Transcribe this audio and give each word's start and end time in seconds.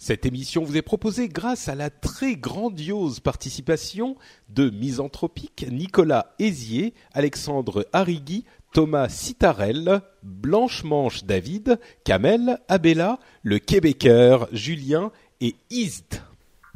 Cette 0.00 0.26
émission 0.26 0.62
vous 0.62 0.76
est 0.76 0.82
proposée 0.82 1.28
grâce 1.28 1.68
à 1.68 1.74
la 1.74 1.90
très 1.90 2.36
grandiose 2.36 3.18
participation 3.18 4.16
de 4.48 4.70
Misanthropique, 4.70 5.66
Nicolas 5.72 6.34
Hézier, 6.38 6.94
Alexandre 7.12 7.84
Arrigui, 7.92 8.44
Thomas 8.72 9.08
Citarel, 9.08 10.00
Blanche-Manche 10.22 11.24
David, 11.24 11.80
Kamel, 12.04 12.60
Abella, 12.68 13.18
le 13.42 13.58
Québécois, 13.58 14.48
Julien 14.52 15.10
et 15.40 15.56
Ist. 15.70 16.22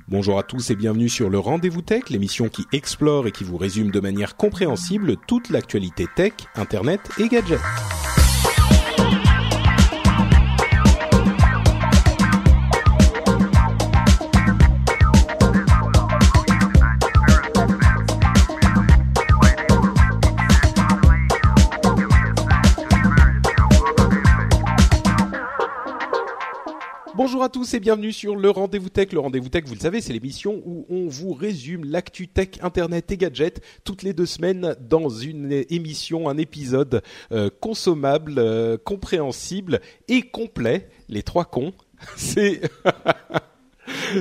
Bonjour 0.08 0.36
à 0.36 0.42
tous 0.42 0.70
et 0.70 0.74
bienvenue 0.74 1.08
sur 1.08 1.30
le 1.30 1.38
Rendez-vous 1.38 1.82
Tech, 1.82 2.10
l'émission 2.10 2.48
qui 2.48 2.64
explore 2.72 3.28
et 3.28 3.32
qui 3.32 3.44
vous 3.44 3.56
résume 3.56 3.92
de 3.92 4.00
manière 4.00 4.36
compréhensible 4.36 5.16
toute 5.28 5.48
l'actualité 5.48 6.06
tech, 6.16 6.32
internet 6.56 7.00
et 7.20 7.28
gadgets. 7.28 7.60
Bonjour 27.14 27.42
à 27.42 27.50
tous 27.50 27.74
et 27.74 27.80
bienvenue 27.80 28.10
sur 28.10 28.36
le 28.36 28.48
Rendez-vous 28.48 28.88
Tech. 28.88 29.12
Le 29.12 29.20
Rendez-vous 29.20 29.50
Tech, 29.50 29.64
vous 29.66 29.74
le 29.74 29.80
savez, 29.80 30.00
c'est 30.00 30.14
l'émission 30.14 30.62
où 30.64 30.86
on 30.88 31.08
vous 31.08 31.34
résume 31.34 31.84
l'actu 31.84 32.26
tech, 32.26 32.48
internet 32.62 33.12
et 33.12 33.18
gadgets 33.18 33.60
toutes 33.84 34.02
les 34.02 34.14
deux 34.14 34.24
semaines 34.24 34.74
dans 34.80 35.10
une 35.10 35.52
émission, 35.68 36.30
un 36.30 36.38
épisode 36.38 37.02
euh, 37.32 37.50
consommable, 37.60 38.36
euh, 38.38 38.78
compréhensible 38.82 39.80
et 40.08 40.22
complet. 40.22 40.88
Les 41.10 41.22
trois 41.22 41.44
cons, 41.44 41.74
c'est... 42.16 42.62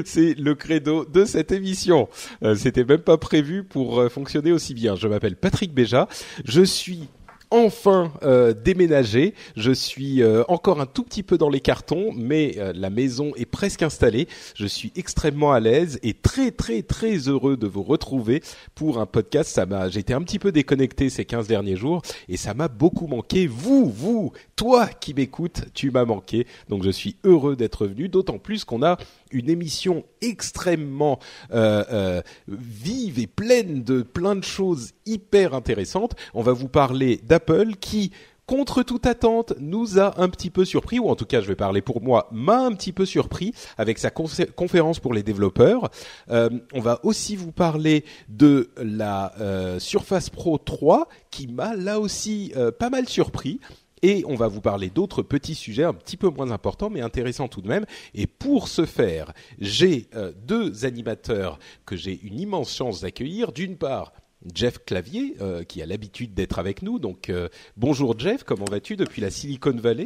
C'est 0.06 0.34
le 0.34 0.56
credo 0.56 1.06
de 1.06 1.24
cette 1.24 1.52
émission. 1.52 2.10
Euh, 2.44 2.56
C'était 2.56 2.84
même 2.84 3.02
pas 3.02 3.18
prévu 3.18 3.64
pour 3.64 4.04
fonctionner 4.10 4.52
aussi 4.52 4.74
bien. 4.74 4.96
Je 4.96 5.08
m'appelle 5.08 5.36
Patrick 5.36 5.74
Béja. 5.74 6.08
Je 6.46 6.62
suis 6.62 7.08
enfin 7.52 8.12
euh, 8.24 8.54
déménagé. 8.54 9.36
Je 9.56 9.72
suis 9.72 10.24
euh, 10.24 10.44
encore 10.48 10.82
un 10.82 10.86
tout 10.86 11.04
petit 11.04 11.22
peu 11.22 11.38
dans 11.38 11.50
les 11.50 11.60
cartons, 11.60 12.12
mais 12.16 12.56
euh, 12.58 12.74
la 12.74 12.90
maison 12.90 13.34
est 13.36 13.46
presque 13.46 13.84
installée. 13.84 14.28
Je 14.56 14.66
suis 14.66 14.92
extrêmement 14.96 15.52
à 15.52 15.60
l'aise 15.60 16.00
et 16.02 16.14
très 16.14 16.52
très 16.52 16.82
très 16.82 17.28
heureux 17.28 17.58
de 17.58 17.68
vous 17.68 17.84
retrouver 17.84 18.42
pour 18.74 19.00
un 19.00 19.06
podcast. 19.06 19.52
Ça 19.52 19.66
m'a, 19.66 19.90
j'étais 19.90 20.14
un 20.14 20.22
petit 20.22 20.40
peu 20.40 20.52
déconnecté 20.52 21.10
ces 21.10 21.26
15 21.26 21.48
derniers 21.48 21.76
jours 21.76 22.02
et 22.30 22.38
ça 22.38 22.54
m'a 22.54 22.70
beaucoup 22.70 23.08
manqué. 23.08 23.48
Vous, 23.48 23.90
vous, 23.90 24.32
toi 24.56 24.88
qui 24.88 25.14
m'écoutes, 25.14 25.66
tu 25.74 25.92
m'as 25.92 26.06
manqué. 26.06 26.48
Donc 26.70 26.84
je 26.84 26.90
suis 26.90 27.18
heureux 27.24 27.56
d'être 27.56 27.86
venu, 27.86 28.08
d'autant 28.08 28.40
plus 28.40 28.64
qu'on 28.64 28.82
a 28.84 28.98
une 29.32 29.50
émission 29.50 30.04
extrêmement 30.22 31.20
euh, 31.54 31.84
euh, 31.92 32.22
vive 32.48 33.20
et 33.20 33.28
pleine 33.28 33.84
de 33.84 34.02
plein 34.02 34.36
de 34.36 34.44
choses 34.44 34.92
hyper 35.06 35.54
intéressantes. 35.54 36.16
On 36.34 36.42
va 36.42 36.54
vous 36.54 36.68
parler 36.68 37.20
d'Apple 37.24 37.76
qui 37.80 38.12
contre 38.48 38.84
toute 38.84 39.06
attente, 39.06 39.54
nous 39.60 39.98
a 39.98 40.20
un 40.22 40.28
petit 40.28 40.50
peu 40.50 40.66
surpris, 40.66 41.00
ou 41.00 41.08
en 41.08 41.16
tout 41.16 41.26
cas, 41.26 41.40
je 41.40 41.48
vais 41.48 41.56
parler 41.56 41.82
pour 41.82 42.02
moi, 42.02 42.28
m'a 42.32 42.60
un 42.60 42.74
petit 42.74 42.92
peu 42.92 43.06
surpris 43.06 43.54
avec 43.78 43.98
sa 43.98 44.10
confé- 44.10 44.52
conférence 44.52 45.00
pour 45.00 45.14
les 45.14 45.24
développeurs. 45.24 45.90
Euh, 46.32 46.50
on 46.74 46.82
va 46.82 47.00
aussi 47.04 47.38
vous 47.38 47.54
parler 47.54 48.04
de 48.28 48.72
la 48.76 49.32
euh, 49.40 49.80
Surface 49.80 50.30
Pro 50.30 50.58
3, 50.58 51.08
qui 51.30 51.48
m'a 51.48 51.76
là 51.78 52.02
aussi 52.02 52.54
pas 52.78 52.90
mal 52.90 53.08
surpris. 53.08 53.62
Et 54.04 54.24
on 54.28 54.36
va 54.36 54.48
vous 54.48 54.62
parler 54.62 54.90
d'autres 54.90 55.22
petits 55.22 55.56
sujets 55.56 55.84
un 55.84 55.94
petit 55.94 56.18
peu 56.18 56.30
moins 56.30 56.52
importants, 56.52 56.90
mais 56.90 57.02
intéressants 57.02 57.48
tout 57.48 57.62
de 57.62 57.68
même. 57.68 57.86
Et 58.16 58.26
pour 58.26 58.68
ce 58.68 58.86
faire, 58.86 59.34
j'ai 59.60 60.08
euh, 60.16 60.32
deux 60.46 60.86
animateurs 60.86 61.60
que 61.86 61.96
j'ai 61.96 62.20
une 62.24 62.40
immense 62.40 62.76
chance 62.76 63.02
d'accueillir. 63.02 63.52
D'une 63.52 63.78
part, 63.78 64.14
Jeff 64.54 64.80
Clavier, 64.86 65.36
euh, 65.40 65.64
qui 65.64 65.82
a 65.82 65.86
l'habitude 65.86 66.34
d'être 66.34 66.58
avec 66.58 66.82
nous. 66.82 67.00
Donc, 67.00 67.30
euh, 67.30 67.48
bonjour 67.78 68.18
Jeff, 68.18 68.44
comment 68.44 68.66
vas-tu 68.66 68.96
depuis 68.96 69.22
la 69.22 69.30
Silicon 69.30 69.76
Valley? 69.76 70.06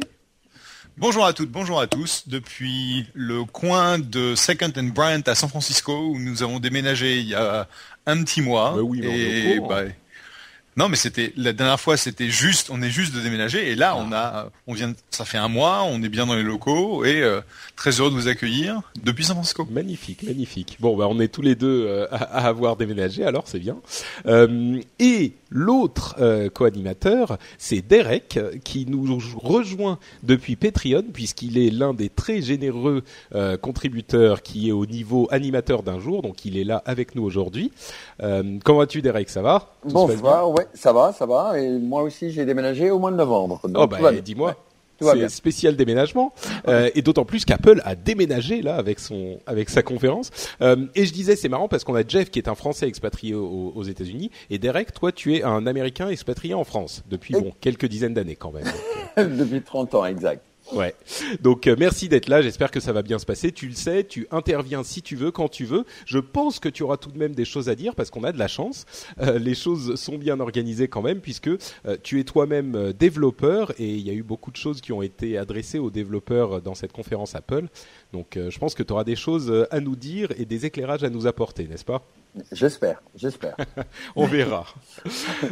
Bonjour 0.98 1.26
à 1.26 1.34
toutes, 1.34 1.50
bonjour 1.50 1.78
à 1.78 1.86
tous. 1.86 2.26
Depuis 2.26 3.06
le 3.12 3.44
coin 3.44 3.98
de 3.98 4.34
Second 4.34 4.72
and 4.78 4.92
Bryant 4.94 5.20
à 5.26 5.34
San 5.34 5.48
Francisco, 5.48 5.92
où 5.92 6.18
nous 6.18 6.42
avons 6.42 6.58
déménagé 6.58 7.18
il 7.18 7.28
y 7.28 7.34
a 7.34 7.68
un 8.06 8.22
petit 8.24 8.40
mois. 8.40 8.72
Bah 8.76 8.82
oui, 8.82 9.00
mais 9.00 9.08
on 9.08 9.12
est 9.12 9.14
au 9.14 9.54
et 9.54 9.56
courant. 9.58 9.68
bah, 9.68 9.82
non, 10.76 10.88
mais 10.88 10.96
c'était 10.96 11.32
la 11.36 11.52
dernière 11.52 11.80
fois, 11.80 11.96
c'était 11.96 12.28
juste, 12.28 12.68
on 12.70 12.82
est 12.82 12.90
juste 12.90 13.14
de 13.14 13.20
déménager, 13.20 13.70
et 13.70 13.74
là, 13.74 13.94
Ah. 13.96 14.02
on 14.06 14.12
a, 14.12 14.50
on 14.66 14.74
vient, 14.74 14.88
de- 14.88 14.96
ça 15.10 15.24
fait 15.24 15.38
un 15.38 15.48
mois, 15.48 15.82
on 15.84 16.02
est 16.02 16.08
bien 16.08 16.26
dans 16.26 16.34
les 16.34 16.42
locaux, 16.42 17.04
et 17.04 17.22
euh, 17.22 17.40
très 17.76 17.90
heureux 17.92 18.10
de 18.10 18.14
vous 18.14 18.28
accueillir 18.28 18.80
depuis 19.02 19.24
San 19.24 19.34
Francisco. 19.36 19.66
Magnifique, 19.70 20.22
magnifique. 20.22 20.76
Bon, 20.80 20.96
bah, 20.96 21.06
on 21.08 21.18
est 21.20 21.28
tous 21.28 21.42
les 21.42 21.54
deux 21.54 21.86
euh, 21.86 22.06
à, 22.10 22.16
à 22.16 22.46
avoir 22.48 22.76
déménagé, 22.76 23.24
alors 23.24 23.44
c'est 23.46 23.58
bien. 23.58 23.76
Euh, 24.26 24.80
et 24.98 25.32
l'autre 25.50 26.16
euh, 26.20 26.48
co-animateur, 26.50 27.38
c'est 27.58 27.80
Derek, 27.80 28.38
qui 28.64 28.84
nous 28.86 29.18
rejoint 29.38 29.98
depuis 30.22 30.56
Patreon, 30.56 31.04
puisqu'il 31.12 31.56
est 31.58 31.70
l'un 31.70 31.94
des 31.94 32.08
très 32.08 32.42
généreux 32.42 33.02
euh, 33.34 33.56
contributeurs 33.56 34.42
qui 34.42 34.68
est 34.68 34.72
au 34.72 34.86
niveau 34.86 35.28
animateur 35.30 35.82
d'un 35.82 36.00
jour, 36.00 36.22
donc 36.22 36.44
il 36.44 36.58
est 36.58 36.64
là 36.64 36.82
avec 36.84 37.14
nous 37.14 37.22
aujourd'hui. 37.22 37.72
Euh, 38.22 38.58
comment 38.64 38.78
vas-tu, 38.80 39.02
Derek? 39.02 39.30
Ça 39.30 39.42
va? 39.42 39.72
Tout 39.82 39.90
Bonsoir, 39.94 40.50
ouais, 40.50 40.65
ça 40.74 40.92
va, 40.92 41.12
ça 41.12 41.26
va. 41.26 41.58
Et 41.58 41.70
moi 41.78 42.02
aussi, 42.02 42.30
j'ai 42.30 42.44
déménagé 42.44 42.90
au 42.90 42.98
mois 42.98 43.10
de 43.10 43.16
novembre. 43.16 43.60
Donc, 43.68 43.82
Oh 43.82 43.86
bah 43.86 44.12
dis-moi. 44.12 44.56
Ouais, 45.02 45.12
C'est 45.20 45.28
spécial 45.28 45.76
déménagement 45.76 46.32
Euh, 46.68 46.88
et 46.94 47.02
d'autant 47.02 47.26
plus 47.26 47.44
qu'Apple 47.44 47.82
a 47.84 47.94
déménagé 47.94 48.62
là 48.62 48.76
avec 48.76 48.98
son 48.98 49.38
avec 49.46 49.68
sa 49.68 49.82
conférence 49.82 50.30
Euh, 50.62 50.86
et 50.94 51.04
je 51.04 51.12
disais 51.12 51.36
c'est 51.36 51.50
marrant 51.50 51.68
parce 51.68 51.84
qu'on 51.84 51.94
a 51.94 52.02
Jeff 52.06 52.30
qui 52.30 52.38
est 52.38 52.48
un 52.48 52.54
Français 52.54 52.88
expatrié 52.88 53.34
aux, 53.34 53.72
aux 53.74 53.82
États-Unis 53.82 54.30
et 54.48 54.56
Derek 54.58 54.94
toi 54.94 55.12
tu 55.12 55.36
es 55.36 55.42
un 55.42 55.66
Américain 55.66 56.08
expatrié 56.08 56.54
en 56.54 56.64
France 56.64 57.02
depuis 57.10 57.34
bon 57.34 57.52
quelques 57.60 57.84
dizaines 57.84 58.14
d'années 58.14 58.36
quand 58.36 58.52
même 58.52 58.64
Depuis 59.36 59.60
30 59.60 59.94
ans, 59.96 60.06
exact. 60.06 60.42
Ouais. 60.72 60.94
Donc 61.40 61.66
euh, 61.66 61.76
merci 61.78 62.08
d'être 62.08 62.28
là. 62.28 62.42
J'espère 62.42 62.70
que 62.70 62.80
ça 62.80 62.92
va 62.92 63.02
bien 63.02 63.18
se 63.18 63.26
passer. 63.26 63.52
Tu 63.52 63.68
le 63.68 63.74
sais, 63.74 64.04
tu 64.04 64.26
interviens 64.30 64.82
si 64.82 65.02
tu 65.02 65.16
veux, 65.16 65.30
quand 65.30 65.48
tu 65.48 65.64
veux. 65.64 65.84
Je 66.06 66.18
pense 66.18 66.58
que 66.58 66.68
tu 66.68 66.82
auras 66.82 66.96
tout 66.96 67.10
de 67.10 67.18
même 67.18 67.34
des 67.34 67.44
choses 67.44 67.68
à 67.68 67.74
dire 67.74 67.94
parce 67.94 68.10
qu'on 68.10 68.24
a 68.24 68.32
de 68.32 68.38
la 68.38 68.48
chance. 68.48 68.84
Euh, 69.20 69.38
les 69.38 69.54
choses 69.54 69.94
sont 69.94 70.18
bien 70.18 70.40
organisées 70.40 70.88
quand 70.88 71.02
même 71.02 71.20
puisque 71.20 71.48
euh, 71.48 71.96
tu 72.02 72.20
es 72.20 72.24
toi-même 72.24 72.74
euh, 72.74 72.92
développeur 72.92 73.72
et 73.78 73.94
il 73.94 74.06
y 74.06 74.10
a 74.10 74.12
eu 74.12 74.22
beaucoup 74.22 74.50
de 74.50 74.56
choses 74.56 74.80
qui 74.80 74.92
ont 74.92 75.02
été 75.02 75.38
adressées 75.38 75.78
aux 75.78 75.90
développeurs 75.90 76.60
dans 76.62 76.74
cette 76.74 76.92
conférence 76.92 77.34
Apple. 77.34 77.66
Donc 78.12 78.36
euh, 78.36 78.50
je 78.50 78.58
pense 78.58 78.74
que 78.74 78.82
tu 78.82 78.92
auras 78.92 79.04
des 79.04 79.16
choses 79.16 79.50
euh, 79.50 79.66
à 79.70 79.80
nous 79.80 79.96
dire 79.96 80.32
et 80.38 80.44
des 80.44 80.66
éclairages 80.66 81.04
à 81.04 81.10
nous 81.10 81.26
apporter, 81.26 81.66
n'est-ce 81.66 81.84
pas? 81.84 82.02
J'espère, 82.52 83.02
j'espère. 83.14 83.56
on 84.16 84.26
verra. 84.26 84.66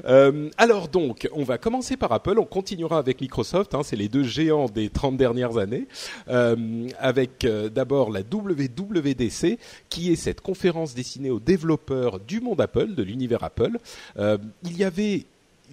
Euh, 0.07 0.51
alors 0.59 0.89
donc, 0.89 1.29
on 1.33 1.45
va 1.45 1.57
commencer 1.57 1.97
par 1.97 2.13
Apple, 2.13 2.39
on 2.39 2.45
continuera 2.45 2.99
avec 2.99 3.21
Microsoft, 3.21 3.75
hein, 3.75 3.83
c'est 3.83 3.97
les 3.97 4.09
deux 4.09 4.23
géants 4.23 4.67
des 4.67 4.91
30 4.91 5.17
dernières 5.17 5.57
années, 5.57 5.87
euh, 6.29 6.89
avec 6.99 7.45
euh, 7.45 7.69
d'abord 7.69 8.11
la 8.11 8.21
WWDC, 8.21 9.59
qui 9.89 10.13
est 10.13 10.17
cette 10.17 10.41
conférence 10.41 10.95
destinée 10.95 11.31
aux 11.31 11.41
développeurs 11.41 12.21
du 12.21 12.41
monde 12.41 12.61
Apple, 12.61 12.95
de 12.95 13.03
l'univers 13.03 13.45
Apple. 13.45 13.79
Il 14.19 14.77
y 14.77 14.85
avait 14.85 15.27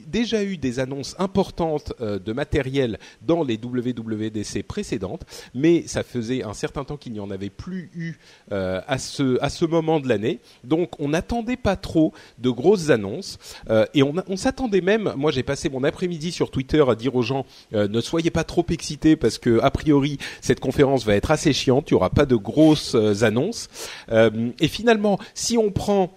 déjà 0.08 0.44
eu 0.44 0.58
des 0.58 0.80
annonces 0.80 1.16
importantes 1.20 1.94
euh, 2.02 2.20
de 2.20 2.34
matériel 2.34 3.00
dans 3.22 3.44
les 3.44 3.58
WWDC 3.58 4.64
précédentes, 4.64 5.24
mais 5.54 5.84
ça 5.88 6.04
faisait 6.04 6.44
un 6.44 6.54
certain 6.54 6.84
temps 6.84 6.98
qu'il 6.98 7.14
n'y 7.14 7.20
en 7.20 7.32
avait 7.32 7.50
plus 7.50 7.90
eu 7.94 8.14
euh, 8.52 8.82
à 8.88 8.98
ce 8.98 9.42
à 9.42 9.50
ce 9.50 9.66
moment 9.66 10.00
de 10.00 10.08
l'année. 10.08 10.40
Donc 10.64 11.00
on 11.00 11.10
n'attendait 11.10 11.58
pas 11.58 11.76
trop 11.76 12.14
de 12.40 12.50
grosses 12.50 12.90
annonces 12.90 13.38
euh, 13.70 13.86
et 13.94 14.04
on, 14.04 14.14
on 14.28 14.38
s'attendait 14.38 14.82
même. 14.82 15.14
Moi 15.16 15.32
j'ai 15.32 15.44
passé 15.44 15.70
mon 15.70 15.84
après-midi 15.84 16.32
sur 16.32 16.52
Twitter 16.52 16.84
à 16.88 16.96
dire 16.96 17.16
aux 17.16 17.22
gens 17.22 17.46
ne 17.72 18.02
soyez 18.02 18.32
pas 18.32 18.44
trop 18.44 18.66
excités 18.70 19.16
parce 19.16 19.38
que 19.38 19.60
a 19.62 19.72
priori 19.72 20.18
cette 20.42 20.60
conférence 20.60 21.06
va 21.06 21.16
être 21.16 21.32
assez 21.32 21.54
chiante. 21.54 21.90
Il 21.90 21.94
y 21.94 21.96
aura 21.96 22.10
pas 22.10 22.26
de 22.26 22.36
grosses 22.36 22.96
annonces. 23.22 23.70
Et 24.10 24.68
finalement, 24.68 25.20
si 25.34 25.58
on 25.58 25.72
prend 25.72 26.12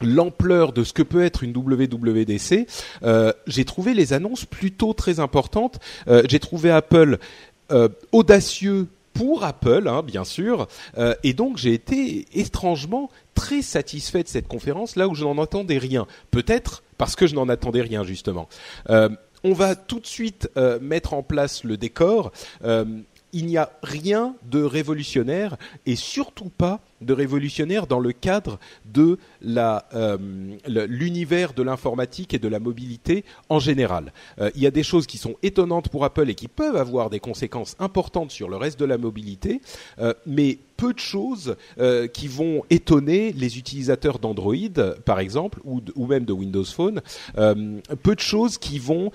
l'ampleur 0.00 0.72
de 0.72 0.84
ce 0.84 0.92
que 0.92 1.02
peut 1.02 1.24
être 1.24 1.42
une 1.42 1.56
WWDC, 1.56 2.66
euh, 3.02 3.32
j'ai 3.46 3.64
trouvé 3.64 3.94
les 3.94 4.12
annonces 4.12 4.44
plutôt 4.44 4.92
très 4.92 5.20
importantes. 5.20 5.78
Euh, 6.08 6.22
j'ai 6.28 6.40
trouvé 6.40 6.70
Apple 6.70 7.18
audacieux 8.12 8.86
pour 9.12 9.42
Apple, 9.42 9.88
hein, 9.88 10.04
bien 10.04 10.22
sûr. 10.22 10.68
et 11.24 11.32
donc 11.32 11.56
j'ai 11.56 11.74
été 11.74 12.26
étrangement 12.32 13.10
très 13.34 13.60
satisfait 13.60 14.22
de 14.22 14.28
cette 14.28 14.46
conférence, 14.46 14.94
là 14.94 15.08
où 15.08 15.16
je 15.16 15.24
n'en 15.24 15.42
attendais 15.42 15.78
rien. 15.78 16.06
Peut-être 16.30 16.84
parce 16.98 17.16
que 17.16 17.26
je 17.26 17.34
n'en 17.34 17.48
attendais 17.48 17.82
rien 17.82 18.04
justement. 18.04 18.48
Euh, 18.90 19.08
on 19.44 19.52
va 19.52 19.76
tout 19.76 20.00
de 20.00 20.06
suite 20.06 20.50
euh, 20.56 20.78
mettre 20.80 21.14
en 21.14 21.22
place 21.22 21.64
le 21.64 21.76
décor. 21.76 22.32
Euh, 22.64 22.84
il 23.32 23.46
n'y 23.46 23.58
a 23.58 23.70
rien 23.82 24.34
de 24.50 24.62
révolutionnaire 24.62 25.56
et 25.84 25.94
surtout 25.94 26.48
pas 26.48 26.80
de 27.00 27.12
révolutionnaire 27.12 27.86
dans 27.86 28.00
le 28.00 28.12
cadre 28.12 28.58
de 28.86 29.02
euh, 29.02 29.16
l'univers 29.46 31.52
de 31.52 31.62
l'informatique 31.62 32.34
et 32.34 32.38
de 32.38 32.48
la 32.48 32.58
mobilité 32.58 33.24
en 33.48 33.58
général. 33.58 34.12
Euh, 34.40 34.50
il 34.54 34.62
y 34.62 34.66
a 34.66 34.70
des 34.70 34.82
choses 34.82 35.06
qui 35.06 35.18
sont 35.18 35.36
étonnantes 35.42 35.88
pour 35.88 36.04
Apple 36.04 36.28
et 36.28 36.34
qui 36.34 36.48
peuvent 36.48 36.76
avoir 36.76 37.10
des 37.10 37.20
conséquences 37.20 37.76
importantes 37.78 38.30
sur 38.30 38.48
le 38.48 38.56
reste 38.56 38.78
de 38.78 38.84
la 38.84 38.98
mobilité, 38.98 39.60
euh, 39.98 40.12
mais 40.26 40.58
peu 40.76 40.92
de 40.92 40.98
choses 40.98 41.56
qui 42.12 42.28
vont 42.28 42.62
étonner 42.68 43.32
les 43.32 43.56
utilisateurs 43.56 44.18
d'Android, 44.18 44.54
par 45.06 45.20
exemple, 45.20 45.58
ou, 45.64 46.06
même 46.06 46.26
de 46.26 46.34
Windows 46.34 46.64
Phone. 46.64 47.00
peu 47.34 48.14
de 48.14 48.20
choses 48.20 48.58
qui 48.58 48.78
vont 48.78 49.10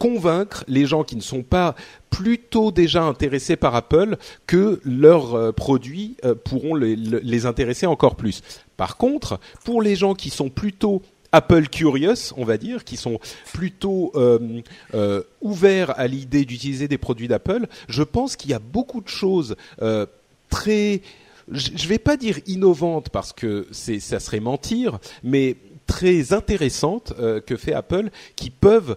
convaincre 0.00 0.64
les 0.66 0.86
gens 0.86 1.04
qui 1.04 1.14
ne 1.14 1.20
sont 1.20 1.44
pas 1.44 1.76
plutôt 2.10 2.72
déjà 2.72 3.04
intéressés 3.04 3.54
par 3.54 3.76
Apple 3.76 4.16
que 4.48 4.80
leurs 4.84 5.54
produits 5.54 6.16
pourront 6.44 6.74
les 6.74 7.46
intéresser 7.46 7.86
encore 7.86 8.16
plus. 8.16 8.42
Par 8.78 8.96
contre, 8.96 9.40
pour 9.64 9.82
les 9.82 9.96
gens 9.96 10.14
qui 10.14 10.30
sont 10.30 10.48
plutôt 10.48 11.02
Apple 11.32 11.68
curious, 11.68 12.32
on 12.36 12.44
va 12.44 12.56
dire, 12.56 12.84
qui 12.84 12.96
sont 12.96 13.18
plutôt 13.52 14.12
euh, 14.14 14.62
euh, 14.94 15.22
ouverts 15.42 15.98
à 15.98 16.06
l'idée 16.06 16.46
d'utiliser 16.46 16.88
des 16.88 16.96
produits 16.96 17.28
d'Apple, 17.28 17.66
je 17.88 18.02
pense 18.04 18.36
qu'il 18.36 18.50
y 18.50 18.54
a 18.54 18.60
beaucoup 18.60 19.00
de 19.00 19.08
choses 19.08 19.56
euh, 19.82 20.06
très, 20.48 21.02
je 21.50 21.72
ne 21.72 21.88
vais 21.88 21.98
pas 21.98 22.16
dire 22.16 22.38
innovantes 22.46 23.10
parce 23.10 23.32
que 23.32 23.66
ça 23.72 24.20
serait 24.20 24.40
mentir, 24.40 25.00
mais 25.24 25.56
très 25.88 26.32
intéressantes 26.32 27.14
que 27.46 27.56
fait 27.56 27.72
Apple 27.72 28.10
qui 28.36 28.50
peuvent 28.50 28.94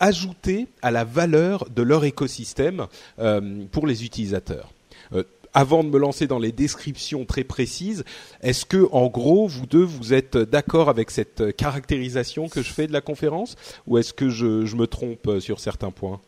ajouter 0.00 0.66
à 0.82 0.90
la 0.90 1.02
valeur 1.02 1.66
de 1.74 1.82
leur 1.82 2.04
écosystème 2.04 2.86
pour 3.72 3.86
les 3.86 4.04
utilisateurs 4.04 4.70
avant 5.54 5.84
de 5.84 5.88
me 5.88 5.98
lancer 5.98 6.26
dans 6.26 6.38
les 6.38 6.52
descriptions 6.52 7.24
très 7.24 7.44
précises, 7.44 8.04
est-ce 8.42 8.66
que, 8.66 8.88
en 8.92 9.06
gros, 9.06 9.46
vous 9.46 9.66
deux, 9.66 9.84
vous 9.84 10.12
êtes 10.12 10.36
d'accord 10.36 10.88
avec 10.88 11.10
cette 11.10 11.56
caractérisation 11.56 12.48
que 12.48 12.60
je 12.60 12.72
fais 12.72 12.86
de 12.86 12.92
la 12.92 13.00
conférence, 13.00 13.56
ou 13.86 13.98
est-ce 13.98 14.12
que 14.12 14.28
je, 14.28 14.74
me 14.74 14.86
trompe 14.86 15.38
sur 15.38 15.60
certains 15.60 15.92
points? 15.92 16.20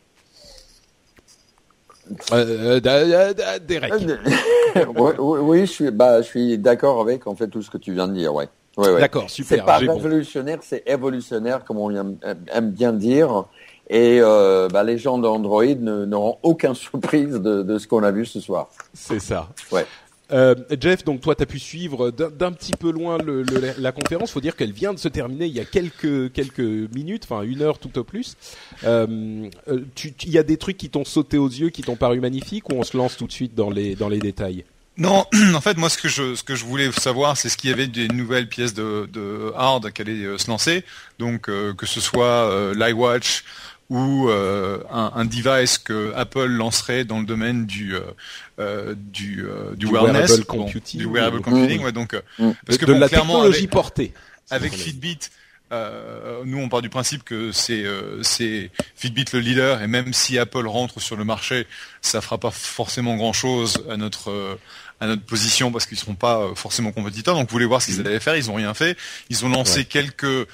Euh, 2.31 2.79
euh 2.85 3.59
Derek. 3.59 3.93
oui, 5.19 5.59
je 5.61 5.71
suis, 5.71 5.91
bah, 5.91 6.21
je 6.21 6.27
suis 6.27 6.57
d'accord 6.57 7.01
avec 7.01 7.27
en 7.27 7.35
fait 7.35 7.49
tout 7.49 7.61
ce 7.61 7.69
que 7.69 7.77
tu 7.77 7.93
viens 7.93 8.07
de 8.07 8.13
dire, 8.13 8.33
ouais. 8.33 8.47
D'accord, 8.77 9.29
super. 9.29 9.57
C'est 9.57 9.65
pas 9.65 9.77
révolutionnaire, 9.77 10.59
c'est 10.61 10.83
évolutionnaire, 10.85 11.65
comme 11.65 11.77
on 11.77 11.89
aime 11.91 12.71
bien 12.71 12.93
dire. 12.93 13.45
Et 13.89 14.19
euh, 14.21 14.67
bah, 14.67 14.83
les 14.83 14.97
gens 14.97 15.17
d'Android 15.17 15.65
n'auront 15.65 16.37
aucune 16.43 16.75
surprise 16.75 17.33
de, 17.33 17.63
de 17.63 17.77
ce 17.77 17.87
qu'on 17.87 18.03
a 18.03 18.11
vu 18.11 18.25
ce 18.25 18.39
soir. 18.39 18.69
C'est 18.93 19.19
ça. 19.19 19.49
Ouais. 19.71 19.85
Euh, 20.31 20.55
Jeff, 20.79 21.03
donc 21.05 21.21
toi, 21.21 21.35
tu 21.35 21.43
as 21.43 21.45
pu 21.45 21.59
suivre 21.59 22.11
d'un 22.11 22.51
petit 22.51 22.73
peu 22.73 22.91
loin 22.91 23.17
le, 23.17 23.43
le, 23.43 23.73
la 23.77 23.91
conférence. 23.91 24.31
Faut 24.31 24.41
dire 24.41 24.55
qu'elle 24.55 24.73
vient 24.73 24.93
de 24.93 24.99
se 24.99 25.07
terminer 25.07 25.45
il 25.45 25.53
y 25.53 25.59
a 25.59 25.65
quelques 25.65 26.33
quelques 26.33 26.59
minutes, 26.59 27.23
enfin 27.23 27.43
une 27.43 27.61
heure 27.61 27.79
tout 27.79 27.97
au 27.97 28.03
plus. 28.03 28.35
Euh, 28.83 29.49
euh 29.69 29.79
il 30.23 30.31
y 30.31 30.37
a 30.37 30.43
des 30.43 30.57
trucs 30.57 30.77
qui 30.77 30.89
t'ont 30.89 31.05
sauté 31.05 31.37
aux 31.37 31.47
yeux, 31.47 31.69
qui 31.69 31.81
t'ont 31.81 31.95
paru 31.95 32.19
magnifiques, 32.19 32.69
ou 32.69 32.73
on 32.73 32.83
se 32.83 32.97
lance 32.97 33.15
tout 33.15 33.27
de 33.27 33.31
suite 33.31 33.55
dans 33.55 33.69
les 33.69 33.95
dans 33.95 34.09
les 34.09 34.19
détails? 34.19 34.65
Non, 34.97 35.25
en 35.55 35.61
fait, 35.61 35.77
moi, 35.77 35.89
ce 35.89 35.97
que 35.97 36.09
je, 36.09 36.35
ce 36.35 36.43
que 36.43 36.55
je 36.55 36.65
voulais 36.65 36.91
savoir, 36.91 37.37
c'est 37.37 37.49
ce 37.49 37.55
qu'il 37.55 37.69
y 37.69 37.73
avait 37.73 37.87
des 37.87 38.07
nouvelles 38.07 38.49
pièces 38.49 38.73
de, 38.73 39.07
de 39.13 39.53
hard 39.55 39.91
qui 39.91 40.01
allaient 40.01 40.37
se 40.37 40.49
lancer. 40.49 40.83
Donc, 41.19 41.43
que 41.43 41.85
ce 41.85 42.01
soit 42.01 42.25
euh, 42.25 42.73
l'iWatch, 42.73 43.43
ou 43.89 44.29
euh, 44.29 44.79
un, 44.91 45.13
un, 45.15 45.25
device 45.25 45.77
que 45.77 46.13
Apple 46.15 46.47
lancerait 46.47 47.05
dans 47.05 47.19
le 47.19 47.25
domaine 47.25 47.65
du 47.65 47.95
euh, 47.95 48.01
euh 48.59 48.95
du, 48.97 49.45
euh, 49.45 49.75
du, 49.75 49.85
wellness, 49.85 50.31
wearable 50.31 50.45
computing, 50.45 50.99
du 50.99 51.05
wearable 51.05 51.41
computing, 51.41 51.83
ouais, 51.83 51.93
donc 51.93 52.13
mmh. 52.37 52.51
parce 52.65 52.77
que 52.77 52.85
de 52.85 52.93
la 52.93 53.07
technologie 53.07 53.67
portée 53.67 54.13
avec 54.49 54.73
Fitbit. 54.73 55.19
Euh, 55.73 56.43
nous, 56.45 56.59
on 56.59 56.69
part 56.69 56.81
du 56.81 56.89
principe 56.89 57.25
que 57.25 57.51
c'est 57.51 57.83
c'est 58.23 58.71
Fitbit 58.95 59.25
le 59.33 59.39
leader, 59.39 59.81
et 59.81 59.87
même 59.87 60.13
si 60.13 60.37
Apple 60.37 60.65
rentre 60.65 61.01
sur 61.01 61.17
le 61.17 61.25
marché, 61.25 61.67
ça 62.01 62.21
fera 62.21 62.37
pas 62.37 62.51
forcément 62.51 63.15
grand 63.15 63.33
chose 63.33 63.83
à 63.89 63.97
notre 63.97 64.57
à 64.99 65.07
notre 65.07 65.23
position 65.23 65.71
parce 65.71 65.85
qu'ils 65.85 65.97
seront 65.97 66.15
pas 66.15 66.51
forcément 66.55 66.91
compétiteurs. 66.91 67.35
Donc, 67.35 67.49
vous 67.49 67.53
voulez 67.53 67.65
voir 67.65 67.81
ce 67.81 67.87
qu'ils 67.87 68.01
mmh. 68.01 68.07
allaient 68.07 68.19
faire, 68.19 68.35
ils 68.37 68.49
ont 68.49 68.55
rien 68.55 68.73
fait. 68.73 68.97
Ils 69.29 69.45
ont 69.45 69.49
lancé 69.49 69.85
quelques 69.85 70.47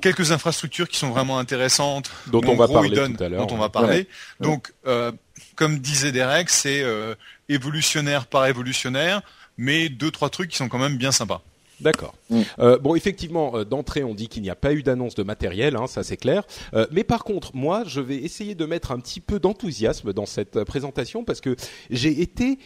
quelques 0.00 0.32
infrastructures 0.32 0.88
qui 0.88 0.98
sont 0.98 1.10
vraiment 1.10 1.38
intéressantes, 1.38 2.10
dont 2.26 2.42
on 2.46 2.56
va 2.56 2.68
parler 2.68 2.90
tout 2.90 3.22
à 3.22 3.28
l'heure. 3.28 3.46
Dont 3.46 3.54
on 3.54 3.58
va 3.58 3.68
parler. 3.68 4.08
Donc, 4.40 4.72
euh, 4.86 5.12
comme 5.56 5.78
disait 5.78 6.12
Derek, 6.12 6.50
c'est 6.50 6.82
euh, 6.82 7.14
évolutionnaire 7.48 8.26
par 8.26 8.46
évolutionnaire, 8.46 9.22
mais 9.56 9.88
deux 9.88 10.10
trois 10.10 10.30
trucs 10.30 10.50
qui 10.50 10.56
sont 10.56 10.68
quand 10.68 10.78
même 10.78 10.96
bien 10.96 11.12
sympas. 11.12 11.42
D'accord. 11.80 12.14
Mm. 12.30 12.40
Euh, 12.60 12.78
bon, 12.78 12.94
effectivement, 12.94 13.56
euh, 13.56 13.64
d'entrée, 13.64 14.04
on 14.04 14.14
dit 14.14 14.28
qu'il 14.28 14.42
n'y 14.42 14.50
a 14.50 14.54
pas 14.54 14.72
eu 14.72 14.82
d'annonce 14.82 15.14
de 15.14 15.22
matériel, 15.22 15.76
hein, 15.76 15.86
ça 15.86 16.02
c'est 16.02 16.16
clair. 16.16 16.44
Euh, 16.74 16.86
mais 16.92 17.04
par 17.04 17.24
contre, 17.24 17.54
moi, 17.54 17.82
je 17.86 18.00
vais 18.00 18.16
essayer 18.16 18.54
de 18.54 18.64
mettre 18.64 18.92
un 18.92 19.00
petit 19.00 19.20
peu 19.20 19.38
d'enthousiasme 19.38 20.12
dans 20.12 20.26
cette 20.26 20.62
présentation 20.64 21.24
parce 21.24 21.40
que 21.40 21.56
j'ai 21.90 22.20
été 22.22 22.58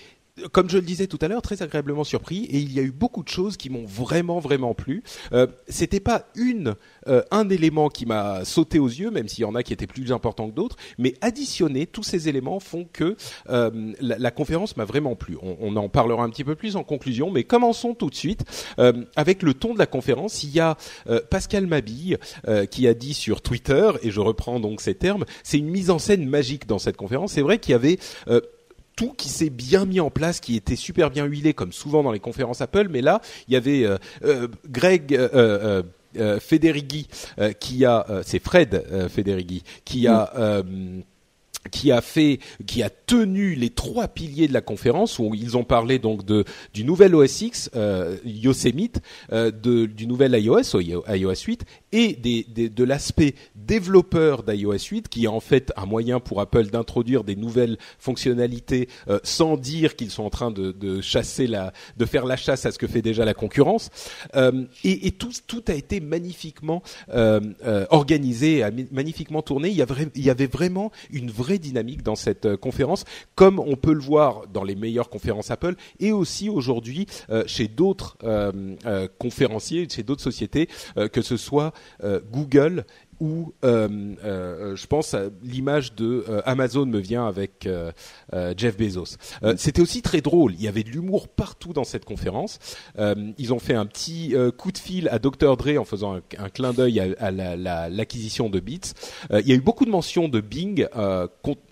comme 0.52 0.68
je 0.70 0.76
le 0.76 0.84
disais 0.84 1.06
tout 1.06 1.18
à 1.20 1.28
l'heure, 1.28 1.42
très 1.42 1.62
agréablement 1.62 2.04
surpris 2.04 2.44
et 2.44 2.58
il 2.58 2.72
y 2.72 2.80
a 2.80 2.82
eu 2.82 2.92
beaucoup 2.92 3.22
de 3.22 3.28
choses 3.28 3.56
qui 3.56 3.70
m'ont 3.70 3.84
vraiment 3.84 4.38
vraiment 4.38 4.74
plu. 4.74 5.02
Euh, 5.32 5.46
C'était 5.68 6.00
pas 6.00 6.26
une 6.34 6.74
euh, 7.06 7.22
un 7.30 7.48
élément 7.48 7.88
qui 7.88 8.06
m'a 8.06 8.44
sauté 8.44 8.78
aux 8.78 8.88
yeux, 8.88 9.10
même 9.10 9.28
s'il 9.28 9.42
y 9.42 9.44
en 9.44 9.54
a 9.54 9.62
qui 9.62 9.72
étaient 9.72 9.86
plus 9.86 10.12
importants 10.12 10.48
que 10.48 10.54
d'autres, 10.54 10.76
mais 10.98 11.14
additionner 11.20 11.86
tous 11.86 12.02
ces 12.02 12.28
éléments 12.28 12.60
font 12.60 12.86
que 12.92 13.16
euh, 13.48 13.92
la, 14.00 14.18
la, 14.18 14.30
conférence 14.30 14.76
m'a 14.76 14.84
vraiment 14.84 15.16
plu. 15.16 15.36
On, 15.42 15.56
on, 15.60 15.76
en 15.76 15.88
parlera 15.88 16.22
un 16.22 16.30
petit 16.30 16.44
peu 16.44 16.54
plus 16.54 16.76
en 16.76 16.84
conclusion, 16.84 17.30
mais 17.30 17.44
commençons 17.44 17.94
tout 17.94 18.10
de 18.10 18.14
suite 18.14 18.44
euh, 18.78 18.92
avec 19.16 19.42
le 19.42 19.54
ton 19.54 19.74
de 19.74 19.78
la 19.78 19.86
conférence. 19.86 20.42
Il 20.42 20.50
y 20.50 20.60
a 20.60 20.76
euh, 21.08 21.20
Pascal 21.30 21.66
Mabille 21.66 22.18
qui 22.70 22.86
a 22.86 22.94
dit 22.94 23.14
sur 23.14 23.42
Twitter, 23.42 23.90
et 24.02 24.10
je 24.10 24.20
reprends 24.20 24.60
donc 24.60 24.80
ces 24.80 24.94
termes, 24.94 25.24
c'est 25.42 25.58
une 25.58 25.68
mise 25.68 25.90
en 25.90 25.98
scène 25.98 26.26
magique 26.26 26.66
dans 26.66 26.78
cette 26.78 26.96
conférence. 26.96 27.32
C'est 27.32 27.42
vrai 27.42 27.58
qu'il 27.58 27.72
y 27.72 27.74
avait 27.74 27.98
tout 28.98 29.14
qui 29.16 29.28
s'est 29.28 29.48
bien 29.48 29.86
mis 29.86 30.00
en 30.00 30.10
place, 30.10 30.40
qui 30.40 30.56
était 30.56 30.74
super 30.74 31.10
bien 31.10 31.24
huilé 31.24 31.54
comme 31.54 31.72
souvent 31.72 32.02
dans 32.02 32.10
les 32.10 32.18
conférences 32.18 32.60
Apple, 32.60 32.88
mais 32.90 33.00
là 33.00 33.20
il 33.46 33.54
y 33.54 33.56
avait 33.56 33.84
euh, 33.84 33.96
euh, 34.24 34.48
Greg 34.68 35.14
euh, 35.14 35.84
Federighi 36.40 37.06
qui 37.60 37.84
a, 37.84 38.04
c'est 38.24 38.42
Fred 38.42 39.08
Federighi 39.08 39.62
qui 39.84 40.08
a 40.08 40.62
mm 40.64 41.02
qui 41.70 41.92
a 41.92 42.00
fait, 42.00 42.38
qui 42.66 42.82
a 42.82 42.90
tenu 42.90 43.54
les 43.54 43.70
trois 43.70 44.08
piliers 44.08 44.48
de 44.48 44.52
la 44.52 44.60
conférence 44.60 45.18
où 45.18 45.34
ils 45.34 45.56
ont 45.56 45.64
parlé 45.64 45.98
donc 45.98 46.24
de 46.24 46.44
du 46.72 46.84
nouvel 46.84 47.14
OS 47.14 47.42
X, 47.42 47.70
euh, 47.74 48.16
Yosemite, 48.24 49.00
euh, 49.32 49.50
de, 49.50 49.86
du 49.86 50.06
nouvel 50.06 50.32
iOS, 50.34 50.80
iOS 50.80 51.44
8, 51.46 51.64
et 51.92 52.14
des, 52.14 52.46
des, 52.48 52.68
de 52.68 52.84
l'aspect 52.84 53.34
développeur 53.54 54.42
d'iOS 54.42 54.88
8, 54.90 55.08
qui 55.08 55.24
est 55.24 55.28
en 55.28 55.40
fait 55.40 55.72
un 55.76 55.86
moyen 55.86 56.20
pour 56.20 56.40
Apple 56.40 56.66
d'introduire 56.66 57.24
des 57.24 57.36
nouvelles 57.36 57.78
fonctionnalités 57.98 58.88
euh, 59.08 59.18
sans 59.22 59.56
dire 59.56 59.96
qu'ils 59.96 60.10
sont 60.10 60.24
en 60.24 60.30
train 60.30 60.50
de, 60.50 60.72
de, 60.72 61.00
chasser 61.00 61.46
la, 61.46 61.72
de 61.96 62.04
faire 62.04 62.26
la 62.26 62.36
chasse 62.36 62.66
à 62.66 62.72
ce 62.72 62.78
que 62.78 62.86
fait 62.86 63.02
déjà 63.02 63.24
la 63.24 63.34
concurrence. 63.34 63.90
Euh, 64.36 64.64
et, 64.84 65.06
et 65.06 65.12
tout, 65.12 65.32
tout 65.46 65.64
a 65.68 65.74
été 65.74 66.00
magnifiquement 66.00 66.82
euh, 67.10 67.40
organisé, 67.90 68.64
magnifiquement 68.92 69.42
tourné. 69.42 69.68
Il 69.68 69.76
y, 69.76 69.82
avait, 69.82 70.08
il 70.14 70.24
y 70.24 70.30
avait 70.30 70.46
vraiment 70.46 70.90
une 71.10 71.30
vraie 71.30 71.47
dynamique 71.56 72.02
dans 72.02 72.16
cette 72.16 72.44
euh, 72.44 72.56
conférence, 72.58 73.06
comme 73.34 73.58
on 73.58 73.76
peut 73.76 73.94
le 73.94 74.00
voir 74.00 74.46
dans 74.52 74.64
les 74.64 74.74
meilleures 74.74 75.08
conférences 75.08 75.50
Apple 75.50 75.74
et 76.00 76.12
aussi 76.12 76.50
aujourd'hui 76.50 77.06
euh, 77.30 77.44
chez 77.46 77.68
d'autres 77.68 78.18
euh, 78.24 79.08
conférenciers, 79.18 79.88
chez 79.88 80.02
d'autres 80.02 80.22
sociétés, 80.22 80.68
que 81.12 81.22
ce 81.22 81.36
soit 81.36 81.72
Google 82.30 82.84
où 83.20 83.52
euh, 83.64 84.14
euh, 84.24 84.76
je 84.76 84.86
pense 84.86 85.14
l'image 85.42 85.94
de 85.94 86.24
euh, 86.28 86.40
Amazon 86.44 86.86
me 86.86 86.98
vient 86.98 87.26
avec 87.26 87.68
Jeff 88.56 88.76
Bezos. 88.76 89.16
C'était 89.56 89.80
aussi 89.80 90.02
très 90.02 90.20
drôle. 90.20 90.54
Il 90.54 90.62
y 90.62 90.68
avait 90.68 90.82
de 90.82 90.90
l'humour 90.90 91.28
partout 91.28 91.72
dans 91.72 91.84
cette 91.84 92.04
conférence. 92.04 92.58
ils 92.96 93.52
ont 93.52 93.58
fait 93.58 93.74
un 93.74 93.86
petit 93.86 94.34
coup 94.56 94.72
de 94.72 94.78
fil 94.78 95.08
à 95.08 95.18
Dr 95.18 95.56
Dre 95.56 95.78
en 95.78 95.84
faisant 95.84 96.16
un, 96.16 96.48
clin 96.48 96.72
d'œil 96.72 97.00
à, 97.18 97.30
l'acquisition 97.88 98.48
de 98.48 98.60
Beats. 98.60 98.94
il 99.30 99.48
y 99.48 99.52
a 99.52 99.54
eu 99.54 99.60
beaucoup 99.60 99.84
de 99.84 99.90
mentions 99.90 100.28
de 100.28 100.40
Bing 100.40 100.86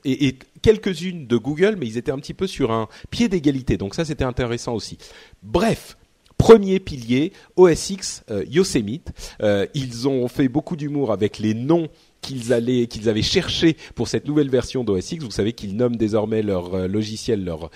et, 0.05 0.27
et 0.27 0.39
quelques-unes 0.63 1.27
de 1.27 1.37
Google, 1.37 1.77
mais 1.79 1.87
ils 1.87 1.99
étaient 1.99 2.13
un 2.13 2.19
petit 2.19 2.35
peu 2.35 2.47
sur 2.47 2.71
un 2.73 2.89
pied 3.11 3.29
d'égalité. 3.29 3.77
Donc 3.77 3.95
ça, 3.95 4.05
c'était 4.05 4.25
intéressant 4.25 4.75
aussi. 4.75 4.99
Bref, 5.43 5.97
Premier 6.39 6.81
pilier, 6.81 7.33
OS 7.57 7.91
X, 7.91 8.23
euh, 8.31 8.45
Yosemite. 8.49 9.13
Euh, 9.43 9.67
ils 9.75 10.07
ont 10.09 10.29
fait 10.29 10.49
beaucoup 10.49 10.77
d'humour 10.77 11.13
avec 11.13 11.39
les 11.39 11.55
noms 11.55 11.89
qu'ils 12.21 12.53
allaient, 12.53 12.87
qu'ils 12.87 13.09
avaient 13.09 13.23
cherché 13.23 13.77
pour 13.95 14.09
cette 14.09 14.27
nouvelle 14.27 14.51
version 14.51 14.85
d'OS 14.85 15.13
X. 15.13 15.25
Vous 15.25 15.31
savez 15.31 15.53
qu'ils 15.53 15.77
nomment 15.77 15.97
désormais 15.97 16.43
leur 16.43 16.89
logiciel, 16.89 17.45
leur 17.45 17.71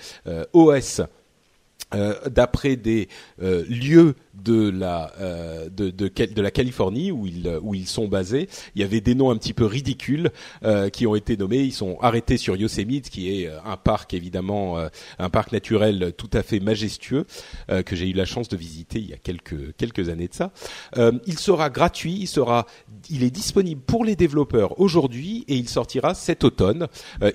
OS 0.53 1.01
euh, 1.93 2.15
d'après 2.29 2.77
des 2.77 3.09
euh, 3.41 3.65
lieux 3.67 4.15
de 4.33 4.69
la 4.69 5.11
euh, 5.19 5.69
de, 5.69 5.89
de, 5.89 6.07
de, 6.07 6.41
la 6.41 6.51
Californie 6.51 7.11
où 7.11 7.27
ils 7.27 7.59
où 7.61 7.75
ils 7.75 7.87
sont 7.87 8.07
basés, 8.07 8.47
il 8.75 8.81
y 8.81 8.83
avait 8.83 9.01
des 9.01 9.15
noms 9.15 9.31
un 9.31 9.37
petit 9.37 9.53
peu 9.53 9.65
ridicules 9.65 10.31
qui 10.93 11.07
ont 11.07 11.15
été 11.15 11.37
nommés. 11.37 11.59
Ils 11.59 11.73
sont 11.73 11.97
arrêtés 12.01 12.37
sur 12.37 12.55
Yosemite, 12.55 13.09
qui 13.09 13.29
est 13.29 13.49
un 13.65 13.77
parc 13.77 14.13
évidemment 14.13 14.77
un 15.19 15.29
parc 15.29 15.51
naturel 15.51 16.13
tout 16.17 16.29
à 16.33 16.43
fait 16.43 16.59
majestueux 16.59 17.25
que 17.85 17.95
j'ai 17.95 18.09
eu 18.09 18.13
la 18.13 18.25
chance 18.25 18.47
de 18.49 18.57
visiter 18.57 18.99
il 18.99 19.09
y 19.09 19.13
a 19.13 19.17
quelques 19.17 19.75
quelques 19.75 20.09
années 20.09 20.27
de 20.27 20.33
ça. 20.33 20.51
il 20.97 21.39
sera 21.39 21.69
gratuit, 21.69 22.17
il 22.19 22.27
sera 22.27 22.65
il 23.09 23.23
est 23.23 23.31
disponible 23.31 23.81
pour 23.81 24.05
les 24.05 24.15
développeurs 24.15 24.79
aujourd'hui 24.79 25.45
et 25.47 25.55
il 25.55 25.69
sortira 25.69 26.13
cet 26.13 26.43
automne. 26.43 26.87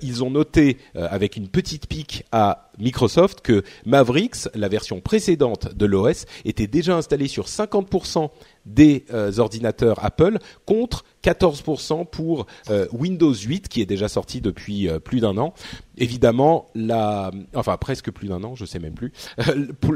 ils 0.02 0.24
ont 0.24 0.30
noté 0.30 0.78
avec 0.94 1.36
une 1.36 1.48
petite 1.48 1.86
pique 1.86 2.24
à 2.32 2.70
Microsoft 2.78 3.40
que 3.40 3.62
Mavericks, 3.84 4.48
la 4.54 4.68
version 4.68 5.00
précédente 5.00 5.74
de 5.74 5.86
l'OS, 5.86 6.26
était 6.44 6.66
déjà 6.66 6.85
installée 6.92 7.28
sur 7.28 7.46
50% 7.46 8.30
des 8.66 9.04
euh, 9.12 9.38
ordinateurs 9.38 10.04
Apple 10.04 10.38
contre 10.64 11.04
14% 11.22 12.06
pour 12.06 12.46
euh, 12.68 12.86
Windows 12.92 13.32
8 13.32 13.68
qui 13.68 13.80
est 13.80 13.86
déjà 13.86 14.08
sorti 14.08 14.40
depuis 14.40 14.88
euh, 14.88 14.98
plus 14.98 15.20
d'un 15.20 15.38
an. 15.38 15.54
Évidemment, 15.98 16.66
la, 16.74 17.30
enfin 17.54 17.76
presque 17.76 18.10
plus 18.10 18.28
d'un 18.28 18.42
an, 18.44 18.54
je 18.54 18.64
sais 18.64 18.78
même 18.78 18.94
plus. 18.94 19.12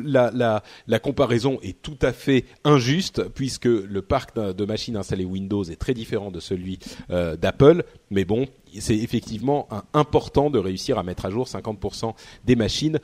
la, 0.05 1.01
comparaison 1.01 1.59
est 1.63 1.83
tout 1.83 1.99
à 2.01 2.13
fait 2.13 2.45
injuste 2.65 3.25
puisque 3.35 3.67
le 3.67 4.03
parc 4.03 4.37
de 4.37 4.65
machines 4.65 4.97
installées 4.97 5.25
Windows 5.25 5.65
est 5.65 5.77
très 5.77 5.95
différent 5.95 6.31
de 6.31 6.41
celui 6.41 6.79
d'Apple. 7.09 7.85
Mais 8.11 8.25
bon, 8.25 8.47
c'est 8.79 8.97
effectivement 8.97 9.69
important 9.95 10.51
de 10.51 10.59
réussir 10.59 10.99
à 10.99 11.03
mettre 11.03 11.27
à 11.27 11.31
jour 11.31 11.47
50% 11.47 12.15
des 12.45 12.57
machines, 12.57 12.99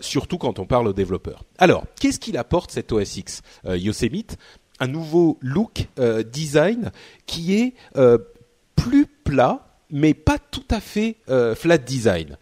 surtout 0.00 0.38
quand 0.38 0.58
on 0.58 0.66
parle 0.66 0.88
aux 0.88 0.92
développeurs. 0.92 1.44
Alors, 1.58 1.84
qu'est-ce 2.00 2.18
qu'il 2.18 2.36
apporte 2.36 2.70
cet 2.70 2.92
OS 2.92 3.16
X 3.16 3.42
Yosemite? 3.64 4.36
Un 4.80 4.88
nouveau 4.88 5.38
look 5.40 5.86
euh, 5.98 6.24
design 6.24 6.90
qui 7.26 7.54
est 7.54 7.74
euh, 7.96 8.18
plus 8.74 9.06
plat 9.06 9.73
mais 9.94 10.12
pas 10.12 10.38
tout 10.50 10.66
à 10.70 10.80
fait 10.80 11.16
euh, 11.30 11.54
flat 11.54 11.78
design. 11.78 12.36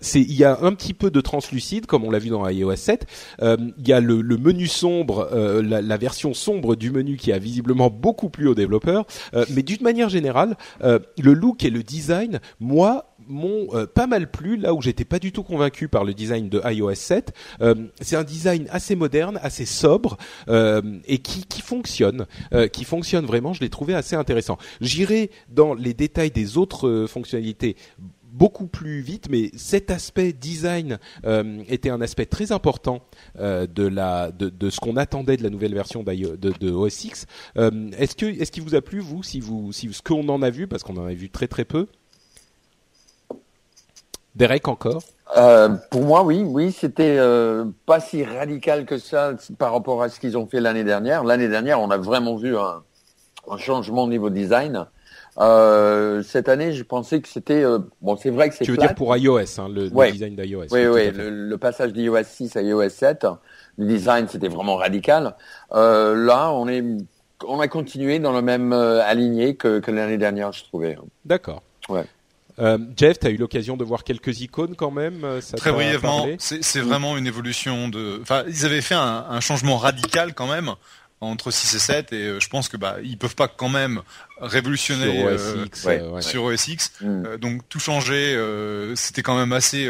c'est 0.00 0.20
il 0.20 0.34
y 0.34 0.44
a 0.44 0.58
un 0.62 0.72
petit 0.72 0.94
peu 0.94 1.10
de 1.10 1.20
translucide 1.20 1.86
comme 1.86 2.04
on 2.04 2.10
l'a 2.10 2.18
vu 2.18 2.30
dans 2.30 2.48
iOS 2.48 2.74
7. 2.74 3.06
il 3.42 3.86
y 3.86 3.92
a 3.92 4.00
le, 4.00 4.22
menu 4.22 4.66
sombre, 4.66 5.28
la, 5.62 5.82
la, 5.82 5.96
version 5.96 6.34
sombre 6.34 6.74
du 6.74 6.90
menu 6.90 7.16
qui 7.16 7.32
a 7.32 7.38
visiblement 7.38 7.90
beaucoup 7.90 8.30
plu 8.30 8.48
aux 8.48 8.54
développeurs. 8.54 9.06
mais 9.50 9.62
d'une 9.62 9.82
manière 9.82 10.08
générale, 10.08 10.56
le 10.82 11.32
look 11.32 11.64
et 11.64 11.70
le 11.70 11.82
design, 11.82 12.40
moi, 12.60 13.15
m'ont 13.28 13.68
euh, 13.74 13.86
pas 13.86 14.06
mal 14.06 14.30
plu 14.30 14.56
là 14.56 14.74
où 14.74 14.82
j'étais 14.82 15.04
pas 15.04 15.18
du 15.18 15.32
tout 15.32 15.42
convaincu 15.42 15.88
par 15.88 16.04
le 16.04 16.14
design 16.14 16.48
de 16.48 16.60
iOS 16.64 16.94
7. 16.94 17.32
Euh, 17.60 17.74
c'est 18.00 18.16
un 18.16 18.24
design 18.24 18.66
assez 18.70 18.96
moderne, 18.96 19.38
assez 19.42 19.66
sobre 19.66 20.16
euh, 20.48 20.82
et 21.06 21.18
qui, 21.18 21.44
qui 21.44 21.62
fonctionne, 21.62 22.26
qui 22.72 22.84
fonctionne 22.84 23.26
vraiment. 23.26 23.52
Je 23.52 23.60
l'ai 23.60 23.68
trouvé 23.68 23.94
assez 23.94 24.16
intéressant. 24.16 24.58
J'irai 24.80 25.30
dans 25.48 25.74
les 25.74 25.94
détails 25.94 26.30
des 26.30 26.56
autres 26.56 27.06
fonctionnalités 27.08 27.76
beaucoup 28.24 28.66
plus 28.66 29.00
vite, 29.00 29.28
mais 29.30 29.50
cet 29.56 29.90
aspect 29.90 30.32
design 30.32 30.98
était 31.68 31.90
un 31.90 32.00
aspect 32.00 32.26
très 32.26 32.52
important 32.52 33.02
de 33.38 33.86
la 33.86 34.30
de, 34.30 34.48
de 34.48 34.70
ce 34.70 34.80
qu'on 34.80 34.96
attendait 34.96 35.36
de 35.36 35.42
la 35.42 35.50
nouvelle 35.50 35.74
version 35.74 36.02
de, 36.02 36.36
de 36.36 36.70
OS 36.70 37.04
X. 37.04 37.26
est-ce 37.56 38.16
que 38.16 38.26
est-ce 38.26 38.52
qu'il 38.52 38.62
vous 38.62 38.74
a 38.74 38.82
plu 38.82 39.00
vous, 39.00 39.22
si 39.22 39.40
vous 39.40 39.72
si 39.72 39.92
ce 39.92 40.02
qu'on 40.02 40.28
en 40.28 40.42
a 40.42 40.50
vu, 40.50 40.66
parce 40.66 40.82
qu'on 40.82 40.96
en 40.96 41.06
a 41.06 41.14
vu 41.14 41.30
très 41.30 41.48
très 41.48 41.64
peu? 41.64 41.88
Derek 44.36 44.68
encore 44.68 45.02
euh, 45.38 45.70
Pour 45.90 46.02
moi, 46.02 46.22
oui, 46.22 46.42
oui, 46.44 46.70
c'était 46.70 47.16
euh, 47.18 47.64
pas 47.86 48.00
si 48.00 48.22
radical 48.22 48.84
que 48.84 48.98
ça 48.98 49.32
par 49.58 49.72
rapport 49.72 50.02
à 50.02 50.10
ce 50.10 50.20
qu'ils 50.20 50.36
ont 50.36 50.46
fait 50.46 50.60
l'année 50.60 50.84
dernière. 50.84 51.24
L'année 51.24 51.48
dernière, 51.48 51.80
on 51.80 51.90
a 51.90 51.96
vraiment 51.96 52.36
vu 52.36 52.54
un, 52.56 52.82
changement 53.56 54.04
au 54.04 54.08
niveau 54.08 54.28
design. 54.28 54.86
Euh, 55.38 56.22
cette 56.22 56.50
année, 56.50 56.72
je 56.72 56.82
pensais 56.82 57.20
que 57.20 57.28
c'était 57.28 57.64
bon. 58.02 58.16
C'est 58.16 58.30
vrai 58.30 58.50
que 58.50 58.54
c'est. 58.54 58.64
Tu 58.64 58.72
veux 58.72 58.76
dire 58.76 58.94
pour 58.94 59.16
iOS, 59.16 59.58
hein, 59.58 59.68
le, 59.70 59.88
design 60.12 60.36
d'iOS. 60.36 60.66
Oui, 60.70 60.86
oui, 60.86 61.10
le, 61.14 61.56
passage 61.56 61.94
d'iOS 61.94 62.24
6 62.24 62.56
à 62.56 62.62
iOS 62.62 62.90
7, 62.90 63.26
le 63.78 63.86
design 63.86 64.28
c'était 64.28 64.48
vraiment 64.48 64.76
radical. 64.76 65.34
là, 65.72 66.50
on 66.52 66.68
est, 66.68 66.84
on 67.46 67.58
a 67.58 67.68
continué 67.68 68.18
dans 68.18 68.32
le 68.32 68.42
même 68.42 68.74
aligné 68.74 69.56
que, 69.56 69.78
que 69.78 69.90
l'année 69.90 70.18
dernière, 70.18 70.52
je 70.52 70.64
trouvais. 70.64 70.98
D'accord. 71.24 71.62
Ouais. 71.88 72.04
Euh, 72.58 72.78
Jeff, 72.96 73.18
tu 73.18 73.26
as 73.26 73.30
eu 73.30 73.36
l'occasion 73.36 73.76
de 73.76 73.84
voir 73.84 74.04
quelques 74.04 74.40
icônes 74.40 74.76
quand 74.76 74.90
même 74.90 75.24
euh, 75.24 75.40
ça 75.40 75.56
Très 75.56 75.72
brièvement, 75.72 76.26
c'est 76.38 76.80
vraiment 76.80 77.16
une 77.16 77.26
évolution 77.26 77.88
de. 77.88 78.18
Enfin, 78.22 78.44
ils 78.48 78.64
avaient 78.64 78.80
fait 78.80 78.94
un, 78.94 79.26
un, 79.28 79.40
changement 79.40 79.76
radical 79.76 80.34
quand 80.34 80.46
même 80.46 80.70
entre 81.20 81.50
6 81.50 81.74
et 81.74 81.78
7 81.78 82.12
et 82.12 82.16
euh, 82.16 82.40
je 82.40 82.48
pense 82.48 82.68
que 82.68 82.76
bah 82.76 82.96
ils 83.02 83.16
peuvent 83.16 83.34
pas 83.34 83.48
quand 83.48 83.68
même 83.68 84.02
révolutionner 84.40 85.16
sur 85.16 85.26
OS 85.26 85.66
X, 85.66 85.84
ouais, 85.84 86.22
sur 86.22 86.44
OS 86.44 86.68
X. 86.68 86.92
Mm. 87.00 87.36
donc 87.36 87.62
tout 87.68 87.80
changer, 87.80 88.38
c'était 88.94 89.22
quand 89.22 89.38
même 89.38 89.52
assez 89.52 89.88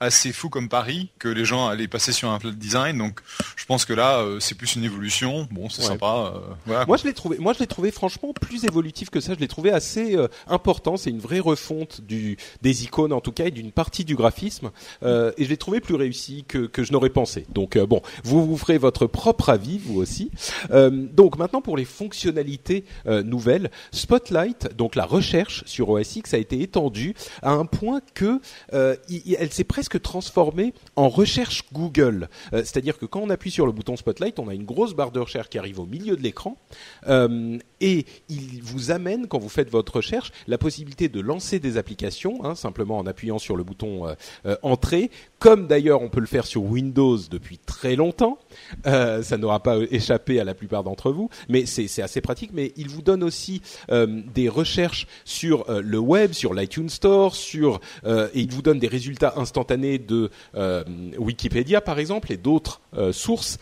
assez 0.00 0.32
fou 0.32 0.48
comme 0.48 0.68
pari 0.68 1.10
que 1.18 1.28
les 1.28 1.44
gens 1.44 1.66
allaient 1.66 1.88
passer 1.88 2.12
sur 2.12 2.30
un 2.30 2.38
flat 2.38 2.52
design. 2.52 2.98
Donc, 2.98 3.20
je 3.56 3.64
pense 3.66 3.84
que 3.84 3.92
là, 3.92 4.20
euh, 4.20 4.40
c'est 4.40 4.54
plus 4.54 4.76
une 4.76 4.84
évolution. 4.84 5.48
Bon, 5.50 5.68
c'est 5.68 5.82
sympa. 5.82 6.32
Euh, 6.68 6.84
moi, 6.86 6.96
je 6.96 7.04
l'ai 7.04 7.14
trouvé. 7.14 7.38
Moi, 7.38 7.52
je 7.52 7.58
l'ai 7.58 7.66
trouvé 7.66 7.90
franchement 7.90 8.32
plus 8.32 8.64
évolutif 8.64 9.10
que 9.10 9.20
ça. 9.20 9.34
Je 9.34 9.40
l'ai 9.40 9.48
trouvé 9.48 9.70
assez 9.70 10.16
euh, 10.16 10.28
important. 10.46 10.96
C'est 10.96 11.10
une 11.10 11.18
vraie 11.18 11.40
refonte 11.40 12.00
du 12.00 12.36
des 12.62 12.84
icônes 12.84 13.12
en 13.12 13.20
tout 13.20 13.32
cas 13.32 13.46
et 13.46 13.50
d'une 13.50 13.72
partie 13.72 14.04
du 14.04 14.14
graphisme. 14.14 14.70
et 15.02 15.44
je 15.44 15.48
l'ai 15.48 15.56
trouvé 15.56 15.80
plus 15.80 15.94
réussi 15.94 16.44
que 16.46 16.66
que 16.66 16.84
je 16.84 16.92
n'aurais 16.92 17.10
pensé. 17.10 17.46
Donc, 17.52 17.78
bon, 17.78 18.02
vous 18.24 18.46
vous 18.46 18.56
ferez 18.56 18.78
votre 18.78 19.06
propre 19.06 19.48
avis 19.48 19.78
vous 19.78 20.00
aussi. 20.00 20.30
donc 20.70 21.38
maintenant 21.38 21.60
pour 21.60 21.76
les 21.76 21.84
fonctionnalités 21.84 22.84
nouvelles, 23.06 23.70
Spotlight, 23.92 24.76
donc 24.76 24.94
la 24.94 25.04
recherche 25.04 25.64
sur 25.66 25.88
OS 25.90 26.16
X 26.16 26.34
a 26.34 26.38
été 26.38 26.62
étendue 26.62 27.14
à 27.42 27.52
un 27.52 27.64
point 27.64 28.00
que 28.14 28.40
elle 28.72 29.52
s'est 29.52 29.64
presque 29.64 29.87
transformé 29.96 30.74
en 30.96 31.08
recherche 31.08 31.64
Google. 31.72 32.28
Euh, 32.52 32.58
c'est-à-dire 32.58 32.98
que 32.98 33.06
quand 33.06 33.20
on 33.20 33.30
appuie 33.30 33.50
sur 33.50 33.66
le 33.66 33.72
bouton 33.72 33.96
Spotlight, 33.96 34.38
on 34.38 34.48
a 34.48 34.54
une 34.54 34.64
grosse 34.64 34.94
barre 34.94 35.10
de 35.10 35.20
recherche 35.20 35.48
qui 35.48 35.58
arrive 35.58 35.80
au 35.80 35.86
milieu 35.86 36.16
de 36.16 36.22
l'écran 36.22 36.58
euh, 37.06 37.58
et 37.80 38.04
il 38.28 38.60
vous 38.62 38.90
amène, 38.90 39.26
quand 39.26 39.38
vous 39.38 39.48
faites 39.48 39.70
votre 39.70 39.96
recherche, 39.96 40.32
la 40.46 40.58
possibilité 40.58 41.08
de 41.08 41.20
lancer 41.20 41.58
des 41.58 41.76
applications, 41.76 42.44
hein, 42.44 42.54
simplement 42.54 42.98
en 42.98 43.06
appuyant 43.06 43.38
sur 43.38 43.56
le 43.56 43.64
bouton 43.64 44.06
euh, 44.08 44.56
Entrée, 44.62 45.10
comme 45.38 45.66
d'ailleurs 45.66 46.02
on 46.02 46.08
peut 46.08 46.20
le 46.20 46.26
faire 46.26 46.46
sur 46.46 46.62
Windows 46.64 47.18
depuis 47.30 47.58
très 47.58 47.96
longtemps. 47.96 48.38
Ça 48.84 49.36
n'aura 49.36 49.62
pas 49.62 49.78
échappé 49.90 50.40
à 50.40 50.44
la 50.44 50.54
plupart 50.54 50.84
d'entre 50.84 51.10
vous, 51.10 51.30
mais 51.48 51.66
c'est 51.66 52.02
assez 52.02 52.20
pratique. 52.20 52.50
Mais 52.52 52.72
il 52.76 52.88
vous 52.88 53.02
donne 53.02 53.22
aussi 53.22 53.62
des 53.88 54.48
recherches 54.48 55.06
sur 55.24 55.64
le 55.68 55.98
web, 55.98 56.32
sur 56.32 56.54
l'iTunes 56.54 56.88
Store, 56.88 57.34
sur 57.34 57.80
et 58.06 58.40
il 58.40 58.52
vous 58.52 58.62
donne 58.62 58.78
des 58.78 58.88
résultats 58.88 59.34
instantanés 59.36 59.98
de 59.98 60.30
euh, 60.54 60.84
Wikipédia 61.18 61.80
par 61.80 61.98
exemple 61.98 62.32
et 62.32 62.36
d'autres 62.36 62.80
euh, 62.96 63.12
sources. 63.12 63.58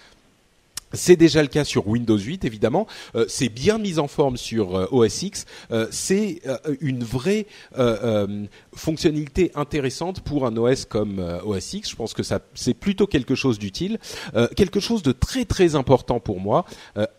C'est 0.96 1.16
déjà 1.16 1.42
le 1.42 1.48
cas 1.48 1.64
sur 1.64 1.86
Windows 1.88 2.18
8, 2.18 2.44
évidemment. 2.44 2.86
Euh, 3.14 3.24
c'est 3.28 3.48
bien 3.48 3.78
mis 3.78 3.98
en 3.98 4.08
forme 4.08 4.36
sur 4.36 4.92
OS 4.92 5.22
X. 5.22 5.44
c'est 5.90 6.40
une 6.80 7.04
vraie 7.04 7.46
fonctionnalité 8.74 9.52
intéressante 9.54 10.20
pour 10.20 10.46
un 10.46 10.56
OS 10.56 10.84
comme 10.84 11.18
OS 11.44 11.74
X. 11.74 11.90
Je 11.90 11.96
pense 11.96 12.14
que 12.14 12.22
c'est 12.54 12.74
plutôt 12.74 13.06
quelque 13.06 13.34
chose 13.34 13.58
d'utile. 13.58 13.98
quelque 14.56 14.80
chose 14.80 15.02
de 15.02 15.12
très 15.12 15.44
très 15.44 15.74
important 15.74 16.20
pour 16.20 16.40
moi. 16.40 16.64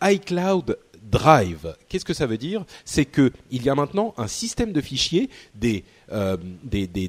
iCloud 0.01 0.77
Drive. 1.09 1.75
Qu'est-ce 1.87 2.05
que 2.05 2.13
ça 2.13 2.25
veut 2.25 2.37
dire? 2.37 2.65
C'est 2.85 3.05
que 3.05 3.31
il 3.51 3.63
y 3.63 3.69
a 3.69 3.75
maintenant 3.75 4.13
un 4.17 4.27
système 4.27 4.73
de 4.73 4.81
fichiers, 4.81 5.29
des 5.55 5.83
euh, 6.11 6.37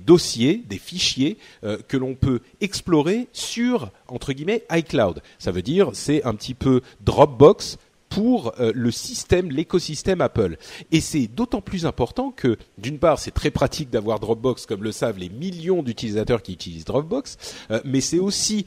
dossiers, 0.05 0.63
des 0.69 0.79
fichiers 0.79 1.39
euh, 1.65 1.79
que 1.89 1.97
l'on 1.97 2.15
peut 2.15 2.41
explorer 2.61 3.29
sur 3.33 3.91
entre 4.07 4.33
guillemets 4.33 4.65
iCloud. 4.71 5.23
Ça 5.39 5.51
veut 5.51 5.63
dire 5.63 5.91
c'est 5.95 6.25
un 6.25 6.35
petit 6.35 6.55
peu 6.55 6.81
Dropbox 7.01 7.79
pour 8.09 8.55
euh, 8.59 8.73
le 8.75 8.91
système, 8.91 9.51
l'écosystème 9.51 10.21
Apple. 10.21 10.57
Et 10.93 11.01
c'est 11.01 11.27
d'autant 11.27 11.61
plus 11.61 11.85
important 11.85 12.31
que, 12.31 12.57
d'une 12.79 12.99
part, 12.99 13.19
c'est 13.19 13.33
très 13.33 13.51
pratique 13.51 13.91
d'avoir 13.91 14.19
Dropbox, 14.19 14.65
comme 14.65 14.83
le 14.83 14.93
savent 14.93 15.19
les 15.19 15.29
millions 15.29 15.83
d'utilisateurs 15.83 16.43
qui 16.43 16.55
utilisent 16.55 16.87
Dropbox, 16.87 17.37
mais 17.85 18.01
c'est 18.01 18.19
aussi 18.19 18.65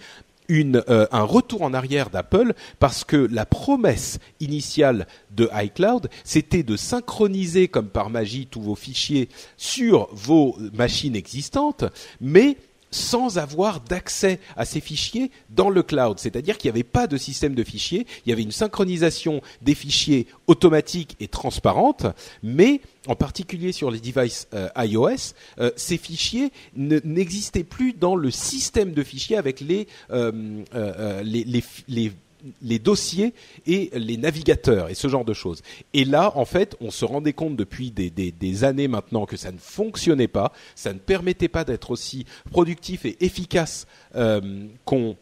euh, 0.52 1.08
un 1.12 1.24
retour 1.24 1.62
en 1.62 1.74
arrière 1.74 2.10
d'Apple 2.10 2.54
parce 2.80 3.04
que 3.04 3.16
la 3.32 3.46
promesse 3.46 4.20
initiale 4.40 5.08
de 5.32 5.50
iCloud, 5.54 6.10
c'était 6.24 6.64
de 6.64 6.76
synchroniser 6.76 7.68
comme 7.68 7.90
par 7.90 8.10
magie 8.10 8.48
tous 8.48 8.62
vos 8.62 8.76
fichiers 8.76 9.30
sur 9.58 10.10
vos 10.12 10.58
machines 10.74 11.16
existantes, 11.16 11.86
mais 12.20 12.58
sans 12.92 13.38
avoir 13.38 13.80
d'accès 13.82 14.40
à 14.56 14.66
ces 14.66 14.82
fichiers 14.82 15.32
dans 15.50 15.70
le 15.70 15.82
cloud. 15.82 16.20
C'est-à-dire 16.20 16.58
qu'il 16.58 16.70
n'y 16.70 16.76
avait 16.76 16.84
pas 16.84 17.08
de 17.08 17.18
système 17.18 17.56
de 17.56 17.64
fichiers, 17.64 18.06
il 18.26 18.30
y 18.30 18.34
avait 18.34 18.44
une 18.44 18.52
synchronisation 18.52 19.42
des 19.62 19.76
fichiers 19.76 20.28
automatique 20.48 21.16
et 21.20 21.28
transparente, 21.28 22.06
mais 22.44 22.82
en 23.08 23.16
particulier 23.16 23.72
sur 23.72 23.90
les 23.90 24.00
devices 24.00 24.48
euh, 24.54 24.70
iOS, 24.78 25.34
euh, 25.60 25.72
ces 25.76 25.98
fichiers 25.98 26.52
n'existaient 26.76 27.64
plus 27.64 27.94
dans 27.94 28.16
le 28.16 28.30
système 28.30 28.92
de 28.92 29.04
fichiers 29.04 29.38
avec 29.38 29.62
les, 29.62 29.88
euh, 30.12 30.62
les, 31.24 31.44
les, 31.44 31.64
les 31.88 32.12
les 32.62 32.80
dossiers 32.80 33.34
et 33.66 33.92
les 33.94 34.18
navigateurs 34.18 34.90
et 34.90 34.94
ce 34.94 35.08
genre 35.08 35.26
de 35.26 35.34
choses. 35.34 35.62
Et 35.94 36.06
là, 36.06 36.32
en 36.36 36.46
fait, 36.46 36.76
on 36.82 36.92
se 36.92 37.06
rendait 37.06 37.34
compte 37.34 37.56
depuis 37.56 37.92
des, 37.92 38.10
des, 38.10 38.64
années 38.64 38.88
maintenant 38.88 39.26
que 39.26 39.38
ça 39.38 39.52
ne 39.52 39.58
fonctionnait 39.58 40.28
pas, 40.28 40.52
ça 40.76 40.94
ne 40.94 41.00
permettait 41.00 41.48
pas 41.48 41.64
d'être 41.64 41.92
aussi 41.92 42.26
productif 42.52 43.06
et 43.06 43.18
efficace 43.24 43.88
euh, 44.16 44.68
qu'on 44.86 45.16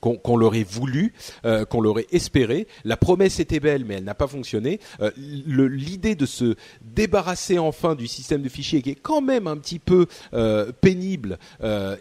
qu'on 0.00 0.36
l'aurait 0.36 0.64
voulu, 0.64 1.12
euh, 1.44 1.64
qu'on 1.64 1.80
l'aurait 1.80 2.06
espéré. 2.12 2.66
La 2.84 2.96
promesse 2.96 3.40
était 3.40 3.60
belle, 3.60 3.84
mais 3.84 3.94
elle 3.94 4.04
n'a 4.04 4.14
pas 4.14 4.26
fonctionné. 4.26 4.80
Euh, 5.00 5.10
L'idée 5.16 6.14
de 6.14 6.26
se 6.26 6.56
débarrasser 6.82 7.58
enfin 7.58 7.94
du 7.94 8.06
système 8.06 8.42
de 8.42 8.48
fichiers, 8.48 8.82
qui 8.82 8.90
est 8.90 8.94
quand 8.94 9.20
même 9.20 9.46
un 9.46 9.56
petit 9.56 9.78
peu 9.78 10.06
euh, 10.32 10.72
pénible, 10.80 11.38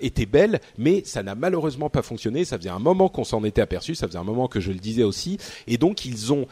était 0.02 0.26
belle, 0.26 0.60
mais 0.78 1.04
ça 1.06 1.24
n'a 1.24 1.36
malheureusement 1.36 1.90
pas 1.90 2.02
fonctionné. 2.02 2.46
Ça 2.46 2.58
faisait 2.58 2.70
un 2.70 2.80
moment 2.80 3.10
qu'on 3.10 3.24
s'en 3.24 3.44
était 3.44 3.62
aperçu, 3.62 3.96
ça 3.96 4.08
faisait 4.08 4.18
un 4.18 4.24
moment 4.24 4.48
que 4.48 4.60
je 4.60 4.72
le 4.72 4.80
disais 4.80 5.04
aussi, 5.04 5.38
et 5.68 5.78
donc 5.78 6.06
ils 6.06 6.34
ont 6.34 6.48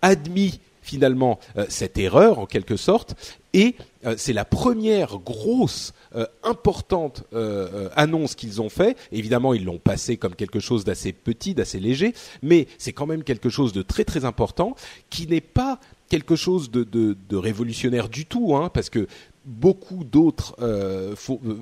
admis 0.00 0.60
finalement 0.82 1.38
cette 1.68 1.98
erreur 1.98 2.38
en 2.38 2.46
quelque 2.46 2.76
sorte, 2.76 3.14
et 3.54 3.76
c'est 4.16 4.32
la 4.32 4.44
première 4.44 5.18
grosse 5.18 5.92
euh, 6.14 6.26
importante 6.42 7.24
euh, 7.32 7.68
euh, 7.72 7.88
annonce 7.96 8.34
qu'ils 8.34 8.60
ont 8.60 8.68
fait. 8.68 8.98
Évidemment, 9.12 9.54
ils 9.54 9.64
l'ont 9.64 9.78
passé 9.78 10.18
comme 10.18 10.34
quelque 10.34 10.60
chose 10.60 10.84
d'assez 10.84 11.12
petit, 11.12 11.54
d'assez 11.54 11.80
léger, 11.80 12.12
mais 12.42 12.66
c'est 12.76 12.92
quand 12.92 13.06
même 13.06 13.24
quelque 13.24 13.48
chose 13.48 13.72
de 13.72 13.80
très 13.80 14.04
très 14.04 14.26
important 14.26 14.76
qui 15.08 15.26
n'est 15.26 15.40
pas 15.40 15.80
quelque 16.10 16.36
chose 16.36 16.70
de, 16.70 17.16
révolutionnaire 17.32 18.10
du 18.10 18.26
tout, 18.26 18.54
hein, 18.54 18.70
parce 18.74 18.90
que 18.90 19.06
beaucoup 19.46 20.04
d'autres 20.04 20.54
euh, 20.60 21.14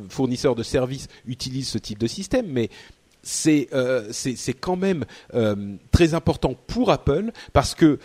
fournisseurs 0.08 0.56
de 0.56 0.64
services 0.64 1.06
utilisent 1.26 1.68
ce 1.68 1.78
type 1.78 1.98
de 1.98 2.08
système, 2.08 2.46
mais 2.48 2.70
c'est 3.22 3.68
euh, 3.72 4.10
quand 4.60 4.76
même 4.76 5.04
euh, 5.34 5.76
très 5.92 6.14
important 6.14 6.54
pour 6.66 6.90
Apple 6.90 7.32
parce 7.52 7.74
que 7.74 7.98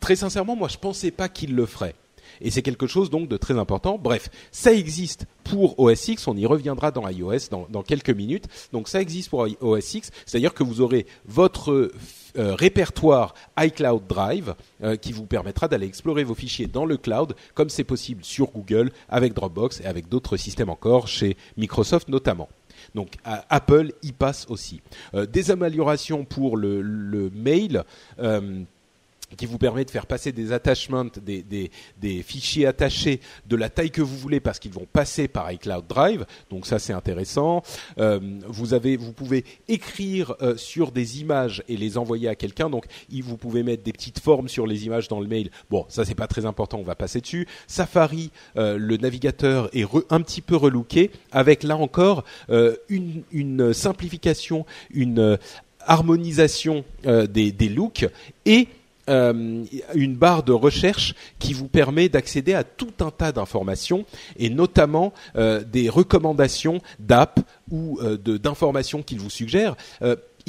très 0.00 0.16
sincèrement, 0.16 0.56
moi 0.56 0.68
je 0.68 0.78
pensais 0.78 1.10
pas 1.10 1.28
qu'ils 1.28 1.54
le 1.54 1.66
feraient 1.66 1.94
et 2.40 2.50
c'est 2.50 2.62
quelque 2.62 2.86
chose 2.86 3.10
donc 3.10 3.28
de 3.28 3.36
très 3.36 3.58
important. 3.58 3.98
Bref, 3.98 4.28
ça 4.50 4.72
existe 4.72 5.26
pour 5.44 5.78
OS 5.78 6.08
X, 6.08 6.26
on 6.28 6.36
y 6.36 6.46
reviendra 6.46 6.90
dans 6.90 7.08
iOS 7.08 7.48
dans, 7.70 7.82
quelques 7.82 8.10
minutes. 8.10 8.46
Donc 8.72 8.88
ça 8.88 9.00
existe 9.00 9.30
pour 9.30 9.46
OS 9.60 9.94
X, 9.94 10.10
c'est-à-dire 10.26 10.54
que 10.54 10.62
vous 10.62 10.80
aurez 10.80 11.06
votre 11.26 11.90
euh, 12.36 12.54
répertoire 12.54 13.34
iCloud 13.58 14.06
Drive 14.06 14.54
euh, 14.82 14.96
qui 14.96 15.12
vous 15.12 15.26
permettra 15.26 15.68
d'aller 15.68 15.86
explorer 15.86 16.24
vos 16.24 16.34
fichiers 16.34 16.66
dans 16.66 16.84
le 16.84 16.96
cloud 16.96 17.34
comme 17.54 17.70
c'est 17.70 17.84
possible 17.84 18.24
sur 18.24 18.50
Google 18.50 18.90
avec 19.08 19.32
Dropbox 19.32 19.80
et 19.80 19.86
avec 19.86 20.08
d'autres 20.08 20.36
systèmes 20.36 20.70
encore 20.70 21.08
chez 21.08 21.36
Microsoft 21.56 22.08
notamment. 22.08 22.48
Donc 22.94 23.14
Apple 23.24 23.92
y 24.02 24.12
passe 24.12 24.46
aussi. 24.48 24.80
Euh, 25.14 25.26
des 25.26 25.50
améliorations 25.50 26.24
pour 26.24 26.56
le 26.56 27.30
mail. 27.34 27.84
Euh, 29.32 29.36
qui 29.36 29.46
vous 29.46 29.58
permet 29.58 29.84
de 29.84 29.90
faire 29.90 30.06
passer 30.06 30.32
des 30.32 30.52
attachments, 30.52 31.06
des, 31.22 31.42
des, 31.42 31.70
des, 32.00 32.22
fichiers 32.22 32.66
attachés 32.66 33.20
de 33.46 33.56
la 33.56 33.68
taille 33.68 33.90
que 33.90 34.02
vous 34.02 34.16
voulez 34.16 34.40
parce 34.40 34.58
qu'ils 34.58 34.72
vont 34.72 34.86
passer 34.92 35.28
par 35.28 35.50
iCloud 35.52 35.86
Drive. 35.86 36.26
Donc 36.50 36.66
ça 36.66 36.78
c'est 36.78 36.92
intéressant. 36.92 37.62
Euh, 37.98 38.18
vous 38.46 38.74
avez, 38.74 38.96
vous 38.96 39.12
pouvez 39.12 39.44
écrire 39.68 40.34
euh, 40.42 40.56
sur 40.56 40.92
des 40.92 41.20
images 41.20 41.62
et 41.68 41.76
les 41.76 41.98
envoyer 41.98 42.28
à 42.28 42.34
quelqu'un. 42.34 42.68
Donc 42.68 42.86
vous 43.22 43.36
pouvez 43.36 43.62
mettre 43.62 43.82
des 43.82 43.92
petites 43.92 44.18
formes 44.18 44.48
sur 44.48 44.66
les 44.66 44.86
images 44.86 45.08
dans 45.08 45.20
le 45.20 45.26
mail. 45.26 45.50
Bon, 45.70 45.86
ça 45.88 46.04
c'est 46.04 46.14
pas 46.14 46.26
très 46.26 46.46
important, 46.46 46.78
on 46.78 46.82
va 46.82 46.94
passer 46.94 47.20
dessus. 47.20 47.46
Safari, 47.66 48.30
euh, 48.56 48.76
le 48.78 48.96
navigateur 48.96 49.68
est 49.72 49.86
un 50.10 50.20
petit 50.20 50.40
peu 50.40 50.56
relooké 50.56 51.10
avec 51.32 51.62
là 51.62 51.76
encore 51.76 52.24
euh, 52.50 52.76
une, 52.88 53.22
une, 53.32 53.72
simplification, 53.72 54.66
une 54.90 55.18
euh, 55.18 55.36
harmonisation 55.86 56.84
des, 57.04 57.50
des 57.50 57.68
looks 57.68 58.06
et 58.44 58.68
euh, 59.08 59.64
une 59.94 60.16
barre 60.16 60.42
de 60.42 60.52
recherche 60.52 61.14
qui 61.38 61.52
vous 61.52 61.68
permet 61.68 62.08
d'accéder 62.08 62.54
à 62.54 62.64
tout 62.64 62.92
un 63.00 63.10
tas 63.10 63.32
d'informations 63.32 64.04
et 64.38 64.50
notamment 64.50 65.12
euh, 65.36 65.62
des 65.64 65.88
recommandations 65.88 66.80
d'app 66.98 67.40
ou 67.70 67.98
euh, 68.02 68.16
d'informations 68.16 69.02
qu'il 69.02 69.20
vous 69.20 69.30
suggère. 69.30 69.76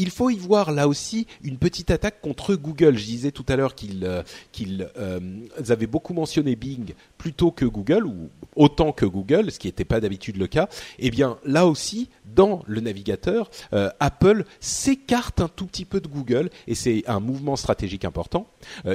Il 0.01 0.11
faut 0.11 0.29
y 0.29 0.37
voir 0.37 0.71
là 0.71 0.87
aussi 0.87 1.27
une 1.43 1.57
petite 1.57 1.91
attaque 1.91 2.21
contre 2.21 2.55
Google. 2.55 2.97
Je 2.97 3.03
disais 3.03 3.31
tout 3.31 3.43
à 3.49 3.57
l'heure 3.57 3.75
qu'ils 3.75 4.05
euh, 4.05 4.23
qu'ils 4.53 4.89
euh, 4.97 5.19
avaient 5.67 5.87
beaucoup 5.87 6.13
mentionné 6.13 6.55
Bing 6.55 6.93
plutôt 7.17 7.51
que 7.51 7.65
Google 7.65 8.05
ou 8.05 8.29
autant 8.55 8.93
que 8.93 9.05
Google, 9.05 9.51
ce 9.51 9.59
qui 9.59 9.67
n'était 9.67 9.83
pas 9.83 9.99
d'habitude 9.99 10.37
le 10.37 10.47
cas. 10.47 10.69
Eh 10.99 11.11
bien 11.11 11.37
là 11.43 11.67
aussi, 11.67 12.07
dans 12.33 12.63
le 12.65 12.79
navigateur, 12.79 13.51
euh, 13.73 13.89
Apple 13.99 14.45
s'écarte 14.61 15.41
un 15.41 15.49
tout 15.49 15.65
petit 15.65 15.83
peu 15.83 15.99
de 15.99 16.07
Google 16.07 16.49
et 16.65 16.75
c'est 16.75 17.03
un 17.05 17.19
mouvement 17.19 17.57
stratégique 17.57 18.05
important. 18.05 18.47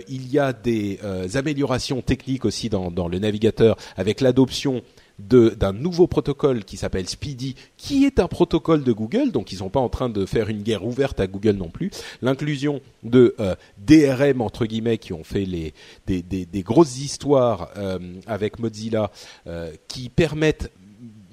Il 0.08 0.32
y 0.32 0.38
a 0.38 0.54
des 0.54 0.98
améliorations 1.34 2.00
techniques 2.00 2.46
aussi 2.46 2.70
dans, 2.70 2.90
dans 2.90 3.08
le 3.08 3.18
navigateur 3.18 3.76
avec 3.98 4.22
l'adoption 4.22 4.82
d'un 5.18 5.72
nouveau 5.72 6.06
protocole 6.06 6.64
qui 6.64 6.76
s'appelle 6.76 7.08
Speedy, 7.08 7.54
qui 7.76 8.04
est 8.04 8.18
un 8.18 8.26
protocole 8.26 8.82
de 8.82 8.92
Google, 8.92 9.30
donc 9.30 9.52
ils 9.52 9.58
sont 9.58 9.68
pas 9.68 9.80
en 9.80 9.88
train 9.88 10.08
de 10.08 10.26
faire 10.26 10.48
une 10.48 10.62
guerre 10.62 10.84
ouverte 10.84 11.20
à 11.20 11.26
Google 11.26 11.52
non 11.52 11.68
plus. 11.68 11.90
L'inclusion 12.20 12.80
de 13.04 13.34
euh, 13.38 13.54
DRM 13.78 14.40
entre 14.40 14.66
guillemets 14.66 14.98
qui 14.98 15.12
ont 15.12 15.24
fait 15.24 15.44
les 15.44 15.72
des, 16.06 16.22
des, 16.22 16.62
grosses 16.62 16.98
histoires 16.98 17.70
euh, 17.76 17.98
avec 18.26 18.58
Mozilla 18.58 19.10
euh, 19.46 19.72
qui 19.86 20.08
permettent 20.08 20.70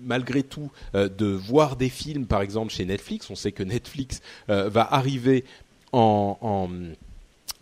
malgré 0.04 0.42
tout 0.42 0.72
de 0.94 1.26
voir 1.28 1.76
des 1.76 1.90
films 1.90 2.26
par 2.26 2.42
exemple 2.42 2.74
chez 2.74 2.86
Netflix. 2.86 3.30
On 3.30 3.36
sait 3.36 3.52
que 3.52 3.62
Netflix 3.62 4.22
va 4.48 4.82
arriver 4.94 5.46
en, 5.92 6.38
en 6.42 6.70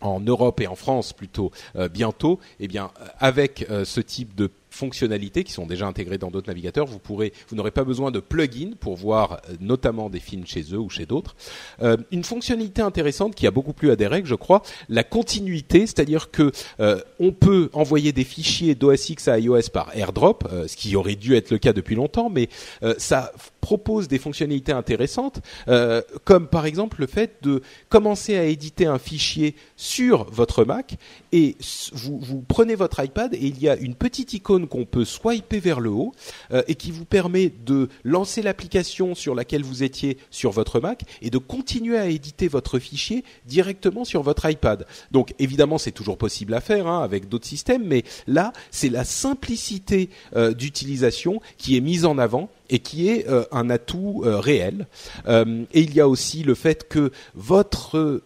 en 0.00 0.20
Europe 0.20 0.62
et 0.62 0.66
en 0.66 0.74
France 0.74 1.12
plutôt 1.12 1.52
bientôt, 1.92 2.40
eh 2.58 2.66
bien 2.66 2.90
avec 3.18 3.66
ce 3.84 4.00
type 4.00 4.34
de 4.34 4.50
fonctionnalités 4.70 5.44
qui 5.44 5.52
sont 5.52 5.66
déjà 5.66 5.86
intégrées 5.86 6.18
dans 6.18 6.30
d'autres 6.30 6.48
navigateurs. 6.48 6.86
Vous 6.86 7.56
n'aurez 7.56 7.70
pas 7.70 7.84
besoin 7.84 8.10
de 8.10 8.20
plugins 8.20 8.72
pour 8.78 8.96
voir 8.96 9.32
euh, 9.32 9.54
notamment 9.60 10.08
des 10.08 10.20
films 10.20 10.46
chez 10.46 10.62
eux 10.72 10.78
ou 10.78 10.88
chez 10.88 11.06
d'autres. 11.06 11.34
Euh, 11.82 11.96
une 12.12 12.24
fonctionnalité 12.24 12.80
intéressante 12.82 13.34
qui 13.34 13.46
a 13.46 13.50
beaucoup 13.50 13.72
plu 13.72 13.90
à 13.90 13.96
règles, 14.08 14.26
je 14.26 14.34
crois, 14.34 14.62
la 14.88 15.04
continuité, 15.04 15.80
c'est-à-dire 15.86 16.30
que 16.30 16.52
euh, 16.80 17.00
on 17.18 17.32
peut 17.32 17.68
envoyer 17.72 18.12
des 18.12 18.24
fichiers 18.24 18.74
d'OS 18.74 19.10
X 19.10 19.28
à 19.28 19.38
iOS 19.38 19.68
par 19.72 19.94
AirDrop, 19.94 20.48
ce 20.66 20.74
qui 20.74 20.96
aurait 20.96 21.16
dû 21.16 21.34
être 21.34 21.50
le 21.50 21.58
cas 21.58 21.72
depuis 21.72 21.94
longtemps, 21.94 22.30
mais 22.30 22.48
ça 22.98 23.32
propose 23.60 24.08
des 24.08 24.18
fonctionnalités 24.18 24.72
intéressantes, 24.72 25.40
comme 26.24 26.48
par 26.48 26.66
exemple 26.66 27.00
le 27.00 27.06
fait 27.06 27.36
de 27.42 27.62
commencer 27.88 28.36
à 28.36 28.44
éditer 28.44 28.86
un 28.86 28.98
fichier 28.98 29.54
sur 29.80 30.24
votre 30.30 30.64
Mac 30.64 30.98
et 31.32 31.56
vous, 31.92 32.44
prenez 32.46 32.74
votre 32.74 33.02
iPad 33.02 33.32
et 33.32 33.46
il 33.46 33.58
y 33.58 33.66
a 33.66 33.76
une 33.76 33.94
petite 33.94 34.34
icône 34.34 34.68
qu'on 34.68 34.84
peut 34.84 35.06
swiper 35.06 35.58
vers 35.58 35.80
le 35.80 35.88
haut 35.88 36.12
euh, 36.52 36.62
et 36.68 36.74
qui 36.74 36.90
vous 36.90 37.06
permet 37.06 37.50
de 37.64 37.88
lancer 38.04 38.42
l'application 38.42 39.14
sur 39.14 39.34
laquelle 39.34 39.62
vous 39.62 39.82
étiez 39.82 40.18
sur 40.30 40.50
votre 40.50 40.80
Mac 40.80 41.04
et 41.22 41.30
de 41.30 41.38
continuer 41.38 41.96
à 41.96 42.08
éditer 42.08 42.46
votre 42.46 42.78
fichier 42.78 43.24
directement 43.46 44.04
sur 44.04 44.22
votre 44.22 44.48
iPad. 44.50 44.86
Donc 45.12 45.32
évidemment 45.38 45.78
c'est 45.78 45.92
toujours 45.92 46.18
possible 46.18 46.52
à 46.52 46.60
faire 46.60 46.86
hein, 46.86 47.02
avec 47.02 47.30
d'autres 47.30 47.46
systèmes, 47.46 47.84
mais 47.86 48.04
là 48.26 48.52
c'est 48.70 48.90
la 48.90 49.04
simplicité 49.04 50.10
euh, 50.36 50.52
d'utilisation 50.52 51.40
qui 51.56 51.78
est 51.78 51.80
mise 51.80 52.04
en 52.04 52.18
avant 52.18 52.50
et 52.70 52.78
qui 52.78 53.10
est 53.10 53.28
euh, 53.28 53.44
un 53.52 53.68
atout 53.68 54.22
euh, 54.24 54.38
réel. 54.38 54.86
Euh, 55.26 55.64
et 55.74 55.80
il 55.80 55.94
y 55.94 56.00
a 56.00 56.08
aussi 56.08 56.42
le 56.42 56.54
fait 56.54 56.88
que 56.88 57.10
votre 57.34 58.22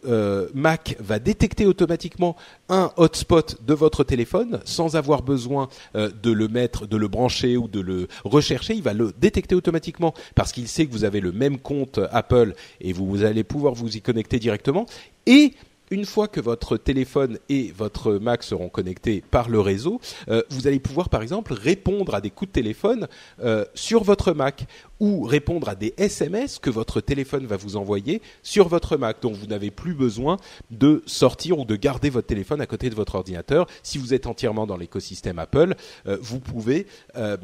Mac 0.55 0.97
va 1.01 1.19
détecter 1.19 1.67
automatiquement 1.67 2.37
un 2.69 2.93
hotspot 2.97 3.65
de 3.67 3.75
votre 3.75 4.05
téléphone 4.05 4.61
sans 4.65 4.97
avoir 4.97 5.23
besoin 5.23 5.69
de 5.95 6.31
le 6.31 6.49
mettre, 6.49 6.87
de 6.87 6.97
le 6.97 7.09
brancher 7.09 7.57
ou 7.57 7.69
de 7.69 7.81
le 7.81 8.09
rechercher. 8.25 8.75
Il 8.75 8.83
va 8.83 8.93
le 8.93 9.13
détecter 9.19 9.55
automatiquement 9.55 10.13
parce 10.35 10.53
qu'il 10.53 10.69
sait 10.69 10.87
que 10.87 10.93
vous 10.93 11.05
avez 11.05 11.21
le 11.21 11.33
même 11.33 11.59
compte 11.59 11.99
Apple 12.13 12.55
et 12.81 12.93
vous, 12.93 13.07
vous 13.07 13.25
allez 13.25 13.45
pouvoir 13.45 13.75
vous 13.75 13.97
y 13.97 14.03
connecter 14.03 14.39
directement. 14.39 14.87
Et 15.27 15.55
une 15.91 16.05
fois 16.05 16.29
que 16.29 16.41
votre 16.41 16.77
téléphone 16.77 17.39
et 17.49 17.73
votre 17.77 18.15
Mac 18.15 18.43
seront 18.43 18.69
connectés 18.69 19.23
par 19.31 19.49
le 19.49 19.61
réseau, 19.61 20.01
euh, 20.29 20.43
vous 20.51 20.67
allez 20.67 20.81
pouvoir 20.81 21.09
par 21.09 21.23
exemple 21.23 21.53
répondre 21.53 22.15
à 22.15 22.21
des 22.21 22.31
coups 22.31 22.51
de 22.51 22.55
téléphone 22.55 23.09
euh, 23.43 23.65
sur 23.75 24.03
votre 24.03 24.33
Mac 24.33 24.67
ou 25.01 25.23
répondre 25.23 25.69
à 25.69 25.75
des 25.75 25.95
SMS 25.97 26.59
que 26.59 26.71
votre 26.71 27.01
téléphone 27.01 27.47
va 27.47 27.57
vous 27.57 27.77
envoyer 27.77 28.23
sur 28.43 28.69
votre 28.69 28.97
Mac. 28.97 29.21
Donc 29.23 29.35
vous 29.35 29.47
n'avez 29.47 29.71
plus 29.71 29.95
besoin 29.95 30.37
de 30.71 31.03
sortir 31.07 31.59
ou 31.59 31.65
de 31.65 31.77
garder 31.77 32.11
votre 32.11 32.27
téléphone 32.27 32.61
à 32.61 32.67
côté 32.67 32.91
de 32.91 32.95
votre 32.95 33.15
ordinateur. 33.15 33.67
Si 33.83 33.99
vous 33.99 34.15
êtes 34.15 34.27
entièrement 34.27 34.67
dans 34.67 34.77
l'écosystème 34.77 35.39
Apple, 35.39 35.75
euh, 36.07 36.19
vous 36.21 36.41
pouvez 36.41 36.87
euh, 37.17 37.37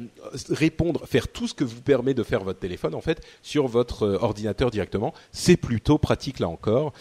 répondre, 0.48 1.06
faire 1.06 1.28
tout 1.28 1.48
ce 1.48 1.54
que 1.54 1.64
vous 1.64 1.80
permet 1.80 2.14
de 2.14 2.22
faire 2.22 2.44
votre 2.44 2.58
téléphone 2.58 2.94
en 2.94 3.00
fait 3.00 3.20
sur 3.42 3.66
votre 3.66 4.04
euh, 4.04 4.18
ordinateur 4.20 4.70
directement. 4.70 5.12
C'est 5.32 5.56
plutôt 5.56 5.98
pratique 5.98 6.38
là 6.38 6.48
encore. 6.48 6.92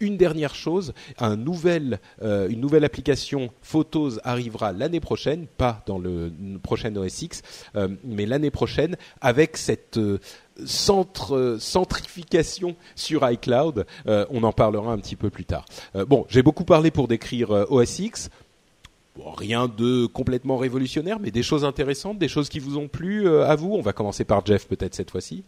une 0.00 0.16
dernière 0.16 0.54
chose, 0.54 0.92
une 1.20 1.44
nouvelle 1.44 2.84
application 2.84 3.50
Photos 3.62 4.20
arrivera 4.24 4.72
l'année 4.72 5.00
prochaine, 5.00 5.46
pas 5.46 5.82
dans 5.86 5.98
le 5.98 6.30
prochain 6.62 6.94
OS 6.96 7.22
X, 7.22 7.42
mais 8.04 8.26
l'année 8.26 8.50
prochaine 8.50 8.96
avec 9.20 9.56
cette 9.56 9.77
euh, 9.96 10.18
centre, 10.66 11.36
euh, 11.36 11.58
centrification 11.58 12.74
sur 12.96 13.28
iCloud. 13.30 13.86
Euh, 14.06 14.26
on 14.30 14.42
en 14.42 14.52
parlera 14.52 14.92
un 14.92 14.98
petit 14.98 15.16
peu 15.16 15.30
plus 15.30 15.44
tard. 15.44 15.64
bon, 15.94 16.26
j'ai 16.28 16.42
beaucoup 16.42 16.64
parlé 16.64 16.90
pour 16.90 17.06
décrire 17.06 17.50
OS 17.70 18.00
X. 18.00 18.30
rien 19.36 19.68
de 19.68 20.06
complètement 20.06 20.56
révolutionnaire, 20.56 21.20
mais 21.20 21.30
des 21.30 21.42
choses 21.42 21.64
intéressantes, 21.64 22.18
des 22.18 22.28
choses 22.28 22.48
qui 22.48 22.58
vous 22.58 22.76
ont 22.76 22.88
plu 22.88 23.28
à 23.28 23.54
vous. 23.54 23.74
On 23.74 23.82
va 23.82 23.92
commencer 23.92 24.24
par 24.24 24.44
Jeff 24.44 24.66
peut-être 24.66 24.94
cette 24.94 25.10
fois-ci. 25.10 25.44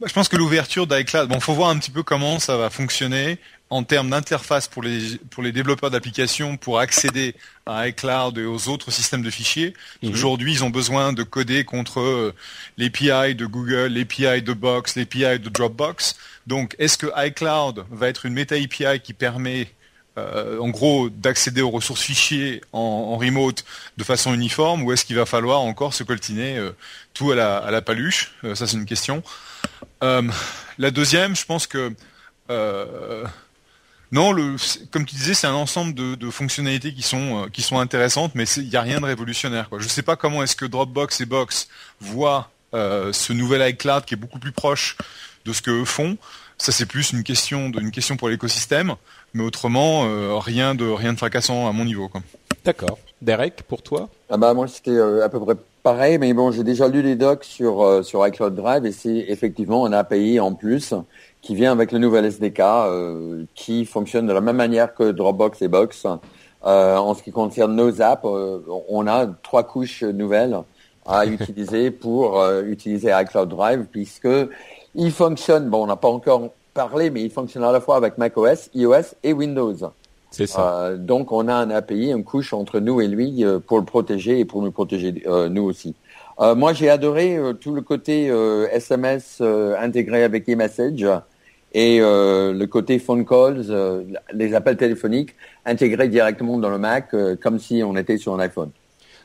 Bah, 0.00 0.06
je 0.08 0.12
pense 0.12 0.28
que 0.28 0.36
l'ouverture 0.36 0.86
d'iCloud, 0.86 1.28
bon, 1.28 1.40
faut 1.40 1.52
voir 1.52 1.70
un 1.70 1.78
petit 1.78 1.90
peu 1.90 2.02
comment 2.02 2.38
ça 2.38 2.56
va 2.56 2.70
fonctionner 2.70 3.38
en 3.70 3.84
termes 3.84 4.10
d'interface 4.10 4.66
pour 4.66 4.82
les 4.82 5.16
pour 5.30 5.44
les 5.44 5.52
développeurs 5.52 5.90
d'applications 5.90 6.56
pour 6.56 6.80
accéder 6.80 7.36
à 7.66 7.86
iCloud 7.86 8.36
et 8.36 8.44
aux 8.44 8.68
autres 8.68 8.90
systèmes 8.90 9.22
de 9.22 9.30
fichiers. 9.30 9.74
Mhm. 10.02 10.12
Aujourd'hui, 10.12 10.52
ils 10.52 10.64
ont 10.64 10.70
besoin 10.70 11.12
de 11.12 11.22
coder 11.22 11.64
contre 11.64 12.00
euh, 12.00 12.34
l'API 12.76 13.36
de 13.36 13.46
Google, 13.46 13.92
l'API 13.94 14.42
de 14.42 14.52
Box, 14.52 14.96
l'API 14.96 15.38
de 15.38 15.48
Dropbox. 15.48 16.16
Donc, 16.48 16.74
est-ce 16.80 16.98
que 16.98 17.06
iCloud 17.16 17.84
va 17.92 18.08
être 18.08 18.26
une 18.26 18.34
méta 18.34 18.56
API 18.56 19.00
qui 19.00 19.12
permet 19.12 19.68
euh, 20.18 20.58
en 20.58 20.70
gros 20.70 21.08
d'accéder 21.08 21.62
aux 21.62 21.70
ressources 21.70 22.02
fichiers 22.02 22.62
en, 22.72 23.16
remote 23.16 23.64
de 23.96 24.02
façon 24.02 24.34
uniforme 24.34 24.82
ou 24.82 24.90
est-ce 24.92 25.04
qu'il 25.04 25.14
va 25.14 25.26
falloir 25.26 25.60
encore 25.60 25.94
se 25.94 26.02
coltiner 26.02 26.58
euh, 26.58 26.72
tout 27.14 27.30
à 27.30 27.36
la, 27.36 27.58
à 27.58 27.70
la 27.70 27.82
paluche? 27.82 28.32
Ça, 28.54 28.66
c'est 28.66 28.76
une 28.76 28.86
question. 28.86 29.22
la 30.02 30.90
deuxième, 30.90 31.36
je 31.36 31.44
pense 31.44 31.68
que 31.68 31.94
non, 34.12 34.32
le, 34.32 34.56
comme 34.90 35.04
tu 35.04 35.14
disais, 35.14 35.34
c'est 35.34 35.46
un 35.46 35.54
ensemble 35.54 35.94
de, 35.94 36.30
fonctionnalités 36.30 36.92
qui 36.92 37.02
sont 37.02 37.44
euh, 37.44 37.46
qui 37.48 37.62
sont 37.62 37.78
intéressantes, 37.78 38.32
mais 38.34 38.44
il 38.56 38.68
n'y 38.68 38.76
a 38.76 38.80
rien 38.80 39.00
de 39.00 39.06
révolutionnaire. 39.06 39.68
Quoi. 39.68 39.78
Je 39.78 39.84
ne 39.84 39.88
sais 39.88 40.02
pas 40.02 40.16
comment 40.16 40.42
est-ce 40.42 40.56
que 40.56 40.64
Dropbox 40.64 41.20
et 41.20 41.26
Box 41.26 41.68
voient 42.00 42.50
euh, 42.74 43.12
ce 43.12 43.32
nouvel 43.32 43.68
iCloud 43.70 44.04
qui 44.04 44.14
est 44.14 44.16
beaucoup 44.16 44.38
plus 44.38 44.52
proche 44.52 44.96
de 45.44 45.52
ce 45.52 45.62
que 45.62 45.84
font. 45.84 46.16
Ça, 46.58 46.72
c'est 46.72 46.86
plus 46.86 47.12
une 47.12 47.22
question 47.22 47.70
de, 47.70 47.80
une 47.80 47.90
question 47.90 48.16
pour 48.16 48.28
l'écosystème, 48.28 48.94
mais 49.32 49.42
autrement, 49.42 50.04
euh, 50.04 50.36
rien 50.38 50.74
de 50.74 50.86
rien 50.86 51.12
de 51.12 51.18
fracassant 51.18 51.68
à 51.68 51.72
mon 51.72 51.84
niveau. 51.84 52.10
D'accord. 52.64 52.98
Derek, 53.22 53.62
pour 53.62 53.82
toi? 53.82 54.08
Ah 54.28 54.36
bah 54.36 54.54
moi 54.54 54.66
c'était 54.66 54.98
à 54.98 55.28
peu 55.28 55.38
près 55.40 55.54
pareil, 55.82 56.18
mais 56.18 56.32
bon 56.34 56.50
j'ai 56.50 56.64
déjà 56.64 56.88
lu 56.88 57.02
les 57.02 57.16
docs 57.16 57.44
sur 57.44 58.04
sur 58.04 58.26
iCloud 58.26 58.54
Drive 58.54 58.86
et 58.86 58.92
c'est 58.92 59.26
effectivement 59.28 59.86
un 59.86 59.92
API 59.92 60.40
en 60.40 60.52
plus 60.52 60.94
qui 61.42 61.54
vient 61.54 61.72
avec 61.72 61.92
le 61.92 61.98
nouvel 61.98 62.24
SDK, 62.26 62.60
euh, 62.60 63.44
qui 63.54 63.84
fonctionne 63.84 64.26
de 64.26 64.32
la 64.32 64.40
même 64.40 64.56
manière 64.56 64.94
que 64.94 65.10
Dropbox 65.10 65.62
et 65.62 65.68
Box. 65.68 66.06
Euh, 66.66 66.96
en 66.96 67.14
ce 67.14 67.22
qui 67.22 67.32
concerne 67.32 67.74
nos 67.74 68.02
apps, 68.02 68.26
euh, 68.26 68.60
on 68.88 69.06
a 69.06 69.26
trois 69.42 69.64
couches 69.64 70.02
nouvelles 70.02 70.58
à 71.06 71.24
utiliser 71.26 71.90
pour 71.90 72.44
utiliser 72.66 73.10
iCloud 73.10 73.48
Drive, 73.48 73.86
puisque 73.90 74.28
il 74.94 75.12
fonctionne. 75.12 75.70
Bon, 75.70 75.84
on 75.84 75.86
n'a 75.86 75.96
pas 75.96 76.08
encore 76.08 76.50
parlé, 76.74 77.10
mais 77.10 77.22
il 77.22 77.30
fonctionne 77.30 77.64
à 77.64 77.72
la 77.72 77.80
fois 77.80 77.96
avec 77.96 78.18
macOS, 78.18 78.68
iOS 78.74 79.14
et 79.22 79.32
Windows. 79.32 79.76
C'est 80.30 80.46
ça. 80.46 80.92
donc, 80.96 81.32
on 81.32 81.48
a 81.48 81.54
un 81.54 81.70
API, 81.70 82.12
une 82.12 82.22
couche 82.22 82.52
entre 82.52 82.78
nous 82.78 83.00
et 83.00 83.08
lui 83.08 83.44
pour 83.66 83.78
le 83.78 83.84
protéger 83.84 84.38
et 84.38 84.44
pour 84.44 84.62
nous 84.62 84.70
protéger 84.70 85.24
nous 85.50 85.64
aussi. 85.64 85.96
Moi, 86.40 86.72
j'ai 86.72 86.88
adoré 86.88 87.38
tout 87.60 87.74
le 87.74 87.82
côté 87.82 88.26
SMS 88.72 89.40
intégré 89.40 90.24
avec 90.24 90.48
eMessage 90.48 91.06
et 91.72 91.98
euh, 92.00 92.52
le 92.52 92.66
côté 92.66 92.98
phone 92.98 93.24
calls, 93.24 93.64
euh, 93.70 94.02
les 94.32 94.54
appels 94.54 94.76
téléphoniques 94.76 95.34
intégrés 95.64 96.08
directement 96.08 96.58
dans 96.58 96.70
le 96.70 96.78
Mac 96.78 97.14
euh, 97.14 97.36
comme 97.40 97.58
si 97.58 97.82
on 97.84 97.96
était 97.96 98.16
sur 98.16 98.34
un 98.34 98.40
iPhone. 98.40 98.70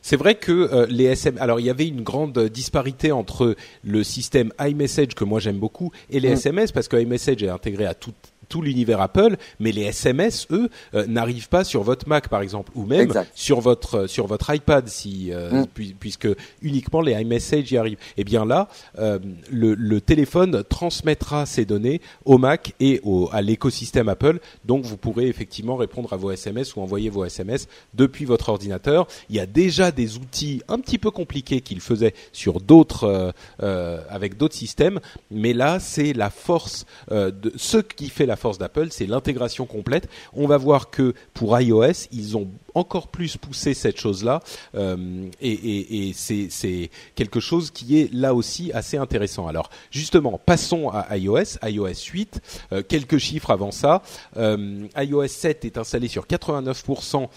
C'est 0.01 0.17
vrai 0.17 0.35
que 0.35 0.85
les 0.87 1.05
SMS. 1.05 1.41
Alors, 1.41 1.59
il 1.59 1.65
y 1.65 1.69
avait 1.71 1.87
une 1.87 2.03
grande 2.03 2.37
disparité 2.37 3.11
entre 3.11 3.55
le 3.83 4.03
système 4.03 4.51
iMessage 4.59 5.15
que 5.15 5.23
moi 5.23 5.39
j'aime 5.39 5.57
beaucoup 5.57 5.91
et 6.11 6.19
les 6.19 6.33
SMS 6.33 6.69
mm. 6.69 6.73
parce 6.75 6.87
que 6.87 6.97
iMessage 6.97 7.41
est 7.41 7.49
intégré 7.49 7.87
à 7.87 7.95
toutes 7.95 8.34
tout 8.47 8.61
l'univers 8.61 9.01
Apple, 9.01 9.37
mais 9.59 9.71
les 9.71 9.83
SMS, 9.83 10.47
eux, 10.51 10.69
euh, 10.93 11.05
n'arrivent 11.07 11.49
pas 11.49 11.63
sur 11.63 11.83
votre 11.83 12.07
Mac, 12.07 12.29
par 12.29 12.41
exemple, 12.41 12.71
ou 12.75 12.85
même 12.85 13.11
sur 13.33 13.59
votre 13.59 13.95
euh, 13.95 14.07
sur 14.07 14.27
votre 14.27 14.53
iPad, 14.53 14.87
si 14.87 15.31
euh, 15.31 15.63
mm. 15.63 15.93
puisque 15.99 16.27
uniquement 16.61 17.01
les 17.01 17.13
iMessage 17.13 17.71
y 17.71 17.77
arrivent. 17.77 17.97
Et 18.17 18.21
eh 18.21 18.23
bien 18.23 18.45
là, 18.45 18.67
le, 18.97 19.73
le, 19.73 20.01
téléphone 20.01 20.63
transmettra 20.67 21.45
ces 21.45 21.65
données 21.65 22.01
au 22.25 22.37
Mac 22.37 22.73
et 22.79 22.99
au, 23.03 23.29
à 23.31 23.41
l'écosystème 23.41 24.09
Apple, 24.09 24.39
donc 24.65 24.85
vous 24.85 24.97
pourrez 24.97 25.27
effectivement 25.27 25.75
répondre 25.75 26.11
à 26.13 26.17
vos 26.17 26.31
SMS 26.31 26.75
ou 26.75 26.81
envoyer 26.81 27.09
vos 27.09 27.25
SMS 27.25 27.67
depuis 27.93 28.25
votre 28.25 28.49
ordinateur. 28.49 29.07
Il 29.29 29.35
y 29.35 29.39
a 29.39 29.45
déjà 29.45 29.91
des 29.91 30.17
outils 30.17 30.61
un 30.67 30.79
petit 30.79 30.97
peu 30.97 31.11
compliqués 31.11 31.61
qu'il 31.61 31.79
faisait 31.79 32.13
sur 32.31 32.61
d'autres 32.61 33.33
avec 33.59 34.37
d'autres 34.37 34.55
systèmes, 34.55 34.99
mais 35.31 35.53
là 35.53 35.79
c'est 35.79 36.13
la 36.13 36.29
force 36.29 36.85
de 37.11 37.51
ce 37.55 37.77
qui 37.77 38.09
fait 38.09 38.25
la 38.25 38.34
la 38.35 38.37
force 38.37 38.57
d'Apple, 38.57 38.87
c'est 38.91 39.05
l'intégration 39.05 39.65
complète. 39.65 40.09
On 40.33 40.45
va 40.45 40.57
voir 40.57 40.89
que 40.89 41.13
pour 41.33 41.57
iOS, 41.57 42.09
ils 42.11 42.35
ont 42.35 42.49
encore 42.75 43.07
plus 43.07 43.37
poussé 43.37 43.73
cette 43.73 43.97
chose-là, 43.97 44.41
euh, 44.75 45.29
et, 45.41 46.11
c'est 46.13 46.89
quelque 47.15 47.39
chose 47.39 47.71
qui 47.71 47.99
est 47.99 48.13
là 48.13 48.35
aussi 48.35 48.71
assez 48.73 48.97
intéressant. 48.97 49.47
Alors 49.47 49.69
justement, 49.91 50.39
passons 50.45 50.89
à 50.89 51.17
iOS, 51.17 51.57
iOS 51.63 52.11
8. 52.11 52.41
Euh, 52.71 52.83
quelques 52.87 53.17
chiffres 53.17 53.51
avant 53.51 53.71
ça. 53.71 54.03
Euh, 54.37 54.87
iOS 54.97 55.27
7 55.27 55.65
est 55.65 55.77
installé 55.77 56.07
sur 56.07 56.25
89% 56.25 57.27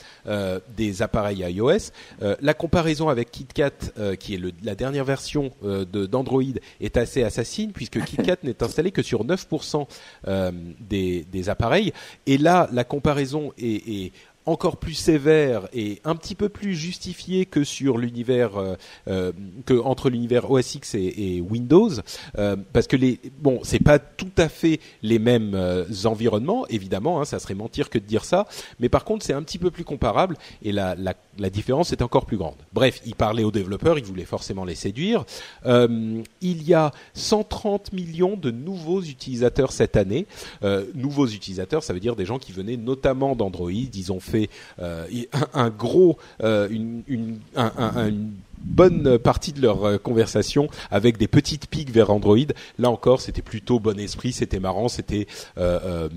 des 0.77 1.03
appareils 1.03 1.39
iOS. 1.39 1.93
la 2.41 2.55
comparaison 2.55 3.09
avec 3.09 3.31
KitKat, 3.31 4.17
qui 4.19 4.35
est 4.35 4.41
la 4.63 4.75
dernière 4.75 5.05
version 5.05 5.53
d'Android, 5.63 6.43
est 6.81 6.97
assez 6.97 7.23
assassine 7.23 7.73
puisque 7.73 8.03
KitKat 8.05 8.37
n'est 8.43 8.63
installé 8.63 8.91
que 8.91 9.03
sur 9.03 9.25
9% 9.25 9.87
des, 10.81 11.49
appareils. 11.49 11.93
Et 12.27 12.39
là, 12.39 12.69
la 12.73 12.85
comparaison 12.85 13.53
est, 13.59 14.13
encore 14.49 14.79
plus 14.79 14.95
sévère 14.95 15.69
et 15.73 16.01
un 16.05 16.17
petit 16.17 16.35
peu 16.35 16.49
plus 16.49 16.75
justifiée 16.75 17.47
que 17.47 17.65
sur 17.65 17.99
l'univers 17.99 18.57
euh, 18.57 18.77
euh, 19.09 19.33
que 19.67 19.75
entre 19.75 20.11
l'univers 20.11 20.51
OS 20.51 20.75
X 20.75 20.95
et, 20.95 21.41
Windows 21.41 21.91
euh, 22.39 22.57
parce 22.73 22.87
que 22.87 22.97
les 22.97 23.21
bon 23.41 23.61
c'est 23.63 23.83
pas 23.83 23.99
tout 23.99 24.31
à 24.37 24.49
fait 24.49 24.81
les 25.03 25.19
mêmes 25.19 25.57
environnements 26.05 26.67
évidemment 26.69 27.21
hein, 27.21 27.25
ça 27.25 27.39
serait 27.39 27.55
mentir 27.55 27.91
que 27.91 27.99
de 27.99 28.05
dire 28.05 28.25
ça 28.25 28.47
mais 28.81 28.89
par 28.89 29.05
contre 29.05 29.25
c'est 29.25 29.33
un 29.33 29.43
petit 29.43 29.59
peu 29.59 29.71
plus 29.71 29.85
comparable 29.85 30.37
et 30.63 30.73
la, 30.73 30.95
la 30.95 31.15
la 31.39 31.51
différence 31.51 31.93
est 31.93 32.03
encore 32.03 32.27
plus 32.27 32.37
grande. 32.37 32.57
Bref, 32.73 33.01
il 33.07 33.15
parlait 33.15 33.45
aux 33.45 33.51
développeurs, 33.51 33.99
il 33.99 34.05
voulait 34.05 34.25
forcément 34.25 34.65
les 34.65 34.75
séduire. 34.75 35.25
Euh, 35.67 36.23
il 36.41 36.63
y 36.65 36.75
a 36.75 36.93
130 37.15 37.93
millions 37.93 38.37
de 38.37 38.51
nouveaux 38.51 39.03
utilisateurs 39.03 39.73
cette 39.73 39.97
année. 39.97 40.27
Euh, 40.63 40.87
nouveaux 40.95 41.27
utilisateurs, 41.27 41.83
ça 41.83 41.93
veut 41.93 42.01
dire 42.01 42.17
des 42.17 42.25
gens 42.25 42.39
qui 42.39 42.53
venaient 42.53 42.77
notamment 42.77 43.37
d'Android. 43.37 43.71
Ils 43.71 44.13
ont 44.13 44.21
euh, 44.81 45.07
un, 45.55 45.71
gros, 45.71 46.19
une, 46.41 47.03
une, 47.09 47.39
un, 47.57 47.73
un, 47.79 48.13
bonne 48.61 49.19
partie 49.19 49.53
de 49.53 49.63
leur 49.63 49.85
euh, 49.85 49.99
conversation 49.99 50.69
avec 50.91 51.17
des 51.17 51.29
petites 51.29 51.69
piques 51.69 51.91
vers 51.91 52.11
Android. 52.11 52.37
Là 52.79 52.91
encore, 52.91 53.21
c'était 53.21 53.43
plutôt 53.43 53.81
bon 53.81 53.99
esprit, 53.99 54.33
c'était 54.33 54.61
marrant, 54.61 54.89
c'était 54.89 55.27
euh, 55.59 55.79
euh, 55.85 56.09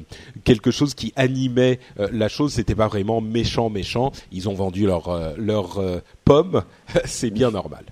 quelque 0.44 0.72
chose 0.72 0.94
qui 0.94 1.14
animait 1.16 1.80
la 1.98 2.28
chose. 2.28 2.54
C'était 2.54 2.76
pas 2.76 2.88
vraiment 2.88 3.22
méchant, 3.22 3.70
méchant. 3.70 4.12
Ils 4.32 4.50
ont 4.50 4.54
vendu 4.54 4.86
leur 4.86 5.36
leur 5.38 5.82
pomme, 6.26 6.64
c'est 7.06 7.30
bien 7.30 7.52
normal. 7.52 7.84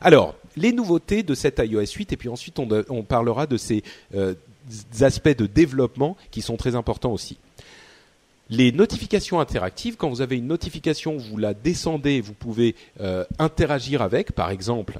Alors, 0.00 0.34
les 0.56 0.72
nouveautés 0.72 1.22
de 1.22 1.34
cette 1.34 1.60
iOS 1.64 1.94
8 1.96 2.12
et 2.12 2.16
puis 2.16 2.28
ensuite 2.28 2.58
on 2.58 3.02
parlera 3.02 3.46
de 3.46 3.56
ces 3.56 3.82
aspects 5.00 5.36
de 5.36 5.46
développement 5.46 6.16
qui 6.30 6.42
sont 6.42 6.56
très 6.56 6.74
importants 6.74 7.12
aussi. 7.12 7.38
Les 8.52 8.72
notifications 8.72 9.38
interactives, 9.38 9.96
quand 9.96 10.08
vous 10.08 10.22
avez 10.22 10.36
une 10.36 10.48
notification, 10.48 11.16
vous 11.16 11.36
la 11.36 11.54
descendez, 11.54 12.20
vous 12.20 12.34
pouvez 12.34 12.74
euh, 13.00 13.24
interagir 13.38 14.02
avec, 14.02 14.32
par 14.32 14.50
exemple. 14.50 14.98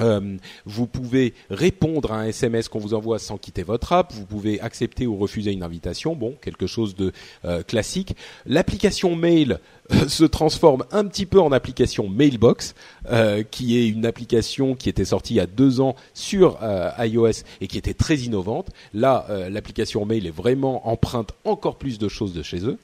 Euh, 0.00 0.36
vous 0.64 0.86
pouvez 0.86 1.34
répondre 1.50 2.12
à 2.12 2.20
un 2.20 2.26
SMS 2.26 2.68
qu'on 2.68 2.78
vous 2.78 2.94
envoie 2.94 3.18
sans 3.18 3.38
quitter 3.38 3.62
votre 3.62 3.92
app. 3.92 4.12
Vous 4.12 4.26
pouvez 4.26 4.60
accepter 4.60 5.06
ou 5.06 5.16
refuser 5.16 5.52
une 5.52 5.62
invitation. 5.62 6.14
Bon, 6.14 6.34
quelque 6.40 6.66
chose 6.66 6.94
de 6.94 7.12
euh, 7.44 7.62
classique. 7.62 8.16
L'application 8.46 9.16
mail 9.16 9.60
se 10.08 10.24
transforme 10.24 10.84
un 10.90 11.04
petit 11.04 11.26
peu 11.26 11.40
en 11.40 11.52
application 11.52 12.08
Mailbox, 12.08 12.74
euh, 13.10 13.42
qui 13.42 13.78
est 13.78 13.88
une 13.88 14.06
application 14.06 14.74
qui 14.74 14.88
était 14.88 15.04
sortie 15.04 15.34
il 15.34 15.36
y 15.38 15.40
a 15.40 15.46
deux 15.46 15.80
ans 15.80 15.94
sur 16.14 16.58
euh, 16.62 16.90
iOS 16.98 17.42
et 17.60 17.66
qui 17.66 17.78
était 17.78 17.94
très 17.94 18.16
innovante. 18.16 18.68
Là, 18.94 19.26
euh, 19.30 19.48
l'application 19.48 20.04
Mail 20.04 20.26
est 20.26 20.34
vraiment 20.34 20.88
empreinte 20.88 21.32
encore 21.44 21.76
plus 21.76 21.98
de 21.98 22.08
choses 22.08 22.32
de 22.32 22.42
chez 22.42 22.60
eux. 22.64 22.78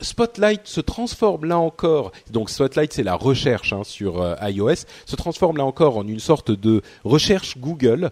Spotlight 0.00 0.62
se 0.64 0.80
transforme 0.80 1.46
là 1.46 1.58
encore. 1.58 2.12
Donc 2.30 2.50
Spotlight, 2.50 2.92
c'est 2.92 3.02
la 3.02 3.14
recherche 3.14 3.72
hein, 3.72 3.82
sur 3.84 4.36
iOS, 4.42 4.84
se 5.06 5.16
transforme 5.16 5.56
là 5.56 5.64
encore 5.64 5.96
en 5.96 6.06
une 6.06 6.13
sorte 6.20 6.52
de 6.52 6.82
recherche 7.04 7.58
Google 7.58 8.10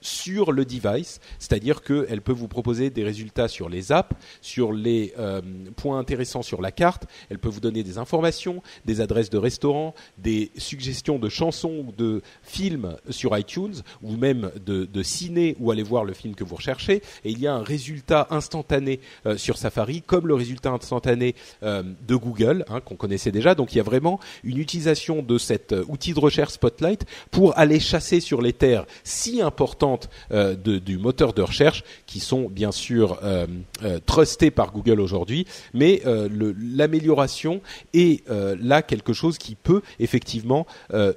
sur 0.00 0.52
le 0.52 0.64
device, 0.64 1.20
c'est-à-dire 1.38 1.82
qu'elle 1.82 2.22
peut 2.22 2.32
vous 2.32 2.48
proposer 2.48 2.90
des 2.90 3.04
résultats 3.04 3.48
sur 3.48 3.68
les 3.68 3.92
apps, 3.92 4.16
sur 4.40 4.72
les 4.72 5.12
euh, 5.18 5.40
points 5.76 5.98
intéressants 5.98 6.42
sur 6.42 6.62
la 6.62 6.72
carte, 6.72 7.06
elle 7.28 7.38
peut 7.38 7.48
vous 7.48 7.60
donner 7.60 7.82
des 7.82 7.98
informations, 7.98 8.62
des 8.84 9.00
adresses 9.00 9.30
de 9.30 9.38
restaurants, 9.38 9.94
des 10.18 10.50
suggestions 10.56 11.18
de 11.18 11.28
chansons 11.28 11.84
ou 11.88 11.92
de 11.92 12.22
films 12.42 12.96
sur 13.10 13.36
iTunes, 13.36 13.74
ou 14.02 14.16
même 14.16 14.50
de, 14.64 14.84
de 14.84 15.02
ciné 15.02 15.56
ou 15.60 15.70
aller 15.70 15.82
voir 15.82 16.04
le 16.04 16.12
film 16.12 16.34
que 16.34 16.44
vous 16.44 16.56
recherchez, 16.56 17.02
et 17.24 17.30
il 17.30 17.38
y 17.38 17.46
a 17.46 17.54
un 17.54 17.62
résultat 17.62 18.26
instantané 18.30 19.00
euh, 19.26 19.36
sur 19.36 19.58
Safari, 19.58 20.02
comme 20.02 20.26
le 20.26 20.34
résultat 20.34 20.70
instantané 20.70 21.34
euh, 21.62 21.82
de 22.06 22.16
Google, 22.16 22.64
hein, 22.68 22.80
qu'on 22.80 22.96
connaissait 22.96 23.32
déjà, 23.32 23.54
donc 23.54 23.72
il 23.72 23.76
y 23.76 23.80
a 23.80 23.84
vraiment 23.84 24.20
une 24.44 24.58
utilisation 24.58 25.22
de 25.22 25.38
cet 25.38 25.74
outil 25.88 26.14
de 26.14 26.20
recherche 26.20 26.54
Spotlight 26.54 27.04
pour 27.30 27.58
aller 27.58 27.80
chasser 27.80 28.20
sur 28.20 28.40
les 28.40 28.52
terres 28.52 28.86
si 29.04 29.42
importantes 29.42 29.89
euh, 30.32 30.54
du 30.54 30.98
moteur 30.98 31.32
de 31.32 31.42
recherche 31.42 31.84
qui 32.06 32.20
sont 32.20 32.48
bien 32.48 32.72
sûr 32.72 33.18
euh, 33.22 33.46
euh, 33.82 33.98
trustés 34.04 34.50
par 34.50 34.72
Google 34.72 35.00
aujourd'hui, 35.00 35.46
mais 35.74 36.02
l'amélioration 36.04 37.60
est 37.94 38.28
là 38.28 38.82
quelque 38.82 39.12
chose 39.12 39.38
qui 39.38 39.54
peut 39.54 39.82
effectivement 39.98 40.66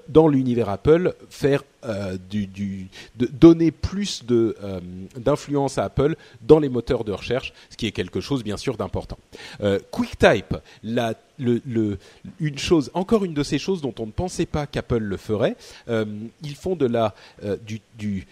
dans 0.10 0.28
l'univers 0.28 0.70
Apple 0.70 1.14
faire 1.30 1.64
du, 2.30 2.88
donner 3.16 3.72
plus 3.72 4.24
d'influence 5.18 5.78
à 5.78 5.86
Apple 5.86 6.16
dans 6.42 6.60
les 6.60 6.70
moteurs 6.70 7.04
de 7.04 7.12
recherche, 7.12 7.54
ce 7.70 7.78
qui 7.78 7.88
est 7.88 7.92
quelque 7.92 8.22
chose 8.22 8.44
bien 8.44 8.58
sûr 8.58 8.78
d'important. 8.78 9.18
QuickType, 9.92 10.56
la, 10.84 11.14
une 11.40 12.58
chose, 12.58 12.92
encore 12.94 13.26
une 13.26 13.34
de 13.34 13.44
ces 13.44 13.60
choses 13.60 13.82
dont 13.82 13.96
on 14.00 14.06
ne 14.06 14.12
pensait 14.12 14.46
pas 14.46 14.66
qu'Apple 14.66 14.98
le 14.98 15.18
ferait. 15.18 15.56
ils 15.90 16.56
font 16.56 16.76
de 16.76 16.86
la 16.86 17.14
du 17.98 18.26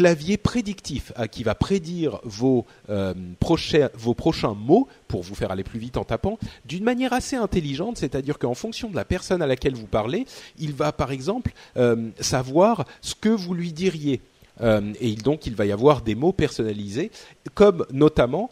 clavier 0.00 0.38
prédictif 0.38 1.12
hein, 1.16 1.28
qui 1.28 1.42
va 1.42 1.54
prédire 1.54 2.20
vos, 2.24 2.64
euh, 2.88 3.12
prochains, 3.38 3.90
vos 3.92 4.14
prochains 4.14 4.54
mots 4.54 4.88
pour 5.08 5.22
vous 5.22 5.34
faire 5.34 5.50
aller 5.50 5.62
plus 5.62 5.78
vite 5.78 5.98
en 5.98 6.04
tapant 6.04 6.38
d'une 6.64 6.84
manière 6.84 7.12
assez 7.12 7.36
intelligente, 7.36 7.98
c'est-à-dire 7.98 8.38
qu'en 8.38 8.54
fonction 8.54 8.88
de 8.88 8.96
la 8.96 9.04
personne 9.04 9.42
à 9.42 9.46
laquelle 9.46 9.74
vous 9.74 9.86
parlez, 9.86 10.24
il 10.58 10.72
va 10.72 10.92
par 10.92 11.12
exemple 11.12 11.52
euh, 11.76 12.08
savoir 12.18 12.86
ce 13.02 13.14
que 13.14 13.28
vous 13.28 13.52
lui 13.52 13.74
diriez. 13.74 14.22
Euh, 14.62 14.90
et 15.02 15.14
donc 15.16 15.44
il 15.44 15.54
va 15.54 15.66
y 15.66 15.72
avoir 15.72 16.00
des 16.00 16.14
mots 16.14 16.32
personnalisés, 16.32 17.10
comme 17.52 17.84
notamment 17.92 18.48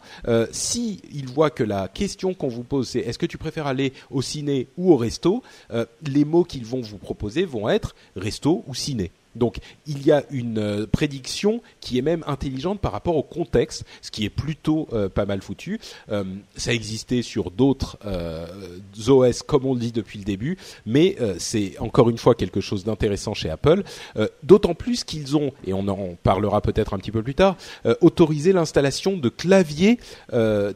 si 0.51 1.01
il 1.11 1.27
voit 1.27 1.49
que 1.49 1.63
la 1.63 1.87
question 1.87 2.35
qu'on 2.35 2.47
vous 2.47 2.63
pose 2.63 2.89
c'est 2.89 2.99
est-ce 2.99 3.17
que 3.17 3.25
tu 3.25 3.39
préfères 3.39 3.65
aller 3.65 3.93
au 4.11 4.21
ciné 4.21 4.67
ou 4.77 4.93
au 4.93 4.97
resto, 4.97 5.41
les 6.05 6.25
mots 6.25 6.43
qu'ils 6.43 6.65
vont 6.65 6.81
vous 6.81 6.99
proposer 6.99 7.43
vont 7.43 7.69
être 7.69 7.95
resto 8.15 8.63
ou 8.67 8.75
ciné. 8.75 9.09
Donc 9.35 9.57
il 9.85 10.05
y 10.05 10.11
a 10.11 10.23
une 10.31 10.57
euh, 10.57 10.87
prédiction 10.87 11.61
qui 11.81 11.97
est 11.97 12.01
même 12.01 12.23
intelligente 12.27 12.79
par 12.79 12.91
rapport 12.91 13.15
au 13.15 13.23
contexte, 13.23 13.85
ce 14.01 14.11
qui 14.11 14.25
est 14.25 14.29
plutôt 14.29 14.87
euh, 14.93 15.09
pas 15.09 15.25
mal 15.25 15.41
foutu. 15.41 15.79
Euh, 16.11 16.23
ça 16.55 16.73
existait 16.73 17.21
sur 17.21 17.51
d'autres 17.51 17.97
OS 19.07 19.43
comme 19.43 19.65
on 19.65 19.73
le 19.73 19.79
dit 19.79 19.91
depuis 19.91 20.19
le 20.19 20.25
début, 20.25 20.57
mais 20.85 21.15
c'est 21.37 21.77
encore 21.79 22.09
une 22.09 22.17
fois 22.17 22.35
quelque 22.35 22.61
chose 22.61 22.83
d'intéressant 22.83 23.33
chez 23.33 23.49
Apple. 23.49 23.83
D'autant 24.43 24.73
plus 24.73 25.03
qu'ils 25.03 25.37
ont, 25.37 25.51
et 25.65 25.73
on 25.73 25.87
en 25.87 26.15
parlera 26.21 26.61
peut-être 26.61 26.93
un 26.93 26.97
petit 26.97 27.11
peu 27.11 27.23
plus 27.23 27.35
tard, 27.35 27.55
autorisé 28.01 28.51
l'installation 28.51 29.17
de 29.17 29.29
claviers 29.29 29.99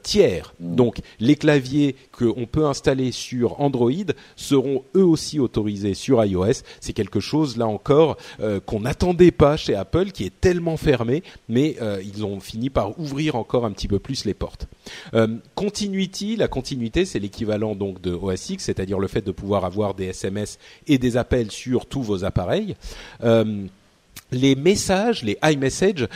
tiers. 0.03 0.53
Donc 0.59 0.99
les 1.19 1.35
claviers 1.35 1.95
qu'on 2.11 2.45
peut 2.45 2.65
installer 2.65 3.11
sur 3.11 3.59
Android 3.59 3.91
seront 4.35 4.83
eux 4.95 5.05
aussi 5.05 5.39
autorisés 5.39 5.93
sur 5.93 6.23
iOS. 6.23 6.63
C'est 6.79 6.93
quelque 6.93 7.19
chose 7.19 7.57
là 7.57 7.67
encore 7.67 8.17
euh, 8.43 8.59
qu'on 8.59 8.81
n'attendait 8.81 9.31
pas 9.31 9.55
chez 9.55 9.73
Apple, 9.73 10.11
qui 10.11 10.25
est 10.25 10.41
tellement 10.41 10.75
fermé, 10.75 11.23
mais 11.47 11.77
euh, 11.81 12.01
ils 12.03 12.25
ont 12.25 12.41
fini 12.41 12.69
par 12.69 12.99
ouvrir 12.99 13.35
encore 13.35 13.65
un 13.65 13.71
petit 13.71 13.87
peu 13.87 13.99
plus 13.99 14.25
les 14.25 14.33
portes. 14.33 14.67
Euh, 15.13 15.27
continuity, 15.55 16.35
la 16.35 16.49
continuité, 16.49 17.05
c'est 17.05 17.19
l'équivalent 17.19 17.73
donc 17.73 18.01
de 18.01 18.19
c'est-à-dire 18.57 18.99
le 18.99 19.07
fait 19.07 19.21
de 19.21 19.31
pouvoir 19.31 19.63
avoir 19.63 19.93
des 19.93 20.05
SMS 20.05 20.59
et 20.87 20.97
des 20.97 21.15
appels 21.17 21.51
sur 21.51 21.85
tous 21.85 22.01
vos 22.01 22.25
appareils. 22.25 22.75
les 24.31 24.55
messages, 24.55 25.23
les 25.23 25.37
iMessage, 25.43 26.07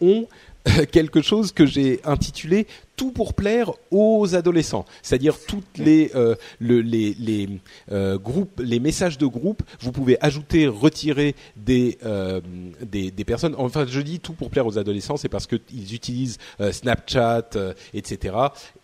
ont 0.00 0.26
quelque 0.92 1.22
chose 1.22 1.52
que 1.52 1.66
j'ai 1.66 2.00
intitulé 2.04 2.66
tout 2.96 3.12
pour 3.12 3.34
plaire 3.34 3.72
aux 3.90 4.34
adolescents, 4.34 4.86
c'est-à-dire 5.02 5.36
toutes 5.46 5.78
les 5.78 6.10
euh, 6.14 6.34
les, 6.60 6.82
les 6.82 7.48
euh, 7.92 8.18
groupes, 8.18 8.60
les 8.64 8.80
messages 8.80 9.18
de 9.18 9.26
groupe, 9.26 9.62
vous 9.80 9.92
pouvez 9.92 10.16
ajouter, 10.20 10.66
retirer 10.66 11.34
des, 11.56 11.98
euh, 12.04 12.40
des, 12.80 13.10
des 13.10 13.24
personnes. 13.24 13.54
Enfin, 13.58 13.84
je 13.86 14.00
dis 14.00 14.20
tout 14.20 14.32
pour 14.32 14.50
plaire 14.50 14.66
aux 14.66 14.78
adolescents, 14.78 15.16
c'est 15.16 15.28
parce 15.28 15.46
qu'ils 15.46 15.94
utilisent 15.94 16.38
Snapchat, 16.72 17.50
etc. 17.92 18.36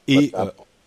Et 0.09 0.33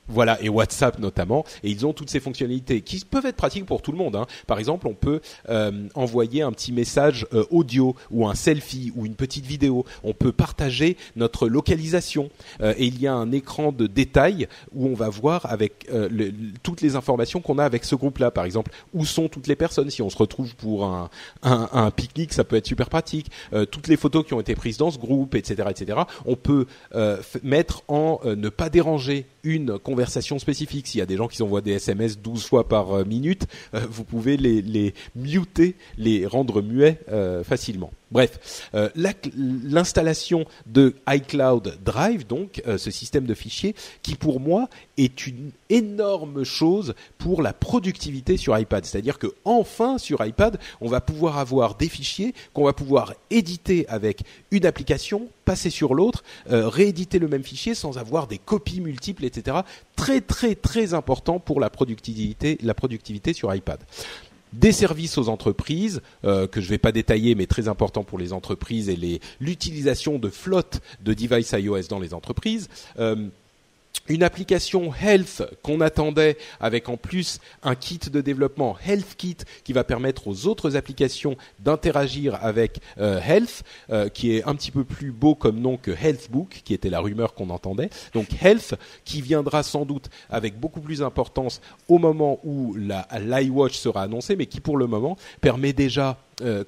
voilà, 0.08 0.42
et 0.42 0.50
WhatsApp 0.50 1.00
notamment, 1.00 1.46
et 1.64 1.70
ils 1.70 1.86
ont 1.86 1.94
toutes 1.94 2.10
ces 2.10 2.20
fonctionnalités 2.20 2.82
qui 2.82 3.04
peuvent 3.04 3.26
être 3.26 3.36
pratiques 3.36 3.66
pour 3.66 3.82
tout 3.82 3.92
le 3.92 3.98
monde. 3.98 4.16
Hein. 4.16 4.28
Par 4.48 4.60
exemple, 4.60 4.88
on 4.88 4.94
peut 4.94 5.22
euh, 5.50 5.88
envoyer 5.96 6.42
un 6.42 6.52
petit 6.52 6.72
message 6.72 7.26
euh, 7.34 7.46
audio 7.50 7.96
ou 8.12 8.28
un 8.28 8.36
selfie 8.36 8.92
ou 8.96 9.06
une 9.06 9.16
petite 9.16 9.46
vidéo. 9.46 9.86
On 10.04 10.14
peut 10.14 10.32
partager 10.32 10.98
notre 11.16 11.48
localisation 11.48 12.30
euh, 12.62 12.74
et 12.78 12.86
il 12.86 13.00
y 13.02 13.08
a 13.08 13.14
un 13.14 13.32
écran 13.32 13.72
de 13.72 13.88
détail 13.88 14.48
où 14.74 14.88
on 14.88 14.94
va 14.94 15.10
voir 15.10 15.46
avec 15.52 15.88
le, 15.92 16.32
toutes 16.64 16.82
les 16.82 16.96
informations 16.96 17.42
qu'on 17.42 17.58
a 17.58 17.66
avec 17.66 17.84
ce 17.84 17.96
groupe-là. 17.96 18.32
Par 18.32 18.46
exemple, 18.46 18.72
où 18.94 19.06
sont 19.06 19.28
toutes 19.28 19.48
les 19.48 19.56
personnes 19.56 19.90
Si 19.90 20.02
on 20.02 20.10
se 20.10 20.18
retrouve 20.18 20.56
pour 20.56 20.86
un, 20.86 21.10
un, 21.44 21.70
un 21.72 21.92
pique-nique, 21.92 22.34
ça 22.34 22.44
peut 22.44 22.56
être 22.56 22.68
super 22.68 22.90
pratique. 22.90 23.32
toutes 23.72 23.88
les 23.88 23.98
photos 23.98 24.26
qui 24.26 24.34
ont 24.34 24.40
été 24.40 24.56
prises 24.56 24.78
dans 24.78 24.92
ce 24.92 24.98
groupe, 24.98 25.36
etc., 25.36 25.70
etc. 25.70 26.00
On 26.26 26.36
peut 26.36 26.66
mettre 27.44 27.84
en 27.88 28.20
ne 28.24 28.50
pas 28.50 28.70
déranger 28.70 29.26
une 29.46 29.80
conversation 29.80 30.40
spécifique. 30.40 30.88
S'il 30.88 31.00
y 31.00 31.02
a 31.02 31.06
des 31.06 31.16
gens 31.16 31.28
qui 31.28 31.42
envoient 31.44 31.62
des 31.62 31.74
SMS 31.74 32.20
12 32.20 32.46
fois 32.46 32.68
par 32.68 32.92
euh, 32.92 33.06
minute, 33.06 33.46
euh, 33.74 33.82
vous 33.90 34.04
pouvez 34.04 34.36
les, 34.36 34.62
les 34.62 34.94
muter, 35.16 35.76
les 35.98 36.26
rendre 36.26 36.62
muets 36.62 37.00
euh, 37.10 37.44
facilement. 37.44 37.92
Bref, 38.16 38.70
euh, 38.76 38.88
l'installation 39.36 40.46
de 40.68 40.96
iCloud 41.06 41.80
Drive, 41.84 42.26
donc 42.26 42.62
euh, 42.66 42.78
ce 42.78 42.90
système 42.90 43.26
de 43.26 43.34
fichiers, 43.34 43.76
qui 44.04 44.16
pour 44.16 44.40
moi 44.40 44.70
est 44.96 45.28
une 45.28 45.52
énorme 45.70 46.46
chose 46.46 46.96
pour 47.18 47.42
la 47.42 47.52
productivité 47.52 48.38
sur 48.38 48.58
iPad. 48.58 48.86
C'est-à-dire 48.86 49.20
que 49.20 49.28
enfin 49.44 49.98
sur 49.98 50.26
iPad, 50.26 50.58
on 50.80 50.88
va 50.88 51.02
pouvoir 51.02 51.40
avoir 51.40 51.76
des 51.76 51.90
fichiers 51.90 52.34
qu'on 52.54 52.64
va 52.64 52.72
pouvoir 52.72 53.16
éditer 53.32 53.86
avec 53.90 54.22
une 54.50 54.66
application, 54.66 55.28
passer 55.44 55.70
sur 55.70 55.94
l'autre, 55.94 56.24
euh, 56.50 56.70
rééditer 56.70 57.20
le 57.20 57.28
même 57.28 57.44
fichier 57.44 57.76
sans 57.76 57.98
avoir 57.98 58.28
des 58.28 58.38
copies 58.38 58.80
multiples, 58.80 59.26
etc. 59.26 59.58
Très 59.98 60.22
très 60.22 60.56
très 60.56 60.94
important 60.94 61.40
pour 61.40 61.60
la 61.60 61.70
productivité, 61.70 62.58
la 62.64 62.74
productivité 62.74 63.34
sur 63.34 63.54
iPad 63.54 63.82
des 64.60 64.72
services 64.72 65.18
aux 65.18 65.30
entreprises 65.30 66.02
euh, 66.24 66.48
que 66.48 66.62
je 66.62 66.66
ne 66.68 66.72
vais 66.72 66.78
pas 66.78 66.92
détailler, 66.92 67.36
mais 67.36 67.46
très 67.46 67.68
important 67.68 68.04
pour 68.04 68.18
les 68.18 68.34
entreprises 68.34 68.90
et 68.90 69.20
l'utilisation 69.40 70.18
de 70.18 70.30
flotte 70.30 70.82
de 71.04 71.14
devices 71.14 71.52
iOS 71.52 71.88
dans 71.90 72.00
les 72.00 72.14
entreprises. 72.14 72.70
Euh, 73.00 73.28
une 74.08 74.24
application 74.24 74.94
Health 74.94 75.44
qu'on 75.64 75.82
attendait 75.82 76.38
avec 76.60 76.90
en 76.90 76.98
plus 76.98 77.40
un 77.64 77.76
kit 77.76 78.00
de 78.12 78.22
développement 78.22 78.78
Health 78.86 79.16
Kit 79.18 79.38
qui 79.64 79.74
va 79.74 79.84
permettre 79.84 80.28
aux 80.28 80.48
autres 80.48 80.76
applications 80.76 81.36
d'interagir 81.60 82.38
avec 82.42 82.80
euh, 83.00 83.20
Health, 83.20 83.64
euh, 83.90 84.10
qui 84.10 84.36
est 84.36 84.44
un 84.44 84.56
petit 84.56 84.72
peu 84.72 84.84
plus 84.84 85.12
beau 85.12 85.36
comme 85.36 85.60
nom 85.60 85.78
que 85.78 85.92
Healthbook, 85.92 86.62
qui 86.64 86.74
était 86.74 86.90
la 86.90 87.00
rumeur 87.00 87.34
qu'on 87.34 87.50
entendait. 87.50 87.90
Donc 88.14 88.28
Health 88.42 88.76
qui 89.04 89.22
viendra 89.22 89.64
sans 89.64 89.86
doute 89.86 90.10
avec 90.30 90.60
beaucoup 90.60 90.82
plus 90.82 91.00
d'importance 91.00 91.62
au 91.88 91.98
moment 91.98 92.40
où 92.44 92.76
l'iWatch 92.76 93.78
sera 93.78 94.04
annoncé, 94.04 94.36
mais 94.36 94.46
qui 94.46 94.60
pour 94.60 94.78
le 94.78 94.88
moment 94.88 95.18
permet 95.42 95.74
déjà 95.74 96.18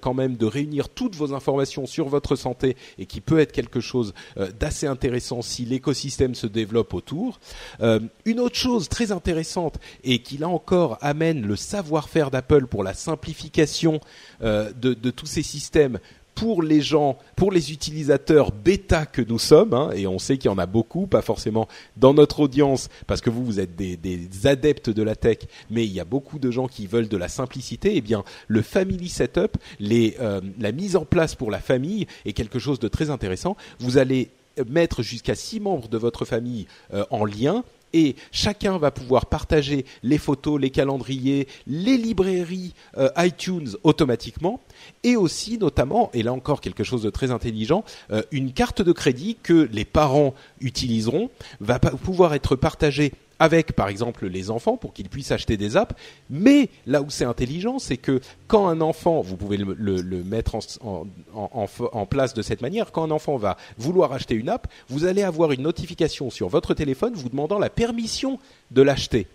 quand 0.01 0.13
même 0.13 0.37
de 0.37 0.45
réunir 0.45 0.89
toutes 0.89 1.15
vos 1.15 1.33
informations 1.33 1.85
sur 1.85 2.07
votre 2.07 2.35
santé 2.35 2.77
et 2.97 3.05
qui 3.05 3.21
peut 3.21 3.39
être 3.39 3.51
quelque 3.51 3.79
chose 3.79 4.13
d'assez 4.59 4.87
intéressant 4.87 5.41
si 5.41 5.65
l'écosystème 5.65 6.35
se 6.35 6.47
développe 6.47 6.93
autour. 6.93 7.39
une 7.81 8.39
autre 8.39 8.55
chose 8.55 8.89
très 8.89 9.11
intéressante 9.11 9.77
et 10.03 10.21
qui 10.21 10.37
là 10.37 10.47
encore 10.47 10.97
amène 11.01 11.45
le 11.45 11.55
savoir-faire 11.55 12.31
d'Apple 12.31 12.67
pour 12.67 12.83
la 12.83 12.93
simplification 12.93 13.99
de, 14.41 14.71
de 14.73 15.11
tous 15.11 15.25
ces 15.25 15.43
systèmes 15.43 15.99
pour 16.37 16.61
les 16.61 16.81
gens, 16.81 17.17
pour 17.35 17.51
les 17.51 17.71
utilisateurs 17.71 18.51
bêta 18.51 19.07
que 19.07 19.23
nous 19.23 19.39
sommes, 19.39 19.73
hein, 19.73 19.89
et 19.95 20.05
on 20.05 20.19
sait 20.19 20.37
qu'il 20.37 20.51
y 20.51 20.53
en 20.53 20.59
a 20.59 20.67
beaucoup, 20.67 21.07
pas 21.07 21.23
forcément 21.23 21.67
dans 21.97 22.13
notre 22.13 22.41
audience, 22.41 22.89
parce 23.07 23.21
que 23.21 23.31
vous, 23.31 23.43
vous 23.43 23.59
êtes 23.59 23.75
des, 23.75 24.29
adeptes 24.45 24.91
de 24.91 25.01
la 25.01 25.15
tech, 25.15 25.39
mais 25.71 25.83
il 25.83 25.91
y 25.91 25.99
a 25.99 26.05
beaucoup 26.05 26.37
de 26.37 26.51
gens 26.51 26.67
qui 26.67 26.85
veulent 26.85 27.07
de 27.07 27.17
la 27.17 27.27
simplicité, 27.27 27.93
eh 27.95 28.01
bien, 28.01 28.23
le 28.47 28.61
family 28.61 29.09
setup, 29.09 29.57
les, 29.79 30.15
euh, 30.19 30.39
la 30.59 30.71
mise 30.71 30.95
en 30.95 31.05
place 31.05 31.33
pour 31.33 31.49
la 31.49 31.59
famille 31.59 32.05
est 32.23 32.33
quelque 32.33 32.59
chose 32.59 32.77
de 32.77 32.87
très 32.87 33.09
intéressant. 33.09 33.57
Vous 33.79 33.97
allez 33.97 34.29
mettre 34.69 35.01
jusqu'à 35.01 35.33
six 35.33 35.59
membres 35.59 35.87
de 35.87 35.97
votre 35.97 36.23
famille 36.23 36.67
euh, 36.93 37.03
en 37.09 37.25
lien 37.25 37.63
et 37.93 38.15
chacun 38.31 38.77
va 38.77 38.91
pouvoir 38.91 39.27
partager 39.27 39.85
les 40.03 40.17
photos, 40.17 40.59
les 40.59 40.69
calendriers, 40.69 41.47
les 41.65 41.97
librairies 41.97 42.73
euh, 42.97 43.09
iTunes 43.17 43.69
automatiquement. 43.83 44.61
Et 45.03 45.15
aussi 45.15 45.57
notamment, 45.57 46.09
et 46.13 46.23
là 46.23 46.33
encore 46.33 46.61
quelque 46.61 46.83
chose 46.83 47.03
de 47.03 47.09
très 47.09 47.31
intelligent, 47.31 47.83
euh, 48.11 48.21
une 48.31 48.53
carte 48.53 48.81
de 48.81 48.91
crédit 48.91 49.37
que 49.41 49.69
les 49.71 49.85
parents 49.85 50.33
utiliseront 50.61 51.29
va 51.59 51.79
pouvoir 51.79 52.33
être 52.33 52.55
partagée 52.55 53.13
avec 53.39 53.73
par 53.73 53.87
exemple 53.87 54.27
les 54.27 54.49
enfants 54.49 54.77
pour 54.77 54.93
qu'ils 54.93 55.09
puissent 55.09 55.31
acheter 55.31 55.57
des 55.57 55.77
apps. 55.77 55.95
Mais 56.29 56.69
là 56.85 57.01
où 57.01 57.09
c'est 57.09 57.25
intelligent, 57.25 57.79
c'est 57.79 57.97
que 57.97 58.19
quand 58.47 58.67
un 58.67 58.81
enfant, 58.81 59.21
vous 59.21 59.37
pouvez 59.37 59.57
le, 59.57 60.23
mettre 60.23 60.57
en, 60.83 62.05
place 62.05 62.33
de 62.33 62.41
cette 62.41 62.61
manière, 62.61 62.91
quand 62.91 63.03
un 63.03 63.11
enfant 63.11 63.37
va 63.37 63.57
vouloir 63.77 64.13
acheter 64.13 64.35
une 64.35 64.49
app, 64.49 64.67
vous 64.89 65.05
allez 65.05 65.23
avoir 65.23 65.51
une 65.51 65.61
notification 65.61 66.29
sur 66.29 66.49
votre 66.49 66.73
téléphone 66.73 67.13
vous 67.15 67.29
demandant 67.29 67.59
la 67.59 67.69
permission 67.69 68.39
de 68.71 68.81
l'acheter 68.81 69.27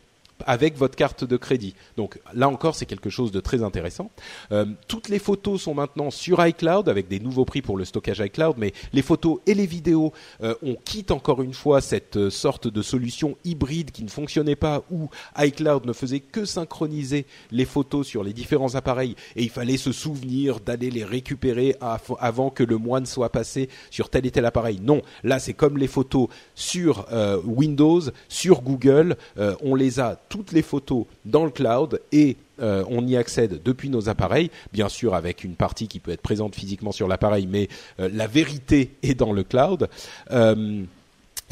avec 0.46 0.76
votre 0.76 0.96
carte 0.96 1.24
de 1.24 1.36
crédit. 1.36 1.74
Donc 1.96 2.18
là 2.34 2.48
encore, 2.48 2.74
c'est 2.74 2.86
quelque 2.86 3.10
chose 3.10 3.32
de 3.32 3.40
très 3.40 3.62
intéressant. 3.62 4.10
Euh, 4.50 4.66
toutes 4.88 5.08
les 5.08 5.18
photos 5.18 5.62
sont 5.62 5.74
maintenant 5.74 6.10
sur 6.10 6.44
iCloud 6.44 6.88
avec 6.88 7.08
des 7.08 7.20
nouveaux 7.20 7.44
prix 7.44 7.62
pour 7.62 7.76
le 7.76 7.84
stockage 7.84 8.20
iCloud, 8.20 8.56
mais 8.58 8.72
les 8.92 9.02
photos 9.02 9.38
et 9.46 9.54
les 9.54 9.66
vidéos, 9.66 10.12
euh, 10.42 10.54
on 10.62 10.74
quitte 10.74 11.10
encore 11.10 11.42
une 11.42 11.54
fois 11.54 11.80
cette 11.80 12.16
euh, 12.16 12.30
sorte 12.30 12.68
de 12.68 12.82
solution 12.82 13.36
hybride 13.44 13.90
qui 13.90 14.04
ne 14.04 14.10
fonctionnait 14.10 14.56
pas 14.56 14.82
où 14.90 15.08
iCloud 15.38 15.86
ne 15.86 15.92
faisait 15.92 16.20
que 16.20 16.44
synchroniser 16.44 17.26
les 17.50 17.64
photos 17.64 18.06
sur 18.06 18.22
les 18.22 18.32
différents 18.32 18.74
appareils 18.74 19.16
et 19.36 19.42
il 19.42 19.50
fallait 19.50 19.76
se 19.76 19.92
souvenir 19.92 20.60
d'aller 20.60 20.90
les 20.90 21.04
récupérer 21.04 21.76
avant 22.18 22.50
que 22.50 22.62
le 22.62 22.76
mois 22.76 23.00
ne 23.00 23.06
soit 23.06 23.30
passé 23.30 23.68
sur 23.90 24.08
tel 24.08 24.26
et 24.26 24.30
tel 24.30 24.44
appareil. 24.44 24.80
Non, 24.82 25.02
là 25.24 25.38
c'est 25.38 25.54
comme 25.54 25.78
les 25.78 25.86
photos 25.86 26.28
sur 26.54 27.06
Windows, 27.44 28.00
sur 28.28 28.62
Google, 28.62 29.16
on 29.62 29.74
les 29.74 30.00
a 30.00 30.16
toutes 30.32 30.52
les 30.52 30.62
photos 30.62 31.04
dans 31.26 31.44
le 31.44 31.50
cloud 31.50 32.00
et 32.10 32.38
euh, 32.58 32.84
on 32.88 33.06
y 33.06 33.18
accède 33.18 33.60
depuis 33.62 33.90
nos 33.90 34.08
appareils, 34.08 34.50
bien 34.72 34.88
sûr 34.88 35.14
avec 35.14 35.44
une 35.44 35.56
partie 35.56 35.88
qui 35.88 36.00
peut 36.00 36.10
être 36.10 36.22
présente 36.22 36.54
physiquement 36.54 36.90
sur 36.90 37.06
l'appareil, 37.06 37.46
mais 37.46 37.68
euh, 38.00 38.08
la 38.10 38.26
vérité 38.26 38.92
est 39.02 39.12
dans 39.12 39.34
le 39.34 39.42
cloud. 39.42 39.90
Euh, 40.30 40.84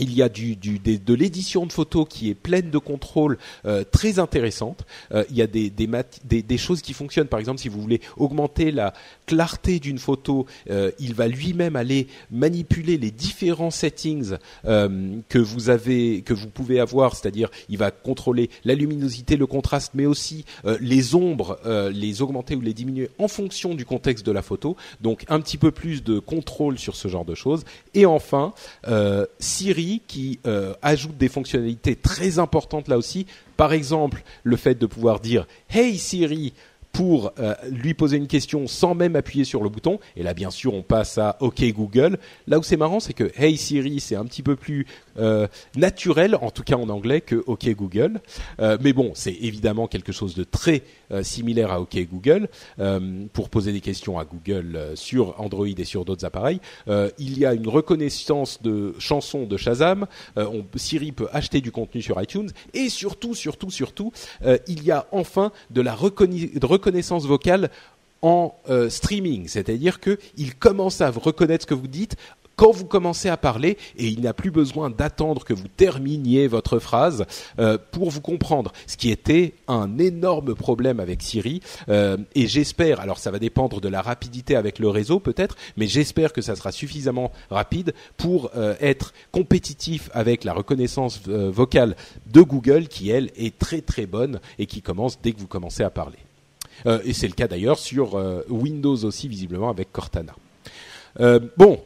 il 0.01 0.15
y 0.15 0.23
a 0.23 0.29
de 0.29 1.15
l'édition 1.15 1.67
de 1.67 1.73
photos 1.73 2.07
qui 2.09 2.31
est 2.31 2.35
pleine 2.35 2.71
de 2.71 2.79
contrôles 2.79 3.39
euh, 3.67 3.85
très 3.91 4.19
intéressantes. 4.19 4.85
Euh, 5.13 5.25
il 5.31 5.37
y 5.37 5.43
a 5.43 5.47
des, 5.47 6.59
choses 6.59 6.83
qui 6.83 6.95
fonctionnent. 6.95 7.29
Par 7.29 7.39
exemple, 7.39 7.61
si 7.61 7.69
vous 7.69 7.81
voulez 7.81 8.01
augmenter 8.17 8.71
la 8.71 8.95
clarté 9.27 9.79
d'une 9.79 9.99
photo, 9.99 10.47
euh, 10.71 10.91
il 10.99 11.15
va 11.15 11.29
lui-même 11.29 11.77
aller 11.77 12.09
manipuler 12.31 12.99
les 12.99 13.11
différents 13.11 13.71
settings 13.71 14.37
que 14.65 15.39
vous 15.39 15.71
avez, 15.71 16.23
que 16.23 16.35
vous 16.35 16.49
pouvez 16.49 16.81
avoir. 16.81 17.15
C'est-à-dire, 17.15 17.51
il 17.69 17.79
va 17.79 17.91
contrôler 17.91 18.51
la 18.65 18.75
luminosité, 18.75 19.37
le 19.37 19.47
contraste, 19.47 19.93
mais 19.95 20.07
aussi 20.07 20.45
les 20.81 21.15
ombres, 21.15 21.59
les 21.93 22.23
augmenter 22.23 22.57
ou 22.57 22.61
les 22.61 22.75
diminuer 22.75 23.11
en 23.19 23.29
fonction 23.29 23.75
du 23.75 23.85
contexte 23.85 24.25
de 24.25 24.33
la 24.33 24.43
photo. 24.43 24.77
Donc, 25.01 25.25
un 25.29 25.41
petit 25.41 25.59
peu 25.59 25.71
plus 25.71 26.03
de 26.03 26.19
contrôle 26.19 26.79
sur 26.79 26.97
ce 26.97 27.09
genre 27.09 27.25
de 27.25 27.35
choses. 27.35 27.65
Et 27.95 28.07
enfin, 28.07 28.55
Siri 29.39 29.90
qui 29.99 30.39
euh, 30.47 30.75
ajoute 30.83 31.17
des 31.17 31.29
fonctionnalités 31.29 31.97
très 31.97 32.39
importantes 32.39 32.89
là 32.89 32.97
aussi. 32.97 33.27
Par 33.57 33.73
exemple, 33.73 34.23
le 34.45 34.57
fait 34.57 34.77
de 34.77 34.87
pouvoir 34.87 35.21
dire 35.21 35.47
Hey 35.69 35.99
Siri, 35.99 36.55
pour 36.93 37.33
euh, 37.39 37.55
lui 37.71 37.95
poser 37.95 38.17
une 38.17 38.27
question 38.27 38.67
sans 38.67 38.95
même 38.95 39.17
appuyer 39.17 39.45
sur 39.45 39.63
le 39.63 39.69
bouton. 39.69 39.99
Et 40.17 40.23
là, 40.23 40.35
bien 40.35 40.51
sûr, 40.51 40.75
on 40.75 40.83
passe 40.83 41.19
à 41.19 41.37
OK 41.41 41.63
Google. 41.73 42.19
Là 42.47 42.59
où 42.59 42.63
c'est 42.63 42.77
marrant, 42.77 43.01
c'est 43.01 43.13
que 43.13 43.31
Hey 43.37 43.57
Siri, 43.57 44.01
c'est 44.01 44.17
un 44.17 44.25
petit 44.25 44.43
peu 44.43 44.57
plus 44.57 44.87
euh, 45.19 45.47
naturel, 45.77 46.37
en 46.37 46.51
tout 46.51 46.63
cas 46.63 46.77
en 46.77 46.89
anglais, 46.89 47.21
que 47.21 47.37
OK 47.47 47.69
Google. 47.71 48.21
Euh, 48.61 48.79
mais 48.81 48.93
bon, 48.93 49.13
c'est 49.15 49.33
évidemment 49.33 49.87
quelque 49.87 50.13
chose 50.13 50.35
de 50.35 50.45
très 50.45 50.83
similaire 51.23 51.73
à 51.73 51.81
OK 51.81 51.97
Google 52.09 52.49
pour 53.33 53.49
poser 53.49 53.73
des 53.73 53.81
questions 53.81 54.21
à 54.21 54.25
Google 54.25 54.93
sur 54.95 55.41
Android 55.41 55.67
et 55.67 55.85
sur 55.85 56.05
d'autres 56.05 56.25
appareils. 56.25 56.61
il 57.19 57.37
y 57.37 57.45
a 57.45 57.53
une 57.53 57.67
reconnaissance 57.67 58.63
de 58.63 58.95
chansons 59.01 59.45
de 59.45 59.57
Shazam. 59.57 60.07
Siri 60.77 61.11
peut 61.11 61.27
acheter 61.33 61.61
du 61.61 61.73
contenu 61.73 62.01
sur 62.01 62.23
iTunes. 62.23 62.51
Et 62.75 62.89
surtout, 62.89 63.35
surtout, 63.35 63.73
surtout, 63.73 64.13
il 64.69 64.85
y 64.85 64.93
a 64.93 65.09
enfin 65.11 65.51
de 65.71 65.81
la 65.81 65.97
reconnaissance 65.97 67.27
vocale 67.27 67.71
en 68.23 68.55
euh, 68.69 68.91
streaming, 68.91 69.49
c'est-à-dire 69.49 69.99
qu'il 70.01 70.55
commence 70.59 71.01
à 71.01 71.11
reconnaître 71.11 71.63
ce 71.63 71.67
que 71.67 71.75
vous 71.75 71.89
dites 71.89 72.17
quand 72.61 72.73
vous 72.73 72.85
commencez 72.85 73.31
à 73.31 73.39
parler 73.39 73.79
et 73.97 74.09
il 74.09 74.21
n'a 74.21 74.35
plus 74.35 74.51
besoin 74.51 74.91
d'attendre 74.91 75.45
que 75.45 75.55
vous 75.55 75.67
terminiez 75.67 76.47
votre 76.47 76.79
phrase 76.79 77.25
euh, 77.59 77.79
pour 77.91 78.11
vous 78.11 78.21
comprendre. 78.21 78.71
Ce 78.87 78.99
qui 78.99 79.11
était 79.11 79.55
un 79.67 79.97
énorme 79.97 80.55
problème 80.55 81.01
avec 81.01 81.23
Siri 81.23 81.63
euh, 81.89 82.19
et 82.35 82.47
j'espère, 82.47 83.01
alors 83.01 83.19
ça 83.19 83.31
va 83.31 83.39
dépendre 83.39 83.81
de 83.81 83.89
la 83.89 84.03
rapidité 84.03 84.57
avec 84.57 84.79
le 84.79 84.89
réseau 84.89 85.21
peut-être, 85.21 85.57
mais 85.79 85.87
j'espère 85.87 86.35
que 86.35 86.43
ça 86.43 86.55
sera 86.55 86.71
suffisamment 86.71 87.33
rapide 87.49 87.95
pour 88.19 88.51
être 88.81 89.15
compétitif 89.33 90.11
avec 90.13 90.45
la 90.45 90.53
reconnaissance 90.53 91.23
vocale 91.27 91.97
de 92.31 92.43
Google 92.43 92.89
qui 92.89 93.09
elle 93.09 93.31
est 93.37 93.59
très 93.59 93.81
très 93.81 94.05
bonne 94.05 94.39
et 94.59 94.67
qui 94.67 94.83
commence 94.83 95.19
dès 95.23 95.33
que 95.33 95.41
vous 95.41 95.47
commencez 95.47 95.83
à 95.83 95.89
parler. 95.89 96.19
Euh, 96.87 97.01
et 97.05 97.13
c'est 97.13 97.29
le 97.29 97.35
cas 97.35 97.49
d'ailleurs 97.49 97.79
sur 97.79 98.17
euh, 98.17 98.43
Windows 98.49 98.97
aussi 99.05 99.29
visiblement 99.29 99.71
avec 99.71 99.93
Cortana. 99.93 100.35
Euh, 101.21 101.41
bon, 101.57 101.81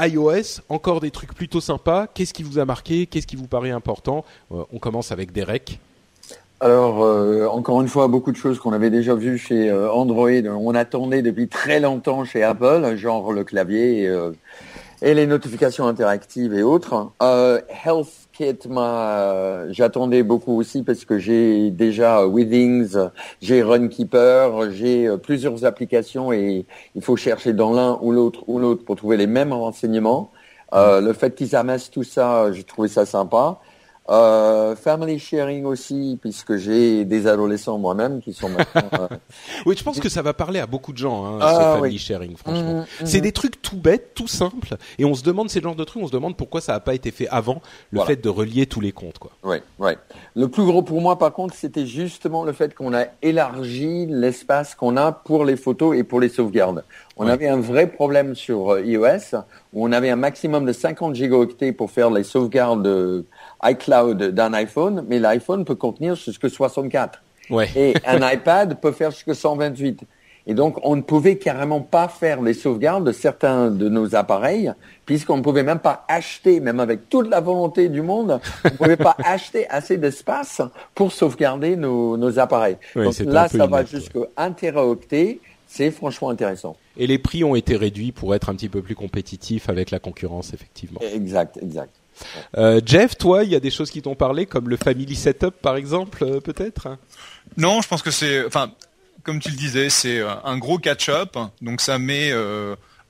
iOS, 0.00 0.60
encore 0.68 1.00
des 1.00 1.10
trucs 1.10 1.34
plutôt 1.34 1.60
sympas. 1.60 2.06
Qu'est-ce 2.06 2.34
qui 2.34 2.42
vous 2.42 2.58
a 2.58 2.64
marqué? 2.64 3.06
Qu'est-ce 3.06 3.26
qui 3.26 3.36
vous 3.36 3.46
paraît 3.46 3.70
important? 3.70 4.24
On 4.50 4.78
commence 4.78 5.12
avec 5.12 5.32
Derek. 5.32 5.78
Alors, 6.60 6.98
encore 7.54 7.82
une 7.82 7.88
fois, 7.88 8.08
beaucoup 8.08 8.32
de 8.32 8.36
choses 8.36 8.58
qu'on 8.58 8.72
avait 8.72 8.90
déjà 8.90 9.14
vues 9.14 9.38
chez 9.38 9.72
Android. 9.72 10.30
On 10.30 10.74
attendait 10.74 11.22
depuis 11.22 11.48
très 11.48 11.80
longtemps 11.80 12.24
chez 12.24 12.42
Apple, 12.42 12.96
genre 12.96 13.32
le 13.32 13.44
clavier 13.44 14.04
et, 14.04 14.30
et 15.02 15.14
les 15.14 15.26
notifications 15.26 15.86
interactives 15.86 16.54
et 16.54 16.62
autres. 16.62 17.10
Health 17.20 18.25
j'attendais 19.70 20.22
beaucoup 20.22 20.58
aussi 20.58 20.82
parce 20.82 21.04
que 21.04 21.18
j'ai 21.18 21.70
déjà 21.70 22.26
Withings, 22.26 22.96
j'ai 23.40 23.62
Runkeeper, 23.62 24.70
j'ai 24.72 25.06
euh, 25.06 25.16
plusieurs 25.16 25.64
applications 25.64 26.32
et 26.32 26.66
il 26.94 27.02
faut 27.02 27.16
chercher 27.16 27.52
dans 27.52 27.72
l'un 27.72 27.98
ou 28.02 28.12
l'autre 28.12 28.44
ou 28.48 28.58
l'autre 28.58 28.84
pour 28.84 28.96
trouver 28.96 29.16
les 29.16 29.26
mêmes 29.26 29.52
renseignements. 29.52 30.30
Euh, 30.74 31.00
le 31.00 31.12
fait 31.12 31.34
qu'ils 31.34 31.54
amassent 31.54 31.90
tout 31.90 32.02
ça, 32.02 32.50
j'ai 32.52 32.64
trouvé 32.64 32.88
ça 32.88 33.06
sympa. 33.06 33.60
Euh, 34.08 34.76
family 34.76 35.18
sharing 35.18 35.64
aussi, 35.64 36.16
puisque 36.20 36.56
j'ai 36.56 37.04
des 37.04 37.26
adolescents 37.26 37.76
moi-même 37.76 38.20
qui 38.20 38.32
sont 38.32 38.48
maintenant. 38.48 38.88
Euh, 39.00 39.08
oui, 39.66 39.74
je 39.76 39.82
pense 39.82 39.98
que 39.98 40.08
ça 40.08 40.22
va 40.22 40.32
parler 40.32 40.60
à 40.60 40.66
beaucoup 40.66 40.92
de 40.92 40.98
gens, 40.98 41.24
hein, 41.26 41.38
ah, 41.40 41.54
ce 41.54 41.80
family 41.80 41.98
sharing, 41.98 42.36
franchement. 42.36 42.74
Mmh, 42.74 43.02
mmh. 43.02 43.06
C'est 43.06 43.20
des 43.20 43.32
trucs 43.32 43.60
tout 43.60 43.76
bêtes, 43.76 44.12
tout 44.14 44.28
simples, 44.28 44.76
et 44.98 45.04
on 45.04 45.14
se 45.14 45.24
demande 45.24 45.50
ces 45.50 45.60
genres 45.60 45.74
de 45.74 45.82
trucs, 45.82 46.02
on 46.02 46.06
se 46.06 46.12
demande 46.12 46.36
pourquoi 46.36 46.60
ça 46.60 46.74
n'a 46.74 46.80
pas 46.80 46.94
été 46.94 47.10
fait 47.10 47.26
avant, 47.28 47.60
le 47.90 48.00
fait 48.02 48.22
de 48.22 48.28
relier 48.28 48.66
tous 48.66 48.80
les 48.80 48.92
comptes, 48.92 49.18
quoi. 49.18 49.32
Oui, 49.42 49.56
oui. 49.80 49.92
Le 50.36 50.48
plus 50.48 50.64
gros 50.64 50.82
pour 50.82 51.00
moi, 51.00 51.18
par 51.18 51.32
contre, 51.32 51.54
c'était 51.54 51.86
justement 51.86 52.44
le 52.44 52.52
fait 52.52 52.74
qu'on 52.74 52.94
a 52.94 53.06
élargi 53.22 54.06
l'espace 54.06 54.76
qu'on 54.76 54.96
a 54.96 55.10
pour 55.10 55.44
les 55.44 55.56
photos 55.56 55.96
et 55.96 56.04
pour 56.04 56.20
les 56.20 56.28
sauvegardes. 56.28 56.84
On 57.16 57.26
avait 57.26 57.48
un 57.48 57.58
vrai 57.58 57.86
problème 57.86 58.34
sur 58.34 58.74
euh, 58.74 58.82
iOS 58.82 59.38
où 59.72 59.86
on 59.86 59.90
avait 59.90 60.10
un 60.10 60.16
maximum 60.16 60.66
de 60.66 60.72
50 60.72 61.14
gigaoctets 61.14 61.72
pour 61.72 61.90
faire 61.90 62.10
les 62.10 62.24
sauvegardes 62.24 62.86
iCloud 63.62 64.22
d'un 64.22 64.52
iPhone, 64.54 65.04
mais 65.08 65.18
l'iPhone 65.18 65.64
peut 65.64 65.74
contenir 65.74 66.14
jusque 66.14 66.48
64. 66.48 67.22
Ouais. 67.50 67.68
Et 67.76 67.94
un 68.06 68.30
iPad 68.30 68.80
peut 68.80 68.92
faire 68.92 69.10
jusque 69.10 69.34
128. 69.34 70.02
Et 70.48 70.54
donc, 70.54 70.78
on 70.84 70.94
ne 70.94 71.02
pouvait 71.02 71.38
carrément 71.38 71.80
pas 71.80 72.06
faire 72.06 72.40
les 72.40 72.54
sauvegardes 72.54 73.04
de 73.04 73.10
certains 73.10 73.68
de 73.68 73.88
nos 73.88 74.14
appareils, 74.14 74.72
puisqu'on 75.04 75.38
ne 75.38 75.42
pouvait 75.42 75.64
même 75.64 75.80
pas 75.80 76.04
acheter, 76.08 76.60
même 76.60 76.78
avec 76.78 77.08
toute 77.08 77.28
la 77.28 77.40
volonté 77.40 77.88
du 77.88 78.00
monde, 78.00 78.40
on 78.64 78.68
ne 78.68 78.76
pouvait 78.76 78.96
pas 78.96 79.16
acheter 79.24 79.68
assez 79.68 79.96
d'espace 79.96 80.62
pour 80.94 81.10
sauvegarder 81.10 81.74
nos, 81.74 82.16
nos 82.16 82.38
appareils. 82.38 82.76
donc 82.94 83.18
là, 83.20 83.48
ça 83.48 83.66
va 83.66 83.84
jusqu'à 83.84 84.20
un 84.36 84.52
teraoctet 84.52 85.40
c'est 85.66 85.90
franchement 85.90 86.30
intéressant. 86.30 86.76
Et 86.96 87.06
les 87.06 87.18
prix 87.18 87.44
ont 87.44 87.54
été 87.54 87.76
réduits 87.76 88.12
pour 88.12 88.34
être 88.34 88.48
un 88.48 88.54
petit 88.54 88.68
peu 88.68 88.82
plus 88.82 88.94
compétitifs 88.94 89.68
avec 89.68 89.90
la 89.90 89.98
concurrence, 89.98 90.54
effectivement. 90.54 91.00
Exact, 91.00 91.58
exact. 91.60 91.90
Euh, 92.56 92.80
Jeff, 92.84 93.16
toi, 93.16 93.44
il 93.44 93.50
y 93.50 93.54
a 93.54 93.60
des 93.60 93.70
choses 93.70 93.90
qui 93.90 94.02
t'ont 94.02 94.14
parlé, 94.14 94.46
comme 94.46 94.68
le 94.68 94.76
Family 94.76 95.16
Setup, 95.16 95.54
par 95.62 95.76
exemple, 95.76 96.24
euh, 96.24 96.40
peut-être? 96.40 96.96
Non, 97.56 97.80
je 97.82 97.88
pense 97.88 98.02
que 98.02 98.10
c'est, 98.10 98.44
enfin, 98.44 98.72
comme 99.22 99.40
tu 99.40 99.50
le 99.50 99.56
disais, 99.56 99.90
c'est 99.90 100.18
euh, 100.18 100.34
un 100.44 100.58
gros 100.58 100.78
catch-up. 100.78 101.36
Donc 101.60 101.80
ça 101.80 101.98
met 101.98 102.32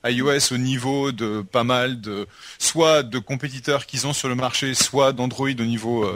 iOS 0.04 0.52
au 0.52 0.56
niveau 0.56 1.10
de 1.10 1.42
pas 1.42 1.64
mal 1.64 2.00
de, 2.00 2.26
soit 2.58 3.02
de 3.02 3.18
compétiteurs 3.18 3.86
qu'ils 3.86 4.06
ont 4.06 4.12
sur 4.12 4.28
le 4.28 4.34
marché, 4.34 4.74
soit 4.74 5.12
d'Android 5.12 5.48
au 5.48 5.64
niveau 5.64 6.08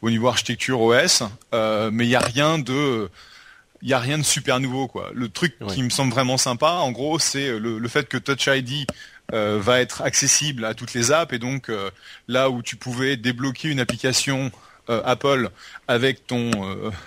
au 0.00 0.10
niveau 0.10 0.28
architecture 0.28 0.80
OS. 0.80 1.22
mais 1.52 2.04
il 2.04 2.08
n'y 2.08 2.14
a 2.14 2.20
rien 2.20 2.58
de 2.58 3.10
il 3.82 3.88
y 3.88 3.94
a 3.94 3.98
rien 3.98 4.16
de 4.16 4.22
super 4.22 4.60
nouveau 4.60 4.86
quoi. 4.86 5.10
Le 5.12 5.28
truc 5.28 5.56
qui 5.68 5.82
me 5.82 5.90
semble 5.90 6.12
vraiment 6.12 6.38
sympa, 6.38 6.70
en 6.70 6.92
gros, 6.92 7.18
c'est 7.18 7.58
le, 7.58 7.88
fait 7.88 8.08
que 8.08 8.16
Touch 8.16 8.46
ID 8.46 8.86
euh, 9.32 9.58
va 9.60 9.80
être 9.80 10.02
accessible 10.02 10.64
à 10.64 10.74
toutes 10.74 10.94
les 10.94 11.10
apps. 11.10 11.32
Et 11.32 11.38
donc 11.38 11.68
euh, 11.68 11.90
là 12.28 12.50
où 12.50 12.62
tu 12.62 12.76
pouvais 12.76 13.16
débloquer 13.16 13.68
une 13.68 13.80
application 13.80 14.50
euh, 14.90 15.00
Apple 15.04 15.48
avec 15.88 16.26
ton 16.26 16.50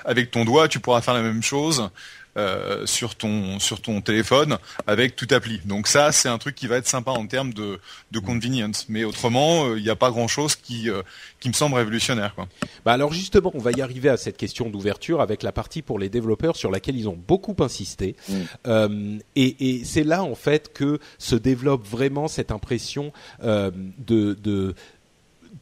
avec 0.06 0.32
ton 0.32 0.46
doigt, 0.46 0.68
tu 0.68 0.80
pourras 0.80 1.02
faire 1.02 1.14
la 1.14 1.22
même 1.22 1.44
chose 1.44 1.90
euh, 2.38 2.86
sur 2.86 3.16
ton 3.16 3.60
sur 3.60 3.82
ton 3.82 4.02
téléphone 4.02 4.58
avec 4.88 5.16
toute 5.16 5.32
appli. 5.32 5.62
Donc 5.66 5.88
ça, 5.88 6.12
c'est 6.12 6.30
un 6.30 6.38
truc 6.38 6.56
qui 6.56 6.68
va 6.68 6.78
être 6.78 6.88
sympa 6.88 7.12
en 7.12 7.26
termes 7.28 7.54
de, 7.54 7.80
de 8.12 8.20
convenience. 8.20 8.86
Mais 8.90 9.04
autrement, 9.04 9.76
il 9.76 9.84
n'y 9.84 9.90
a 9.90 9.96
pas 9.96 10.12
grand 10.12 10.28
chose 10.28 10.56
qui 10.56 10.90
euh, 10.90 11.02
qui 11.40 11.48
me 11.48 11.54
semble 11.54 11.76
révolutionnaire. 11.76 12.36
Quoi. 12.36 12.48
Bah 12.86 12.94
alors 12.94 13.14
justement, 13.14 13.52
on 13.54 13.60
va 13.60 13.72
y 13.72 13.82
arriver 13.82 14.10
à 14.10 14.18
cette 14.18 14.38
question 14.38 14.70
d'ouverture 14.70 15.22
avec 15.22 15.44
la 15.44 15.52
partie 15.52 15.82
pour 15.82 16.00
les 16.00 16.10
développeurs 16.10 16.56
sur 16.56 16.72
laquelle 16.72 16.98
ils 16.98 17.10
ont 17.10 17.18
beaucoup 17.28 17.56
insisté. 17.60 18.16
Mm. 18.28 18.34
Euh, 18.68 19.18
et, 19.36 19.78
et 19.80 19.86
c'est 19.86 20.04
là 20.04 20.24
en 20.24 20.36
fait 20.36 20.74
que 20.74 21.00
se 21.18 21.36
développe 21.36 21.88
vraiment 21.88 22.28
cette 22.28 22.52
impression 22.52 23.14
euh, 23.44 23.72
de, 23.98 24.34
de 24.34 24.76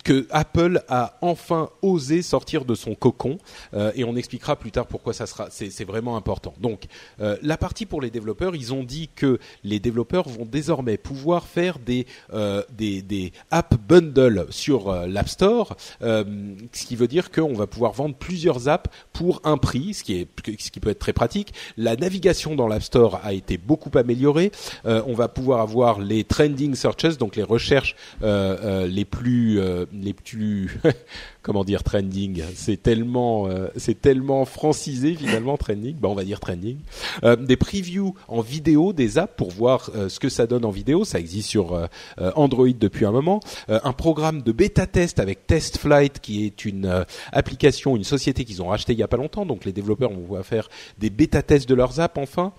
que 0.04 0.28
Apple 0.32 0.84
a 0.88 1.18
enfin 1.22 1.70
osé 1.82 2.22
sortir 2.22 2.66
de 2.66 2.76
son 2.76 2.96
cocon 2.96 3.38
euh, 3.74 3.92
et 3.96 4.04
on 4.04 4.16
expliquera 4.16 4.56
plus 4.56 4.72
tard 4.72 4.88
pourquoi 4.88 5.14
ça 5.14 5.26
sera 5.26 5.48
c'est 5.50 5.86
vraiment 5.86 6.18
important. 6.18 6.54
Donc 6.60 6.86
euh, 7.22 7.38
la 7.42 7.58
partie 7.58 7.86
pour 7.86 8.02
les 8.02 8.10
développeurs, 8.10 8.56
ils 8.56 8.74
ont 8.74 8.84
dit 8.84 9.10
que 9.16 9.40
les 9.64 9.80
développeurs 9.80 10.28
vont 10.28 10.46
désormais 10.46 10.98
pouvoir 10.98 11.48
faire 11.48 11.80
des 11.80 12.06
euh, 12.34 12.64
des, 12.78 13.02
des 13.02 13.32
app 13.52 13.76
bundles 13.88 14.48
sur 14.50 14.90
euh, 14.90 15.08
l'App 15.08 15.30
Store, 15.30 15.76
euh, 16.02 16.24
ce 16.72 16.86
qui 16.86 16.96
veut 16.96 17.08
dire 17.08 17.32
qu'on 17.32 17.54
va 17.54 17.68
pouvoir 17.68 17.94
vendre 17.94 18.16
plusieurs 18.16 18.68
apps 18.68 18.90
pour 19.14 19.42
un 19.44 19.58
prix, 19.58 19.94
ce 19.94 20.04
qui 20.04 20.16
est 20.16 20.28
ce 20.60 20.72
qui 20.72 20.80
peut 20.80 20.90
être 20.90 21.00
très 21.00 21.14
pratique. 21.14 21.54
La 21.78 21.96
navigation 21.96 22.56
dans 22.56 22.68
l'App 22.68 22.84
Store 22.84 23.20
a 23.24 23.34
été 23.34 23.58
beaucoup 23.58 23.96
améliorée. 23.98 24.52
on 24.86 25.14
va 25.14 25.28
pouvoir 25.28 25.62
avoir 25.62 26.00
les 26.00 26.24
trending 26.24 26.76
searches, 26.76 27.18
donc 27.18 27.36
les 27.36 27.44
recherches 27.44 27.96
les 28.22 29.06
plus 29.06 29.60
les 29.94 30.14
plus 30.14 30.70
comment 31.44 31.66
dire 31.66 31.84
trending. 31.84 32.42
C'est 32.56 32.82
tellement 32.82 33.48
euh, 33.48 33.68
c'est 33.76 34.02
tellement 34.02 34.46
francisé 34.46 35.14
finalement 35.14 35.58
trending. 35.58 35.96
Bah 35.98 36.08
on 36.10 36.16
va 36.16 36.24
dire 36.24 36.40
trending. 36.40 36.78
Euh, 37.24 37.36
des 37.36 37.58
previews 37.58 38.16
en 38.30 38.42
vidéo 38.42 38.94
des 38.94 39.18
apps 39.18 39.36
pour 39.36 39.52
voir 39.52 39.92
euh, 39.94 40.10
ce 40.10 40.20
que 40.20 40.30
ça 40.30 40.48
donne 40.48 40.66
en 40.66 40.72
vidéo. 40.72 41.04
Ça 41.04 41.20
existe 41.20 41.50
sur 41.50 41.88
Android 42.36 42.70
depuis 42.80 43.06
un 43.06 43.12
moment. 43.12 43.42
Un 43.68 43.92
programme 43.92 44.42
de 44.42 44.52
bêta 44.54 44.88
test 44.88 45.20
avec 45.20 45.46
Test 45.46 45.78
Flight 45.78 46.20
qui 46.22 46.46
est 46.46 46.64
une 46.64 47.06
application 47.34 47.98
une 47.98 48.06
société 48.06 48.46
qu'ils 48.46 48.62
ont 48.62 48.68
racheté 48.68 48.94
il 48.94 49.00
y 49.00 49.04
a 49.04 49.08
pas 49.08 49.18
longtemps. 49.18 49.46
Donc 49.46 49.66
les 49.66 49.74
développeurs 49.74 50.12
vont 50.12 50.22
pouvoir 50.22 50.46
faire 50.46 50.70
des 50.98 51.10
bêta 51.10 51.42
tests 51.42 51.68
de 51.68 51.76
leurs 51.76 52.00
apps 52.00 52.18
enfin. 52.18 52.54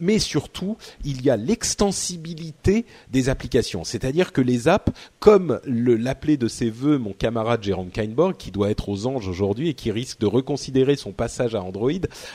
Mais 0.00 0.18
surtout 0.18 0.76
il 1.04 1.22
y 1.22 1.30
a 1.30 1.36
l'extensibilité 1.36 2.84
des 3.12 3.28
applications. 3.28 3.84
C'est-à-dire 3.84 4.32
que 4.32 4.40
les 4.40 4.66
apps 4.66 4.92
comme 5.20 5.60
l'appelé 5.64 6.36
de 6.36 6.48
ses 6.48 6.70
voeux 6.70 6.98
mon 6.98 7.12
camarade 7.12 7.62
Jérôme 7.62 7.90
Kainborg, 8.00 8.36
qui 8.38 8.50
doit 8.50 8.70
être 8.70 8.88
aux 8.88 9.06
anges 9.06 9.28
aujourd'hui 9.28 9.68
et 9.68 9.74
qui 9.74 9.90
risque 9.90 10.20
de 10.20 10.26
reconsidérer 10.26 10.96
son 10.96 11.12
passage 11.12 11.54
à 11.54 11.62
Android, 11.62 11.90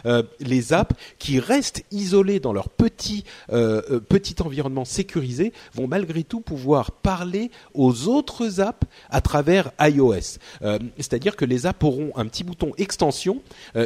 euh, 0.06 0.22
les 0.40 0.74
apps 0.74 0.96
qui 1.18 1.40
restent 1.40 1.84
isolées 1.92 2.40
dans 2.40 2.54
leur 2.54 2.70
petit 2.70 3.24
euh, 3.52 3.82
euh, 3.90 4.00
petit 4.00 4.36
environnement 4.44 4.86
sécurisé 4.86 5.54
vont 5.74 5.88
malgré 5.88 6.24
tout 6.24 6.40
pouvoir 6.40 6.92
parler 6.92 7.50
aux 7.74 8.08
autres 8.08 8.62
apps 8.62 8.86
à 9.10 9.22
travers 9.22 9.72
iOS. 9.80 10.38
C'est-à-dire 10.98 11.36
que 11.36 11.46
les 11.46 11.66
apps 11.66 11.84
auront 11.84 12.12
un 12.16 12.26
petit 12.28 12.44
bouton 12.44 12.72
extension 12.78 13.42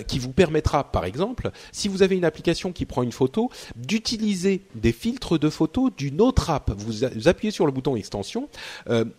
qui 0.08 0.20
vous 0.20 0.32
permettra, 0.32 0.92
par 0.92 1.06
exemple, 1.06 1.52
si 1.72 1.88
vous 1.88 2.04
avez 2.04 2.16
une 2.16 2.26
application 2.26 2.72
qui 2.72 2.86
prend 2.86 3.04
une 3.04 3.12
photo, 3.12 3.50
d'utiliser 3.76 4.62
des 4.76 4.92
filtres 4.92 5.40
de 5.40 5.50
photos 5.50 5.92
d'une 5.96 6.22
autre 6.22 6.50
app. 6.50 6.72
Vous, 6.78 7.28
appuyez 7.28 7.52
sur 7.52 7.66
le 7.66 7.72
bouton 7.72 7.96
extension, 7.96 8.50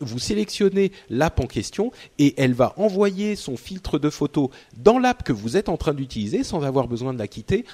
vous 0.01 0.19
sélectionnez 0.19 0.93
l'app 1.09 1.41
en 1.41 1.47
question 1.47 1.93
et 2.19 2.35
elle 2.37 2.50
va 2.55 2.75
envoyer 2.77 3.37
son 3.37 3.57
filtre 3.57 3.99
de 3.99 4.11
photo 4.11 4.51
dans 4.77 4.99
l'app 4.99 5.23
que 5.23 5.33
vous 5.33 5.57
êtes 5.57 5.69
en 5.69 5.77
train 5.77 5.95
d'utiliser 5.95 6.45
sans 6.45 6.63
avoir 6.63 6.89
besoin 6.89 7.13
de 7.13 7.19
la 7.19 7.29
quitter 7.29 7.65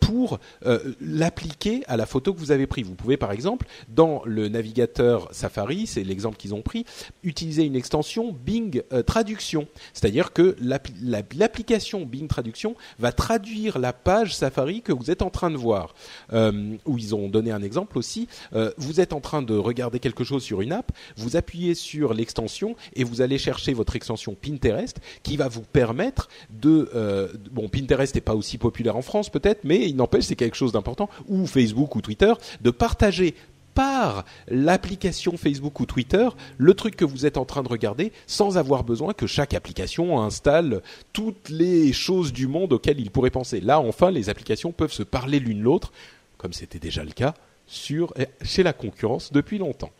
pour 0.00 0.40
euh, 0.66 0.94
l'appliquer 1.00 1.82
à 1.86 1.96
la 1.96 2.06
photo 2.06 2.34
que 2.34 2.38
vous 2.38 2.50
avez 2.50 2.66
prise. 2.66 2.86
Vous 2.86 2.94
pouvez 2.94 3.16
par 3.16 3.30
exemple 3.30 3.66
dans 3.88 4.22
le 4.24 4.48
navigateur 4.48 5.28
Safari, 5.32 5.86
c'est 5.86 6.02
l'exemple 6.02 6.36
qu'ils 6.36 6.54
ont 6.54 6.62
pris, 6.62 6.84
utiliser 7.22 7.64
une 7.64 7.76
extension 7.76 8.32
Bing 8.32 8.82
euh, 8.92 9.02
Traduction, 9.02 9.68
c'est-à-dire 9.92 10.32
que 10.32 10.56
l'application 10.62 12.04
Bing 12.04 12.26
Traduction 12.26 12.74
va 12.98 13.12
traduire 13.12 13.78
la 13.78 13.92
page 13.92 14.34
Safari 14.34 14.82
que 14.82 14.92
vous 14.92 15.10
êtes 15.10 15.22
en 15.22 15.30
train 15.30 15.50
de 15.50 15.56
voir. 15.56 15.94
où 16.32 16.98
ils 16.98 17.14
ont 17.14 17.28
donné 17.28 17.50
un 17.52 17.62
exemple 17.62 17.98
aussi, 17.98 18.28
vous 18.76 19.00
êtes 19.00 19.12
en 19.12 19.20
train 19.20 19.42
de 19.42 19.54
regarder 19.54 19.98
quelque 19.98 20.24
chose 20.24 20.42
sur 20.42 20.60
une 20.60 20.72
app, 20.72 20.92
vous 21.16 21.36
appuyez 21.36 21.74
sur 21.74 22.14
l'extension 22.14 22.76
et 22.94 23.04
vous 23.04 23.20
allez 23.20 23.38
chercher 23.38 23.72
votre 23.72 23.96
extension 23.96 24.34
Pinterest 24.34 24.98
qui 25.22 25.36
va 25.36 25.48
vous 25.48 25.62
permettre 25.62 26.28
de 26.50 27.30
bon 27.50 27.68
Pinterest 27.68 28.14
n'est 28.14 28.20
pas 28.20 28.34
aussi 28.34 28.58
populaire 28.58 28.96
en 28.96 29.02
France 29.02 29.30
peut-être 29.30 29.59
mais 29.64 29.88
il 29.88 29.96
n'empêche, 29.96 30.24
c'est 30.24 30.36
quelque 30.36 30.56
chose 30.56 30.72
d'important, 30.72 31.08
ou 31.28 31.46
Facebook 31.46 31.96
ou 31.96 32.00
Twitter, 32.00 32.32
de 32.60 32.70
partager 32.70 33.34
par 33.74 34.24
l'application 34.48 35.36
Facebook 35.36 35.80
ou 35.80 35.86
Twitter 35.86 36.28
le 36.58 36.74
truc 36.74 36.96
que 36.96 37.04
vous 37.04 37.24
êtes 37.26 37.36
en 37.36 37.44
train 37.44 37.62
de 37.62 37.68
regarder 37.68 38.12
sans 38.26 38.58
avoir 38.58 38.84
besoin 38.84 39.12
que 39.12 39.26
chaque 39.26 39.54
application 39.54 40.20
installe 40.20 40.82
toutes 41.12 41.48
les 41.48 41.92
choses 41.92 42.32
du 42.32 42.46
monde 42.46 42.72
auxquelles 42.72 43.00
il 43.00 43.10
pourrait 43.10 43.30
penser. 43.30 43.60
Là, 43.60 43.80
enfin, 43.80 44.10
les 44.10 44.28
applications 44.28 44.72
peuvent 44.72 44.92
se 44.92 45.02
parler 45.02 45.38
l'une 45.38 45.62
l'autre, 45.62 45.92
comme 46.36 46.52
c'était 46.52 46.78
déjà 46.78 47.04
le 47.04 47.12
cas 47.12 47.34
sur, 47.66 48.12
chez 48.42 48.62
la 48.62 48.72
concurrence 48.72 49.32
depuis 49.32 49.58
longtemps 49.58 49.90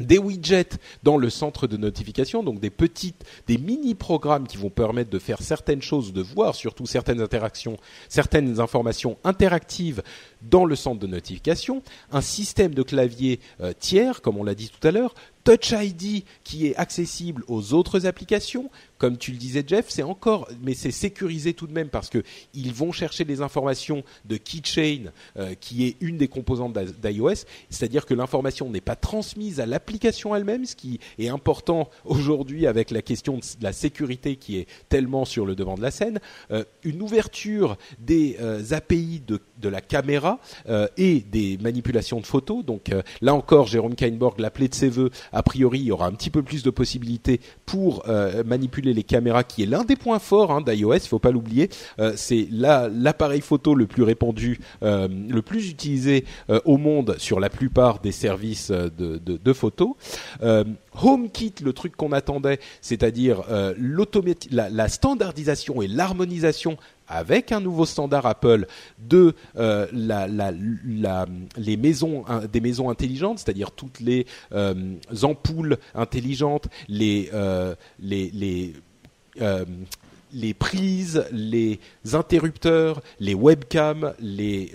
des 0.00 0.18
widgets 0.18 0.78
dans 1.02 1.16
le 1.16 1.30
centre 1.30 1.66
de 1.66 1.76
notification, 1.76 2.42
donc 2.42 2.60
des 2.60 2.70
petites, 2.70 3.24
des 3.46 3.58
mini-programmes 3.58 4.46
qui 4.46 4.56
vont 4.56 4.70
permettre 4.70 5.10
de 5.10 5.18
faire 5.18 5.42
certaines 5.42 5.82
choses, 5.82 6.12
de 6.12 6.22
voir 6.22 6.54
surtout 6.54 6.86
certaines 6.86 7.20
interactions, 7.20 7.76
certaines 8.08 8.60
informations 8.60 9.18
interactives 9.24 10.02
dans 10.42 10.64
le 10.64 10.76
centre 10.76 11.00
de 11.00 11.06
notification, 11.06 11.82
un 12.12 12.20
système 12.20 12.74
de 12.74 12.82
clavier 12.82 13.40
euh, 13.60 13.72
tiers, 13.78 14.22
comme 14.22 14.38
on 14.38 14.44
l'a 14.44 14.54
dit 14.54 14.70
tout 14.70 14.86
à 14.86 14.90
l'heure, 14.90 15.14
Touch 15.48 15.72
ID 15.72 16.24
qui 16.44 16.66
est 16.66 16.76
accessible 16.76 17.42
aux 17.48 17.72
autres 17.72 18.04
applications, 18.04 18.70
comme 18.98 19.16
tu 19.16 19.30
le 19.30 19.38
disais 19.38 19.64
Jeff, 19.66 19.86
c'est 19.88 20.02
encore, 20.02 20.46
mais 20.60 20.74
c'est 20.74 20.90
sécurisé 20.90 21.54
tout 21.54 21.66
de 21.66 21.72
même 21.72 21.88
parce 21.88 22.10
que 22.10 22.22
ils 22.52 22.74
vont 22.74 22.92
chercher 22.92 23.24
des 23.24 23.40
informations 23.40 24.04
de 24.26 24.36
Keychain, 24.36 25.10
euh, 25.38 25.54
qui 25.58 25.86
est 25.86 25.96
une 26.00 26.18
des 26.18 26.28
composantes 26.28 26.76
d'iOS, 26.76 27.46
c'est-à-dire 27.70 28.04
que 28.04 28.12
l'information 28.12 28.68
n'est 28.68 28.82
pas 28.82 28.94
transmise 28.94 29.58
à 29.58 29.64
l'application 29.64 30.36
elle-même, 30.36 30.66
ce 30.66 30.76
qui 30.76 31.00
est 31.18 31.28
important 31.28 31.88
aujourd'hui 32.04 32.66
avec 32.66 32.90
la 32.90 33.00
question 33.00 33.38
de 33.38 33.42
la 33.62 33.72
sécurité 33.72 34.36
qui 34.36 34.58
est 34.58 34.66
tellement 34.90 35.24
sur 35.24 35.46
le 35.46 35.54
devant 35.54 35.76
de 35.76 35.82
la 35.82 35.90
scène. 35.90 36.20
Euh, 36.50 36.64
une 36.82 37.00
ouverture 37.00 37.78
des 38.00 38.36
API 38.70 39.22
de, 39.26 39.40
la 39.68 39.80
caméra 39.80 40.27
et 40.96 41.20
des 41.20 41.58
manipulations 41.62 42.20
de 42.20 42.26
photos. 42.26 42.64
Donc 42.64 42.90
euh, 42.90 43.02
là 43.20 43.34
encore, 43.34 43.66
Jérôme 43.66 43.94
Kainborg, 43.94 44.38
l'appelé 44.38 44.68
de 44.68 44.74
ses 44.74 44.88
voeux, 44.88 45.10
a 45.32 45.42
priori, 45.42 45.80
il 45.80 45.86
y 45.86 45.92
aura 45.92 46.06
un 46.06 46.12
petit 46.12 46.30
peu 46.30 46.42
plus 46.42 46.62
de 46.62 46.70
possibilités 46.70 47.40
pour 47.66 48.04
euh, 48.08 48.42
manipuler 48.44 48.92
les 48.92 49.02
caméras, 49.02 49.44
qui 49.44 49.62
est 49.62 49.66
l'un 49.66 49.84
des 49.84 49.96
points 49.96 50.18
forts 50.18 50.50
hein, 50.50 50.60
d'iOS. 50.60 50.94
Il 50.94 51.00
faut 51.00 51.18
pas 51.18 51.30
l'oublier. 51.30 51.70
c'est 52.16 52.48
l'appareil 52.50 53.40
photo 53.40 53.74
le 53.74 53.86
plus 53.86 54.02
répandu, 54.02 54.60
le 54.82 55.40
plus 55.40 55.70
utilisé 55.70 56.24
au 56.64 56.76
monde 56.76 57.16
sur 57.18 57.40
la 57.40 57.48
plupart 57.48 58.00
des 58.00 58.12
services 58.12 58.70
de, 58.70 59.52
photos. 59.52 59.90
HomeKit, 60.40 61.54
le 61.62 61.72
truc 61.72 61.96
qu'on 61.96 62.12
attendait, 62.12 62.58
c'est-à-dire 62.80 63.42
la 64.50 64.88
standardisation 64.88 65.82
et 65.82 65.88
l'harmonisation 65.88 66.76
avec 67.08 67.52
un 67.52 67.60
nouveau 67.60 67.86
standard 67.86 68.26
Apple 68.26 68.66
de 68.98 69.34
euh, 69.56 69.86
les 71.56 71.76
maisons 71.76 72.24
des 72.52 72.60
maisons 72.60 72.90
intelligentes, 72.90 73.38
c'est-à-dire 73.40 73.70
toutes 73.70 74.00
les 74.00 74.26
euh, 74.52 74.94
ampoules 75.22 75.78
intelligentes, 75.94 76.68
les 76.88 77.30
euh, 77.32 77.74
les 78.00 78.74
les 80.30 80.52
prises, 80.52 81.24
les 81.32 81.80
interrupteurs, 82.12 83.00
les 83.18 83.32
webcams, 83.34 84.12
les 84.20 84.72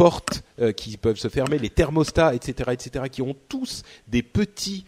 portes 0.00 0.42
euh, 0.60 0.72
qui 0.72 0.96
peuvent 0.96 1.18
se 1.18 1.28
fermer, 1.28 1.58
les 1.58 1.68
thermostats, 1.68 2.34
etc., 2.34 2.70
etc., 2.72 3.04
qui 3.12 3.20
ont 3.20 3.36
tous 3.50 3.82
des 4.08 4.22
petits 4.22 4.86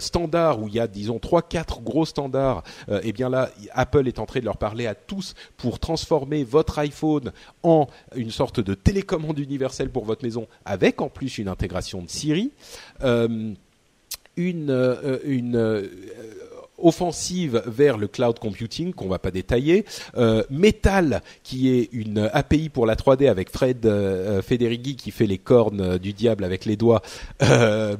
standards 0.00 0.60
où 0.60 0.66
il 0.66 0.74
y 0.74 0.80
a, 0.80 0.88
disons, 0.88 1.20
trois, 1.20 1.42
quatre 1.42 1.80
gros 1.80 2.04
standards. 2.04 2.64
et 2.88 3.00
eh 3.04 3.12
bien 3.12 3.28
là, 3.28 3.50
Apple 3.70 4.08
est 4.08 4.18
en 4.18 4.26
train 4.26 4.40
de 4.40 4.44
leur 4.44 4.56
parler 4.56 4.88
à 4.88 4.96
tous 4.96 5.34
pour 5.56 5.78
transformer 5.78 6.42
votre 6.42 6.80
iPhone 6.80 7.30
en 7.62 7.86
une 8.16 8.32
sorte 8.32 8.58
de 8.58 8.74
télécommande 8.74 9.38
universelle 9.38 9.90
pour 9.90 10.04
votre 10.04 10.24
maison, 10.24 10.48
avec 10.64 11.00
en 11.00 11.08
plus 11.08 11.38
une 11.38 11.48
intégration 11.48 12.02
de 12.02 12.10
Siri. 12.10 12.50
une 14.36 14.96
une 15.24 15.88
offensive 16.82 17.62
vers 17.66 17.96
le 17.96 18.08
cloud 18.08 18.38
computing 18.38 18.92
qu'on 18.92 19.08
va 19.08 19.18
pas 19.18 19.30
détailler, 19.30 19.84
euh, 20.16 20.42
Metal 20.50 21.22
qui 21.42 21.70
est 21.70 21.88
une 21.92 22.30
API 22.32 22.68
pour 22.68 22.86
la 22.86 22.96
3D 22.96 23.28
avec 23.28 23.50
Fred 23.50 23.86
euh, 23.86 24.42
Federighi 24.42 24.96
qui 24.96 25.10
fait 25.10 25.26
les 25.26 25.38
cornes 25.38 25.98
du 25.98 26.12
diable 26.12 26.44
avec 26.44 26.64
les 26.64 26.76
doigts 26.76 27.02
euh, 27.42 27.96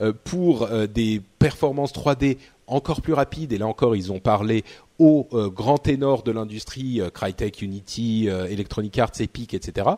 euh 0.00 0.12
pour 0.24 0.64
euh, 0.64 0.86
des 0.86 1.20
performances 1.38 1.92
3D 1.92 2.38
encore 2.66 3.00
plus 3.00 3.12
rapides 3.12 3.52
et 3.52 3.58
là 3.58 3.66
encore 3.66 3.94
ils 3.94 4.12
ont 4.12 4.18
parlé 4.18 4.64
aux 4.98 5.28
euh, 5.32 5.48
grands 5.48 5.78
ténors 5.78 6.22
de 6.22 6.32
l'industrie, 6.32 7.00
Crytek, 7.12 7.60
Unity, 7.60 8.28
Electronic 8.28 8.98
Arts, 8.98 9.20
Epic, 9.20 9.52
etc. 9.54 9.90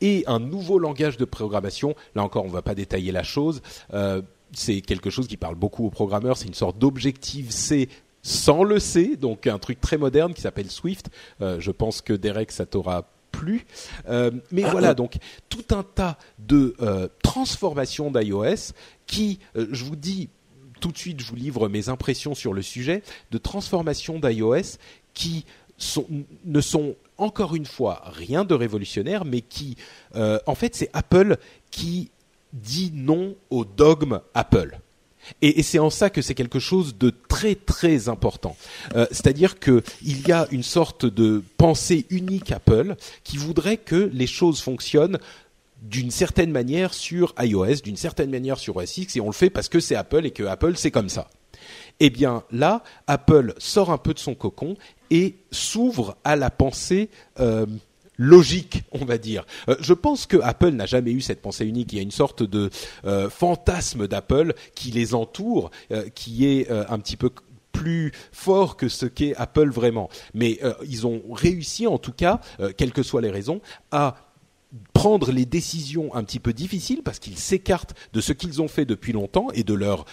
et 0.00 0.24
un 0.26 0.40
nouveau 0.40 0.78
langage 0.80 1.16
de 1.16 1.24
programmation. 1.24 1.94
Là 2.16 2.24
encore, 2.24 2.44
on 2.44 2.48
ne 2.48 2.52
va 2.52 2.62
pas 2.62 2.74
détailler 2.74 3.12
la 3.12 3.22
chose 3.22 3.62
c'est 4.52 4.80
quelque 4.80 5.10
chose 5.10 5.26
qui 5.26 5.36
parle 5.36 5.54
beaucoup 5.54 5.86
aux 5.86 5.90
programmeurs. 5.90 6.36
C'est 6.36 6.46
une 6.46 6.54
sorte 6.54 6.78
d'objectif 6.78 7.50
C 7.50 7.88
sans 8.22 8.62
le 8.62 8.78
C, 8.78 9.16
donc 9.16 9.46
un 9.46 9.58
truc 9.58 9.80
très 9.80 9.96
moderne 9.96 10.34
qui 10.34 10.42
s'appelle 10.42 10.70
Swift. 10.70 11.10
Euh, 11.40 11.60
je 11.60 11.70
pense 11.70 12.02
que 12.02 12.12
Derek, 12.12 12.52
ça 12.52 12.66
t'aura 12.66 13.08
plu. 13.32 13.66
Euh, 14.08 14.30
mais 14.50 14.62
voilà, 14.62 14.94
donc 14.94 15.16
tout 15.48 15.64
un 15.70 15.82
tas 15.82 16.18
de 16.38 16.74
euh, 16.80 17.08
transformations 17.22 18.10
d'iOS 18.10 18.72
qui, 19.06 19.38
je 19.54 19.84
vous 19.84 19.96
dis 19.96 20.28
tout 20.80 20.92
de 20.92 20.98
suite, 20.98 21.20
je 21.20 21.26
vous 21.26 21.36
livre 21.36 21.68
mes 21.68 21.88
impressions 21.88 22.34
sur 22.34 22.52
le 22.52 22.62
sujet, 22.62 23.02
de 23.30 23.38
transformations 23.38 24.18
d'iOS 24.18 24.78
qui 25.14 25.44
ne 26.44 26.60
sont 26.60 26.96
encore 27.16 27.54
une 27.54 27.66
fois 27.66 28.02
rien 28.04 28.44
de 28.44 28.54
révolutionnaire, 28.54 29.24
mais 29.24 29.40
qui, 29.40 29.76
en 30.14 30.54
fait, 30.54 30.74
c'est 30.74 30.90
Apple 30.92 31.36
qui 31.70 32.10
dit 32.52 32.92
non 32.94 33.36
au 33.50 33.64
dogme 33.64 34.20
Apple. 34.34 34.78
Et, 35.42 35.62
c'est 35.62 35.78
en 35.78 35.90
ça 35.90 36.10
que 36.10 36.22
c'est 36.22 36.34
quelque 36.34 36.58
chose 36.58 36.96
de 36.96 37.12
très 37.28 37.54
très 37.54 38.08
important. 38.08 38.56
Euh, 38.94 39.06
c'est-à-dire 39.10 39.58
qu'il 39.58 39.82
y 40.02 40.32
a 40.32 40.46
une 40.50 40.62
sorte 40.62 41.06
de 41.06 41.42
pensée 41.58 42.06
unique 42.10 42.52
Apple 42.52 42.96
qui 43.24 43.36
voudrait 43.36 43.76
que 43.76 44.10
les 44.12 44.26
choses 44.26 44.60
fonctionnent 44.60 45.18
d'une 45.82 46.10
certaine 46.10 46.50
manière 46.50 46.92
sur 46.94 47.34
iOS, 47.38 47.82
d'une 47.84 47.96
certaine 47.96 48.30
manière 48.30 48.58
sur 48.58 48.76
OS 48.76 48.98
X, 48.98 49.16
et 49.16 49.20
on 49.20 49.26
le 49.26 49.32
fait 49.32 49.50
parce 49.50 49.68
que 49.68 49.80
c'est 49.80 49.94
Apple 49.94 50.26
et 50.26 50.32
que 50.32 50.42
Apple 50.42 50.74
c'est 50.76 50.90
comme 50.90 51.08
ça. 51.08 51.28
Eh 52.00 52.10
bien 52.10 52.44
là, 52.50 52.82
Apple 53.06 53.54
sort 53.58 53.90
un 53.90 53.98
peu 53.98 54.14
de 54.14 54.18
son 54.18 54.34
cocon 54.34 54.76
et 55.10 55.36
s'ouvre 55.50 56.16
à 56.24 56.36
la 56.36 56.50
pensée 56.50 57.10
euh, 57.40 57.66
logique, 58.18 58.82
on 58.92 59.04
va 59.04 59.16
dire. 59.16 59.46
Euh, 59.68 59.76
je 59.80 59.94
pense 59.94 60.26
que 60.26 60.36
Apple 60.42 60.70
n'a 60.70 60.86
jamais 60.86 61.12
eu 61.12 61.20
cette 61.20 61.40
pensée 61.40 61.64
unique. 61.64 61.92
Il 61.92 61.96
y 61.96 62.00
a 62.00 62.02
une 62.02 62.10
sorte 62.10 62.42
de 62.42 62.68
euh, 63.06 63.30
fantasme 63.30 64.06
d'Apple 64.06 64.54
qui 64.74 64.90
les 64.90 65.14
entoure, 65.14 65.70
euh, 65.92 66.08
qui 66.14 66.46
est 66.46 66.68
un 66.70 66.98
petit 66.98 67.16
peu 67.16 67.30
plus 67.72 68.12
fort 68.32 68.76
que 68.76 68.88
ce 68.88 69.06
qu'est 69.06 69.34
Apple 69.36 69.70
vraiment. 69.70 70.08
Mais 70.34 70.58
ils 70.86 71.06
ont 71.06 71.22
réussi, 71.30 71.86
en 71.86 71.98
tout 71.98 72.12
cas, 72.12 72.40
quelles 72.76 72.92
que 72.92 73.04
soient 73.04 73.20
les 73.20 73.30
raisons, 73.30 73.60
à 73.92 74.16
prendre 74.92 75.30
les 75.30 75.46
décisions 75.46 76.14
un 76.14 76.24
petit 76.24 76.40
peu 76.40 76.52
difficiles 76.52 77.02
parce 77.04 77.20
qu'ils 77.20 77.38
s'écartent 77.38 77.94
de 78.12 78.20
ce 78.20 78.32
qu'ils 78.32 78.60
ont 78.60 78.68
fait 78.68 78.84
depuis 78.84 79.12
longtemps 79.12 79.48
et 79.54 79.62
de 79.62 79.74
leurs 79.74 80.06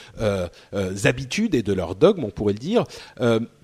habitudes 1.05 1.55
et 1.55 1.63
de 1.63 1.73
leurs 1.73 1.95
dogmes, 1.95 2.23
on 2.23 2.29
pourrait 2.29 2.53
le 2.53 2.59
dire, 2.59 2.83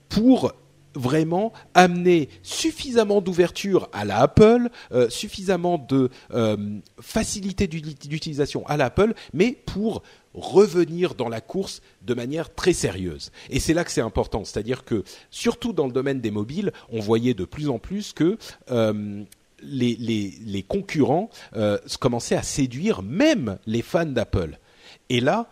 pour 0.09 0.53
vraiment 0.95 1.53
amener 1.73 2.29
suffisamment 2.43 3.21
d'ouverture 3.21 3.89
à 3.93 4.05
la 4.05 4.19
Apple, 4.21 4.69
euh, 4.91 5.09
suffisamment 5.09 5.77
de 5.77 6.09
euh, 6.33 6.57
facilité 6.99 7.67
d'utilisation 7.67 8.65
à 8.67 8.77
l'Apple, 8.77 9.13
mais 9.33 9.57
pour 9.65 10.03
revenir 10.33 11.15
dans 11.15 11.29
la 11.29 11.41
course 11.41 11.81
de 12.03 12.13
manière 12.13 12.53
très 12.53 12.73
sérieuse. 12.73 13.31
Et 13.49 13.59
c'est 13.59 13.73
là 13.73 13.83
que 13.83 13.91
c'est 13.91 14.01
important, 14.01 14.45
c'est-à-dire 14.45 14.85
que 14.85 15.03
surtout 15.29 15.73
dans 15.73 15.87
le 15.87 15.91
domaine 15.91 16.21
des 16.21 16.31
mobiles, 16.31 16.71
on 16.89 16.99
voyait 16.99 17.33
de 17.33 17.45
plus 17.45 17.69
en 17.69 17.79
plus 17.79 18.13
que 18.13 18.37
euh, 18.71 19.23
les, 19.61 20.65
concurrents 20.67 21.29
commençaient 21.99 22.35
à 22.35 22.43
séduire 22.43 23.01
même 23.03 23.57
les 23.65 23.81
fans 23.81 24.05
d'Apple. 24.05 24.57
Et 25.09 25.19
là, 25.19 25.49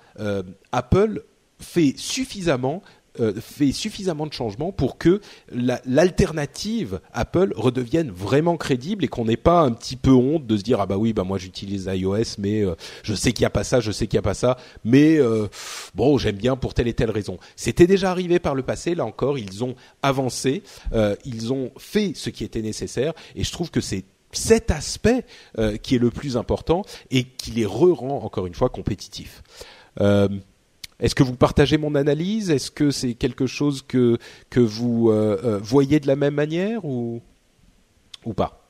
Apple 0.72 1.24
fait 1.60 1.94
suffisamment 1.98 2.82
euh, 3.20 3.34
fait 3.42 3.72
suffisamment 3.72 4.28
de 4.28 4.34
changements 4.34 4.72
pour 4.72 5.00
que 5.00 5.20
l'alternative 5.52 7.00
Apple 7.12 7.54
redevienne 7.56 8.12
vraiment 8.12 8.56
crédible 8.56 9.04
et 9.04 9.08
qu'on 9.08 9.26
n'ait 9.26 9.36
pas 9.36 9.62
un 9.62 9.72
petit 9.72 9.96
peu 9.96 10.12
honte 10.12 10.46
de 10.46 10.56
se 10.56 10.62
dire 10.62 10.80
ah 10.80 10.86
bah 10.86 10.96
oui 10.96 11.12
bah 11.12 11.24
moi 11.24 11.40
j'utilise 11.40 11.90
iOS 11.92 12.38
mais 12.38 12.62
euh, 12.62 12.76
je 13.02 13.16
sais 13.16 13.32
qu'il 13.32 13.42
n'y 13.42 13.48
a 13.48 13.50
pas 13.50 13.64
ça 13.64 13.80
je 13.80 13.92
sais 13.92 14.06
qu'il 14.06 14.18
n'y 14.18 14.20
a 14.20 14.24
pas 14.24 14.36
ça 14.36 14.58
mais 14.84 15.18
euh, 15.18 15.48
bon 15.96 16.20
j'aime 16.20 16.36
bien 16.36 16.56
pour 16.56 16.76
telle 16.76 16.88
et 16.88 16.94
telle 16.94 17.10
raison 17.10 17.40
c'était 17.56 17.88
déjà 17.88 18.12
arrivé 18.12 18.38
par 18.38 18.54
le 18.54 18.62
passé 18.62 18.94
là 18.94 19.06
encore 19.06 19.40
ils 19.40 19.64
ont 19.64 19.76
avancé 20.04 20.62
ils 21.26 21.52
ont 21.52 21.72
fait 21.78 22.14
ce 22.16 22.30
qui 22.30 22.44
était 22.44 22.62
nécessaire 22.62 23.14
et 23.36 23.44
je 23.44 23.52
trouve 23.52 23.72
que 23.72 23.82
c'est 23.82 24.06
cet 24.32 24.70
aspect 24.70 25.26
qui 25.82 25.96
est 25.96 26.00
le 26.00 26.12
plus 26.12 26.38
important 26.38 26.84
et 27.10 27.24
qui 27.24 27.52
les 27.52 27.66
re-rend 27.66 28.24
encore 28.24 28.46
une 28.46 28.54
fois 28.54 28.70
compétitifs. 28.70 29.42
Est-ce 31.00 31.16
que 31.16 31.24
vous 31.24 31.36
partagez 31.36 31.78
mon 31.78 31.96
analyse? 31.96 32.50
Est-ce 32.50 32.72
que 32.72 32.92
c'est 32.92 33.14
quelque 33.14 33.48
chose 33.48 33.82
que 33.82 34.20
vous 34.54 35.10
euh, 35.10 35.40
euh, 35.44 35.60
voyez 35.60 36.00
de 36.00 36.08
la 36.08 36.16
même 36.16 36.36
manière 36.36 36.84
ou 36.84 37.22
ou 38.26 38.34
pas? 38.34 38.68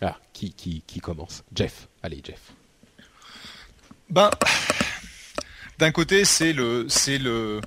Ah, 0.00 0.16
qui 0.32 0.52
qui 0.52 0.82
qui 0.86 1.00
commence? 1.00 1.42
Jeff. 1.54 1.88
Allez, 2.02 2.20
Jeff. 2.24 2.52
Ben, 4.08 4.30
d'un 5.78 5.90
côté, 5.90 6.24
c'est 6.24 6.54
le 6.54 6.86
c'est 6.88 7.18
le 7.18 7.60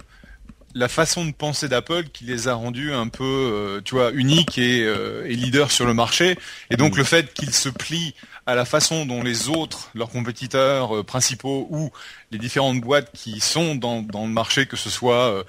la 0.76 0.88
façon 0.88 1.26
de 1.26 1.32
penser 1.32 1.67
d'Apple 1.67 2.05
qui 2.13 2.24
les 2.24 2.47
a 2.47 2.53
rendus 2.53 2.93
un 2.93 3.07
peu, 3.07 3.24
euh, 3.24 3.82
tu 3.84 3.95
vois, 3.95 4.11
uniques 4.11 4.57
et, 4.57 4.82
et 4.82 5.36
leaders 5.36 5.72
sur 5.72 5.86
le 5.86 5.93
marché. 5.93 6.38
Et 6.69 6.78
donc 6.78 6.97
le 6.97 7.03
fait 7.03 7.34
qu'ils 7.34 7.53
se 7.53 7.69
plient 7.69 8.13
à 8.45 8.55
la 8.55 8.65
façon 8.65 9.05
dont 9.05 9.24
les 9.24 9.49
autres, 9.49 9.89
leurs 9.93 10.09
compétiteurs 10.09 10.97
euh, 10.97 11.03
principaux 11.03 11.67
ou 11.69 11.91
les 12.32 12.38
différentes 12.38 12.82
boîtes 12.82 13.11
qui 13.13 13.39
sont 13.39 13.76
dans, 13.76 14.01
le 14.01 14.28
marché, 14.28 14.65
que 14.65 14.78
ce 14.78 14.89
soit 14.89 15.30
euh, 15.30 15.43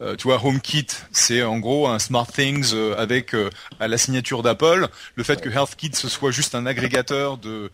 euh, 0.00 0.16
tu 0.16 0.28
vois, 0.28 0.44
HomeKit, 0.44 0.86
c'est 1.12 1.42
en 1.42 1.58
gros 1.58 1.88
un 1.88 1.98
Smart 1.98 2.26
Things 2.26 2.72
avec 2.96 3.34
à 3.80 3.88
la 3.88 3.98
signature 3.98 4.42
d'Apple. 4.42 4.88
Le 5.16 5.24
fait 5.24 5.40
que 5.40 5.48
HealthKit 5.48 5.90
ce 5.94 6.08
soit 6.08 6.30
juste 6.30 6.54
un 6.54 6.66
agrégateur 6.66 7.36
de, 7.36 7.70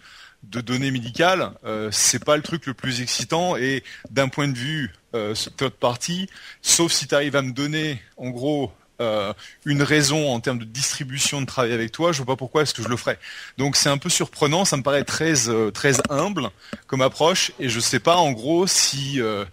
de 0.50 0.60
données 0.60 0.90
médicales, 0.90 1.52
euh, 1.64 1.88
c'est 1.90 2.22
pas 2.22 2.36
le 2.36 2.42
truc 2.42 2.66
le 2.66 2.74
plus 2.74 3.00
excitant. 3.00 3.56
Et 3.56 3.82
d'un 4.10 4.28
point 4.28 4.48
de 4.48 4.56
vue 4.56 4.92
third 5.56 5.72
party, 5.72 6.28
sauf 6.62 6.92
si 6.92 7.06
tu 7.06 7.14
arrives 7.14 7.36
à 7.36 7.42
me 7.42 7.52
donner 7.52 8.02
en 8.16 8.30
gros 8.30 8.72
euh, 9.00 9.32
une 9.64 9.82
raison 9.82 10.32
en 10.32 10.38
termes 10.38 10.60
de 10.60 10.64
distribution 10.64 11.40
de 11.40 11.46
travail 11.46 11.72
avec 11.72 11.90
toi, 11.90 12.12
je 12.12 12.18
vois 12.18 12.26
pas 12.26 12.36
pourquoi 12.36 12.62
est-ce 12.62 12.72
que 12.72 12.82
je 12.82 12.86
le 12.86 12.96
ferais. 12.96 13.18
Donc 13.58 13.74
c'est 13.74 13.88
un 13.88 13.98
peu 13.98 14.08
surprenant, 14.08 14.64
ça 14.64 14.76
me 14.76 14.84
paraît 14.84 15.02
très 15.02 15.48
euh, 15.48 15.72
très 15.72 15.94
humble 16.10 16.48
comme 16.86 17.02
approche 17.02 17.50
et 17.58 17.68
je 17.68 17.80
sais 17.80 17.98
pas 17.98 18.16
en 18.16 18.30
gros 18.30 18.68
si 18.68 19.20
euh, 19.20 19.44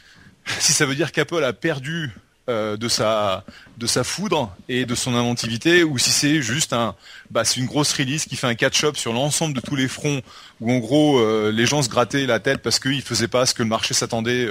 si 0.58 0.74
ça 0.74 0.84
veut 0.84 0.94
dire 0.94 1.12
qu'Apple 1.12 1.42
a 1.42 1.54
perdu 1.54 2.10
de 2.50 2.88
sa 2.88 3.44
de 3.78 3.86
sa 3.86 4.04
foudre 4.04 4.54
et 4.68 4.84
de 4.84 4.94
son 4.94 5.14
inventivité 5.14 5.84
ou 5.84 5.96
si 5.96 6.10
c'est 6.10 6.42
juste 6.42 6.72
un 6.72 6.94
bah 7.30 7.44
c'est 7.44 7.60
une 7.60 7.66
grosse 7.66 7.92
release 7.92 8.26
qui 8.26 8.36
fait 8.36 8.46
un 8.46 8.54
catch-up 8.54 8.96
sur 8.96 9.12
l'ensemble 9.12 9.54
de 9.54 9.60
tous 9.60 9.76
les 9.76 9.88
fronts 9.88 10.20
où 10.60 10.70
en 10.70 10.78
gros 10.78 11.20
les 11.50 11.66
gens 11.66 11.82
se 11.82 11.88
grattaient 11.88 12.26
la 12.26 12.40
tête 12.40 12.60
parce 12.62 12.78
qu'ils 12.78 13.02
faisaient 13.02 13.28
pas 13.28 13.46
ce 13.46 13.54
que 13.54 13.62
le 13.62 13.68
marché 13.68 13.94
s'attendait 13.94 14.48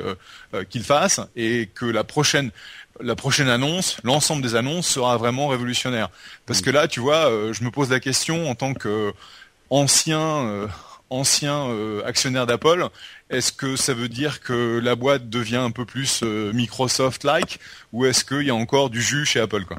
qu'ils 0.70 0.84
fassent 0.84 1.22
et 1.36 1.70
que 1.76 1.86
la 1.86 2.04
prochaine 2.04 2.52
la 3.02 3.16
prochaine 3.16 3.50
annonce, 3.50 3.98
l'ensemble 4.04 4.42
des 4.42 4.56
annonces 4.56 4.88
sera 4.88 5.18
vraiment 5.18 5.48
révolutionnaire. 5.48 6.10
Parce 6.46 6.62
que 6.62 6.70
là, 6.70 6.88
tu 6.88 7.00
vois, 7.00 7.30
euh, 7.30 7.54
je 7.54 7.64
me 7.64 7.72
pose 7.72 7.90
la 7.90 8.00
question 8.00 8.50
en 8.50 8.56
tant 8.56 8.74
que 8.74 9.14
ancien 9.70 10.20
euh, 10.20 10.68
ancien 11.10 11.68
euh, 11.70 12.06
actionnaire 12.06 12.46
d'Apple, 12.46 12.88
est-ce 13.30 13.52
que 13.52 13.76
ça 13.76 13.94
veut 13.94 14.10
dire 14.10 14.42
que 14.42 14.80
la 14.80 14.96
boîte 14.96 15.30
devient 15.30 15.58
un 15.58 15.72
peu 15.72 15.86
plus 15.86 16.24
Microsoft-like 16.24 17.60
ou 17.94 18.06
est-ce 18.06 18.26
qu'il 18.26 18.44
y 18.44 18.50
a 18.50 18.56
encore 18.56 18.90
du 18.90 19.02
jus 19.02 19.26
chez 19.26 19.40
Apple 19.40 19.66
quoi? 19.66 19.78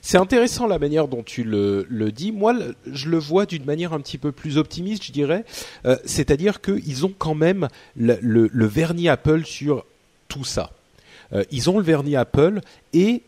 C'est 0.00 0.18
intéressant 0.18 0.66
la 0.66 0.78
manière 0.78 1.06
dont 1.06 1.22
tu 1.22 1.44
le, 1.44 1.86
dis. 2.10 2.32
Moi, 2.32 2.54
je 2.86 3.08
le 3.08 3.18
vois 3.18 3.46
d'une 3.46 3.64
manière 3.64 3.92
un 3.92 4.00
petit 4.00 4.18
peu 4.18 4.32
plus 4.32 4.58
optimiste, 4.58 5.04
je 5.04 5.12
dirais. 5.12 5.44
C'est-à-dire 6.04 6.60
qu'ils 6.60 7.06
ont 7.06 7.14
quand 7.16 7.34
même 7.34 7.68
le 7.96 8.66
vernis 8.66 9.08
Apple 9.08 9.44
sur 9.44 9.84
tout 10.28 10.44
ça. 10.44 10.72
Euh, 11.32 11.44
ils 11.50 11.68
ont 11.68 11.78
le 11.78 11.84
vernis 11.84 12.16
Apple 12.16 12.60
et 12.92 13.22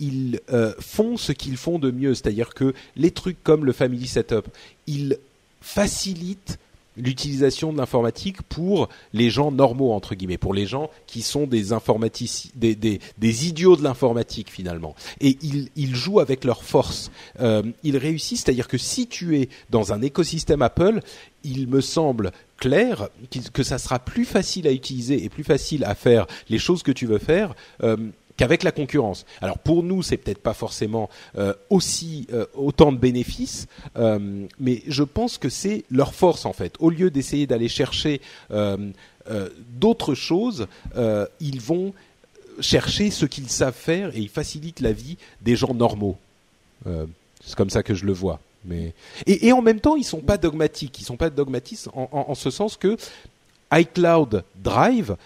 ils, 0.00 0.40
euh, 0.52 0.72
font 0.80 1.16
ce 1.16 1.32
qu'ils 1.32 1.56
font 1.56 1.78
de 1.78 1.90
mieux, 1.90 2.14
c'est-à-dire 2.14 2.54
que 2.54 2.74
les 2.96 3.10
trucs 3.10 3.42
comme 3.42 3.64
le 3.64 3.72
Family 3.72 4.06
Setup, 4.06 4.46
ils 4.86 5.18
facilitent 5.60 6.58
l'utilisation 6.96 7.72
de 7.72 7.78
l'informatique 7.78 8.42
pour 8.42 8.88
les 9.12 9.30
gens 9.30 9.50
normaux 9.50 9.92
entre 9.92 10.14
guillemets, 10.14 10.38
pour 10.38 10.54
les 10.54 10.66
gens 10.66 10.90
qui 11.06 11.22
sont 11.22 11.46
des 11.46 11.72
informaticiens, 11.72 12.50
des, 12.54 13.46
idiots 13.46 13.76
de 13.76 13.82
l'informatique 13.82 14.50
finalement. 14.50 14.94
Et 15.20 15.36
ils, 15.42 15.68
ils 15.76 15.94
jouent 15.94 16.20
avec 16.20 16.44
leur 16.44 16.62
force. 16.62 17.10
Euh, 17.40 17.62
ils 17.82 17.96
réussissent, 17.96 18.44
c'est-à-dire 18.44 18.68
que 18.68 18.78
si 18.78 19.06
tu 19.06 19.38
es 19.38 19.48
dans 19.70 19.92
un 19.92 20.02
écosystème 20.02 20.62
Apple, 20.62 21.00
il 21.42 21.68
me 21.68 21.80
semble 21.80 22.32
clair 22.56 23.08
que 23.52 23.62
ça 23.62 23.78
sera 23.78 23.98
plus 23.98 24.24
facile 24.24 24.66
à 24.66 24.72
utiliser 24.72 25.24
et 25.24 25.28
plus 25.28 25.44
facile 25.44 25.84
à 25.84 25.94
faire 25.94 26.26
les 26.48 26.58
choses 26.58 26.82
que 26.82 26.92
tu 26.92 27.06
veux 27.06 27.18
faire. 27.18 27.54
Euh, 27.82 27.96
qu'avec 28.36 28.62
la 28.62 28.72
concurrence. 28.72 29.26
Alors 29.40 29.58
pour 29.58 29.82
nous, 29.82 30.02
c'est 30.02 30.16
peut-être 30.16 30.42
pas 30.42 30.54
forcément 30.54 31.08
euh, 31.38 31.54
aussi 31.70 32.26
euh, 32.32 32.46
autant 32.54 32.92
de 32.92 32.98
bénéfices, 32.98 33.66
euh, 33.96 34.46
mais 34.58 34.82
je 34.88 35.02
pense 35.02 35.38
que 35.38 35.48
c'est 35.48 35.84
leur 35.90 36.14
force 36.14 36.44
en 36.44 36.52
fait. 36.52 36.74
Au 36.80 36.90
lieu 36.90 37.10
d'essayer 37.10 37.46
d'aller 37.46 37.68
chercher 37.68 38.20
d'autres 39.80 40.14
choses, 40.14 40.66
ils 41.40 41.60
vont 41.60 41.94
chercher 42.60 43.10
ce 43.10 43.26
qu'ils 43.26 43.48
savent 43.48 43.74
faire 43.74 44.14
et 44.14 44.20
ils 44.20 44.28
facilitent 44.28 44.80
la 44.80 44.92
vie 44.92 45.16
des 45.40 45.56
gens 45.56 45.74
normaux. 45.74 46.16
c'est 46.84 47.54
comme 47.56 47.70
ça 47.70 47.82
que 47.82 47.94
je 47.94 48.04
le 48.04 48.12
vois. 48.12 48.40
Et, 49.26 49.52
en 49.52 49.62
même 49.62 49.80
temps, 49.80 49.96
ils 49.96 50.04
sont 50.04 50.20
pas 50.20 50.38
dogmatiques. 50.38 51.00
Ils 51.00 51.04
sont 51.04 51.16
pas 51.16 51.30
en, 51.94 52.08
en 52.12 52.34
ce 52.34 52.50
sens 52.50 52.76
que 52.76 52.96
iCloud 53.72 54.44
Drive, 54.56 55.16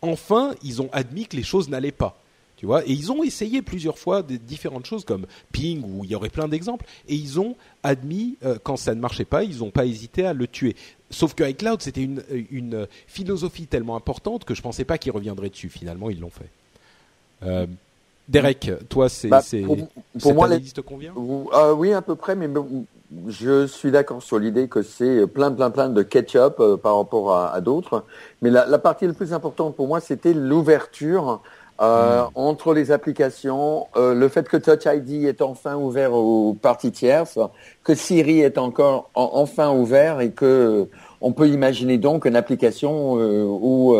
enfin, 0.00 0.54
ils 0.62 0.82
ont 0.82 0.90
admis 0.92 1.26
que 1.26 1.36
les 1.36 1.42
choses 1.42 1.68
n'allaient 1.68 1.92
pas 1.92 2.21
vois. 2.66 2.84
Et 2.86 2.92
ils 2.92 3.10
ont 3.12 3.22
essayé 3.22 3.62
plusieurs 3.62 3.98
fois 3.98 4.22
des 4.22 4.38
différentes 4.38 4.86
choses 4.86 5.04
comme 5.04 5.26
Ping, 5.52 5.82
où 5.84 6.04
il 6.04 6.10
y 6.10 6.14
aurait 6.14 6.30
plein 6.30 6.48
d'exemples, 6.48 6.86
et 7.08 7.14
ils 7.14 7.40
ont 7.40 7.56
admis 7.82 8.36
euh, 8.44 8.58
quand 8.62 8.76
ça 8.76 8.94
ne 8.94 9.00
marchait 9.00 9.24
pas, 9.24 9.44
ils 9.44 9.58
n'ont 9.58 9.70
pas 9.70 9.86
hésité 9.86 10.26
à 10.26 10.32
le 10.32 10.46
tuer. 10.46 10.76
Sauf 11.10 11.34
que 11.34 11.44
iCloud, 11.44 11.82
c'était 11.82 12.02
une, 12.02 12.22
une, 12.50 12.86
philosophie 13.06 13.66
tellement 13.66 13.96
importante 13.96 14.44
que 14.44 14.54
je 14.54 14.62
pensais 14.62 14.84
pas 14.84 14.98
qu'ils 14.98 15.12
reviendraient 15.12 15.50
dessus. 15.50 15.68
Finalement, 15.68 16.08
ils 16.08 16.20
l'ont 16.20 16.30
fait. 16.30 16.48
Euh, 17.42 17.66
Derek, 18.28 18.70
toi, 18.88 19.08
c'est 19.08 19.28
bah, 19.28 19.42
pour, 19.64 19.76
pour 20.20 20.34
moi, 20.34 20.46
analyse 20.46 20.72
te 20.72 20.80
convient? 20.80 21.12
Euh, 21.54 21.74
Oui, 21.74 21.92
à 21.92 22.00
peu 22.00 22.14
près, 22.14 22.34
mais 22.34 22.48
je 23.28 23.66
suis 23.66 23.90
d'accord 23.90 24.22
sur 24.22 24.38
l'idée 24.38 24.68
que 24.68 24.82
c'est 24.82 25.26
plein, 25.26 25.50
plein, 25.52 25.70
plein 25.70 25.88
de 25.88 26.02
ketchup 26.02 26.56
euh, 26.60 26.76
par 26.76 26.96
rapport 26.96 27.34
à, 27.34 27.52
à 27.52 27.60
d'autres. 27.60 28.04
Mais 28.40 28.50
la, 28.50 28.66
la, 28.66 28.78
partie 28.78 29.06
la 29.06 29.12
plus 29.12 29.32
importante 29.32 29.76
pour 29.76 29.86
moi, 29.86 30.00
c'était 30.00 30.32
l'ouverture 30.32 31.42
euh, 31.82 32.22
hmm. 32.22 32.28
entre 32.36 32.74
les 32.74 32.92
applications, 32.92 33.88
euh, 33.96 34.14
le 34.14 34.28
fait 34.28 34.48
que 34.48 34.56
Touch 34.56 34.84
ID 34.86 35.24
est 35.24 35.42
enfin 35.42 35.74
ouvert 35.74 36.12
aux 36.12 36.54
parties 36.54 36.92
tierces, 36.92 37.40
que 37.82 37.94
Siri 37.96 38.40
est 38.40 38.56
encore 38.56 39.10
enfin 39.14 39.72
ouvert 39.72 40.20
et 40.20 40.30
que 40.30 40.88
on 41.20 41.32
peut 41.32 41.48
imaginer 41.48 41.98
donc 41.98 42.24
une 42.24 42.36
application 42.36 43.18
euh, 43.18 43.44
où 43.44 43.96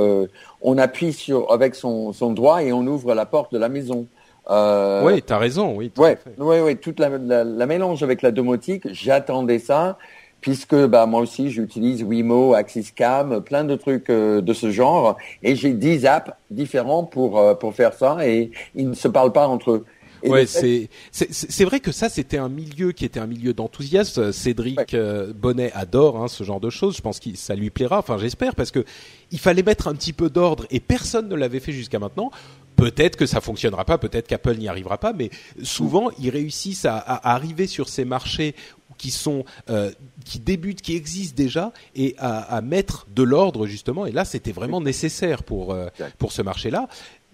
on 0.61 0.79
appuie 0.79 1.13
sur 1.13 1.51
avec 1.53 1.75
son, 1.75 2.13
son 2.13 2.33
doigt 2.33 2.63
et 2.63 2.73
on 2.73 2.87
ouvre 2.87 3.15
la 3.15 3.27
porte 3.27 3.53
de 3.53 3.59
la 3.59 3.69
maison. 3.69 4.07
oui, 4.49 5.21
tu 5.21 5.33
as 5.33 5.39
raison, 5.39 5.75
oui. 5.77 5.91
Oui, 5.99 6.11
oui, 6.39 6.57
oui, 6.61 6.77
toute 6.77 7.01
la, 7.01 7.09
la, 7.09 7.43
la, 7.43 7.67
mélange 7.67 8.05
avec 8.05 8.23
la 8.23 8.31
domotique, 8.31 8.87
j'attendais 8.93 9.59
ça 9.59 9.99
puisque 10.43 10.75
bah, 10.75 11.07
moi 11.07 11.21
aussi 11.21 11.51
j'utilise 11.51 12.03
Wimo, 12.03 12.53
AxisCam, 12.53 13.41
plein 13.41 13.65
de 13.65 13.77
trucs 13.77 14.11
euh, 14.11 14.43
de 14.43 14.53
ce 14.53 14.71
genre, 14.71 15.17
et 15.43 15.57
j'ai 15.57 15.73
10 15.73 16.05
apps 16.05 16.33
différents 16.51 17.05
pour, 17.05 17.39
euh, 17.39 17.55
pour 17.55 17.75
faire 17.75 17.95
ça, 17.95 18.19
et 18.29 18.51
ils 18.75 18.91
ne 18.91 18.95
se 18.95 19.09
parlent 19.09 19.33
pas 19.33 19.47
entre 19.47 19.71
eux. 19.71 19.87
ouais, 20.25 20.45
c'est 20.47 20.91
c'est 21.11 21.65
vrai 21.65 21.81
que 21.81 21.91
ça 21.91 22.09
c'était 22.09 22.39
un 22.39 22.49
milieu 22.49 22.93
qui 22.93 23.05
était 23.05 23.21
un 23.21 23.27
milieu 23.27 23.55
d'enthousiasme. 23.55 24.33
Cédric 24.33 24.95
euh, 24.95 25.33
Bonnet 25.33 25.73
adore 25.75 26.23
hein, 26.23 26.29
ce 26.29 26.45
genre 26.45 26.61
de 26.61 26.71
choses. 26.71 26.97
Je 26.97 27.03
pense 27.03 27.19
que 27.19 27.35
ça 27.35 27.55
lui 27.55 27.71
plaira. 27.71 27.99
Enfin, 27.99 28.19
j'espère 28.19 28.55
parce 28.55 28.71
que 28.71 28.85
il 29.33 29.41
fallait 29.41 29.65
mettre 29.65 29.89
un 29.89 29.95
petit 29.95 30.13
peu 30.13 30.31
d'ordre 30.31 30.67
et 30.71 30.79
personne 30.79 31.29
ne 31.29 31.35
l'avait 31.35 31.59
fait 31.61 31.73
jusqu'à 31.73 31.99
maintenant. 31.99 32.31
Peut-être 32.77 33.17
que 33.17 33.27
ça 33.27 33.41
fonctionnera 33.41 33.85
pas, 33.85 33.99
peut-être 33.99 34.27
qu'Apple 34.27 34.57
n'y 34.57 34.69
arrivera 34.69 34.99
pas, 34.99 35.13
mais 35.13 35.31
souvent 35.63 36.11
ils 36.19 36.31
réussissent 36.31 36.85
à, 36.85 36.97
à, 36.97 37.35
arriver 37.35 37.67
sur 37.67 37.89
ces 37.89 38.05
marchés 38.05 38.55
qui 38.99 39.11
sont 39.11 39.45
euh, 39.71 39.91
qui 40.25 40.39
débutent, 40.39 40.83
qui 40.83 40.97
existent 40.97 41.37
déjà, 41.37 41.73
et 41.95 42.15
à, 42.19 42.57
à 42.57 42.61
mettre 42.61 43.07
de 43.15 43.23
l'ordre 43.23 43.67
justement. 43.67 44.07
Et 44.07 44.13
là, 44.13 44.25
c'était 44.25 44.53
vraiment 44.53 44.81
nécessaire 44.81 45.43
pour 45.43 45.73
euh, 45.73 45.89
pour 46.19 46.33
ce 46.33 46.43
marché-là. 46.43 46.89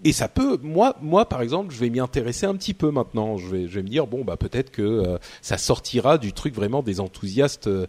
Et 0.05 0.13
ça 0.13 0.29
peut, 0.29 0.57
moi, 0.61 0.95
moi 1.01 1.27
par 1.27 1.41
exemple, 1.41 1.73
je 1.73 1.79
vais 1.79 1.89
m'y 1.89 1.99
intéresser 1.99 2.45
un 2.45 2.55
petit 2.55 2.73
peu 2.73 2.89
maintenant. 2.89 3.37
Je 3.37 3.47
vais, 3.47 3.67
je 3.67 3.75
vais 3.75 3.83
me 3.83 3.89
dire 3.89 4.07
bon 4.07 4.23
bah 4.23 4.37
peut-être 4.37 4.71
que 4.71 4.81
euh, 4.81 5.17
ça 5.41 5.57
sortira 5.57 6.17
du 6.17 6.31
truc 6.31 6.55
vraiment 6.55 6.81
des 6.81 6.99
enthousiastes 6.99 7.67
euh, 7.67 7.85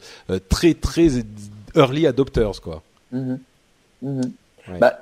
très 0.48 0.74
très 0.74 1.08
early 1.76 2.06
adopters 2.06 2.60
quoi. 2.60 2.82
Mm-hmm. 3.14 3.38
Mm-hmm. 4.04 4.78
Bah, 4.78 5.00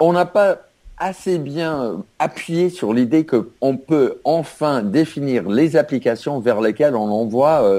on 0.00 0.12
n'a 0.12 0.26
pas 0.26 0.60
assez 0.98 1.38
bien 1.38 2.04
appuyé 2.18 2.68
sur 2.68 2.92
l'idée 2.92 3.24
qu'on 3.24 3.76
peut 3.78 4.20
enfin 4.24 4.82
définir 4.82 5.48
les 5.48 5.76
applications 5.76 6.40
vers 6.40 6.60
lesquelles 6.60 6.94
on 6.94 7.10
envoie 7.10 7.78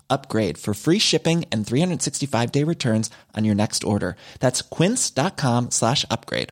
upgrade 0.11 0.57
for 0.57 0.73
free 0.73 0.99
shipping 0.99 1.45
and 1.51 1.65
365 1.65 2.51
day 2.51 2.63
returns 2.63 3.09
on 3.33 3.45
your 3.45 3.55
next 3.55 3.83
order. 3.83 4.15
That's 4.39 4.61
quince.com 4.61 5.71
slash 5.71 6.05
upgrade. 6.11 6.49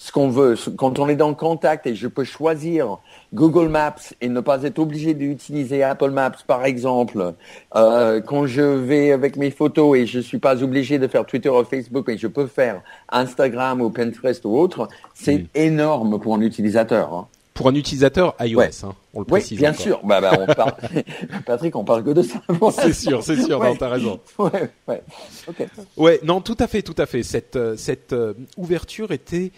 Ce 0.00 0.12
qu'on 0.12 0.28
veut, 0.28 0.54
quand 0.76 1.00
on 1.00 1.08
est 1.08 1.16
dans 1.16 1.28
le 1.28 1.34
contact 1.34 1.84
et 1.88 1.96
je 1.96 2.06
peux 2.06 2.22
choisir 2.22 2.98
Google 3.34 3.68
Maps 3.68 4.14
et 4.20 4.28
ne 4.28 4.40
pas 4.40 4.62
être 4.62 4.78
obligé 4.78 5.12
d'utiliser 5.12 5.82
Apple 5.82 6.10
Maps 6.10 6.38
par 6.46 6.64
exemple, 6.64 7.34
euh, 7.74 8.20
quand 8.20 8.46
je 8.46 8.62
vais 8.62 9.10
avec 9.10 9.36
mes 9.36 9.50
photos 9.50 9.98
et 9.98 10.06
je 10.06 10.20
suis 10.20 10.38
pas 10.38 10.62
obligé 10.62 11.00
de 11.00 11.08
faire 11.08 11.26
Twitter 11.26 11.48
ou 11.48 11.64
Facebook 11.64 12.08
et 12.08 12.16
je 12.16 12.28
peux 12.28 12.46
faire 12.46 12.80
Instagram 13.08 13.80
ou 13.80 13.90
Pinterest 13.90 14.44
ou 14.44 14.56
autre, 14.56 14.88
c'est 15.14 15.46
énorme 15.56 16.20
pour 16.20 16.36
un 16.36 16.42
utilisateur. 16.42 17.12
Hein 17.12 17.26
pour 17.58 17.66
un 17.66 17.74
utilisateur 17.74 18.36
iOS, 18.38 18.84
hein, 18.84 18.94
on 19.12 19.18
le 19.18 19.24
précise. 19.24 19.58
Oui, 19.58 19.58
bien 19.58 19.72
sûr. 19.72 20.00
Bah, 20.04 20.20
bah, 20.20 20.30
on 20.38 20.46
parle... 20.54 20.74
Patrick, 21.44 21.74
on 21.74 21.82
parle 21.84 22.04
que 22.04 22.10
de 22.10 22.22
ça. 22.22 22.40
c'est 22.70 22.92
sûr, 22.92 23.20
c'est 23.20 23.42
sûr. 23.42 23.58
Ouais. 23.58 23.76
T'as 23.76 23.88
raison. 23.88 24.20
Ouais, 24.38 24.70
ouais. 24.86 25.02
Ok. 25.48 25.66
Ouais, 25.96 26.20
non, 26.22 26.40
tout 26.40 26.56
à 26.60 26.68
fait, 26.68 26.82
tout 26.82 26.94
à 26.96 27.06
fait. 27.06 27.24
Cette 27.24 27.56
euh, 27.56 27.76
cette 27.76 28.12
euh, 28.12 28.34
ouverture 28.56 29.10
était, 29.10 29.50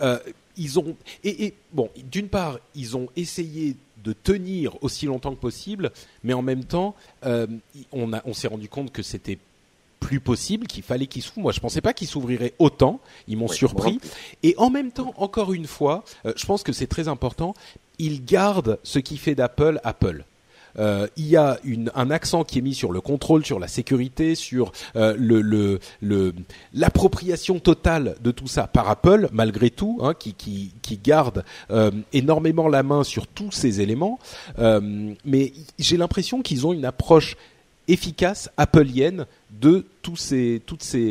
euh, 0.00 0.18
ils 0.56 0.80
ont 0.80 0.96
et, 1.22 1.44
et 1.44 1.54
bon, 1.72 1.88
d'une 2.10 2.26
part, 2.26 2.58
ils 2.74 2.96
ont 2.96 3.06
essayé 3.14 3.76
de 4.02 4.12
tenir 4.12 4.76
aussi 4.82 5.06
longtemps 5.06 5.32
que 5.32 5.40
possible, 5.40 5.92
mais 6.24 6.32
en 6.32 6.42
même 6.42 6.64
temps, 6.64 6.96
euh, 7.24 7.46
on 7.92 8.12
a 8.12 8.22
on 8.24 8.34
s'est 8.34 8.48
rendu 8.48 8.68
compte 8.68 8.90
que 8.90 9.04
c'était 9.04 9.38
plus 10.00 10.18
possible, 10.20 10.66
qu'il 10.66 10.82
fallait 10.82 11.06
qu'il 11.06 11.22
s'ouvre. 11.22 11.42
Moi, 11.42 11.52
je 11.52 11.60
pensais 11.60 11.82
pas 11.82 11.92
qu'il 11.92 12.08
s'ouvrirait 12.08 12.54
autant. 12.58 13.00
Ils 13.28 13.36
m'ont 13.36 13.48
surpris. 13.48 14.00
Et 14.42 14.54
en 14.56 14.70
même 14.70 14.90
temps, 14.90 15.12
encore 15.18 15.52
une 15.52 15.66
fois, 15.66 16.02
euh, 16.26 16.32
je 16.36 16.46
pense 16.46 16.62
que 16.62 16.72
c'est 16.72 16.88
très 16.88 17.06
important. 17.06 17.54
Ils 17.98 18.24
gardent 18.24 18.78
ce 18.82 18.98
qui 18.98 19.16
fait 19.18 19.34
d'Apple 19.34 19.78
Apple. 19.84 20.24
euh, 20.78 21.06
il 21.16 21.26
y 21.26 21.36
a 21.36 21.58
une, 21.64 21.90
un 21.94 22.10
accent 22.10 22.44
qui 22.44 22.58
est 22.58 22.62
mis 22.62 22.74
sur 22.74 22.92
le 22.92 23.00
contrôle, 23.00 23.44
sur 23.44 23.58
la 23.58 23.68
sécurité, 23.68 24.34
sur 24.34 24.72
euh, 24.96 25.14
le, 25.18 25.40
le, 25.40 25.80
le, 26.00 26.32
l'appropriation 26.74 27.58
totale 27.58 28.16
de 28.22 28.30
tout 28.30 28.46
ça 28.46 28.66
par 28.66 28.88
Apple, 28.88 29.28
malgré 29.32 29.70
tout, 29.70 29.98
hein, 30.02 30.14
qui, 30.14 30.34
qui, 30.34 30.72
qui 30.82 30.98
garde 30.98 31.44
euh, 31.70 31.90
énormément 32.12 32.68
la 32.68 32.82
main 32.82 33.04
sur 33.04 33.26
tous 33.26 33.50
ces 33.52 33.80
éléments. 33.80 34.18
Euh, 34.58 35.12
mais 35.24 35.52
j'ai 35.78 35.96
l'impression 35.96 36.42
qu'ils 36.42 36.66
ont 36.66 36.72
une 36.72 36.84
approche 36.84 37.36
efficace 37.88 38.50
appleienne 38.56 39.26
de 39.60 39.84
toutes 40.02 40.18
ces 40.18 40.62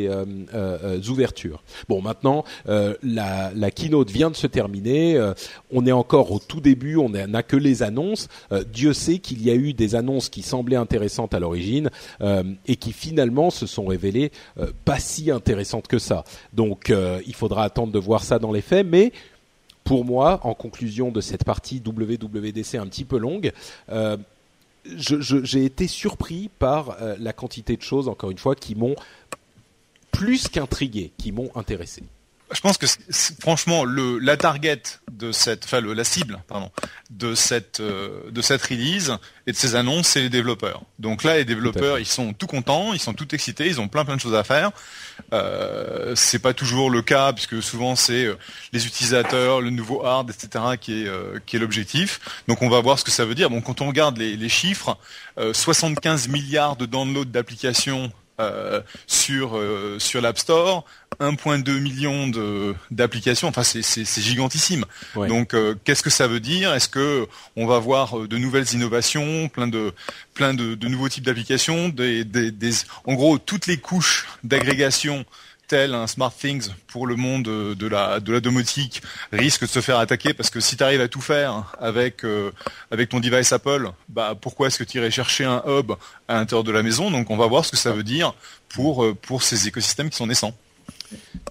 euh, 0.08 0.24
euh, 0.54 1.00
ouvertures. 1.08 1.62
Bon, 1.88 2.02
maintenant, 2.02 2.44
euh, 2.68 2.94
la, 3.02 3.52
la 3.54 3.70
keynote 3.70 4.10
vient 4.10 4.30
de 4.30 4.36
se 4.36 4.46
terminer. 4.46 5.20
On 5.70 5.86
est 5.86 5.92
encore 5.92 6.32
au 6.32 6.38
tout 6.38 6.60
début. 6.60 6.96
On 6.96 7.08
n'a 7.08 7.42
que 7.42 7.56
les 7.56 7.82
annonces. 7.82 8.28
Dieu 8.72 8.92
sait 8.92 9.18
qu'il 9.18 9.42
y 9.42 9.50
a 9.50 9.54
eu 9.54 9.72
des 9.72 9.94
annonces 9.94 10.28
qui 10.28 10.42
semblaient 10.42 10.76
intéressantes 10.76 11.34
à 11.34 11.40
l'origine 11.40 11.90
et 12.20 12.76
qui 12.76 12.92
finalement 12.92 13.50
se 13.50 13.66
sont 13.66 13.86
révélées 13.86 14.32
pas 14.84 14.98
si 14.98 15.30
intéressantes 15.30 15.86
que 15.86 15.98
ça. 15.98 16.24
Donc, 16.52 16.92
il 17.26 17.34
faudra 17.34 17.64
attendre 17.64 17.92
de 17.92 17.98
voir 17.98 18.22
ça 18.24 18.38
dans 18.38 18.52
les 18.52 18.62
faits, 18.62 18.86
mais 18.86 19.12
pour 19.84 20.04
moi, 20.04 20.40
en 20.44 20.54
conclusion 20.54 21.10
de 21.10 21.20
cette 21.20 21.44
partie 21.44 21.82
WWDC 21.84 22.74
un 22.76 22.86
petit 22.86 23.04
peu 23.04 23.18
longue, 23.18 23.52
j'ai 24.84 25.64
été 25.64 25.86
surpris 25.86 26.50
par 26.58 27.00
euh, 27.00 27.16
la 27.18 27.32
quantité 27.32 27.76
de 27.76 27.82
choses, 27.82 28.08
encore 28.08 28.30
une 28.30 28.38
fois, 28.38 28.54
qui 28.54 28.74
m'ont 28.74 28.96
plus 30.10 30.48
qu'intrigué, 30.48 31.12
qui 31.16 31.32
m'ont 31.32 31.50
intéressé. 31.54 32.02
Je 32.52 32.60
pense 32.60 32.78
que 32.78 32.86
franchement 33.40 33.84
le 33.84 34.18
la 34.18 34.36
target 34.36 34.82
de 35.12 35.30
cette 35.32 35.64
enfin 35.64 35.80
le- 35.80 35.92
la 35.92 36.02
cible 36.04 36.42
pardon 36.48 36.70
de 37.10 37.34
cette 37.34 37.78
euh, 37.80 38.22
de 38.30 38.42
cette 38.42 38.62
release 38.62 39.16
et 39.46 39.52
de 39.52 39.56
ces 39.56 39.74
annonces 39.76 40.08
c'est 40.08 40.20
les 40.20 40.30
développeurs. 40.30 40.82
Donc 40.98 41.22
là 41.22 41.36
les 41.36 41.44
développeurs 41.44 41.98
ils 42.00 42.06
sont 42.06 42.32
tout 42.32 42.46
contents, 42.48 42.92
ils 42.92 42.98
sont 43.00 43.14
tout 43.14 43.32
excités, 43.34 43.66
ils 43.66 43.80
ont 43.80 43.86
plein 43.88 44.04
plein 44.04 44.16
de 44.16 44.20
choses 44.20 44.34
à 44.34 44.42
faire. 44.42 44.70
Euh, 45.32 46.14
c'est 46.16 46.38
pas 46.38 46.54
toujours 46.54 46.90
le 46.90 47.02
cas 47.02 47.32
puisque 47.32 47.62
souvent 47.62 47.94
c'est 47.94 48.24
euh, 48.24 48.36
les 48.72 48.86
utilisateurs, 48.86 49.60
le 49.60 49.70
nouveau 49.70 50.04
hard 50.04 50.30
etc 50.30 50.64
qui 50.80 51.02
est 51.02 51.06
euh, 51.08 51.38
qui 51.46 51.56
est 51.56 51.58
l'objectif. 51.58 52.20
Donc 52.48 52.62
on 52.62 52.68
va 52.68 52.80
voir 52.80 52.98
ce 52.98 53.04
que 53.04 53.10
ça 53.10 53.24
veut 53.24 53.34
dire. 53.34 53.50
Bon 53.50 53.60
quand 53.60 53.80
on 53.80 53.86
regarde 53.88 54.18
les, 54.18 54.36
les 54.36 54.48
chiffres, 54.48 54.96
euh, 55.38 55.52
75 55.52 56.28
milliards 56.28 56.76
de 56.76 56.86
downloads 56.86 57.26
d'applications 57.26 58.10
euh, 58.40 58.80
sur 59.06 59.56
euh, 59.56 59.98
sur 59.98 60.20
l'App 60.20 60.38
Store, 60.38 60.84
1.2 61.20 61.80
million 61.80 62.28
de 62.28 62.74
d'applications. 62.90 63.48
Enfin, 63.48 63.62
c'est 63.62 64.22
gigantissime. 64.22 64.84
Ouais. 65.14 65.28
Donc, 65.28 65.54
euh, 65.54 65.74
qu'est-ce 65.84 66.02
que 66.02 66.10
ça 66.10 66.26
veut 66.26 66.40
dire? 66.40 66.74
Est-ce 66.74 66.88
que 66.88 67.26
on 67.56 67.66
va 67.66 67.78
voir 67.78 68.18
de 68.20 68.38
nouvelles 68.38 68.72
innovations, 68.72 69.48
plein 69.48 69.68
de 69.68 69.92
plein 70.34 70.54
de, 70.54 70.74
de 70.74 70.88
nouveaux 70.88 71.08
types 71.08 71.24
d'applications, 71.24 71.88
des, 71.88 72.24
des, 72.24 72.50
des 72.50 72.72
en 73.04 73.14
gros 73.14 73.38
toutes 73.38 73.66
les 73.66 73.76
couches 73.76 74.26
d'agrégation 74.44 75.24
un 75.72 76.06
SmartThings 76.06 76.68
pour 76.88 77.06
le 77.06 77.16
monde 77.16 77.44
de 77.44 77.86
la 77.86 78.20
de 78.20 78.38
domotique 78.40 79.02
risque 79.32 79.62
de 79.62 79.66
se 79.66 79.80
faire 79.80 79.98
attaquer 79.98 80.34
parce 80.34 80.50
que 80.50 80.60
si 80.60 80.76
tu 80.76 80.82
arrives 80.82 81.00
à 81.00 81.08
tout 81.08 81.20
faire 81.20 81.72
avec 81.80 82.24
euh, 82.24 82.50
avec 82.90 83.08
ton 83.08 83.20
device 83.20 83.52
Apple, 83.52 83.90
bah 84.08 84.34
pourquoi 84.40 84.66
est-ce 84.66 84.78
que 84.78 84.84
tu 84.84 84.98
irais 84.98 85.10
chercher 85.10 85.44
un 85.44 85.62
hub 85.66 85.92
à 86.28 86.34
l'intérieur 86.34 86.64
de 86.64 86.72
la 86.72 86.82
maison? 86.82 87.10
Donc 87.10 87.30
on 87.30 87.36
va 87.36 87.46
voir 87.46 87.64
ce 87.64 87.70
que 87.70 87.76
ça 87.76 87.92
veut 87.92 88.02
dire 88.02 88.34
pour 88.68 89.04
euh, 89.04 89.14
pour 89.14 89.42
ces 89.42 89.68
écosystèmes 89.68 90.10
qui 90.10 90.16
sont 90.16 90.26
naissants. 90.26 90.54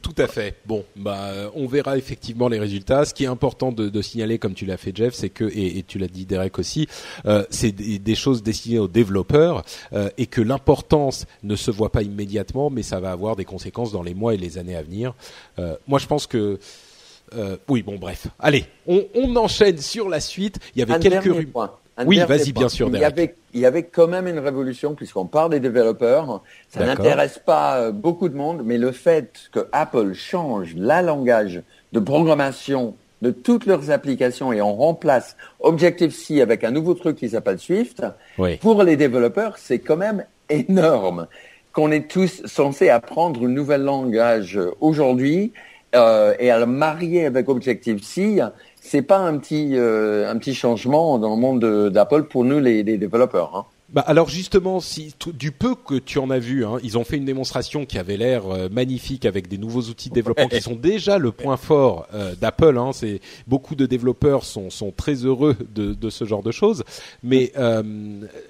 Tout 0.01 0.15
à 0.17 0.27
fait. 0.27 0.55
Bon, 0.65 0.85
bah, 0.95 1.25
euh, 1.27 1.49
on 1.55 1.67
verra 1.67 1.97
effectivement 1.97 2.47
les 2.47 2.59
résultats. 2.59 3.05
Ce 3.05 3.13
qui 3.13 3.23
est 3.25 3.27
important 3.27 3.71
de, 3.71 3.89
de 3.89 4.01
signaler, 4.01 4.39
comme 4.39 4.53
tu 4.53 4.65
l'as 4.65 4.77
fait, 4.77 4.95
Jeff, 4.95 5.13
c'est 5.13 5.29
que 5.29 5.45
et, 5.45 5.79
et 5.79 5.83
tu 5.83 5.97
l'as 5.97 6.07
dit 6.07 6.25
Derek 6.25 6.57
aussi, 6.59 6.87
euh, 7.25 7.43
c'est 7.49 7.71
des, 7.71 7.99
des 7.99 8.15
choses 8.15 8.43
destinées 8.43 8.79
aux 8.79 8.87
développeurs 8.87 9.63
euh, 9.93 10.09
et 10.17 10.25
que 10.27 10.41
l'importance 10.41 11.25
ne 11.43 11.55
se 11.55 11.71
voit 11.71 11.91
pas 11.91 12.01
immédiatement, 12.01 12.69
mais 12.69 12.83
ça 12.83 12.99
va 12.99 13.11
avoir 13.11 13.35
des 13.35 13.45
conséquences 13.45 13.91
dans 13.91 14.03
les 14.03 14.13
mois 14.13 14.33
et 14.33 14.37
les 14.37 14.57
années 14.57 14.75
à 14.75 14.81
venir. 14.81 15.13
Euh, 15.59 15.75
moi, 15.87 15.99
je 15.99 16.07
pense 16.07 16.27
que 16.27 16.59
oui, 17.67 17.83
bon, 17.83 17.97
bref. 17.97 18.25
Allez, 18.39 18.65
on, 18.87 19.05
on 19.13 19.35
enchaîne 19.35 19.77
sur 19.77 20.09
la 20.09 20.19
suite. 20.19 20.57
Il 20.75 20.79
y 20.79 20.81
avait 20.81 20.93
Un 20.93 20.99
quelques 20.99 21.23
rumeurs. 21.25 21.79
Oui, 22.05 22.19
vas-y, 22.27 22.51
bien 22.53 22.69
sûr, 22.69 22.87
Il 22.87 22.95
y, 22.95 22.99
Derek. 22.99 23.13
avait, 23.17 23.35
il 23.53 23.59
y 23.61 23.65
avait 23.65 23.83
quand 23.83 24.07
même 24.07 24.27
une 24.27 24.39
révolution 24.39 24.93
puisqu'on 24.95 25.25
parle 25.25 25.51
des 25.51 25.59
développeurs. 25.59 26.41
Ça 26.69 26.85
n'intéresse 26.85 27.39
pas 27.43 27.77
euh, 27.79 27.91
beaucoup 27.91 28.29
de 28.29 28.35
monde, 28.35 28.61
mais 28.63 28.77
le 28.77 28.91
fait 28.91 29.31
que 29.51 29.67
Apple 29.71 30.13
change 30.13 30.75
la 30.75 31.01
langage 31.01 31.61
de 31.93 31.99
programmation 31.99 32.95
de 33.21 33.31
toutes 33.31 33.65
leurs 33.65 33.91
applications 33.91 34.53
et 34.53 34.61
on 34.61 34.73
remplace 34.75 35.35
Objective-C 35.59 36.41
avec 36.41 36.63
un 36.63 36.71
nouveau 36.71 36.93
truc 36.93 37.17
qui 37.17 37.29
s'appelle 37.29 37.59
Swift, 37.59 38.03
Oui. 38.37 38.57
pour 38.57 38.83
les 38.83 38.95
développeurs, 38.95 39.57
c'est 39.57 39.79
quand 39.79 39.97
même 39.97 40.23
énorme 40.49 41.27
qu'on 41.73 41.91
est 41.91 42.09
tous 42.09 42.41
censés 42.45 42.89
apprendre 42.89 43.43
une 43.43 43.53
nouvelle 43.53 43.83
langage 43.83 44.59
aujourd'hui 44.79 45.51
euh, 45.95 46.33
et 46.39 46.49
à 46.49 46.59
le 46.59 46.65
marier 46.65 47.25
avec 47.25 47.49
Objective-C. 47.49 48.39
C'est 48.91 49.03
pas 49.03 49.19
un 49.19 49.37
petit 49.37 49.75
euh, 49.75 50.27
un 50.31 50.35
petit 50.39 50.55
changement 50.55 51.19
dans 51.19 51.35
le 51.35 51.39
monde 51.39 51.61
de- 51.61 51.89
d'Apple 51.89 52.23
pour 52.23 52.43
nous 52.43 52.59
les, 52.59 52.81
les 52.81 52.97
développeurs. 52.97 53.55
Hein. 53.55 53.65
Bah 53.93 54.01
alors 54.07 54.29
justement, 54.29 54.79
si 54.79 55.13
du 55.33 55.51
peu 55.51 55.75
que 55.75 55.93
tu 55.95 56.17
en 56.17 56.31
as 56.31 56.39
vu, 56.39 56.65
hein, 56.65 56.77
ils 56.83 56.97
ont 56.97 57.03
fait 57.03 57.17
une 57.17 57.25
démonstration 57.25 57.85
qui 57.85 57.99
avait 57.99 58.17
l'air 58.17 58.47
euh, 58.47 58.67
magnifique 58.71 59.25
avec 59.25 59.47
des 59.47 59.59
nouveaux 59.59 59.81
outils 59.81 60.09
de 60.09 60.15
développement 60.15 60.47
qui 60.49 60.61
sont 60.61 60.75
déjà 60.75 61.19
le 61.19 61.31
point 61.31 61.55
fort 61.55 62.07
euh, 62.15 62.33
d'Apple. 62.41 62.79
Hein, 62.79 62.89
c'est 62.91 63.21
beaucoup 63.45 63.75
de 63.75 63.85
développeurs 63.85 64.43
sont 64.43 64.71
sont 64.71 64.91
très 64.91 65.15
heureux 65.23 65.55
de, 65.75 65.93
de 65.93 66.09
ce 66.09 66.25
genre 66.25 66.41
de 66.41 66.51
choses. 66.51 66.83
Mais 67.21 67.51
euh, 67.57 67.83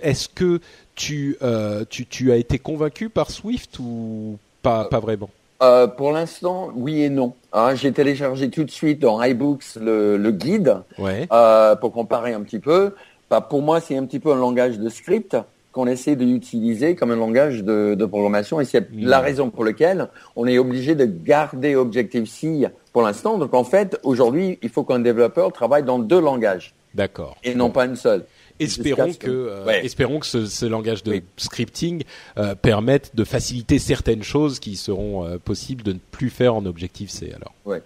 est-ce 0.02 0.30
que 0.30 0.62
tu, 0.96 1.36
euh, 1.42 1.84
tu 1.90 2.06
tu 2.06 2.32
as 2.32 2.38
été 2.38 2.60
convaincu 2.60 3.10
par 3.10 3.30
Swift 3.30 3.78
ou 3.80 4.38
pas 4.62 4.86
pas 4.86 5.02
vraiment? 5.02 5.30
Euh, 5.62 5.88
pour 5.88 6.12
l'instant, 6.12 6.70
oui 6.76 7.02
et 7.04 7.10
non. 7.10 7.34
Hein, 7.52 7.76
J'ai 7.76 7.92
téléchargé 7.92 8.50
tout 8.50 8.64
de 8.64 8.72
suite 8.72 9.00
dans 9.00 9.22
iBooks 9.22 9.76
le, 9.82 10.16
le 10.18 10.32
guide 10.32 10.78
Ouais. 10.98 11.28
euh, 11.34 11.76
pour 11.76 11.92
comparer 11.92 12.34
un 12.34 12.42
petit 12.42 12.60
peu. 12.60 12.94
Bah, 13.30 13.42
pour 13.42 13.62
moi, 13.62 13.80
c'est 13.82 13.98
un 13.98 14.06
petit 14.06 14.20
peu 14.20 14.32
un 14.32 14.38
langage 14.38 14.80
de 14.80 14.90
script 14.90 15.36
qu'on 15.72 15.86
essaie 15.86 16.16
d'utiliser 16.16 16.96
comme 16.96 17.12
un 17.12 17.16
langage 17.16 17.64
de, 17.64 17.94
de 17.94 18.06
programmation 18.06 18.60
et 18.60 18.66
c'est 18.66 18.88
la 18.94 19.20
raison 19.20 19.50
pour 19.52 19.64
laquelle 19.64 20.08
on 20.36 20.48
est 20.48 20.58
obligé 20.58 20.96
de 20.96 21.06
garder 21.06 21.76
Objective-C 21.76 22.68
pour 22.92 23.04
l'instant. 23.04 23.38
Donc 23.38 23.54
en 23.54 23.64
fait, 23.64 24.00
aujourd'hui, 24.04 24.58
il 24.64 24.70
faut 24.70 24.84
qu'un 24.84 25.00
développeur 25.00 25.52
travaille 25.52 25.84
dans 25.84 26.00
deux 26.00 26.20
langages 26.22 26.74
D'accord. 26.96 27.36
et 27.44 27.54
non 27.54 27.70
pas 27.70 27.86
une 27.86 27.96
seule. 27.98 28.26
Espérons 28.60 29.14
que, 29.14 29.26
ce 29.26 29.30
euh, 29.32 29.66
Ouais. 29.66 29.86
espérons 29.86 30.20
que 30.20 30.26
ce, 30.26 30.46
ce 30.46 30.66
langage 30.66 31.04
de 31.04 31.12
Oui. 31.12 31.24
scripting 31.38 32.04
euh, 32.38 32.56
permette 32.56 33.16
de 33.16 33.24
faciliter 33.24 33.80
certaines 33.80 34.24
choses 34.24 34.60
qui 34.60 34.76
seront 34.76 35.26
euh, 35.26 35.38
possibles 35.38 35.84
de 35.84 35.94
ne 35.94 36.00
plus 36.12 36.30
faire 36.30 36.56
en 36.56 36.66
Objective 36.66 37.10
C. 37.10 37.32
Alors. 37.36 37.54
Ouais. 37.66 37.82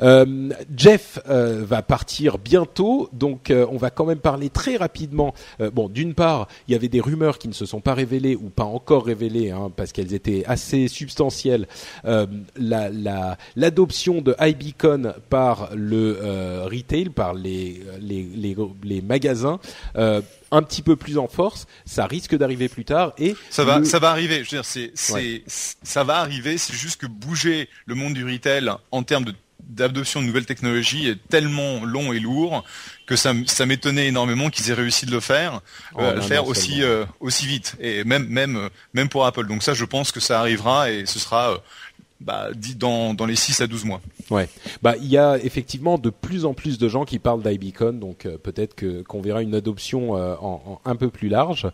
Euh, 0.00 0.50
Jeff 0.76 1.18
euh, 1.28 1.64
va 1.66 1.82
partir 1.82 2.38
bientôt, 2.38 3.08
donc 3.12 3.50
euh, 3.50 3.66
on 3.70 3.76
va 3.78 3.90
quand 3.90 4.04
même 4.06 4.18
parler 4.20 4.48
très 4.50 4.76
rapidement. 4.76 5.34
Euh, 5.60 5.70
bon, 5.70 5.88
d'une 5.88 6.14
part, 6.14 6.46
il 6.68 6.72
y 6.72 6.74
avait 6.74 6.88
des 6.88 7.00
rumeurs 7.00 7.38
qui 7.38 7.48
ne 7.48 7.52
se 7.52 7.66
sont 7.66 7.80
pas 7.80 7.94
révélées 7.94 8.36
ou 8.36 8.48
pas 8.48 8.64
encore 8.64 9.06
révélées, 9.06 9.50
hein, 9.50 9.72
parce 9.76 9.92
qu'elles 9.92 10.14
étaient 10.14 10.44
assez 10.46 10.86
substantielles. 10.88 11.66
Euh, 12.04 12.26
la- 12.56 12.90
la- 12.90 13.36
L'adoption 13.56 14.22
de 14.22 14.36
iBeacon 14.40 15.14
par 15.30 15.70
le 15.74 16.18
euh, 16.22 16.66
retail, 16.70 17.08
par 17.10 17.34
les, 17.34 17.82
les, 18.00 18.22
les, 18.22 18.56
les 18.84 19.02
magasins, 19.02 19.58
euh, 19.96 20.20
un 20.50 20.62
petit 20.62 20.82
peu 20.82 20.96
plus 20.96 21.18
en 21.18 21.26
force. 21.28 21.66
Ça 21.86 22.06
risque 22.06 22.36
d'arriver 22.36 22.68
plus 22.68 22.84
tard 22.84 23.12
et 23.18 23.34
Ça 23.50 23.64
va, 23.64 23.80
le- 23.80 23.84
ça 23.84 23.98
va 23.98 24.10
arriver. 24.10 24.36
Je 24.36 24.42
veux 24.42 24.56
dire, 24.58 24.64
c'est, 24.64 24.92
c'est, 24.94 25.12
Ouais. 25.12 25.42
ça 25.46 26.04
va 26.04 26.18
arriver. 26.18 26.56
C'est 26.56 26.74
juste 26.74 27.00
que 27.00 27.06
bouger 27.06 27.68
le 27.86 27.94
monde 27.94 28.14
du 28.14 28.24
retail 28.24 28.70
en 28.92 29.02
termes 29.02 29.24
de 29.24 29.32
d'adoption 29.60 30.20
de 30.20 30.26
nouvelles 30.26 30.46
technologies 30.46 31.08
est 31.08 31.28
tellement 31.28 31.84
long 31.84 32.12
et 32.12 32.20
lourd 32.20 32.64
que 33.06 33.16
ça, 33.16 33.32
m'étonnait 33.66 34.08
énormément 34.08 34.50
qu'ils 34.50 34.70
aient 34.70 34.74
réussi 34.74 35.06
de 35.06 35.10
le 35.10 35.20
faire, 35.20 35.60
En 35.94 36.04
euh, 36.04 36.14
le 36.14 36.20
faire 36.20 36.46
aussi 36.46 36.82
euh, 36.82 37.04
aussi 37.20 37.46
vite 37.46 37.76
et 37.80 38.04
même 38.04 38.26
même 38.28 38.56
euh, 38.56 38.68
même 38.94 39.08
pour 39.08 39.26
Apple. 39.26 39.46
Donc 39.46 39.62
ça, 39.62 39.74
je 39.74 39.84
pense 39.84 40.12
que 40.12 40.20
ça 40.20 40.40
arrivera 40.40 40.90
et 40.90 41.06
ce 41.06 41.18
sera 41.18 41.52
euh, 41.52 41.58
bah, 42.20 42.48
dit 42.54 42.74
dans 42.74 43.14
dans 43.14 43.26
les 43.26 43.36
6 43.36 43.60
à 43.60 43.66
12 43.66 43.84
mois. 43.84 44.00
Ouais, 44.30 44.46
bah 44.82 44.94
il 45.00 45.08
y 45.08 45.16
a 45.16 45.38
effectivement 45.38 45.96
de 45.96 46.10
plus 46.10 46.44
en 46.44 46.52
plus 46.52 46.76
de 46.76 46.86
gens 46.86 47.06
qui 47.06 47.18
parlent 47.18 47.42
d'iBeacon, 47.42 47.94
donc 47.94 48.26
euh, 48.26 48.36
peut-être 48.36 48.74
que 48.74 49.02
qu'on 49.02 49.22
verra 49.22 49.40
une 49.40 49.54
adoption 49.54 50.18
euh, 50.18 50.34
en, 50.40 50.80
en 50.84 50.90
un 50.90 50.96
peu 50.96 51.08
plus 51.08 51.28
large. 51.28 51.66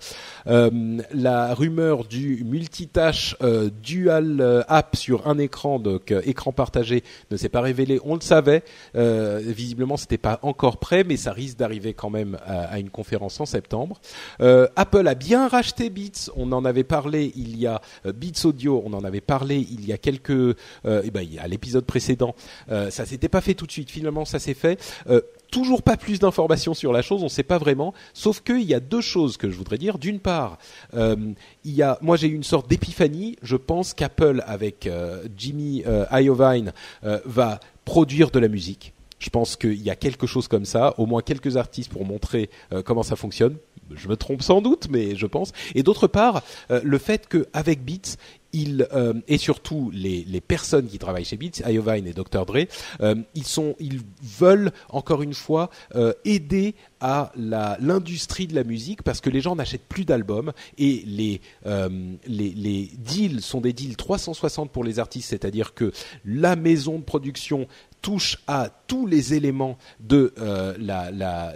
Euh, 0.46 0.70
la 1.12 1.52
rumeur 1.52 2.04
du 2.04 2.44
multitâche 2.44 3.34
euh, 3.42 3.70
dual 3.82 4.40
euh, 4.40 4.62
app 4.68 4.94
sur 4.94 5.26
un 5.26 5.38
écran, 5.38 5.80
donc 5.80 6.12
euh, 6.12 6.22
écran 6.26 6.52
partagé, 6.52 7.02
ne 7.32 7.36
s'est 7.36 7.48
pas 7.48 7.60
révélée. 7.60 7.98
On 8.04 8.14
le 8.14 8.20
savait, 8.20 8.62
visiblement 8.94 9.96
c'était 9.96 10.16
pas 10.16 10.38
encore 10.42 10.76
prêt, 10.76 11.02
mais 11.02 11.16
ça 11.16 11.32
risque 11.32 11.58
d'arriver 11.58 11.92
quand 11.92 12.10
même 12.10 12.38
à, 12.46 12.66
à 12.66 12.78
une 12.78 12.90
conférence 12.90 13.40
en 13.40 13.46
septembre. 13.46 14.00
Apple 14.38 15.08
a 15.08 15.14
bien 15.16 15.48
racheté 15.48 15.90
Beats, 15.90 16.30
on 16.36 16.52
en 16.52 16.64
avait 16.64 16.84
parlé 16.84 17.32
il 17.34 17.58
y 17.58 17.66
a 17.66 17.80
Beats 18.04 18.44
Audio, 18.44 18.80
on 18.86 18.92
en 18.92 19.02
avait 19.02 19.20
parlé 19.20 19.66
il 19.70 19.84
y 19.84 19.92
a 19.92 19.98
quelques, 19.98 20.56
eh 20.84 21.10
ben, 21.10 21.26
a 21.40 21.48
l'épisode 21.48 21.84
précédent 21.84 22.36
Euh, 22.70 22.90
ça 22.90 23.06
s'était 23.06 23.28
pas 23.28 23.40
fait 23.40 23.54
tout 23.54 23.66
de 23.66 23.72
suite. 23.72 23.90
Finalement, 23.90 24.24
ça 24.24 24.38
s'est 24.38 24.54
fait. 24.54 24.80
Euh, 25.08 25.20
toujours 25.50 25.82
pas 25.82 25.96
plus 25.96 26.18
d'informations 26.18 26.74
sur 26.74 26.92
la 26.92 27.02
chose, 27.02 27.20
on 27.20 27.26
ne 27.26 27.30
sait 27.30 27.44
pas 27.44 27.58
vraiment. 27.58 27.94
Sauf 28.12 28.40
qu'il 28.40 28.62
y 28.62 28.74
a 28.74 28.80
deux 28.80 29.00
choses 29.00 29.36
que 29.36 29.50
je 29.50 29.56
voudrais 29.56 29.78
dire. 29.78 29.98
D'une 29.98 30.18
part, 30.18 30.58
euh, 30.94 31.16
il 31.64 31.72
y 31.72 31.82
a, 31.82 31.98
moi 32.02 32.16
j'ai 32.16 32.26
eu 32.26 32.34
une 32.34 32.42
sorte 32.42 32.68
d'épiphanie. 32.68 33.36
Je 33.42 33.56
pense 33.56 33.94
qu'Apple 33.94 34.42
avec 34.46 34.86
euh, 34.86 35.22
Jimmy 35.36 35.84
Iovine 36.10 36.72
va 37.02 37.60
produire 37.84 38.30
de 38.30 38.38
la 38.38 38.48
musique. 38.48 38.92
Je 39.20 39.30
pense 39.30 39.56
qu'il 39.56 39.80
y 39.80 39.90
a 39.90 39.96
quelque 39.96 40.26
chose 40.26 40.48
comme 40.48 40.64
ça, 40.64 40.94
au 40.98 41.06
moins 41.06 41.22
quelques 41.22 41.56
artistes 41.56 41.90
pour 41.90 42.04
montrer 42.04 42.50
comment 42.84 43.02
ça 43.02 43.16
fonctionne. 43.16 43.56
Je 43.94 44.08
me 44.08 44.16
trompe 44.16 44.42
sans 44.42 44.60
doute, 44.60 44.88
mais 44.90 45.14
je 45.14 45.26
pense. 45.26 45.52
Et 45.74 45.82
d'autre 45.82 46.06
part, 46.06 46.42
le 46.68 46.98
fait 46.98 47.28
qu'avec 47.28 47.84
Beats, 47.84 48.16
euh, 48.92 49.14
et 49.28 49.38
surtout 49.38 49.90
les, 49.92 50.24
personnes 50.40 50.86
qui 50.86 50.98
travaillent 50.98 51.24
chez 51.24 51.36
Beats, 51.36 51.62
Iovine 51.66 52.06
et 52.06 52.12
Dr 52.12 52.44
Dre, 52.46 52.66
euh, 53.00 53.14
ils 53.80 54.00
veulent 54.22 54.72
encore 54.88 55.22
une 55.22 55.34
fois 55.34 55.70
euh, 55.94 56.12
aider 56.24 56.74
à 57.00 57.32
l'industrie 57.36 58.46
de 58.46 58.54
la 58.54 58.64
musique 58.64 59.02
parce 59.02 59.20
que 59.20 59.30
les 59.30 59.40
gens 59.40 59.56
n'achètent 59.56 59.86
plus 59.88 60.04
d'albums 60.04 60.52
et 60.78 61.02
les 61.06 61.40
les 62.26 62.90
deals 62.98 63.42
sont 63.42 63.60
des 63.60 63.72
deals 63.72 63.96
360 63.96 64.70
pour 64.70 64.84
les 64.84 64.98
artistes, 64.98 65.30
c'est-à-dire 65.30 65.74
que 65.74 65.92
la 66.24 66.56
maison 66.56 66.98
de 66.98 67.04
production 67.04 67.66
touche 68.04 68.36
à 68.46 68.68
tous 68.86 69.06
les 69.06 69.32
éléments 69.32 69.78
de 69.98 70.34
euh, 70.38 70.74
la, 70.78 71.10
la, 71.10 71.54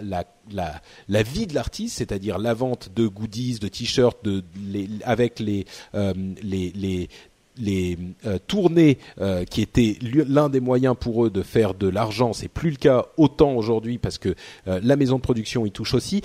la, 1.07 1.23
vie 1.23 1.45
de 1.45 1.53
l'artiste, 1.53 1.99
c'est-à-dire 1.99 2.39
la 2.39 2.55
vente 2.55 2.89
de 2.95 3.05
goodies, 3.05 3.59
de 3.59 3.67
t-shirts, 3.67 4.17
avec 5.03 5.39
les, 5.39 5.67
euh, 5.93 6.13
euh, 7.61 8.39
tournées 8.47 8.97
qui 9.51 9.61
étaient 9.61 9.99
l'un 10.01 10.49
des 10.49 10.59
moyens 10.59 10.95
pour 10.99 11.23
eux 11.23 11.29
de 11.29 11.43
faire 11.43 11.75
de 11.75 11.87
l'argent, 11.87 12.33
c'est 12.33 12.47
plus 12.47 12.71
le 12.71 12.77
cas 12.77 13.05
autant 13.17 13.53
aujourd'hui 13.53 13.99
parce 13.99 14.17
que 14.17 14.33
la 14.65 14.95
maison 14.95 15.17
de 15.17 15.21
production 15.21 15.67
y 15.67 15.71
touche 15.71 15.93
aussi. 15.93 16.23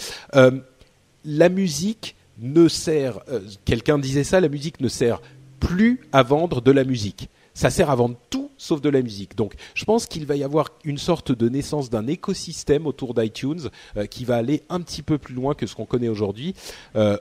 La 1.27 1.49
musique 1.51 2.17
ne 2.39 2.67
sert, 2.67 3.21
quelqu'un 3.67 3.99
disait 3.99 4.25
ça, 4.25 4.41
la 4.41 4.49
musique 4.49 4.81
ne 4.81 4.89
sert 4.89 5.21
plus 5.61 6.01
à 6.13 6.23
vendre 6.23 6.63
de 6.63 6.71
la 6.71 6.85
musique. 6.85 7.29
Ça 7.55 7.71
sert 7.71 7.89
à 7.89 7.95
vendre 7.95 8.17
tout 8.31 8.51
sauf 8.59 8.81
de 8.81 8.89
la 8.89 9.01
musique. 9.03 9.37
Donc, 9.37 9.55
je 9.75 9.85
pense 9.85 10.07
qu'il 10.07 10.27
va 10.27 10.37
y 10.37 10.45
avoir 10.45 10.71
une 10.85 10.99
sorte 10.99 11.33
de 11.33 11.49
naissance 11.49 11.89
d'un 11.91 12.07
écosystème 12.07 12.87
autour 12.87 13.15
d'iTunes 13.15 13.69
euh, 13.97 14.07
qui 14.07 14.25
va 14.25 14.37
aller 14.37 14.63
un 14.69 14.81
petit 14.81 15.03
peu 15.03 15.19
plus 15.19 15.35
loin 15.35 15.55
que 15.55 15.67
ce 15.67 15.75
qu'on 15.75 15.87
connaît 15.87 16.09
aujourd'hui. 16.09 16.55
Euh, 16.97 17.17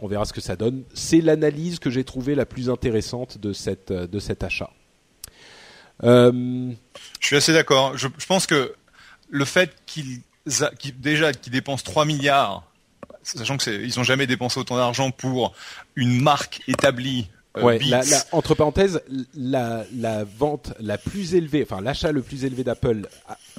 on 0.00 0.08
verra 0.08 0.24
ce 0.24 0.32
que 0.32 0.40
ça 0.40 0.56
donne. 0.56 0.84
C'est 0.94 1.20
l'analyse 1.20 1.78
que 1.78 1.90
j'ai 1.90 2.04
trouvée 2.04 2.34
la 2.34 2.46
plus 2.46 2.68
intéressante 2.70 3.38
de, 3.38 3.52
euh, 3.90 4.20
cet 4.20 4.42
achat. 4.42 4.70
Je 6.02 7.26
suis 7.26 7.36
assez 7.36 7.52
d'accord. 7.52 7.96
Je, 7.96 8.08
pense 8.26 8.46
que 8.46 8.74
le 9.30 9.44
fait 9.44 9.74
qu'ils 9.86 10.20
qu'ils- 10.78 11.00
déjà 11.00 11.32
qu'ils 11.32 11.52
dépensent 11.52 11.84
3 11.84 12.04
milliards, 12.04 12.70
sachant 13.22 13.56
que 13.56 13.62
c'est- 13.62 13.82
ils 13.82 13.98
ont 13.98 14.02
jamais 14.02 14.26
dépensé 14.26 14.60
autant 14.60 14.76
d'argent 14.76 15.10
pour 15.10 15.54
une 15.96 16.20
marque 16.20 16.62
établie. 16.68 17.28
Euh, 17.56 17.62
ouais, 17.62 17.78
Beats, 17.78 17.88
la- 17.90 18.02
la- 18.04 18.24
entre 18.32 18.54
parenthèses, 18.54 19.00
la, 19.34 19.84
la 19.94 20.24
vente 20.24 20.72
la 20.80 20.98
plus 20.98 21.34
élevée, 21.34 21.62
enfin 21.68 21.80
l'achat 21.80 22.12
le 22.12 22.22
plus 22.22 22.44
élevé 22.44 22.64
d'Apple, 22.64 23.08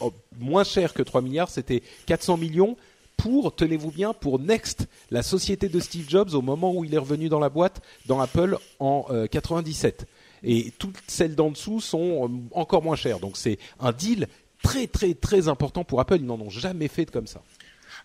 au- 0.01 0.13
moins 0.39 0.63
cher 0.63 0.93
que 0.93 1.01
3 1.03 1.21
milliards, 1.21 1.49
c'était 1.49 1.81
400 2.05 2.37
millions 2.37 2.75
pour, 3.17 3.55
tenez-vous 3.55 3.91
bien, 3.91 4.11
pour 4.13 4.39
Next, 4.39 4.87
la 5.09 5.23
société 5.23 5.69
de 5.69 5.79
Steve 5.79 6.09
Jobs 6.09 6.33
au 6.33 6.41
moment 6.41 6.73
où 6.73 6.83
il 6.83 6.93
est 6.93 6.97
revenu 6.97 7.29
dans 7.29 7.39
la 7.39 7.47
boîte, 7.49 7.81
dans 8.07 8.19
Apple 8.19 8.57
en 8.79 9.05
euh, 9.09 9.27
97. 9.27 10.05
Et 10.43 10.73
toutes 10.77 10.97
celles 11.07 11.33
d'en 11.35 11.49
dessous 11.49 11.79
sont 11.79 12.25
euh, 12.25 12.27
encore 12.51 12.83
moins 12.83 12.97
chères. 12.97 13.19
Donc 13.19 13.37
c'est 13.37 13.57
un 13.79 13.93
deal 13.93 14.27
très 14.61 14.87
très 14.87 15.13
très 15.13 15.47
important 15.47 15.83
pour 15.85 16.01
Apple. 16.01 16.17
Ils 16.19 16.25
n'en 16.25 16.39
ont 16.41 16.49
jamais 16.49 16.89
fait 16.89 17.05
de 17.05 17.11
comme 17.11 17.25
ça. 17.27 17.41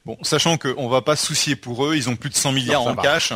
Bon, 0.06 0.16
sachant 0.22 0.56
qu'on 0.56 0.88
va 0.88 1.02
pas 1.02 1.14
se 1.14 1.26
soucier 1.26 1.56
pour 1.56 1.84
eux, 1.86 1.94
ils 1.94 2.08
ont 2.08 2.16
plus 2.16 2.30
de 2.30 2.34
100 2.34 2.52
milliards 2.52 2.84
Non, 2.84 2.90
en 2.90 2.94
va. 2.94 3.02
cash, 3.02 3.32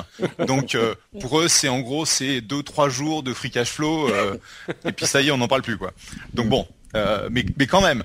donc 0.47 0.75
euh, 0.75 0.95
pour 1.21 1.41
eux 1.41 1.49
c'est 1.49 1.69
en 1.69 1.81
gros 1.81 2.07
c'est 2.07 2.41
deux 2.41 2.63
trois 2.63 2.89
jours 2.89 3.23
de 3.23 3.35
free 3.35 3.51
cash 3.51 3.69
flow 3.71 4.09
euh, 4.09 4.39
et 4.87 4.93
puis 4.93 5.07
ça 5.07 5.21
y 5.21 5.29
est 5.29 5.31
on 5.31 5.37
n'en 5.37 5.49
parle 5.49 5.61
plus 5.63 5.77
quoi. 5.77 5.93
Donc 6.33 6.49
bon, 6.49 6.67
euh, 6.97 7.29
mais 7.31 7.45
mais 7.59 7.67
quand 7.67 7.83
même 7.83 8.03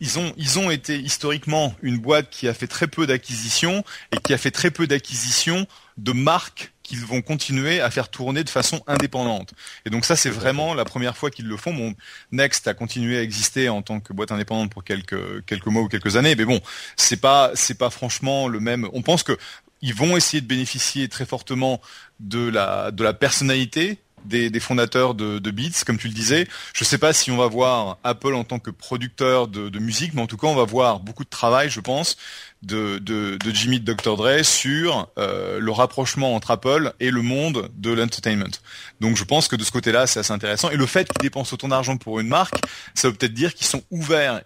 ils 0.00 0.18
ont 0.18 0.32
ils 0.36 0.58
ont 0.58 0.70
été 0.70 0.98
historiquement 0.98 1.74
une 1.80 1.96
boîte 1.98 2.28
qui 2.28 2.48
a 2.48 2.54
fait 2.54 2.66
très 2.66 2.86
peu 2.86 3.06
d'acquisitions 3.06 3.82
et 4.14 4.18
qui 4.18 4.34
a 4.34 4.38
fait 4.38 4.50
très 4.50 4.70
peu 4.70 4.86
d'acquisitions 4.86 5.66
de 5.96 6.12
marques 6.12 6.72
qu'ils 6.92 7.06
vont 7.06 7.22
continuer 7.22 7.80
à 7.80 7.90
faire 7.90 8.10
tourner 8.10 8.44
de 8.44 8.50
façon 8.50 8.82
indépendante. 8.86 9.54
Et 9.86 9.90
donc 9.90 10.04
ça 10.04 10.14
c'est 10.14 10.28
vraiment 10.28 10.74
la 10.74 10.84
première 10.84 11.16
fois 11.16 11.30
qu'ils 11.30 11.46
le 11.46 11.56
font. 11.56 11.72
Bon, 11.72 11.94
Next 12.32 12.68
a 12.68 12.74
continué 12.74 13.16
à 13.16 13.22
exister 13.22 13.70
en 13.70 13.80
tant 13.80 13.98
que 14.00 14.12
boîte 14.12 14.30
indépendante 14.30 14.70
pour 14.70 14.84
quelques 14.84 15.42
quelques 15.46 15.66
mois 15.68 15.80
ou 15.80 15.88
quelques 15.88 16.16
années, 16.16 16.34
mais 16.36 16.44
bon, 16.44 16.60
c'est 16.98 17.16
pas 17.16 17.50
c'est 17.54 17.78
pas 17.78 17.88
franchement 17.88 18.46
le 18.46 18.60
même. 18.60 18.90
On 18.92 19.00
pense 19.00 19.22
que 19.22 19.38
ils 19.80 19.94
vont 19.94 20.18
essayer 20.18 20.42
de 20.42 20.46
bénéficier 20.46 21.08
très 21.08 21.24
fortement 21.24 21.80
de 22.20 22.46
la 22.46 22.90
de 22.90 23.02
la 23.02 23.14
personnalité 23.14 23.98
des, 24.24 24.60
fondateurs 24.60 25.14
de, 25.14 25.50
Beats, 25.50 25.84
comme 25.86 25.98
tu 25.98 26.08
le 26.08 26.14
disais. 26.14 26.48
Je 26.72 26.84
sais 26.84 26.98
pas 26.98 27.12
si 27.12 27.30
on 27.30 27.36
va 27.36 27.46
voir 27.46 27.98
Apple 28.04 28.34
en 28.34 28.44
tant 28.44 28.58
que 28.58 28.70
producteur 28.70 29.48
de, 29.48 29.78
musique, 29.78 30.14
mais 30.14 30.22
en 30.22 30.26
tout 30.26 30.36
cas 30.36 30.46
on 30.46 30.54
va 30.54 30.64
voir 30.64 31.00
beaucoup 31.00 31.24
de 31.24 31.30
travail, 31.30 31.70
je 31.70 31.80
pense, 31.80 32.16
de 32.62 33.38
Jimmy 33.52 33.80
de 33.80 33.92
Dr 33.92 34.16
Dre 34.16 34.44
sur 34.44 35.08
euh, 35.18 35.58
le 35.58 35.72
rapprochement 35.72 36.34
entre 36.34 36.52
Apple 36.52 36.92
et 37.00 37.10
le 37.10 37.22
monde 37.22 37.68
de 37.76 37.90
l'entertainment. 37.90 38.56
Donc 39.00 39.16
je 39.16 39.24
pense 39.24 39.48
que 39.48 39.56
de 39.56 39.64
ce 39.64 39.72
côté-là, 39.72 40.06
c'est 40.06 40.20
assez 40.20 40.32
intéressant. 40.32 40.70
Et 40.70 40.76
le 40.76 40.86
fait 40.86 41.08
qu'ils 41.08 41.22
dépensent 41.22 41.52
autant 41.54 41.68
d'argent 41.68 41.96
pour 41.96 42.20
une 42.20 42.28
marque, 42.28 42.54
ça 42.94 43.08
veut 43.08 43.14
peut-être 43.14 43.34
dire 43.34 43.54
qu'ils 43.54 43.66
sont 43.66 43.82
ouverts 43.90 44.42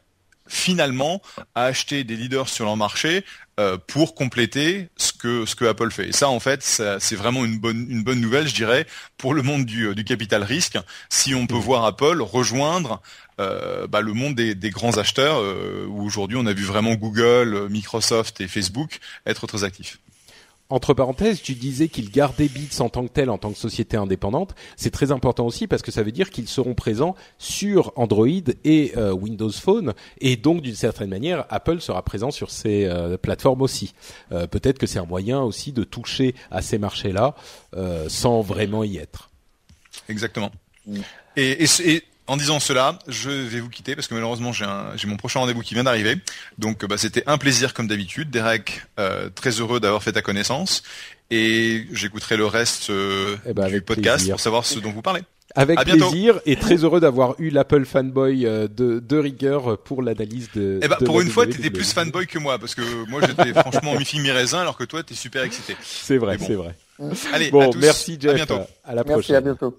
finalement 0.48 1.22
à 1.54 1.64
acheter 1.64 2.04
des 2.04 2.16
leaders 2.16 2.48
sur 2.48 2.64
leur 2.64 2.76
marché 2.76 3.24
euh, 3.58 3.78
pour 3.86 4.14
compléter 4.14 4.88
ce 4.96 5.12
que 5.12 5.46
ce 5.46 5.54
que 5.54 5.64
Apple 5.64 5.90
fait. 5.90 6.08
Et 6.08 6.12
ça, 6.12 6.28
en 6.28 6.40
fait, 6.40 6.62
c'est 6.62 7.16
vraiment 7.16 7.44
une 7.44 7.58
bonne 7.58 7.86
une 7.88 8.02
bonne 8.02 8.20
nouvelle, 8.20 8.46
je 8.46 8.54
dirais, 8.54 8.86
pour 9.16 9.32
le 9.32 9.42
monde 9.42 9.64
du, 9.64 9.94
du 9.94 10.04
capital 10.04 10.42
risque. 10.42 10.78
Si 11.08 11.34
on 11.34 11.46
peut 11.46 11.54
voir 11.54 11.84
Apple 11.84 12.20
rejoindre 12.20 13.00
euh, 13.40 13.86
bah, 13.86 14.00
le 14.00 14.12
monde 14.12 14.34
des, 14.34 14.54
des 14.54 14.70
grands 14.70 14.98
acheteurs, 14.98 15.38
euh, 15.40 15.86
où 15.88 16.04
aujourd'hui 16.04 16.36
on 16.38 16.46
a 16.46 16.52
vu 16.52 16.64
vraiment 16.64 16.94
Google, 16.94 17.68
Microsoft 17.70 18.40
et 18.40 18.48
Facebook 18.48 18.98
être 19.26 19.46
très 19.46 19.64
actifs. 19.64 19.98
Entre 20.68 20.94
parenthèses, 20.94 21.40
tu 21.42 21.54
disais 21.54 21.88
qu'ils 21.88 22.10
gardaient 22.10 22.48
Beats 22.48 22.80
en 22.80 22.88
tant 22.88 23.06
que 23.06 23.12
tel, 23.12 23.30
en 23.30 23.38
tant 23.38 23.52
que 23.52 23.58
société 23.58 23.96
indépendante. 23.96 24.54
C'est 24.76 24.90
très 24.90 25.12
important 25.12 25.46
aussi 25.46 25.68
parce 25.68 25.82
que 25.82 25.92
ça 25.92 26.02
veut 26.02 26.10
dire 26.10 26.30
qu'ils 26.30 26.48
seront 26.48 26.74
présents 26.74 27.14
sur 27.38 27.92
Android 27.94 28.26
et 28.64 28.92
euh, 28.96 29.12
Windows 29.12 29.52
Phone, 29.52 29.94
et 30.20 30.36
donc 30.36 30.62
d'une 30.62 30.74
certaine 30.74 31.08
manière, 31.08 31.46
Apple 31.50 31.80
sera 31.80 32.02
présent 32.02 32.32
sur 32.32 32.50
ces 32.50 32.84
euh, 32.84 33.16
plateformes 33.16 33.62
aussi. 33.62 33.94
Euh, 34.32 34.48
Peut-être 34.48 34.78
que 34.78 34.86
c'est 34.86 34.98
un 34.98 35.06
moyen 35.06 35.40
aussi 35.40 35.72
de 35.72 35.84
toucher 35.84 36.34
à 36.50 36.62
ces 36.62 36.78
marchés-là 36.78 37.36
euh, 37.76 38.08
sans 38.08 38.40
vraiment 38.40 38.82
y 38.82 38.96
être. 38.96 39.30
Exactement. 40.08 40.50
Et, 41.36 41.64
et, 41.64 41.66
et 41.84 42.02
en 42.26 42.36
disant 42.36 42.60
cela, 42.60 42.98
je 43.08 43.30
vais 43.30 43.60
vous 43.60 43.68
quitter 43.68 43.94
parce 43.94 44.08
que 44.08 44.14
malheureusement 44.14 44.52
j'ai 44.52 44.64
un- 44.64 44.96
j'ai 44.96 45.06
mon 45.06 45.16
prochain 45.16 45.40
rendez-vous 45.40 45.60
qui 45.62 45.74
vient 45.74 45.84
d'arriver. 45.84 46.16
Donc 46.58 46.84
bah, 46.86 46.98
c'était 46.98 47.22
un 47.26 47.38
plaisir 47.38 47.72
comme 47.74 47.86
d'habitude. 47.88 48.30
Derek, 48.30 48.82
euh, 48.98 49.28
très 49.34 49.50
heureux 49.60 49.80
d'avoir 49.80 50.02
fait 50.02 50.12
ta 50.12 50.22
connaissance. 50.22 50.82
Et 51.30 51.86
j'écouterai 51.92 52.36
le 52.36 52.46
reste 52.46 52.90
euh, 52.90 53.36
Eh 53.48 53.52
ben, 53.52 53.64
du 53.66 53.72
avec 53.74 53.84
podcast 53.84 54.16
plaisir. 54.18 54.34
pour 54.34 54.40
savoir 54.40 54.64
ce 54.64 54.78
dont 54.78 54.90
vous 54.92 55.02
parlez. 55.02 55.22
Avec 55.56 55.78
À 55.78 55.84
bientôt. 55.84 56.10
plaisir 56.10 56.38
et 56.44 56.56
très 56.56 56.76
heureux 56.84 57.00
d'avoir 57.00 57.34
eu 57.38 57.48
l'Apple 57.50 57.84
fanboy 57.86 58.44
euh, 58.46 58.68
de, 58.68 58.98
de 59.00 59.16
rigueur 59.18 59.78
pour 59.78 60.02
l'analyse 60.02 60.48
de. 60.54 60.78
Eh 60.82 60.88
ben, 60.88 60.96
de 61.00 61.04
pour 61.06 61.18
la 61.18 61.24
une 61.24 61.30
fois, 61.30 61.44
WWE. 61.46 61.50
t'étais 61.52 61.70
plus 61.70 61.92
fanboy 61.92 62.26
que 62.26 62.38
moi 62.38 62.58
parce 62.58 62.74
que 62.74 62.82
moi 63.08 63.20
j'étais 63.26 63.52
franchement 63.58 63.94
mi-fille 63.96 64.20
mi-raisin 64.20 64.58
alors 64.60 64.76
que 64.76 64.84
toi 64.84 65.02
t'es 65.02 65.14
super 65.14 65.42
excité. 65.44 65.74
C'est 65.82 66.18
vrai, 66.18 66.36
bon. 66.36 66.44
c'est 66.46 66.54
vrai. 66.54 66.74
Allez, 67.32 67.48
à 67.48 67.50
Bon, 67.50 67.70
tous. 67.70 67.78
merci 67.78 68.18
Jeff. 68.20 68.32
À 68.32 68.34
bientôt. 68.34 68.60
À 68.84 68.94
la 68.94 69.02
Merci, 69.04 69.12
prochaine. 69.12 69.36
à 69.36 69.40
bientôt. 69.40 69.76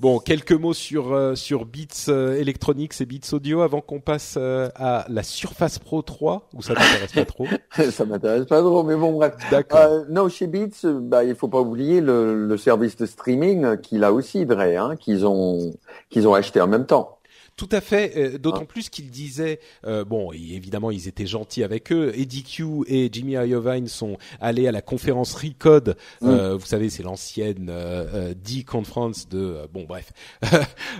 Bon, 0.00 0.18
quelques 0.18 0.52
mots 0.52 0.72
sur 0.72 1.12
euh, 1.12 1.36
sur 1.36 1.66
Beats 1.66 2.08
euh, 2.08 2.34
Electronics 2.34 3.00
et 3.00 3.06
Beats 3.06 3.32
Audio 3.32 3.60
avant 3.60 3.80
qu'on 3.80 4.00
passe 4.00 4.34
euh, 4.36 4.68
à 4.74 5.06
la 5.08 5.22
Surface 5.22 5.78
Pro 5.78 6.02
3 6.02 6.48
où 6.52 6.62
ça 6.62 6.74
t'intéresse 6.74 7.12
pas 7.12 7.24
trop. 7.24 7.46
ça 7.92 8.04
m'intéresse 8.04 8.46
pas 8.46 8.60
trop, 8.60 8.82
mais 8.82 8.96
bon, 8.96 9.12
bref. 9.12 9.34
D'accord. 9.52 9.78
Euh, 9.78 10.04
non, 10.10 10.28
chez 10.28 10.48
Beats, 10.48 10.84
euh, 10.84 10.98
bah, 11.00 11.22
il 11.22 11.36
faut 11.36 11.46
pas 11.46 11.60
oublier 11.60 12.00
le, 12.00 12.44
le 12.44 12.56
service 12.56 12.96
de 12.96 13.06
streaming 13.06 13.76
qu'il 13.82 14.02
a 14.02 14.12
aussi, 14.12 14.44
Dre, 14.46 14.60
hein, 14.62 14.96
qu'ils 14.96 15.26
ont 15.26 15.72
qu'ils 16.10 16.26
ont 16.26 16.34
acheté 16.34 16.60
en 16.60 16.66
même 16.66 16.86
temps. 16.86 17.13
Tout 17.56 17.68
à 17.70 17.80
fait. 17.80 18.12
euh, 18.16 18.38
D'autant 18.38 18.64
plus 18.64 18.88
qu'ils 18.90 19.10
disaient, 19.10 19.60
euh, 19.86 20.04
bon, 20.04 20.32
évidemment, 20.32 20.90
ils 20.90 21.06
étaient 21.08 21.26
gentils 21.26 21.62
avec 21.62 21.92
eux. 21.92 22.12
Eddie 22.16 22.42
Q 22.42 22.64
et 22.88 23.08
Jimmy 23.12 23.32
Iovine 23.34 23.86
sont 23.86 24.18
allés 24.40 24.66
à 24.66 24.72
la 24.72 24.82
conférence 24.82 25.34
Recode. 25.34 25.96
Euh, 26.22 26.56
Vous 26.56 26.66
savez, 26.66 26.90
c'est 26.90 27.02
l'ancienne 27.04 27.68
euh, 27.70 28.32
euh, 28.32 28.34
D-Conference 28.34 29.28
de, 29.28 29.38
euh, 29.38 29.66
bon, 29.72 29.84
bref. 29.84 30.12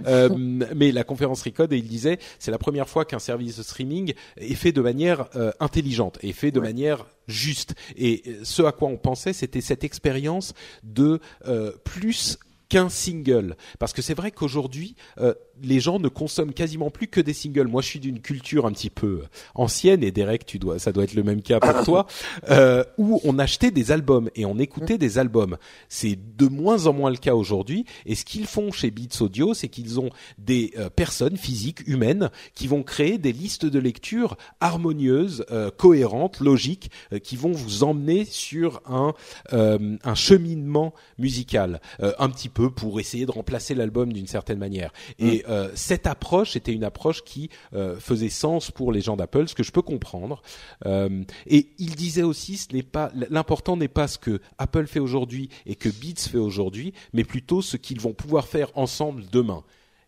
Euh, 0.06 0.28
mais 0.74 0.90
la 0.92 1.04
conférence 1.04 1.42
Recode, 1.42 1.72
et 1.72 1.76
ils 1.78 1.86
disaient, 1.86 2.18
c'est 2.38 2.50
la 2.50 2.58
première 2.58 2.88
fois 2.88 3.04
qu'un 3.04 3.18
service 3.20 3.56
de 3.56 3.62
streaming 3.62 4.12
est 4.36 4.54
fait 4.54 4.72
de 4.72 4.80
manière 4.80 5.28
euh, 5.36 5.52
intelligente, 5.60 6.18
est 6.22 6.32
fait 6.32 6.50
de 6.50 6.58
Ouais. 6.60 6.66
manière 6.66 7.06
juste. 7.28 7.74
Et 7.96 8.22
ce 8.42 8.62
à 8.62 8.72
quoi 8.72 8.88
on 8.88 8.96
pensait, 8.96 9.32
c'était 9.32 9.60
cette 9.60 9.84
expérience 9.84 10.52
de 10.82 11.20
euh, 11.46 11.72
plus 11.84 12.38
qu'un 12.68 12.88
single. 12.88 13.56
Parce 13.78 13.92
que 13.92 14.02
c'est 14.02 14.14
vrai 14.14 14.30
qu'aujourd'hui, 14.30 14.94
euh, 15.18 15.34
les 15.62 15.80
gens 15.80 15.98
ne 15.98 16.08
consomment 16.08 16.52
quasiment 16.52 16.90
plus 16.90 17.08
que 17.08 17.20
des 17.20 17.32
singles. 17.32 17.68
Moi, 17.68 17.82
je 17.82 17.88
suis 17.88 18.00
d'une 18.00 18.20
culture 18.20 18.66
un 18.66 18.72
petit 18.72 18.90
peu 18.90 19.22
ancienne 19.54 20.02
et 20.02 20.10
Derek, 20.10 20.46
tu 20.46 20.58
dois, 20.58 20.78
ça 20.78 20.92
doit 20.92 21.04
être 21.04 21.14
le 21.14 21.22
même 21.22 21.42
cas 21.42 21.60
pour 21.60 21.84
toi, 21.84 22.06
euh, 22.50 22.84
où 22.98 23.20
on 23.24 23.38
achetait 23.38 23.70
des 23.70 23.92
albums 23.92 24.30
et 24.34 24.44
on 24.44 24.58
écoutait 24.58 24.98
des 24.98 25.18
albums. 25.18 25.56
C'est 25.88 26.18
de 26.36 26.46
moins 26.46 26.86
en 26.86 26.92
moins 26.92 27.10
le 27.10 27.16
cas 27.16 27.34
aujourd'hui. 27.34 27.84
Et 28.06 28.14
ce 28.14 28.24
qu'ils 28.24 28.46
font 28.46 28.72
chez 28.72 28.90
Beats 28.90 29.20
Audio, 29.20 29.54
c'est 29.54 29.68
qu'ils 29.68 30.00
ont 30.00 30.10
des 30.38 30.72
euh, 30.78 30.90
personnes 30.90 31.36
physiques, 31.36 31.86
humaines, 31.86 32.30
qui 32.54 32.66
vont 32.66 32.82
créer 32.82 33.18
des 33.18 33.32
listes 33.32 33.66
de 33.66 33.78
lecture 33.78 34.36
harmonieuses, 34.60 35.44
euh, 35.50 35.70
cohérentes, 35.70 36.40
logiques, 36.40 36.90
euh, 37.12 37.18
qui 37.18 37.36
vont 37.36 37.52
vous 37.52 37.84
emmener 37.84 38.24
sur 38.24 38.82
un 38.86 39.14
un 39.52 40.14
cheminement 40.14 40.94
musical, 41.18 41.80
un 42.00 42.28
petit 42.28 42.48
peu 42.48 42.70
pour 42.70 43.00
essayer 43.00 43.26
de 43.26 43.30
remplacer 43.30 43.74
l'album 43.74 44.12
d'une 44.12 44.26
certaine 44.26 44.58
manière. 44.58 44.92
Et 45.18 45.43
euh, 45.48 45.70
cette 45.74 46.06
approche 46.06 46.56
était 46.56 46.72
une 46.72 46.84
approche 46.84 47.22
qui 47.24 47.50
euh, 47.74 47.98
faisait 47.98 48.28
sens 48.28 48.70
pour 48.70 48.92
les 48.92 49.00
gens 49.00 49.16
d'Apple, 49.16 49.48
ce 49.48 49.54
que 49.54 49.62
je 49.62 49.72
peux 49.72 49.82
comprendre. 49.82 50.42
Euh, 50.86 51.22
et 51.46 51.68
il 51.78 51.94
disait 51.94 52.22
aussi, 52.22 52.56
ce 52.56 52.72
n'est 52.72 52.82
pas 52.82 53.10
l'important 53.30 53.76
n'est 53.76 53.88
pas 53.88 54.08
ce 54.08 54.18
que 54.18 54.40
Apple 54.58 54.86
fait 54.86 55.00
aujourd'hui 55.00 55.48
et 55.66 55.74
que 55.74 55.88
Beats 55.88 56.28
fait 56.28 56.38
aujourd'hui, 56.38 56.92
mais 57.12 57.24
plutôt 57.24 57.62
ce 57.62 57.76
qu'ils 57.76 58.00
vont 58.00 58.12
pouvoir 58.12 58.46
faire 58.46 58.70
ensemble 58.74 59.24
demain. 59.30 59.64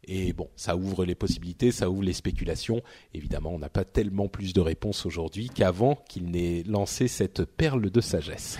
Et 0.09 0.33
bon, 0.33 0.49
ça 0.55 0.77
ouvre 0.77 1.05
les 1.05 1.17
possibilités, 1.17 1.73
ça 1.73 1.91
ouvre 1.91 2.05
les 2.05 2.13
spéculations. 2.13 2.83
Évidemment, 3.13 3.51
on 3.51 3.59
n'a 3.59 3.69
pas 3.69 3.85
tellement 3.85 4.29
plus 4.29 4.53
de 4.53 4.61
réponses 4.61 5.05
aujourd'hui 5.05 5.51
qu'avant 5.53 5.97
qu'il 6.09 6.31
n'ait 6.31 6.63
lancé 6.65 7.09
cette 7.09 7.45
perle 7.45 7.91
de 7.91 8.01
sagesse. 8.01 8.59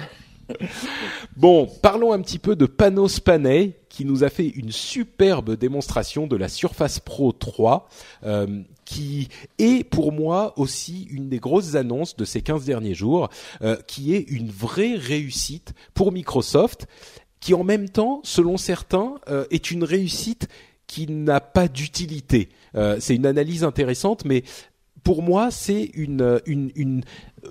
Bon, 1.37 1.67
parlons 1.83 2.13
un 2.13 2.21
petit 2.21 2.39
peu 2.39 2.57
de 2.57 2.67
Panos 2.67 3.21
Panay 3.21 3.77
qui 3.89 4.05
nous 4.05 4.25
a 4.25 4.29
fait 4.29 4.49
une 4.49 4.73
superbe 4.73 5.57
démonstration 5.57 6.27
de 6.27 6.37
la 6.37 6.49
Surface 6.49 7.01
Pro 7.01 7.33
3 7.33 7.89
euh, 8.25 8.63
qui 8.85 9.29
est 9.59 9.85
pour 9.85 10.13
moi 10.13 10.53
aussi 10.59 11.05
une 11.11 11.29
des 11.29 11.39
grosses 11.39 11.75
annonces 11.75 12.17
de 12.17 12.25
ces 12.25 12.43
15 12.43 12.65
derniers 12.65 12.95
jours 12.95 13.31
euh, 13.63 13.77
qui 13.87 14.15
est 14.15 14.31
une 14.31 14.51
vraie 14.51 14.97
réussite 14.97 15.73
pour 15.95 16.13
Microsoft 16.13 16.87
qui 17.41 17.55
en 17.55 17.65
même 17.65 17.89
temps, 17.89 18.21
selon 18.23 18.57
certains, 18.57 19.15
euh, 19.29 19.45
est 19.51 19.71
une 19.71 19.85
réussite 19.85 20.49
qui 20.87 21.07
n'a 21.11 21.41
pas 21.41 21.67
d'utilité. 21.67 22.49
c'est 23.01 23.17
une 23.17 23.27
analyse 23.27 23.65
intéressante, 23.65 24.25
mais 24.25 24.45
pour 25.03 25.23
moi, 25.23 25.51
c'est 25.51 25.91
une, 25.95 26.41
une, 26.47 26.71
une 26.77 27.03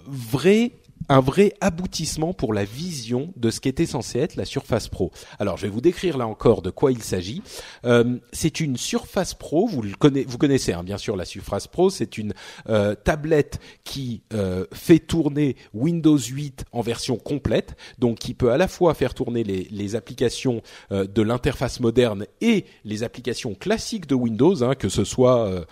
vraie 0.06 0.72
un 1.10 1.20
vrai 1.20 1.54
aboutissement 1.62 2.34
pour 2.34 2.54
la 2.54 2.64
vision 2.64 3.34
de 3.36 3.50
ce 3.50 3.60
qu'était 3.60 3.86
censé 3.86 4.20
être 4.20 4.36
la 4.36 4.46
Surface 4.46 4.88
Pro. 4.88 5.12
Alors, 5.40 5.58
je 5.58 5.64
vais 5.64 5.70
vous 5.70 5.82
décrire 5.82 6.18
là 6.18 6.28
encore 6.28 6.62
de 6.62 6.70
quoi 6.70 6.92
il 6.92 7.04
s'agit. 7.04 7.42
Euh, 7.86 8.18
c'est 8.32 8.60
une 8.60 8.78
Surface 8.78 9.34
Pro, 9.34 9.68
vous 9.68 9.82
le 9.82 9.96
connaissez, 9.96 10.26
vous 10.28 10.38
connaissez 10.38 10.74
hein, 10.74 10.84
bien 10.84 10.98
sûr 10.98 11.16
la 11.16 11.26
Surface 11.26 11.68
Pro, 11.68 11.90
c'est 11.90 12.18
une 12.18 12.34
euh, 12.70 12.96
tablette 12.96 13.60
qui 13.84 14.24
euh, 14.34 14.66
fait 14.74 15.00
tourner 15.00 15.56
Windows 15.74 16.18
8 16.18 16.66
en 16.72 16.82
version 16.82 17.18
complète, 17.18 17.76
donc 18.00 18.20
qui 18.20 18.34
peut 18.34 18.52
à 18.52 18.58
la 18.58 18.68
fois 18.68 18.94
faire 18.94 19.14
tourner 19.14 19.44
les, 19.44 19.68
les 19.72 19.96
applications 19.96 20.62
de 20.92 21.22
l'interface 21.22 21.80
moderne 21.80 22.26
et 22.42 22.66
les 22.84 23.04
applications 23.04 23.56
classiques 23.56 24.08
de 24.08 24.16
Windows, 24.16 24.64
hein, 24.64 24.76
que 24.76 24.90
ce 24.90 25.04
soit 25.04 25.66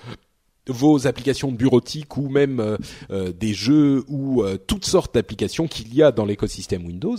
vos 0.68 1.08
applications 1.08 1.52
bureautiques 1.52 2.18
ou 2.18 2.30
même 2.30 2.60
euh, 2.60 2.78
euh, 3.12 3.34
des 3.34 3.54
jeux 3.54 4.04
ou 4.08 4.44
euh, 4.44 4.58
toutes 4.58 4.86
sortes 4.86 5.14
d'applications 5.14 5.68
qu'il 5.68 5.94
y 5.94 6.02
a 6.02 6.12
dans 6.12 6.26
l'écosystème 6.26 6.86
Windows 6.86 7.18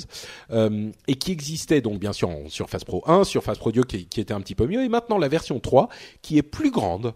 et 1.06 1.16
qui 1.16 1.32
existaient 1.32 1.80
donc 1.80 1.98
bien 1.98 2.12
sûr 2.12 2.30
en 2.30 2.48
Surface 2.48 2.84
Pro 2.84 3.02
1, 3.06 3.24
Surface 3.24 3.58
Pro 3.58 3.72
2 3.72 3.82
qui, 3.84 4.06
qui, 4.06 4.20
était 4.20 4.34
un 4.34 4.40
petit 4.40 4.54
peu 4.54 4.66
mieux 4.66 4.82
et 4.82 4.88
maintenant 4.88 5.18
la 5.18 5.28
version 5.28 5.60
3 5.60 5.88
qui 6.22 6.38
est 6.38 6.42
plus 6.42 6.70
grande. 6.70 7.14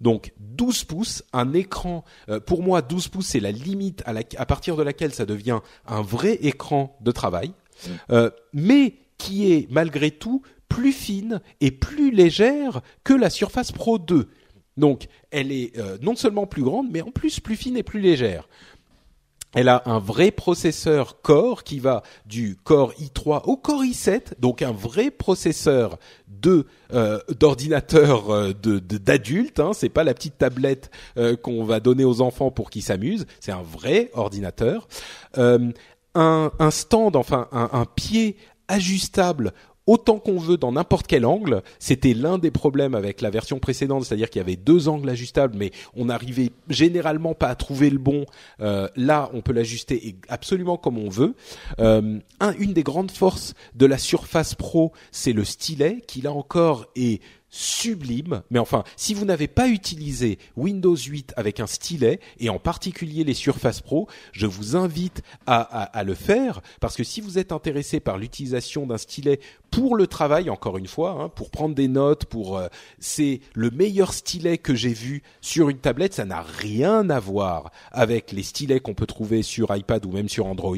Donc 0.00 0.32
12 0.38 0.84
pouces, 0.84 1.24
un 1.32 1.52
écran. 1.54 2.04
pour 2.46 2.62
moi, 2.62 2.82
12 2.82 3.08
pouces 3.08 3.26
c'est 3.26 3.40
la 3.40 3.50
limite 3.50 4.02
à, 4.06 4.12
la, 4.12 4.22
à, 4.36 4.46
partir 4.46 4.76
de 4.76 4.82
laquelle 4.82 5.12
ça 5.12 5.26
devient 5.26 5.60
un 5.86 6.02
vrai 6.02 6.34
écran 6.42 6.96
de 7.00 7.10
travail, 7.10 7.52
mais 8.52 8.94
qui 9.18 9.52
est 9.52 9.66
malgré 9.70 10.10
tout 10.10 10.42
plus 10.68 10.92
fine 10.92 11.40
et 11.60 11.70
plus 11.70 12.10
légère 12.10 12.80
que 13.02 13.14
la 13.14 13.30
Surface 13.30 13.72
Pro 13.72 13.98
2 13.98 14.28
donc, 14.78 15.08
elle 15.30 15.52
est 15.52 15.76
euh, 15.78 15.98
non 16.00 16.16
seulement 16.16 16.46
plus 16.46 16.62
grande, 16.62 16.88
mais 16.90 17.02
en 17.02 17.10
plus 17.10 17.40
plus 17.40 17.56
fine 17.56 17.76
et 17.76 17.82
plus 17.82 18.00
légère. 18.00 18.48
Elle 19.54 19.68
a 19.68 19.82
un 19.86 19.98
vrai 19.98 20.30
processeur 20.30 21.22
Core 21.22 21.64
qui 21.64 21.80
va 21.80 22.02
du 22.26 22.56
Core 22.62 22.92
i3 22.92 23.44
au 23.44 23.56
Core 23.56 23.82
i7, 23.82 24.34
donc 24.38 24.60
un 24.62 24.72
vrai 24.72 25.10
processeur 25.10 25.98
euh, 26.92 27.18
d'ordinateur 27.40 28.30
euh, 28.30 28.52
de 28.52 28.78
d'adulte. 28.78 29.58
Hein, 29.58 29.72
c'est 29.72 29.88
pas 29.88 30.04
la 30.04 30.14
petite 30.14 30.38
tablette 30.38 30.90
qu'on 31.42 31.64
va 31.64 31.80
donner 31.80 32.04
aux 32.04 32.20
enfants 32.20 32.50
pour 32.50 32.70
qu'ils 32.70 32.82
s'amusent. 32.82 33.26
C'est 33.40 33.52
un 33.52 33.62
vrai 33.62 34.10
ordinateur. 34.12 34.86
un, 35.34 35.72
un 36.14 36.70
stand, 36.70 37.16
enfin 37.16 37.48
un, 37.52 37.70
un 37.72 37.84
pied 37.86 38.36
ajustable 38.68 39.52
autant 39.88 40.18
qu'on 40.18 40.38
veut 40.38 40.58
dans 40.58 40.70
n'importe 40.70 41.06
quel 41.06 41.24
angle. 41.24 41.62
C'était 41.78 42.12
l'un 42.12 42.38
des 42.38 42.50
problèmes 42.50 42.94
avec 42.94 43.22
la 43.22 43.30
version 43.30 43.58
précédente, 43.58 44.04
c'est-à-dire 44.04 44.28
qu'il 44.28 44.38
y 44.38 44.44
avait 44.44 44.56
deux 44.56 44.88
angles 44.88 45.08
ajustables, 45.08 45.56
mais 45.56 45.72
on 45.96 46.04
n'arrivait 46.04 46.52
généralement 46.68 47.34
pas 47.34 47.48
à 47.48 47.54
trouver 47.54 47.88
le 47.88 47.98
bon. 47.98 48.26
Euh, 48.60 48.86
là, 48.96 49.30
on 49.32 49.40
peut 49.40 49.52
l'ajuster 49.52 50.16
absolument 50.28 50.76
comme 50.76 50.98
on 50.98 51.08
veut. 51.08 51.34
Euh, 51.80 52.18
un, 52.38 52.52
une 52.58 52.74
des 52.74 52.82
grandes 52.82 53.10
forces 53.10 53.54
de 53.74 53.86
la 53.86 53.96
Surface 53.96 54.54
Pro, 54.54 54.92
c'est 55.10 55.32
le 55.32 55.44
stylet, 55.44 56.02
qui 56.06 56.20
là 56.20 56.32
encore 56.32 56.84
est 56.94 57.22
sublime. 57.50 58.42
Mais 58.50 58.58
enfin, 58.58 58.84
si 58.96 59.14
vous 59.14 59.24
n'avez 59.24 59.48
pas 59.48 59.68
utilisé 59.68 60.38
Windows 60.56 60.96
8 60.96 61.34
avec 61.36 61.60
un 61.60 61.66
stylet, 61.66 62.20
et 62.38 62.48
en 62.50 62.58
particulier 62.58 63.24
les 63.24 63.34
Surface 63.34 63.80
Pro, 63.80 64.08
je 64.32 64.46
vous 64.46 64.76
invite 64.76 65.22
à, 65.46 66.02
le 66.04 66.14
faire, 66.14 66.60
parce 66.80 66.96
que 66.96 67.04
si 67.04 67.20
vous 67.20 67.38
êtes 67.38 67.52
intéressé 67.52 68.00
par 68.00 68.18
l'utilisation 68.18 68.86
d'un 68.86 68.98
stylet 68.98 69.40
pour 69.70 69.96
le 69.96 70.06
travail, 70.06 70.50
encore 70.50 70.78
une 70.78 70.86
fois, 70.86 71.18
hein, 71.20 71.28
pour 71.28 71.50
prendre 71.50 71.74
des 71.74 71.88
notes, 71.88 72.24
pour 72.24 72.56
euh, 72.56 72.68
c'est 72.98 73.40
le 73.54 73.70
meilleur 73.70 74.14
stylet 74.14 74.58
que 74.58 74.74
j'ai 74.74 74.92
vu 74.92 75.22
sur 75.40 75.68
une 75.68 75.78
tablette. 75.78 76.14
Ça 76.14 76.24
n'a 76.24 76.42
rien 76.42 77.10
à 77.10 77.20
voir 77.20 77.70
avec 77.92 78.32
les 78.32 78.42
stylets 78.42 78.80
qu'on 78.80 78.94
peut 78.94 79.06
trouver 79.06 79.42
sur 79.42 79.74
iPad 79.74 80.04
ou 80.06 80.12
même 80.12 80.28
sur 80.28 80.46
Android. 80.46 80.76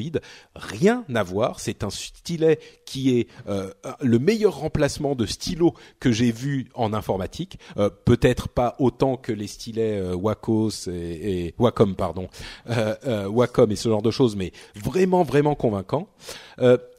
Rien 0.55 1.05
à 1.13 1.23
voir. 1.23 1.59
C'est 1.59 1.83
un 1.83 1.89
stylet 1.89 2.59
qui 2.85 3.17
est 3.17 3.27
euh, 3.47 3.71
le 4.01 4.19
meilleur 4.19 4.57
remplacement 4.57 5.15
de 5.15 5.25
stylo 5.25 5.73
que 5.99 6.11
j'ai 6.11 6.31
vu 6.31 6.60
en 6.73 6.93
informatique, 6.93 7.59
euh, 7.77 7.89
peut-être 7.89 8.49
pas 8.49 8.75
autant 8.79 9.17
que 9.17 9.31
les 9.31 9.47
stylets 9.47 9.99
euh, 9.99 10.15
Wacom 10.15 11.95
pardon, 11.95 12.27
euh, 12.69 13.27
Wacom 13.27 13.71
et 13.71 13.75
ce 13.75 13.89
genre 13.89 14.01
de 14.01 14.11
choses, 14.11 14.35
mais 14.35 14.51
vraiment 14.75 15.23
vraiment 15.23 15.55
convaincant. 15.55 16.07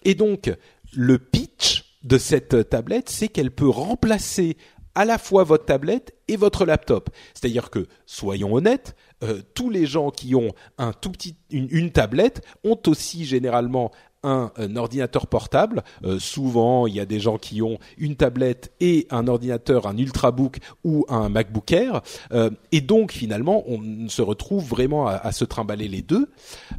et 0.04 0.14
donc 0.14 0.52
le 0.94 1.18
pitch 1.18 1.96
de 2.02 2.18
cette 2.18 2.68
tablette, 2.68 3.08
c'est 3.08 3.28
qu'elle 3.28 3.50
peut 3.50 3.68
remplacer 3.68 4.56
à 4.94 5.04
la 5.04 5.16
fois 5.16 5.44
votre 5.44 5.64
tablette 5.64 6.14
et 6.28 6.36
votre 6.36 6.66
laptop. 6.66 7.08
C'est-à-dire 7.32 7.70
que, 7.70 7.86
soyons 8.04 8.52
honnêtes, 8.54 8.94
tous 9.54 9.70
les 9.70 9.86
gens 9.86 10.10
qui 10.10 10.34
ont 10.34 10.52
un 10.78 10.92
tout 10.92 11.10
petit, 11.10 11.36
une, 11.50 11.92
tablette 11.92 12.44
ont 12.64 12.78
aussi 12.86 13.24
généralement 13.24 13.90
un, 14.22 14.76
ordinateur 14.76 15.26
portable. 15.26 15.82
Euh, 16.04 16.18
souvent, 16.18 16.86
il 16.86 16.94
y 16.94 17.00
a 17.00 17.06
des 17.06 17.20
gens 17.20 17.38
qui 17.38 17.62
ont 17.62 17.78
une 17.98 18.16
tablette 18.16 18.72
et 18.80 19.06
un 19.10 19.26
ordinateur, 19.28 19.86
un 19.86 19.96
ultrabook 19.96 20.58
ou 20.84 21.04
un 21.08 21.28
MacBook 21.28 21.72
Air. 21.72 22.02
Euh, 22.32 22.50
et 22.70 22.80
donc, 22.80 23.12
finalement, 23.12 23.64
on 23.66 24.08
se 24.08 24.22
retrouve 24.22 24.66
vraiment 24.66 25.06
à, 25.06 25.32
se 25.32 25.44
trimballer 25.44 25.88
les 25.88 26.02
deux. 26.02 26.28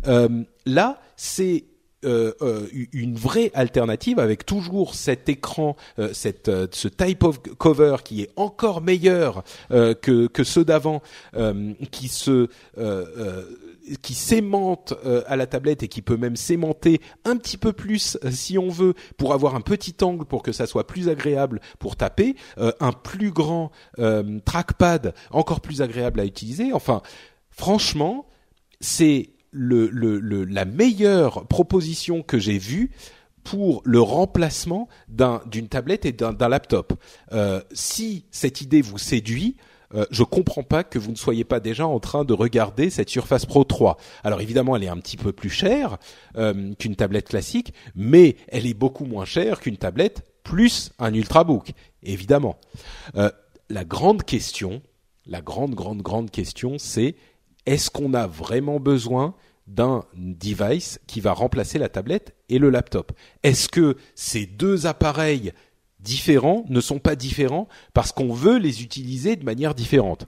Euh, 0.08 0.44
là, 0.66 1.02
c'est 1.16 1.66
une 2.06 3.16
vraie 3.16 3.50
alternative 3.54 4.20
avec 4.20 4.46
toujours 4.46 4.94
cet 4.94 5.30
écran, 5.30 5.78
cette, 6.12 6.52
ce 6.76 6.90
type 6.90 7.24
of 7.24 7.40
cover 7.58 7.96
qui 8.04 8.24
est 8.24 8.30
encore 8.36 8.82
meilleur 8.82 9.46
que, 9.70 10.28
que 10.28 10.44
ceux 10.44 10.66
d'avant, 10.66 11.02
qui 11.92 12.10
se 12.10 12.50
qui 14.02 14.14
s'aimante 14.14 14.94
euh, 15.06 15.24
à 15.28 15.36
la 15.36 15.48
tablette 15.48 15.84
et 15.84 15.88
qui 15.88 16.02
peut 16.02 16.18
même 16.18 16.36
s'aimanter 16.36 17.02
un 17.26 17.38
petit 17.38 17.58
peu 17.58 17.74
plus 17.74 18.18
euh, 18.24 18.32
si 18.32 18.58
on 18.58 18.70
veut 18.70 18.94
pour 19.18 19.34
avoir 19.34 19.56
un 19.56 19.62
petit 19.62 19.96
angle 20.02 20.26
pour 20.26 20.44
que 20.44 20.52
ça 20.52 20.68
soit 20.68 20.88
plus 20.88 21.10
agréable 21.10 21.60
pour 21.80 21.96
taper, 21.96 22.36
euh, 22.58 22.72
un 22.80 22.92
plus 22.92 23.32
grand 23.32 23.72
trackpad 24.46 25.14
encore 25.32 25.62
plus 25.62 25.82
agréable 25.82 26.20
à 26.20 26.26
utiliser. 26.26 26.74
Enfin, 26.74 27.02
franchement, 27.50 28.28
c'est 28.80 29.32
le, 29.52 29.88
le, 29.90 30.20
le, 30.20 30.46
la 30.46 30.66
meilleure 30.66 31.46
proposition 31.48 32.22
que 32.22 32.40
j'ai 32.40 32.58
vue 32.58 32.92
pour 33.44 33.82
le 33.86 34.02
remplacement 34.02 34.88
d'une 35.08 35.68
tablette 35.68 36.06
et 36.06 36.12
d'un 36.12 36.50
laptop. 36.50 36.94
si 37.72 38.26
cette 38.32 38.62
idée 38.62 38.82
vous 38.82 38.98
séduit, 38.98 39.58
euh, 39.96 40.06
je 40.12 40.24
comprends 40.24 40.64
pas 40.64 40.84
que 40.84 41.00
vous 41.00 41.12
ne 41.12 41.18
soyez 41.18 41.44
pas 41.44 41.60
déjà 41.60 41.88
en 41.88 42.00
train 42.00 42.26
de 42.26 42.34
regarder 42.34 42.90
cette 42.90 43.10
Surface 43.10 43.46
Pro 43.46 43.64
3. 43.64 43.98
Alors 44.24 44.42
évidemment, 44.42 44.76
elle 44.76 44.84
est 44.84 44.90
un 44.90 44.98
petit 44.98 45.18
peu 45.18 45.32
plus 45.32 45.50
chère 45.50 45.98
euh, 46.38 46.74
qu'une 46.76 46.96
tablette 46.96 47.30
classique, 47.30 47.74
mais 47.96 48.36
elle 48.48 48.66
est 48.66 48.74
beaucoup 48.74 49.06
moins 49.06 49.26
chère 49.26 49.60
qu'une 49.60 49.78
tablette 49.78 50.24
plus 50.44 50.92
un 51.00 51.14
ultrabook, 51.14 51.72
évidemment. 52.02 52.58
Euh, 53.16 53.32
la 53.70 53.86
grande 53.86 54.24
question, 54.24 54.82
la 55.26 55.42
grande, 55.42 55.74
grande, 55.74 56.02
grande 56.02 56.32
question, 56.32 56.78
c'est 56.78 57.16
est-ce 57.66 57.90
qu'on 57.90 58.14
a 58.14 58.28
vraiment 58.28 58.80
besoin 58.80 59.36
d'un 59.68 60.04
device 60.16 61.00
qui 61.08 61.22
va 61.22 61.32
remplacer 61.32 61.80
la 61.80 61.88
tablette 61.88 62.36
et 62.50 62.60
le 62.60 62.70
laptop? 62.70 63.14
Est-ce 63.44 63.70
que 63.70 63.96
ces 64.16 64.46
deux 64.46 64.86
appareils 64.86 65.54
différents 66.04 66.66
ne 66.70 66.82
sont 66.82 67.00
pas 67.00 67.16
différents 67.16 67.68
parce 67.94 68.12
qu'on 68.12 68.34
veut 68.34 68.58
les 68.58 68.84
utiliser 68.84 69.36
de 69.36 69.44
manière 69.44 69.74
différente. 69.74 70.28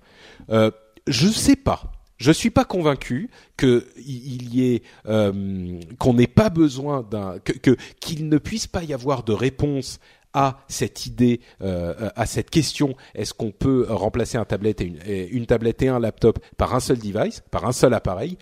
Euh, 0.50 0.72
Je 1.08 1.28
sais 1.28 1.56
pas. 1.56 1.92
Je 2.18 2.32
suis 2.32 2.50
pas 2.50 2.64
convaincu 2.64 3.30
que 3.58 3.86
il 3.98 4.56
y 4.56 4.74
ait 4.74 4.84
euh, 5.06 5.80
qu'on 6.00 6.14
n'ait 6.14 6.28
pas 6.28 6.50
besoin 6.50 7.06
que 7.44 7.76
qu'il 8.00 8.30
ne 8.30 8.38
puisse 8.38 8.68
pas 8.68 8.84
y 8.84 8.94
avoir 8.94 9.24
de 9.24 9.34
réponse 9.34 10.00
à 10.34 10.60
cette 10.68 11.06
idée, 11.06 11.40
euh, 11.62 12.10
à 12.16 12.26
cette 12.26 12.50
question, 12.50 12.96
est-ce 13.16 13.34
qu'on 13.34 13.52
peut 13.52 13.86
remplacer 13.90 14.38
un 14.38 14.44
tablette 14.44 14.82
et 14.82 14.86
une, 14.86 15.00
une, 15.32 15.46
tablette 15.46 15.82
et 15.82 15.88
un 15.88 16.00
laptop 16.00 16.40
par 16.58 16.76
un 16.76 16.82
seul 16.82 17.00
device, 17.00 17.42
par 17.52 17.66
un 17.66 17.72
seul 17.72 17.94
appareil? 17.94 18.38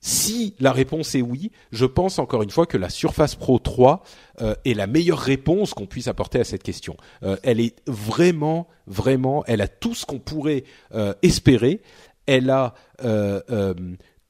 Si 0.00 0.54
la 0.60 0.70
réponse 0.72 1.14
est 1.16 1.22
oui, 1.22 1.50
je 1.72 1.84
pense 1.84 2.18
encore 2.20 2.42
une 2.42 2.50
fois 2.50 2.66
que 2.66 2.76
la 2.76 2.88
Surface 2.88 3.34
Pro 3.34 3.58
3 3.58 4.02
euh, 4.40 4.54
est 4.64 4.74
la 4.74 4.86
meilleure 4.86 5.18
réponse 5.18 5.74
qu'on 5.74 5.86
puisse 5.86 6.06
apporter 6.06 6.38
à 6.38 6.44
cette 6.44 6.62
question. 6.62 6.96
Euh, 7.24 7.36
elle 7.42 7.58
est 7.58 7.76
vraiment, 7.86 8.68
vraiment, 8.86 9.44
elle 9.46 9.60
a 9.60 9.66
tout 9.66 9.94
ce 9.94 10.06
qu'on 10.06 10.20
pourrait 10.20 10.62
euh, 10.94 11.14
espérer. 11.22 11.82
Elle 12.26 12.50
a 12.50 12.74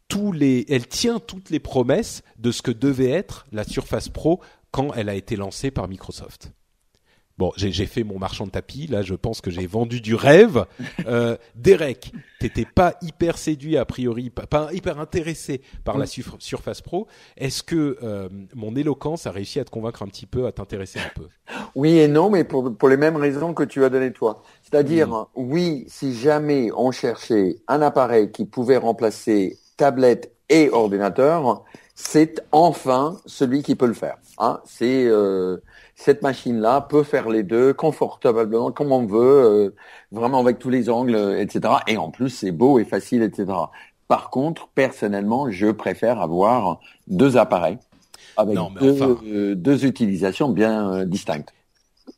tous 0.07 0.33
les, 0.33 0.65
elle 0.71 0.87
tient 0.87 1.19
toutes 1.19 1.51
les 1.51 1.59
promesses 1.59 2.23
de 2.39 2.51
ce 2.51 2.63
que 2.63 2.71
devait 2.71 3.11
être 3.11 3.47
la 3.53 3.65
Surface 3.65 4.09
Pro 4.09 4.41
quand 4.71 4.95
elle 4.95 5.09
a 5.09 5.15
été 5.15 5.37
lancée 5.37 5.71
par 5.71 5.89
Microsoft. 5.89 6.53
Bon, 7.39 7.53
j'ai 7.57 7.87
fait 7.87 8.03
mon 8.03 8.19
marchand 8.19 8.47
de 8.47 8.51
tapis. 8.51 8.89
Là, 8.89 9.03
je 9.03 9.15
pense 9.15 9.41
que 9.41 9.51
j'ai 9.51 9.67
vendu 9.67 10.01
du 10.01 10.15
rêve. 10.15 10.65
Euh, 11.07 11.37
Derek, 11.55 12.13
t'étais 12.41 12.67
pas 12.67 12.95
hyper 13.03 13.39
séduit 13.39 13.77
a 13.79 13.85
priori, 13.85 14.31
pas, 14.31 14.47
pas 14.47 14.73
hyper 14.73 14.99
intéressé 14.99 15.63
par 15.85 15.97
la 15.97 16.07
Surface 16.07 16.83
Pro. 16.83 17.07
Est-ce 17.37 17.63
que 17.63 17.97
euh, 18.03 18.29
mon 18.55 18.75
éloquence 18.77 19.27
a 19.27 19.31
réussi 19.31 19.59
à 19.61 19.65
te 19.65 19.71
convaincre 19.71 20.03
un 20.03 20.09
petit 20.09 20.27
peu, 20.27 20.47
à 20.47 20.53
t'intéresser 20.53 20.99
un 20.99 21.11
peu? 21.15 21.29
Oui 21.75 21.99
et 21.99 22.09
non, 22.09 22.31
mais 22.31 22.45
pour, 22.45 22.77
pour 22.77 22.89
les 22.89 22.97
mêmes 22.97 23.17
raisons 23.17 23.55
que 23.55 23.63
tu 23.63 23.85
as 23.85 23.91
donné 23.91 24.13
toi. 24.13 24.43
C'est-à-dire, 24.63 25.09
mm. 25.09 25.27
oui, 25.37 25.85
si 25.89 26.15
jamais 26.15 26.71
on 26.77 26.91
cherchait 26.91 27.57
un 27.69 27.81
appareil 27.81 28.33
qui 28.33 28.45
pouvait 28.45 28.77
remplacer 28.77 29.59
tablette 29.77 30.35
et 30.51 30.69
ordinateur, 30.71 31.65
c'est 31.95 32.45
enfin 32.53 33.21
celui 33.27 33.63
qui 33.63 33.77
peut 33.77 33.87
le 33.87 33.95
faire. 33.95 34.19
Hein 34.39 34.61
c'est 34.65 35.07
euh, 35.07 35.59
cette 35.99 36.23
machine-là 36.23 36.81
peut 36.83 37.03
faire 37.03 37.29
les 37.29 37.43
deux 37.43 37.73
confortablement, 37.73 38.71
comme 38.71 38.93
on 38.93 39.05
veut, 39.05 39.19
euh, 39.19 39.75
vraiment 40.13 40.39
avec 40.39 40.61
tous 40.61 40.71
les 40.71 40.89
angles, 40.91 41.17
etc. 41.41 41.75
Et 41.89 41.97
en 41.97 42.11
plus, 42.11 42.31
c'est 42.31 42.53
beau 42.53 42.79
et 42.79 42.85
facile, 42.85 43.21
etc. 43.23 43.47
Par 44.07 44.31
contre, 44.31 44.69
personnellement, 44.69 45.51
je 45.51 45.67
préfère 45.67 46.21
avoir 46.21 46.79
deux 47.09 47.37
appareils 47.37 47.79
avec 48.37 48.57
deux, 48.81 49.57
deux, 49.57 49.85
utilisations 49.85 50.51
bien 50.51 50.93
euh, 50.93 51.05
distinctes. 51.05 51.53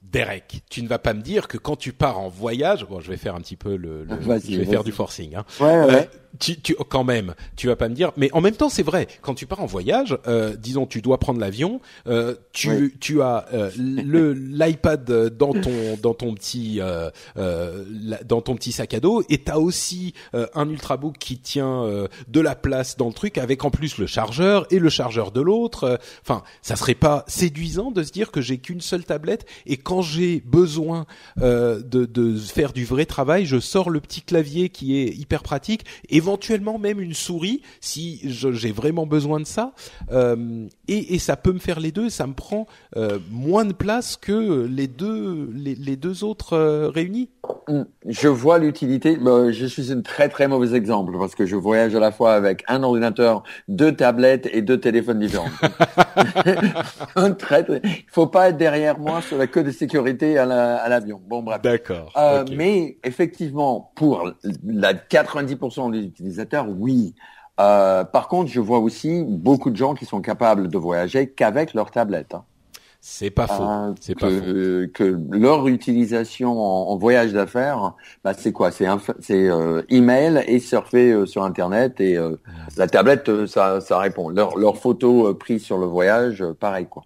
Derek, 0.03 0.63
tu 0.69 0.83
ne 0.83 0.89
vas 0.89 0.99
pas 0.99 1.15
me 1.15 1.23
dire 1.23 1.49
que 1.49 1.57
quand 1.57 1.77
tu 1.77 1.95
pars 1.95 2.19
en 2.19 2.29
voyage, 2.29 2.87
bon, 2.87 3.01
je 3.01 3.11
vais 3.11 3.17
faire 3.17 3.35
un 3.35 3.41
petit 3.41 3.57
peu 3.57 3.77
le, 3.77 4.07
je 4.09 4.57
vais 4.59 4.65
faire 4.67 4.85
du 4.85 4.93
forcing. 4.93 5.37
Hein. 5.37 5.45
Ouais, 5.59 5.67
ouais. 5.67 5.95
Euh, 5.95 6.05
tu, 6.39 6.61
tu, 6.61 6.75
quand 6.89 7.05
même, 7.05 7.35
tu 7.57 7.67
vas 7.67 7.77
pas 7.77 7.89
me 7.89 7.95
dire, 7.95 8.13
mais 8.17 8.31
en 8.33 8.41
même 8.41 8.55
temps, 8.55 8.69
c'est 8.69 8.83
vrai. 8.83 9.09
Quand 9.21 9.35
tu 9.35 9.47
pars 9.47 9.61
en 9.61 9.67
voyage, 9.67 10.17
euh, 10.27 10.55
disons, 10.57 10.87
tu 10.87 11.03
dois 11.03 11.19
prendre 11.19 11.41
l'avion, 11.41 11.81
euh, 12.07 12.35
tu, 12.53 12.97
tu 13.01 13.21
as 13.21 13.47
euh, 13.53 13.71
le 13.77 14.33
l'iPad 14.33 15.05
dans 15.37 15.53
ton 15.53 15.97
dans 16.01 16.15
ton 16.15 16.35
petit 16.35 16.81
euh, 16.81 17.11
euh 17.37 17.85
dans 18.25 18.41
ton 18.41 18.55
petit 18.55 18.73
sac 18.73 18.95
à 18.95 19.01
dos, 19.01 19.23
et 19.29 19.39
t'as 19.39 19.57
aussi 19.57 20.15
un 20.33 20.69
ultrabook 20.69 21.17
qui 21.19 21.39
tient 21.39 21.87
de 22.29 22.41
la 22.41 22.55
place 22.55 22.97
dans 22.97 23.09
le 23.09 23.13
truc, 23.13 23.39
avec 23.39 23.65
en 23.65 23.71
plus 23.71 23.99
le 23.99 24.07
chargeur 24.07 24.67
et 24.71 24.79
le 24.79 24.89
chargeur 24.89 25.33
de 25.33 25.41
l'autre. 25.41 25.99
Enfin, 26.23 26.43
ça 26.63 26.77
serait 26.77 26.95
pas 26.95 27.25
séduisant 27.27 27.91
de 27.91 28.03
se 28.03 28.13
dire 28.13 28.31
que 28.31 28.41
j'ai 28.41 28.59
qu'une 28.59 28.81
seule 28.81 29.05
tablette 29.05 29.47
et 29.67 29.77
quand 29.77 30.03
j'ai 30.03 30.41
besoin 30.41 31.07
de, 31.37 31.83
de 31.83 32.37
faire 32.39 32.73
du 32.73 32.85
vrai 32.85 33.07
travail, 33.07 33.47
je 33.47 33.59
sors 33.59 33.91
le 33.91 34.01
petit 34.01 34.23
clavier 34.23 34.69
qui 34.69 34.97
est 34.99 35.09
hyper 35.09 35.43
pratique 35.43 35.85
et 36.09 36.20
éventuellement 36.21 36.79
même 36.79 37.01
une 37.01 37.15
souris 37.15 37.63
si 37.81 38.21
j'ai 38.25 38.73
vraiment 38.73 39.07
besoin 39.07 39.41
de 39.41 39.47
ça. 39.47 39.73
Euh, 40.13 40.67
et, 40.87 41.15
et, 41.15 41.19
ça 41.19 41.37
peut 41.37 41.53
me 41.53 41.59
faire 41.59 41.81
les 41.81 41.93
deux. 41.93 42.11
Ça 42.11 42.27
me 42.27 42.35
prend 42.35 42.67
euh, 42.97 43.19
moins 43.31 43.65
de 43.65 43.73
place 43.73 44.17
que 44.17 44.67
les 44.67 44.87
deux 44.87 45.51
les, 45.55 45.75
les 45.75 45.97
deux 45.97 46.25
autres 46.25 46.53
euh, 46.53 46.91
réunis. 46.91 47.31
Mm. 47.69 47.83
Je 48.07 48.29
vois 48.29 48.59
l'utilité. 48.59 49.19
Je 49.51 49.67
suis 49.67 49.93
un 49.93 50.03
très 50.03 50.29
très 50.29 50.47
mauvais 50.47 50.77
exemple 50.77 51.17
parce 51.19 51.35
que 51.35 51.47
je 51.47 51.57
voyage 51.57 51.95
à 51.95 52.01
la 52.01 52.13
fois 52.13 52.35
avec 52.35 52.65
un 52.69 52.83
ordinateur, 52.83 53.43
deux 53.69 53.93
tablettes 53.97 54.49
et 54.53 54.61
deux 54.61 54.79
téléphones 54.79 55.21
différents. 55.21 55.49
très, 57.39 57.65
très... 57.65 57.81
Il 57.85 58.05
faut 58.09 58.27
pas 58.27 58.51
être 58.51 58.57
derrière 58.57 58.99
moi 58.99 59.23
sur 59.23 59.39
la 59.39 59.47
queue 59.47 59.63
de 59.63 59.71
sécurité 59.71 60.39
à 60.39 60.89
l'avion. 60.89 61.21
bon 61.27 61.43
bref. 61.43 61.63
D'accord. 61.63 62.13
Euh, 62.17 62.45
Mais 62.55 62.99
effectivement, 63.05 63.93
pour 63.95 64.31
la 64.65 64.95
90% 64.95 65.93
des 65.93 66.10
utilisateurs, 66.11 66.69
oui. 66.69 67.15
Euh, 67.61 68.05
par 68.05 68.29
contre, 68.29 68.51
je 68.51 68.61
vois 68.61 68.79
aussi 68.79 69.25
beaucoup 69.27 69.71
de 69.71 69.77
gens 69.77 69.95
qui 69.95 70.07
sont 70.07 70.21
capables 70.21 70.69
de 70.69 70.79
voyager 70.79 71.29
qu'avec 71.31 71.75
leur 71.75 71.91
tablette. 71.91 72.35
Hein. 72.35 72.45
C'est 73.03 73.31
pas 73.31 73.47
faux. 73.47 73.63
Euh, 73.63 73.95
c'est 73.99 74.15
pas 74.15 74.29
faux. 74.29 74.45
Que 74.93 75.19
leur 75.31 75.69
utilisation 75.69 76.61
en, 76.61 76.97
voyage 76.99 77.33
d'affaires, 77.33 77.95
bah 78.23 78.35
c'est 78.35 78.53
quoi? 78.53 78.71
C'est 78.71 78.87
c'est 79.21 79.49
euh, 79.49 79.83
email 79.89 80.45
et 80.47 80.59
surfer 80.59 81.11
euh, 81.13 81.25
sur 81.25 81.45
internet 81.45 81.99
et 82.01 82.19
euh, 82.19 82.37
la 82.77 82.89
tablette 82.89 83.47
ça 83.47 83.81
ça 83.81 83.99
répond. 83.99 84.29
Leurs 84.29 84.59
leur 84.59 84.77
photos 84.77 85.35
prises 85.39 85.65
sur 85.65 85.79
le 85.79 85.87
voyage, 85.87 86.45
pareil 86.61 86.87
quoi. 86.91 87.05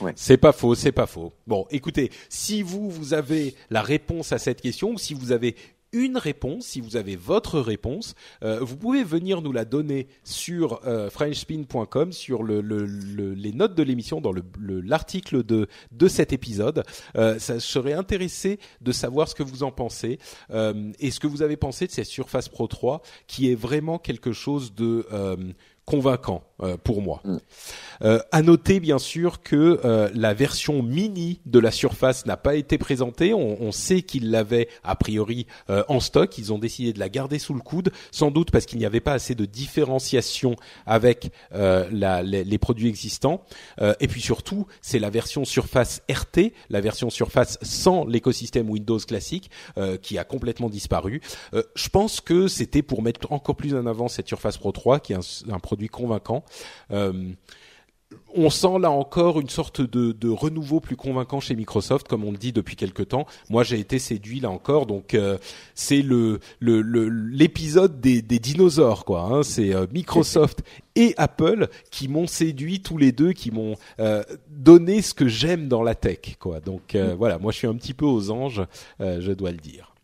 Ouais. 0.00 0.12
C'est 0.16 0.36
pas 0.36 0.50
faux, 0.50 0.74
c'est 0.74 0.90
pas 0.90 1.06
faux. 1.06 1.32
Bon, 1.46 1.64
écoutez, 1.70 2.10
si 2.28 2.62
vous 2.62 2.90
vous 2.90 3.14
avez 3.14 3.54
la 3.70 3.82
réponse 3.82 4.32
à 4.32 4.38
cette 4.38 4.60
question 4.60 4.90
ou 4.90 4.98
si 4.98 5.14
vous 5.14 5.30
avez 5.30 5.54
une 5.92 6.16
réponse, 6.18 6.66
si 6.66 6.80
vous 6.80 6.96
avez 6.96 7.16
votre 7.16 7.60
réponse, 7.60 8.14
euh, 8.42 8.60
vous 8.60 8.76
pouvez 8.76 9.04
venir 9.04 9.40
nous 9.42 9.52
la 9.52 9.64
donner 9.64 10.08
sur 10.24 10.80
euh, 10.86 11.10
frenchspin.com, 11.10 12.12
sur 12.12 12.42
le, 12.42 12.60
le, 12.60 12.84
les 13.34 13.52
notes 13.52 13.74
de 13.74 13.82
l'émission, 13.82 14.20
dans 14.20 14.32
l'article 14.58 15.42
de, 15.42 15.68
de 15.92 16.08
cet 16.08 16.32
épisode. 16.32 16.82
Euh, 17.16 17.38
ça 17.38 17.60
serait 17.60 17.92
intéressé 17.92 18.58
de 18.80 18.92
savoir 18.92 19.28
ce 19.28 19.34
que 19.34 19.42
vous 19.42 19.62
en 19.62 19.72
pensez 19.72 20.18
euh, 20.50 20.92
et 20.98 21.10
ce 21.10 21.20
que 21.20 21.26
vous 21.26 21.42
avez 21.42 21.56
pensé 21.56 21.86
de 21.86 21.92
cette 21.92 22.06
Surface 22.06 22.48
Pro 22.48 22.66
3, 22.66 23.02
qui 23.26 23.50
est 23.50 23.54
vraiment 23.54 23.98
quelque 23.98 24.32
chose 24.32 24.74
de 24.74 25.06
euh, 25.12 25.36
convaincant 25.86 26.42
euh, 26.62 26.76
pour 26.76 27.00
moi. 27.00 27.20
Mm. 27.24 27.36
Euh, 28.02 28.18
à 28.32 28.42
noter 28.42 28.80
bien 28.80 28.98
sûr 28.98 29.42
que 29.42 29.80
euh, 29.84 30.10
la 30.14 30.34
version 30.34 30.82
mini 30.82 31.40
de 31.46 31.58
la 31.58 31.70
Surface 31.70 32.26
n'a 32.26 32.36
pas 32.36 32.56
été 32.56 32.78
présentée. 32.78 33.32
On, 33.34 33.62
on 33.62 33.72
sait 33.72 34.02
qu'ils 34.02 34.30
l'avaient 34.30 34.68
a 34.84 34.96
priori 34.96 35.46
euh, 35.70 35.84
en 35.88 36.00
stock. 36.00 36.36
Ils 36.38 36.52
ont 36.52 36.58
décidé 36.58 36.92
de 36.92 36.98
la 36.98 37.08
garder 37.08 37.38
sous 37.38 37.54
le 37.54 37.60
coude, 37.60 37.92
sans 38.10 38.30
doute 38.30 38.50
parce 38.50 38.66
qu'il 38.66 38.78
n'y 38.78 38.86
avait 38.86 39.00
pas 39.00 39.12
assez 39.12 39.34
de 39.34 39.44
différenciation 39.44 40.56
avec 40.86 41.30
la, 41.52 42.22
les, 42.22 42.44
les, 42.44 42.58
produits 42.58 42.88
existants. 42.88 43.42
et 44.00 44.08
puis 44.08 44.20
surtout, 44.20 44.66
c'est 44.80 44.98
la 44.98 45.10
version 45.10 45.44
Surface 45.44 46.02
RT, 46.10 46.52
la 46.70 46.80
version 46.80 47.10
Surface 47.10 47.58
sans 47.62 48.04
l'écosystème 48.04 48.68
Windows 48.70 48.98
classique, 48.98 49.50
qui 50.02 50.18
a 50.18 50.24
complètement 50.24 50.68
disparu. 50.68 51.20
je 51.52 51.88
pense 51.88 52.20
que 52.20 52.48
c'était 52.48 52.82
pour 52.82 53.02
mettre 53.02 53.32
encore 53.32 53.56
plus 53.56 53.74
en 53.74 53.86
avant 53.86 54.08
cette 54.08 54.28
Surface 54.28 54.58
Pro 54.58 54.72
3, 54.72 55.00
qui 55.00 55.12
est 55.12 55.16
un, 55.16 55.54
un 55.54 55.58
produit 55.58 55.75
convaincant. 55.88 56.44
Euh, 56.90 57.32
on 58.34 58.50
sent 58.50 58.78
là 58.80 58.90
encore 58.90 59.40
une 59.40 59.48
sorte 59.48 59.80
de, 59.80 60.12
de, 60.12 60.28
renouveau 60.28 60.80
plus 60.80 60.96
convaincant 60.96 61.40
chez 61.40 61.56
Microsoft, 61.56 62.06
comme 62.06 62.24
on 62.24 62.30
le 62.30 62.36
dit 62.36 62.52
depuis 62.52 62.76
quelque 62.76 63.02
temps. 63.02 63.26
Moi, 63.50 63.64
j'ai 63.64 63.80
été 63.80 63.98
séduit 63.98 64.40
là 64.40 64.50
encore, 64.50 64.86
donc 64.86 65.14
euh, 65.14 65.38
c'est 65.74 66.02
le 66.02 66.40
l'épisode 66.60 67.94
le, 67.94 68.00
des, 68.00 68.22
des, 68.22 68.38
dinosaures, 68.38 69.04
quoi. 69.04 69.22
Hein. 69.22 69.42
C'est 69.42 69.74
euh, 69.74 69.86
Microsoft 69.92 70.62
et 70.94 71.14
Apple 71.16 71.68
qui 71.90 72.08
m'ont 72.08 72.26
séduit 72.26 72.80
tous 72.80 72.98
les 72.98 73.12
deux, 73.12 73.32
qui 73.32 73.50
m'ont 73.50 73.76
euh, 73.98 74.22
donné 74.48 75.02
ce 75.02 75.14
que 75.14 75.28
j'aime 75.28 75.68
dans 75.68 75.82
la 75.82 75.94
tech, 75.94 76.36
quoi. 76.38 76.60
Donc 76.60 76.94
mm. 76.94 77.14
voilà, 77.14 77.38
moi 77.38 77.52
je 77.52 77.58
suis 77.58 77.66
un 77.66 77.74
petit 77.74 77.94
peu 77.94 78.06
aux 78.06 78.30
anges, 78.30 78.62
je 79.00 79.32
dois 79.32 79.50
le 79.50 79.58
dire. 79.58 79.94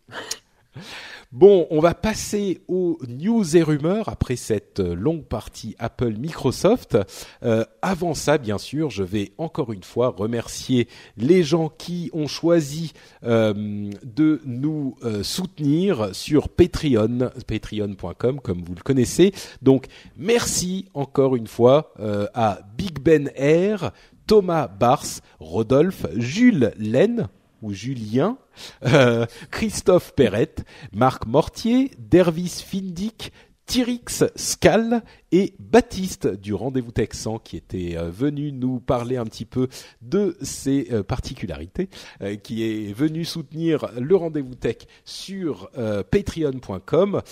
Bon, 1.33 1.67
on 1.71 1.81
va 1.81 1.95
passer 1.95 2.61
aux 2.69 2.99
news 3.09 3.57
et 3.57 3.63
rumeurs 3.63 4.11
après 4.11 4.37
cette 4.37 4.81
euh, 4.81 4.95
longue 4.95 5.25
partie 5.25 5.75
Apple 5.79 6.13
Microsoft. 6.19 6.99
Euh, 7.43 7.65
avant 7.81 8.13
ça, 8.13 8.37
bien 8.37 8.59
sûr, 8.59 8.91
je 8.91 9.03
vais 9.03 9.33
encore 9.39 9.73
une 9.73 9.83
fois 9.83 10.15
remercier 10.15 10.89
les 11.17 11.43
gens 11.43 11.71
qui 11.71 12.11
ont 12.13 12.27
choisi 12.27 12.93
euh, 13.25 13.89
de 14.05 14.43
nous 14.45 14.95
soutenir 15.23 16.15
sur 16.15 16.51
Patreon, 16.51 17.31
patreon.com 17.47 18.41
comme 18.41 18.63
vous 18.63 18.75
le 18.75 18.83
connaissez. 18.83 19.33
Donc, 19.63 19.87
merci 20.19 20.91
encore 20.93 21.35
une 21.35 21.47
fois 21.47 21.95
à 22.35 22.61
Big 22.77 22.99
Ben 22.99 23.31
Air, 23.37 23.93
Thomas 24.27 24.69
Bars, 24.69 25.07
Rodolphe, 25.41 26.07
Jules 26.17 26.73
Laine, 26.77 27.29
ou 27.63 27.73
Julien, 27.73 28.39
euh, 28.85 29.27
Christophe 29.51 30.15
Perrette, 30.15 30.65
Marc 30.93 31.27
Mortier, 31.27 31.93
Dervis 31.99 32.63
Findic, 32.67 33.33
Tyrix 33.67 34.25
Scal 34.37 35.03
et 35.33 35.55
Baptiste 35.59 36.27
du 36.27 36.53
Rendez-vous 36.53 36.93
Texan 36.93 37.39
qui 37.39 37.57
était 37.57 37.97
euh, 37.97 38.11
venu 38.11 38.53
nous 38.53 38.79
parler 38.79 39.17
un 39.17 39.25
petit 39.25 39.47
peu 39.47 39.69
de 40.03 40.37
ses 40.43 40.89
euh, 40.93 41.03
particularités, 41.03 41.89
euh, 42.21 42.37
qui 42.37 42.63
est 42.63 42.93
venu 42.93 43.25
soutenir 43.25 43.87
le 43.99 44.15
Rendez-vous 44.15 44.55
Tech 44.55 44.77
sur 45.05 45.71
patreon.com. 46.11 47.23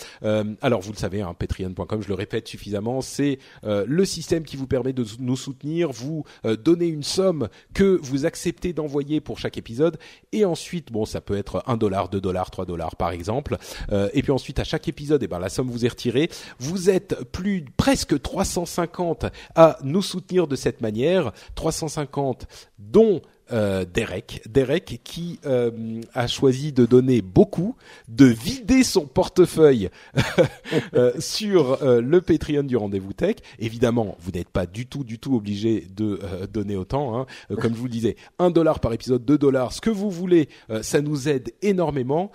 alors 0.63 0.81
vous 0.81 0.93
le 0.93 0.97
savez, 0.97 1.21
hein, 1.21 1.35
patreon.com, 1.39 2.01
je 2.03 2.09
le 2.09 2.15
répète 2.15 2.49
suffisamment, 2.49 3.03
c'est 3.03 3.39
le 3.63 4.05
système 4.05 4.45
qui 4.45 4.57
vous 4.57 4.67
permet 4.67 4.93
de 4.93 5.05
nous 5.19 5.37
soutenir, 5.37 5.91
vous 5.93 6.25
donner 6.45 6.87
une 6.87 7.03
somme 7.03 7.49
que 7.75 7.99
vous 8.03 8.25
acceptez 8.25 8.73
d'envoyer 8.73 9.21
pour 9.21 9.39
chaque 9.39 9.59
épisode 9.59 9.99
et 10.33 10.45
ensuite, 10.45 10.91
bon, 10.91 11.05
ça 11.05 11.21
peut 11.21 11.37
être 11.37 11.63
1 11.67 11.77
dollar, 11.77 12.09
2 12.09 12.21
dollars, 12.21 12.51
3 12.51 12.65
dollars 12.65 12.97
par 12.97 13.11
exemple, 13.11 13.59
et 13.91 14.23
puis 14.23 14.33
ensuite 14.33 14.59
à 14.59 14.65
chaque 14.65 14.89
épisode, 14.89 15.23
eh 15.23 15.29
ben 15.29 15.39
la 15.39 15.49
somme 15.49 15.69
vous 15.69 15.85
est 15.85 15.91
retirée. 15.91 16.31
Vous 16.59 16.89
êtes 16.91 17.25
plus 17.33 17.65
près 17.77 17.90
presque 17.91 18.23
350 18.23 19.27
à 19.57 19.77
nous 19.83 20.01
soutenir 20.01 20.47
de 20.47 20.55
cette 20.55 20.81
manière, 20.81 21.33
350 21.57 22.47
dont 22.79 23.21
euh, 23.53 23.85
Derek, 23.85 24.43
Derek 24.49 25.01
qui 25.05 25.41
euh, 25.47 26.01
a 26.15 26.27
choisi 26.27 26.73
de 26.73 26.87
donner 26.87 27.23
beaucoup, 27.23 27.77
de 28.09 28.27
vider 28.27 28.85
son 28.85 29.07
portefeuille 29.07 29.91
euh, 30.95 31.13
sur 31.19 31.79
le 31.83 32.21
Patreon 32.21 32.63
du 32.63 32.77
Rendez-vous 32.77 33.13
Tech. 33.13 33.37
Évidemment, 33.59 34.17
vous 34.21 34.31
n'êtes 34.31 34.49
pas 34.49 34.67
du 34.67 34.87
tout, 34.87 35.05
du 35.05 35.19
tout 35.19 35.35
obligé 35.35 35.87
de 35.95 36.21
donner 36.53 36.77
autant. 36.77 37.19
Hein. 37.19 37.27
comme 37.61 37.75
je 37.75 37.79
vous 37.79 37.87
le 37.87 37.91
disais, 37.91 38.17
un 38.39 38.51
dollar 38.51 38.81
par 38.81 38.93
épisode, 38.93 39.25
deux 39.25 39.39
dollars, 39.39 39.73
ce 39.73 39.81
que 39.81 39.91
vous 39.91 40.11
voulez, 40.11 40.49
ça 40.83 41.01
nous 41.01 41.29
aide 41.29 41.53
énormément. 41.63 42.31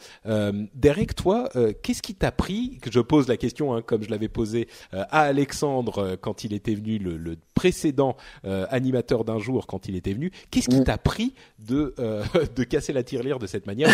Derek, 0.73 1.15
toi, 1.15 1.49
qu'est-ce 1.81 2.01
qui 2.01 2.15
t'a 2.15 2.31
pris? 2.31 2.79
Que 2.81 2.91
je 2.91 2.99
pose 2.99 3.27
la 3.27 3.37
question, 3.37 3.73
hein, 3.73 3.81
comme 3.81 4.03
je 4.03 4.09
l'avais 4.09 4.27
posé 4.27 4.67
à 4.91 5.21
Alexandre 5.21 6.17
quand 6.21 6.43
il 6.43 6.53
était 6.53 6.75
venu, 6.75 6.97
le, 6.97 7.17
le 7.17 7.37
précédent 7.53 8.15
animateur 8.43 9.25
d'un 9.25 9.39
jour 9.39 9.67
quand 9.67 9.87
il 9.87 9.95
était 9.95 10.13
venu. 10.13 10.31
Qu'est-ce 10.51 10.69
qui 10.69 10.79
mm. 10.79 10.85
t'a 10.85 10.97
pris 11.05 11.33
de 11.59 11.93
euh, 11.99 12.23
de 12.55 12.63
casser 12.65 12.91
la 12.91 13.03
tirelire 13.03 13.39
de 13.39 13.47
cette 13.47 13.65
manière. 13.65 13.89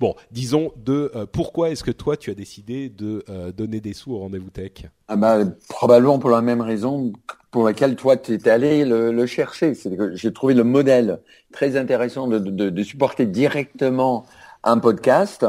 bon, 0.00 0.14
disons 0.30 0.72
de 0.76 1.12
euh, 1.14 1.26
pourquoi 1.30 1.68
est-ce 1.68 1.84
que 1.84 1.90
toi 1.90 2.16
tu 2.16 2.30
as 2.30 2.34
décidé 2.34 2.88
de 2.88 3.22
euh, 3.28 3.52
donner 3.52 3.80
des 3.80 3.92
sous 3.92 4.14
au 4.14 4.18
rendez-vous 4.20 4.48
tech? 4.48 4.86
Ah 5.08 5.16
bah, 5.16 5.40
probablement 5.68 6.18
pour 6.18 6.30
la 6.30 6.40
même 6.40 6.62
raison 6.62 7.12
pour 7.50 7.64
laquelle 7.64 7.96
toi 7.96 8.16
tu 8.16 8.32
étais 8.32 8.48
allé 8.48 8.86
le, 8.86 9.26
chercher. 9.26 9.74
C'est 9.74 9.94
que 9.94 10.16
j'ai 10.16 10.32
trouvé 10.32 10.54
le 10.54 10.64
modèle 10.64 11.20
très 11.52 11.76
intéressant 11.76 12.28
de, 12.28 12.38
de, 12.38 12.70
de 12.70 12.82
supporter 12.82 13.26
directement 13.26 14.24
un 14.64 14.78
podcast. 14.78 15.44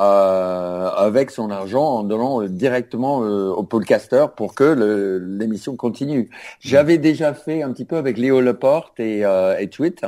Euh, 0.00 0.90
avec 0.90 1.30
son 1.30 1.50
argent 1.52 1.84
en 1.84 2.02
donnant 2.02 2.42
directement 2.42 3.18
au 3.18 3.62
podcaster 3.62 4.26
pour 4.36 4.56
que 4.56 5.20
l'émission 5.38 5.76
continue. 5.76 6.30
J'avais 6.58 6.98
déjà 6.98 7.32
fait 7.32 7.62
un 7.62 7.72
petit 7.72 7.84
peu 7.84 7.96
avec 7.96 8.18
Léo 8.18 8.40
Leporte 8.40 8.98
et, 8.98 9.20
et 9.20 9.68
Tweet 9.68 10.04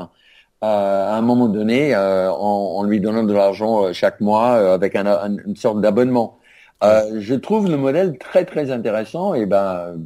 à 0.60 1.16
un 1.16 1.22
moment 1.22 1.48
donné 1.48 1.94
euh, 1.94 2.30
en, 2.30 2.82
lui 2.84 3.00
donnant 3.00 3.24
de 3.24 3.32
l'argent 3.32 3.84
euh, 3.84 3.92
chaque 3.92 4.20
mois 4.20 4.54
euh, 4.54 4.74
avec 4.74 4.96
un, 4.96 5.36
une 5.46 5.56
sorte 5.56 5.80
d'abonnement. 5.80 6.38
je 6.82 7.34
trouve 7.34 7.68
le 7.68 7.76
modèle 7.76 8.18
très 8.18 8.44
très 8.44 8.70
intéressant 8.70 9.34
et 9.34 9.46
ben 9.46 9.96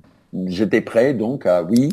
j'étais 0.47 0.81
prêt 0.81 1.15
donc 1.15 1.47
à 1.47 1.63
oui 1.63 1.91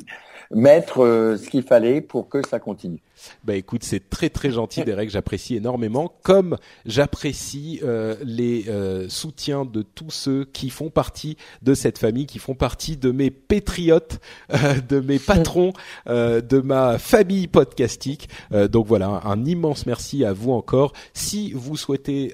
mettre 0.51 0.97
ce 1.37 1.49
qu'il 1.49 1.63
fallait 1.63 2.01
pour 2.01 2.29
que 2.29 2.45
ça 2.47 2.59
continue. 2.59 3.01
Bah 3.43 3.55
écoute, 3.55 3.83
c'est 3.83 4.09
très 4.09 4.29
très 4.29 4.51
gentil 4.51 4.83
Derek, 4.83 5.09
j'apprécie 5.09 5.55
énormément, 5.55 6.13
comme 6.23 6.57
j'apprécie 6.85 7.79
euh, 7.83 8.15
les 8.23 8.65
euh, 8.67 9.09
soutiens 9.09 9.65
de 9.65 9.81
tous 9.81 10.11
ceux 10.11 10.45
qui 10.45 10.69
font 10.69 10.89
partie 10.89 11.37
de 11.61 11.73
cette 11.73 11.97
famille, 11.97 12.25
qui 12.25 12.39
font 12.39 12.55
partie 12.55 12.97
de 12.97 13.11
mes 13.11 13.31
patriotes, 13.31 14.19
euh, 14.53 14.75
de 14.87 14.99
mes 14.99 15.19
patrons, 15.19 15.73
de 16.07 16.61
ma 16.61 16.97
famille 16.97 17.47
podcastique. 17.47 18.29
donc 18.51 18.87
voilà, 18.87 19.21
un 19.23 19.45
immense 19.45 19.85
merci 19.85 20.23
à 20.23 20.33
vous 20.33 20.51
encore. 20.51 20.93
Si 21.13 21.51
vous 21.53 21.77
souhaitez 21.77 22.33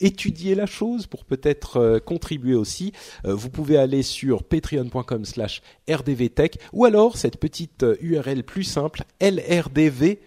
étudier 0.00 0.54
la 0.54 0.66
chose 0.66 1.06
pour 1.06 1.24
peut-être 1.24 1.76
euh, 1.76 1.98
contribuer 1.98 2.54
aussi, 2.54 2.92
euh, 3.24 3.34
vous 3.34 3.50
pouvez 3.50 3.76
aller 3.76 4.02
sur 4.02 4.44
patreon.com 4.44 5.24
slash 5.24 5.62
rdvtech 5.88 6.58
ou 6.72 6.84
alors 6.84 7.16
cette 7.16 7.38
petite 7.38 7.84
URL 8.00 8.38
euh, 8.38 8.42
plus 8.42 8.64
simple 8.64 9.04
lrdv.fr 9.20 10.18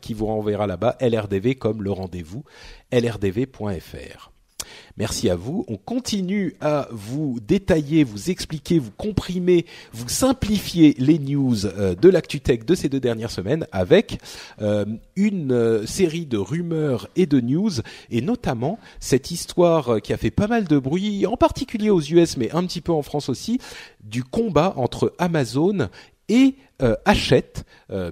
qui 0.00 0.14
vous 0.14 0.26
renverra 0.26 0.66
là-bas 0.66 0.96
lrdv 1.00 1.54
comme 1.56 1.82
le 1.82 1.92
rendez-vous 1.92 2.44
lrdv.fr. 2.92 4.31
Merci 4.96 5.30
à 5.30 5.36
vous. 5.36 5.64
On 5.68 5.76
continue 5.76 6.54
à 6.60 6.88
vous 6.90 7.38
détailler, 7.46 8.04
vous 8.04 8.30
expliquer, 8.30 8.78
vous 8.78 8.90
comprimer, 8.90 9.66
vous 9.92 10.08
simplifier 10.08 10.94
les 10.98 11.18
news 11.18 11.66
euh, 11.66 11.94
de 11.94 12.08
l'ActuTech 12.08 12.64
de 12.64 12.74
ces 12.74 12.88
deux 12.88 13.00
dernières 13.00 13.30
semaines 13.30 13.66
avec 13.72 14.18
euh, 14.60 14.84
une 15.16 15.52
euh, 15.52 15.86
série 15.86 16.26
de 16.26 16.38
rumeurs 16.38 17.08
et 17.16 17.26
de 17.26 17.40
news 17.40 17.70
et 18.10 18.20
notamment 18.20 18.78
cette 19.00 19.30
histoire 19.30 20.00
qui 20.02 20.12
a 20.12 20.16
fait 20.16 20.30
pas 20.30 20.46
mal 20.46 20.64
de 20.64 20.78
bruit, 20.78 21.26
en 21.26 21.36
particulier 21.36 21.90
aux 21.90 22.00
US 22.00 22.36
mais 22.36 22.50
un 22.52 22.64
petit 22.64 22.80
peu 22.80 22.92
en 22.92 23.02
France 23.02 23.28
aussi, 23.28 23.58
du 24.02 24.24
combat 24.24 24.74
entre 24.76 25.14
Amazon 25.18 25.88
et 26.28 26.54
Hachette, 27.04 27.64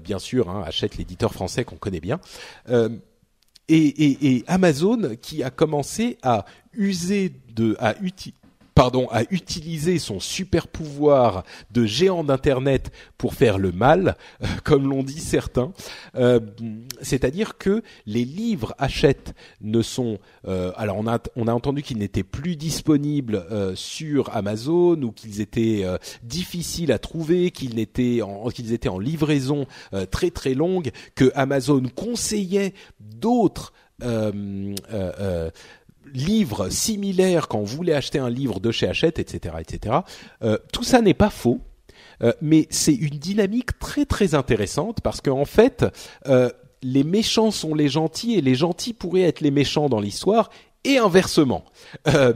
bien 0.05 0.21
sûr, 0.21 0.49
hein, 0.49 0.63
Hachette 0.65 0.97
l'éditeur 0.97 1.33
français 1.33 1.65
qu'on 1.65 1.77
connaît 1.77 2.01
bien 2.01 2.21
et, 3.71 4.45
Amazon 4.47 5.17
qui 5.21 5.43
a 5.43 5.51
commencé 5.51 6.19
à 6.23 6.45
user 6.73 7.33
de 7.55 7.77
à 7.79 7.95
pardon, 8.81 9.09
à 9.11 9.25
utiliser 9.31 9.99
son 9.99 10.21
super 10.21 10.67
pouvoir 10.67 11.45
de 11.71 11.85
géant 11.85 12.25
d'internet 12.25 12.91
pour 13.19 13.35
faire 13.35 13.59
le 13.59 13.73
mal, 13.73 14.17
euh, 14.43 14.47
comme 14.65 14.89
l'ont 14.89 15.03
dit 15.03 15.21
certains. 15.21 15.75
Euh, 16.15 16.41
c'est-à-dire 17.03 17.59
que 17.59 17.83
les 18.07 18.25
livres 18.25 18.75
achètent 18.79 19.35
ne 19.61 19.83
sont, 19.83 20.19
euh, 20.49 20.73
alors 20.77 20.97
on 20.97 21.07
a 21.07 21.19
on 21.37 21.47
a 21.47 21.53
entendu 21.53 21.83
qu'ils 21.83 21.99
n'étaient 21.99 22.23
plus 22.23 22.57
disponibles 22.57 23.45
sur 23.75 24.35
Amazon 24.35 25.03
ou 25.03 25.13
qu'ils 25.13 25.43
étaient 25.43 25.85
difficiles 26.23 26.91
à 26.91 26.99
trouver, 26.99 27.51
qu'ils 27.51 27.79
étaient 27.81 28.23
en 28.23 28.49
qu'ils 28.49 28.73
étaient 28.73 28.89
en 28.89 28.99
livraison 28.99 29.67
très 30.11 30.31
très 30.31 30.55
longue, 30.55 30.91
que 31.15 31.31
Amazon 31.35 31.83
conseillait 31.95 32.73
d'autres 32.99 33.75
livres 36.13 36.69
similaires 36.71 37.49
quand 37.49 37.59
on 37.59 37.65
voulait 37.65 37.95
acheter 37.95 38.19
un 38.19 38.31
livre 38.31 38.61
de 38.61 38.71
chez 38.71 38.89
Hachette, 38.89 39.19
etc., 39.19 39.57
etc. 39.61 39.99
Euh, 40.43 40.59
tout 40.73 40.83
ça 40.83 41.01
n'est 41.01 41.15
pas 41.15 41.31
faux, 41.31 41.61
euh, 42.23 42.33
mais 42.41 42.67
c'est 42.71 42.95
une 42.95 43.19
dynamique 43.19 43.79
très 43.79 44.05
très 44.05 44.35
intéressante 44.35 45.01
parce 45.01 45.21
qu'en 45.21 45.45
fait, 45.45 45.87
euh, 46.27 46.51
les 46.83 47.05
méchants 47.05 47.51
sont 47.51 47.75
les 47.75 47.89
gentils 47.89 48.35
et 48.35 48.41
les 48.41 48.55
gentils 48.55 48.93
pourraient 48.93 49.23
être 49.23 49.41
les 49.41 49.51
méchants 49.51 49.89
dans 49.89 50.01
l'histoire 50.01 50.51
et 50.85 50.99
inversement. 50.99 51.65
Euh, 52.09 52.33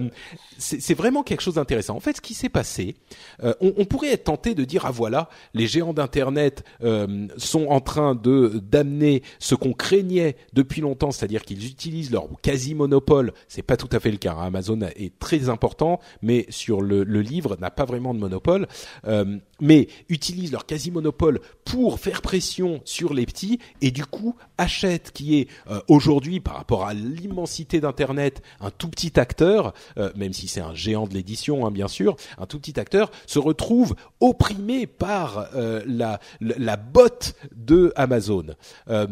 c'est 0.58 0.94
vraiment 0.94 1.22
quelque 1.22 1.40
chose 1.40 1.54
d'intéressant. 1.54 1.96
En 1.96 2.00
fait, 2.00 2.16
ce 2.16 2.20
qui 2.20 2.34
s'est 2.34 2.48
passé, 2.48 2.96
euh, 3.42 3.54
on, 3.60 3.84
pourrait 3.84 4.12
être 4.12 4.24
tenté 4.24 4.54
de 4.54 4.64
dire 4.64 4.86
ah 4.86 4.90
voilà, 4.90 5.28
les 5.52 5.66
géants 5.66 5.92
d'internet 5.92 6.64
euh, 6.82 7.26
sont 7.36 7.66
en 7.66 7.80
train 7.80 8.14
de 8.14 8.60
d'amener 8.62 9.22
ce 9.38 9.54
qu'on 9.54 9.72
craignait 9.72 10.36
depuis 10.52 10.80
longtemps, 10.80 11.10
c'est-à-dire 11.10 11.42
qu'ils 11.44 11.66
utilisent 11.66 12.10
leur 12.10 12.28
quasi 12.42 12.74
monopole. 12.74 13.32
C'est 13.48 13.62
pas 13.62 13.76
tout 13.76 13.88
à 13.92 14.00
fait 14.00 14.10
le 14.10 14.16
cas. 14.16 14.34
Hein. 14.34 14.46
Amazon 14.46 14.80
est 14.80 15.18
très 15.18 15.48
important, 15.48 16.00
mais 16.22 16.46
sur 16.48 16.80
le, 16.80 17.02
livre 17.24 17.56
n'a 17.60 17.70
pas 17.70 17.84
vraiment 17.84 18.14
de 18.14 18.18
monopole. 18.18 18.66
Euh, 19.06 19.38
mais 19.60 19.88
utilisent 20.08 20.52
leur 20.52 20.66
quasi 20.66 20.90
monopole 20.90 21.40
pour 21.64 22.00
faire 22.00 22.22
pression 22.22 22.80
sur 22.84 23.14
les 23.14 23.24
petits 23.24 23.60
et 23.80 23.92
du 23.92 24.04
coup 24.04 24.34
achètent 24.58 25.12
qui 25.12 25.38
est 25.38 25.48
aujourd'hui 25.88 26.40
par 26.40 26.56
rapport 26.56 26.84
à 26.84 26.92
l'immensité 26.92 27.80
d'internet 27.80 28.42
un 28.60 28.70
tout 28.70 28.88
petit 28.88 29.18
acteur, 29.18 29.72
même 30.16 30.32
si 30.32 30.43
c'est 30.48 30.60
un 30.60 30.74
géant 30.74 31.06
de 31.06 31.14
l'édition, 31.14 31.66
hein, 31.66 31.70
bien 31.70 31.88
sûr, 31.88 32.16
un 32.38 32.46
tout 32.46 32.58
petit 32.58 32.78
acteur 32.78 33.10
se 33.26 33.38
retrouve 33.38 33.94
opprimé 34.20 34.86
par 34.86 35.48
euh, 35.54 35.82
la, 35.86 36.76
botte 36.76 37.34
de 37.54 37.92
Amazon. 37.96 38.46
Euh, 38.88 39.06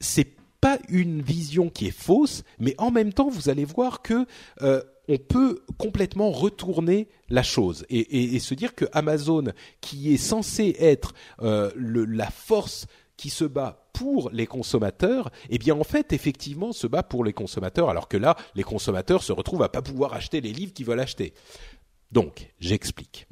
c'est 0.00 0.28
pas 0.60 0.78
une 0.88 1.20
vision 1.20 1.68
qui 1.68 1.88
est 1.88 1.96
fausse, 1.96 2.42
mais 2.58 2.74
en 2.78 2.90
même 2.90 3.12
temps, 3.12 3.28
vous 3.28 3.48
allez 3.48 3.64
voir 3.64 4.02
que 4.02 4.26
on 5.06 5.18
peut 5.18 5.62
complètement 5.76 6.30
retourner 6.30 7.08
la 7.28 7.42
chose 7.42 7.84
et, 7.90 8.38
se 8.38 8.54
dire 8.54 8.74
que 8.74 8.86
Amazon, 8.92 9.44
qui 9.82 10.14
est 10.14 10.18
censé 10.18 10.74
être 10.78 11.12
la 11.42 12.30
force 12.30 12.86
qui 13.18 13.28
se 13.28 13.44
bat 13.44 13.83
pour 13.94 14.28
les 14.30 14.46
consommateurs, 14.46 15.30
eh 15.48 15.56
bien 15.56 15.74
en 15.74 15.84
fait 15.84 16.12
effectivement 16.12 16.72
se 16.72 16.86
bat 16.86 17.02
pour 17.02 17.24
les 17.24 17.32
consommateurs, 17.32 17.88
alors 17.88 18.08
que 18.08 18.18
là 18.18 18.36
les 18.54 18.62
consommateurs 18.62 19.22
se 19.22 19.32
retrouvent 19.32 19.62
à 19.62 19.70
pas 19.70 19.80
pouvoir 19.80 20.12
acheter 20.12 20.42
les 20.42 20.52
livres 20.52 20.74
qu'ils 20.74 20.84
veulent 20.84 21.00
acheter. 21.00 21.32
Donc 22.12 22.52
j'explique. 22.60 23.26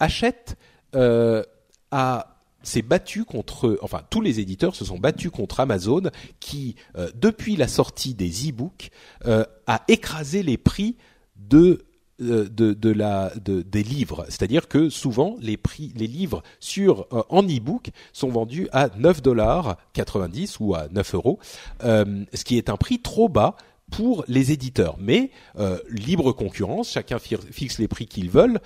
Hachette 0.00 0.56
euh, 0.94 1.42
a 1.90 2.30
s'est 2.62 2.80
battu 2.80 3.26
contre, 3.26 3.78
enfin 3.82 4.02
tous 4.08 4.22
les 4.22 4.40
éditeurs 4.40 4.74
se 4.74 4.86
sont 4.86 4.98
battus 4.98 5.30
contre 5.30 5.60
Amazon 5.60 6.04
qui, 6.40 6.76
depuis 7.14 7.56
la 7.56 7.68
sortie 7.68 8.14
des 8.14 8.48
e-books, 8.48 8.90
a 9.26 9.82
écrasé 9.88 10.42
les 10.42 10.56
prix 10.56 10.96
de 11.36 11.84
de, 12.24 12.72
de, 12.72 13.62
des 13.62 13.82
livres, 13.82 14.24
c'est-à-dire 14.28 14.68
que 14.68 14.88
souvent 14.88 15.36
les 15.40 15.56
prix 15.56 15.92
les 15.94 16.06
livres 16.06 16.42
sur 16.60 17.06
euh, 17.12 17.22
en 17.28 17.42
e-book 17.42 17.90
sont 18.12 18.28
vendus 18.28 18.68
à 18.72 18.88
9 18.96 19.22
dollars 19.22 19.76
90 19.92 20.60
ou 20.60 20.74
à 20.74 20.88
9 20.88 21.14
euros, 21.14 21.38
euh, 21.84 22.24
ce 22.32 22.44
qui 22.44 22.56
est 22.56 22.68
un 22.68 22.76
prix 22.76 23.00
trop 23.00 23.28
bas 23.28 23.56
pour 23.90 24.24
les 24.28 24.52
éditeurs. 24.52 24.96
Mais 24.98 25.30
euh, 25.58 25.78
libre 25.90 26.32
concurrence, 26.32 26.90
chacun 26.90 27.18
fixe 27.18 27.78
les 27.78 27.88
prix 27.88 28.06
qu'ils 28.06 28.30
veulent. 28.30 28.60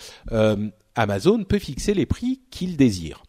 Amazon 0.95 1.45
peut 1.45 1.59
fixer 1.59 1.95
les 1.95 2.07
prix 2.07 2.41
qu'il 2.51 2.77
désire. 2.77 3.23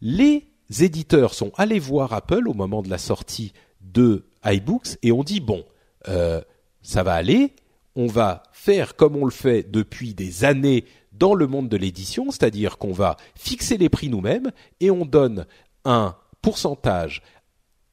Les 0.00 0.46
éditeurs 0.80 1.34
sont 1.34 1.52
allés 1.56 1.78
voir 1.78 2.12
Apple 2.12 2.48
au 2.48 2.54
moment 2.54 2.82
de 2.82 2.90
la 2.90 2.98
sortie 2.98 3.52
de 3.80 4.24
iBooks 4.44 4.98
et 5.02 5.12
ont 5.12 5.24
dit 5.24 5.40
bon, 5.40 5.64
ça 6.04 7.02
va 7.02 7.14
aller, 7.14 7.54
on 7.96 8.06
va 8.06 8.42
faire 8.52 8.96
comme 8.96 9.16
on 9.16 9.24
le 9.24 9.30
fait 9.30 9.70
depuis 9.70 10.14
des 10.14 10.44
années 10.44 10.84
dans 11.12 11.34
le 11.34 11.46
monde 11.46 11.68
de 11.68 11.76
l'édition, 11.76 12.30
c'est-à-dire 12.30 12.78
qu'on 12.78 12.92
va 12.92 13.16
fixer 13.36 13.76
les 13.76 13.88
prix 13.88 14.08
nous-mêmes 14.08 14.50
et 14.80 14.90
on 14.90 15.04
donne 15.04 15.46
un 15.84 16.16
pourcentage 16.42 17.22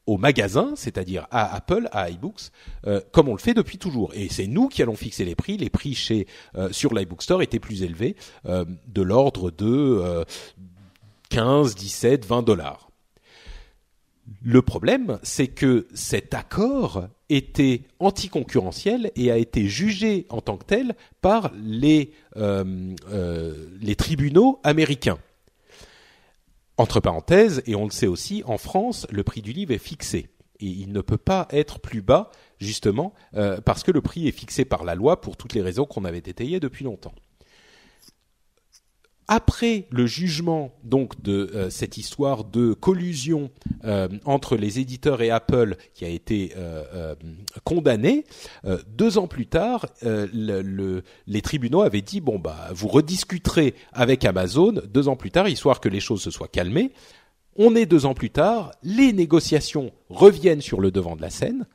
au 0.08 0.18
magasin, 0.18 0.74
c'est-à-dire 0.76 1.28
à 1.30 1.56
Apple, 1.56 1.88
à 1.92 2.10
iBooks, 2.10 2.50
euh, 2.88 3.00
comme 3.12 3.30
on 3.30 3.34
le 3.34 3.40
fait 3.40 3.54
depuis 3.54 3.78
toujours. 3.78 4.12
Et 4.16 4.30
c'est 4.30 4.48
nous 4.48 4.68
qui 4.68 4.82
allons 4.82 4.96
fixer 4.96 5.24
les 5.24 5.36
prix. 5.36 5.58
Les 5.58 5.70
prix 5.70 5.94
chez 5.94 6.28
euh, 6.56 6.72
sur 6.72 6.94
l'iBook 6.94 7.22
Store 7.22 7.42
étaient 7.42 7.60
plus 7.60 7.84
élevés, 7.84 8.16
euh, 8.48 8.66
de 8.88 9.02
l'ordre 9.02 9.52
de 9.52 10.26
15, 11.30 11.76
17, 11.76 12.26
20 12.26 12.42
dollars. 12.42 12.90
Le 14.44 14.62
problème, 14.62 15.20
c'est 15.24 15.48
que 15.48 15.88
cet 15.94 16.34
accord 16.34 17.08
était 17.32 17.84
anticoncurrentiel 18.00 19.12
et 19.16 19.32
a 19.32 19.38
été 19.38 19.68
jugé 19.68 20.26
en 20.30 20.42
tant 20.42 20.58
que 20.58 20.66
tel 20.66 20.96
par 21.22 21.52
les, 21.56 22.12
euh, 22.36 22.94
euh, 23.10 23.68
les 23.80 23.96
tribunaux 23.96 24.60
américains. 24.64 25.18
Entre 26.78 27.00
parenthèses, 27.00 27.64
et 27.68 27.76
on 27.76 27.86
le 27.86 27.92
sait 27.92 28.08
aussi, 28.08 28.44
en 28.46 28.58
France, 28.58 29.08
le 29.10 29.24
prix 29.24 29.42
du 29.42 29.54
livre 29.54 29.72
est 29.72 29.78
fixé. 29.78 30.30
Et 30.60 30.66
il 30.66 30.92
ne 30.92 31.02
peut 31.02 31.18
pas 31.18 31.48
être 31.52 31.80
plus 31.80 32.02
bas, 32.02 32.32
justement, 32.60 33.14
euh, 33.36 33.62
parce 33.62 33.84
que 33.84 33.92
le 33.92 34.02
prix 34.02 34.28
est 34.28 34.32
fixé 34.32 34.66
par 34.66 34.84
la 34.84 34.96
loi 34.96 35.22
pour 35.22 35.38
toutes 35.38 35.54
les 35.54 35.62
raisons 35.62 35.86
qu'on 35.86 36.06
avait 36.06 36.18
étayées 36.18 36.60
depuis 36.60 36.84
longtemps 36.84 37.14
après 39.32 39.88
le 39.92 40.08
jugement 40.08 40.74
donc 40.84 41.22
de 41.22 41.50
euh, 41.56 41.70
cette 41.70 41.98
histoire 41.98 42.44
de 42.44 42.74
collusion 42.74 43.50
euh, 43.86 44.10
entre 44.26 44.58
les 44.58 44.80
éditeurs 44.80 45.22
et 45.22 45.32
Apple 45.32 45.78
qui 45.94 46.04
a 46.04 46.10
été 46.10 46.52
euh, 46.58 47.16
condamné, 47.64 48.26
deux 48.88 49.18
ans 49.18 49.28
plus 49.28 49.46
tard, 49.46 49.86
les 50.04 51.42
tribunaux 51.42 51.82
avaient 51.82 52.02
dit 52.02 52.20
bon 52.20 52.40
bah 52.40 52.70
vous 52.74 52.90
rediscuterez 52.90 53.74
avec 53.94 54.26
Amazon 54.26 54.74
deux 54.94 55.08
ans 55.08 55.16
plus 55.16 55.32
tard, 55.32 55.48
histoire 55.48 55.80
que 55.80 55.88
les 55.88 56.02
choses 56.02 56.22
se 56.22 56.32
soient 56.32 56.50
calmées. 56.50 56.92
On 57.56 57.74
est 57.76 57.86
deux 57.86 58.06
ans 58.06 58.14
plus 58.14 58.32
tard, 58.32 58.72
les 58.84 59.14
négociations 59.14 59.92
reviennent 60.10 60.62
sur 60.62 60.82
le 60.82 60.92
devant 60.92 61.16
de 61.16 61.22
la 61.22 61.30
scène. 61.30 61.68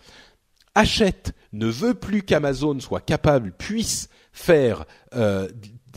Hachette 0.74 1.32
ne 1.54 1.66
veut 1.66 1.94
plus 1.94 2.22
qu'Amazon 2.22 2.80
soit 2.80 3.00
capable, 3.00 3.52
puisse 3.52 4.10
faire 4.32 4.84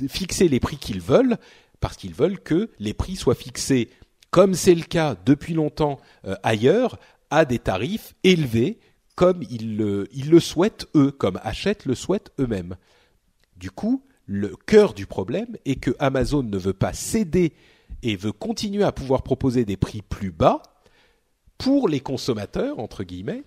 fixer 0.08 0.48
les 0.48 0.60
prix 0.60 0.78
qu'ils 0.78 1.02
veulent 1.02 1.38
parce 1.80 1.98
qu'ils 1.98 2.14
veulent 2.14 2.40
que 2.40 2.70
les 2.80 2.94
prix 2.94 3.16
soient 3.16 3.36
fixés, 3.36 3.90
comme 4.32 4.54
c'est 4.54 4.76
le 4.76 4.84
cas 4.84 5.16
depuis 5.26 5.54
longtemps 5.54 6.00
euh, 6.26 6.36
ailleurs, 6.44 7.00
à 7.30 7.46
des 7.46 7.60
tarifs 7.60 8.16
élevés, 8.24 8.80
comme 9.16 9.44
ils 9.50 9.78
le, 9.78 10.40
souhaitent 10.40 10.88
eux, 10.96 11.12
comme 11.12 11.40
Hachette 11.44 11.86
le 11.86 11.96
souhaitent 11.96 12.32
eux-mêmes. 12.40 12.76
Du 13.58 13.72
coup, 13.72 14.04
le 14.26 14.56
cœur 14.66 14.94
du 14.94 15.06
problème 15.06 15.58
est 15.66 15.76
que 15.76 15.92
Amazon 16.00 16.44
ne 16.44 16.58
veut 16.58 16.74
pas 16.74 16.94
céder 16.94 17.54
et 18.02 18.16
veut 18.16 18.32
continuer 18.32 18.84
à 18.84 18.92
pouvoir 18.92 19.24
proposer 19.24 19.66
des 19.66 19.78
prix 19.78 20.02
plus 20.02 20.32
bas 20.32 20.62
pour 21.58 21.90
les 21.90 22.00
consommateurs 22.00 22.80
entre 22.80 23.04
guillemets 23.04 23.44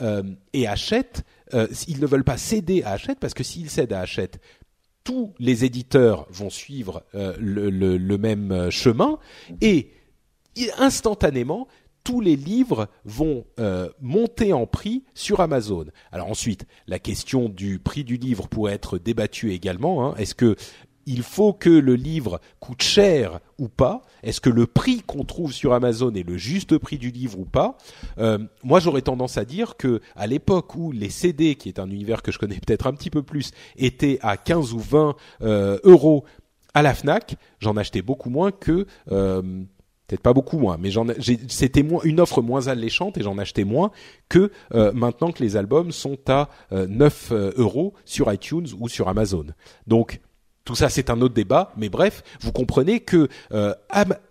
euh, 0.00 0.24
et 0.52 0.66
Hachette, 0.66 1.24
euh, 1.54 1.68
ils 1.86 2.00
ne 2.00 2.06
veulent 2.06 2.24
pas 2.24 2.36
céder 2.38 2.82
à 2.82 2.92
Hachette 2.92 3.20
parce 3.20 3.34
que 3.34 3.44
s'ils 3.44 3.70
cèdent 3.70 3.92
à 3.92 4.00
Hachette, 4.00 4.40
tous 5.04 5.32
les 5.38 5.64
éditeurs 5.64 6.26
vont 6.30 6.50
suivre 6.50 7.04
euh, 7.14 7.34
le, 7.38 8.16
même 8.18 8.52
euh, 8.52 8.70
chemin 8.70 9.18
et 9.60 9.90
instantanément 10.78 11.66
tous 12.04 12.20
les 12.20 12.36
livres 12.36 12.88
vont 13.04 13.44
euh, 13.58 13.88
monter 14.00 14.52
en 14.52 14.66
prix 14.66 15.04
sur 15.14 15.40
Amazon. 15.40 15.86
Alors 16.10 16.28
ensuite, 16.28 16.66
la 16.86 16.98
question 16.98 17.48
du 17.48 17.78
prix 17.78 18.04
du 18.04 18.16
livre 18.16 18.48
pourrait 18.48 18.74
être 18.74 18.98
débattue 18.98 19.52
également. 19.52 20.04
Hein. 20.04 20.14
Est-ce 20.16 20.34
que 20.34 20.56
il 21.06 21.22
faut 21.22 21.52
que 21.52 21.70
le 21.70 21.94
livre 21.94 22.40
coûte 22.60 22.82
cher 22.82 23.40
ou 23.58 23.68
pas 23.68 24.02
Est-ce 24.22 24.40
que 24.40 24.50
le 24.50 24.66
prix 24.66 25.02
qu'on 25.06 25.24
trouve 25.24 25.52
sur 25.52 25.72
Amazon 25.72 26.12
est 26.14 26.26
le 26.26 26.36
juste 26.36 26.78
prix 26.78 26.98
du 26.98 27.10
livre 27.10 27.38
ou 27.38 27.44
pas 27.44 27.76
euh, 28.18 28.38
Moi, 28.62 28.80
j'aurais 28.80 29.02
tendance 29.02 29.38
à 29.38 29.44
dire 29.44 29.76
que 29.76 30.00
à 30.16 30.26
l'époque 30.26 30.74
où 30.74 30.92
les 30.92 31.10
CD, 31.10 31.54
qui 31.54 31.68
est 31.68 31.78
un 31.78 31.90
univers 31.90 32.22
que 32.22 32.32
je 32.32 32.38
connais 32.38 32.56
peut-être 32.66 32.86
un 32.86 32.92
petit 32.92 33.10
peu 33.10 33.22
plus, 33.22 33.50
étaient 33.76 34.18
à 34.22 34.36
15 34.36 34.72
ou 34.72 34.78
20 34.78 35.16
euh, 35.42 35.78
euros 35.84 36.24
à 36.74 36.82
la 36.82 36.94
Fnac, 36.94 37.36
j'en 37.60 37.76
achetais 37.76 38.02
beaucoup 38.02 38.30
moins 38.30 38.50
que 38.50 38.86
euh, 39.10 39.42
peut-être 40.06 40.22
pas 40.22 40.32
beaucoup 40.32 40.58
moins, 40.58 40.78
mais 40.78 40.90
c'était 41.48 41.84
une 42.04 42.20
offre 42.20 42.42
moins 42.42 42.66
alléchante 42.68 43.18
et 43.18 43.22
j'en 43.22 43.38
achetais 43.38 43.64
moins 43.64 43.92
que 44.28 44.50
maintenant 44.92 45.32
que 45.32 45.42
les 45.42 45.56
albums 45.56 45.90
sont 45.90 46.18
à 46.28 46.50
9 46.70 47.32
euros 47.56 47.94
sur 48.04 48.30
iTunes 48.30 48.66
ou 48.78 48.88
sur 48.88 49.08
Amazon. 49.08 49.46
Donc 49.86 50.20
tout 50.64 50.74
ça, 50.74 50.88
c'est 50.88 51.10
un 51.10 51.20
autre 51.20 51.34
débat, 51.34 51.72
mais 51.76 51.88
bref, 51.88 52.22
vous 52.40 52.52
comprenez 52.52 53.00
que 53.00 53.28
euh, 53.52 53.74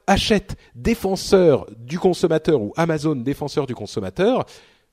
achète 0.07 0.55
défenseur 0.75 1.65
du 1.77 1.99
consommateur 1.99 2.61
ou 2.61 2.73
Amazon 2.77 3.15
défenseur 3.15 3.67
du 3.67 3.75
consommateur, 3.75 4.45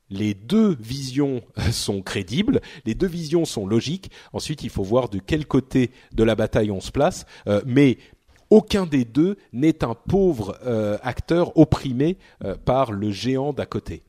les 0.09 0.33
deux 0.33 0.75
visions 0.79 1.41
sont 1.71 2.01
crédibles, 2.01 2.61
les 2.85 2.95
deux 2.95 3.07
visions 3.07 3.45
sont 3.45 3.67
logiques. 3.67 4.11
Ensuite, 4.33 4.63
il 4.63 4.69
faut 4.69 4.83
voir 4.83 5.09
de 5.09 5.19
quel 5.19 5.45
côté 5.45 5.91
de 6.13 6.23
la 6.23 6.35
bataille 6.35 6.71
on 6.71 6.81
se 6.81 6.91
place, 6.91 7.25
euh, 7.47 7.61
mais 7.65 7.97
aucun 8.49 8.85
des 8.85 9.05
deux 9.05 9.37
n'est 9.53 9.83
un 9.83 9.93
pauvre 9.93 10.57
euh, 10.65 10.97
acteur 11.03 11.55
opprimé 11.57 12.17
euh, 12.43 12.55
par 12.55 12.91
le 12.91 13.11
géant 13.11 13.53
d'à 13.53 13.65
côté. 13.65 14.03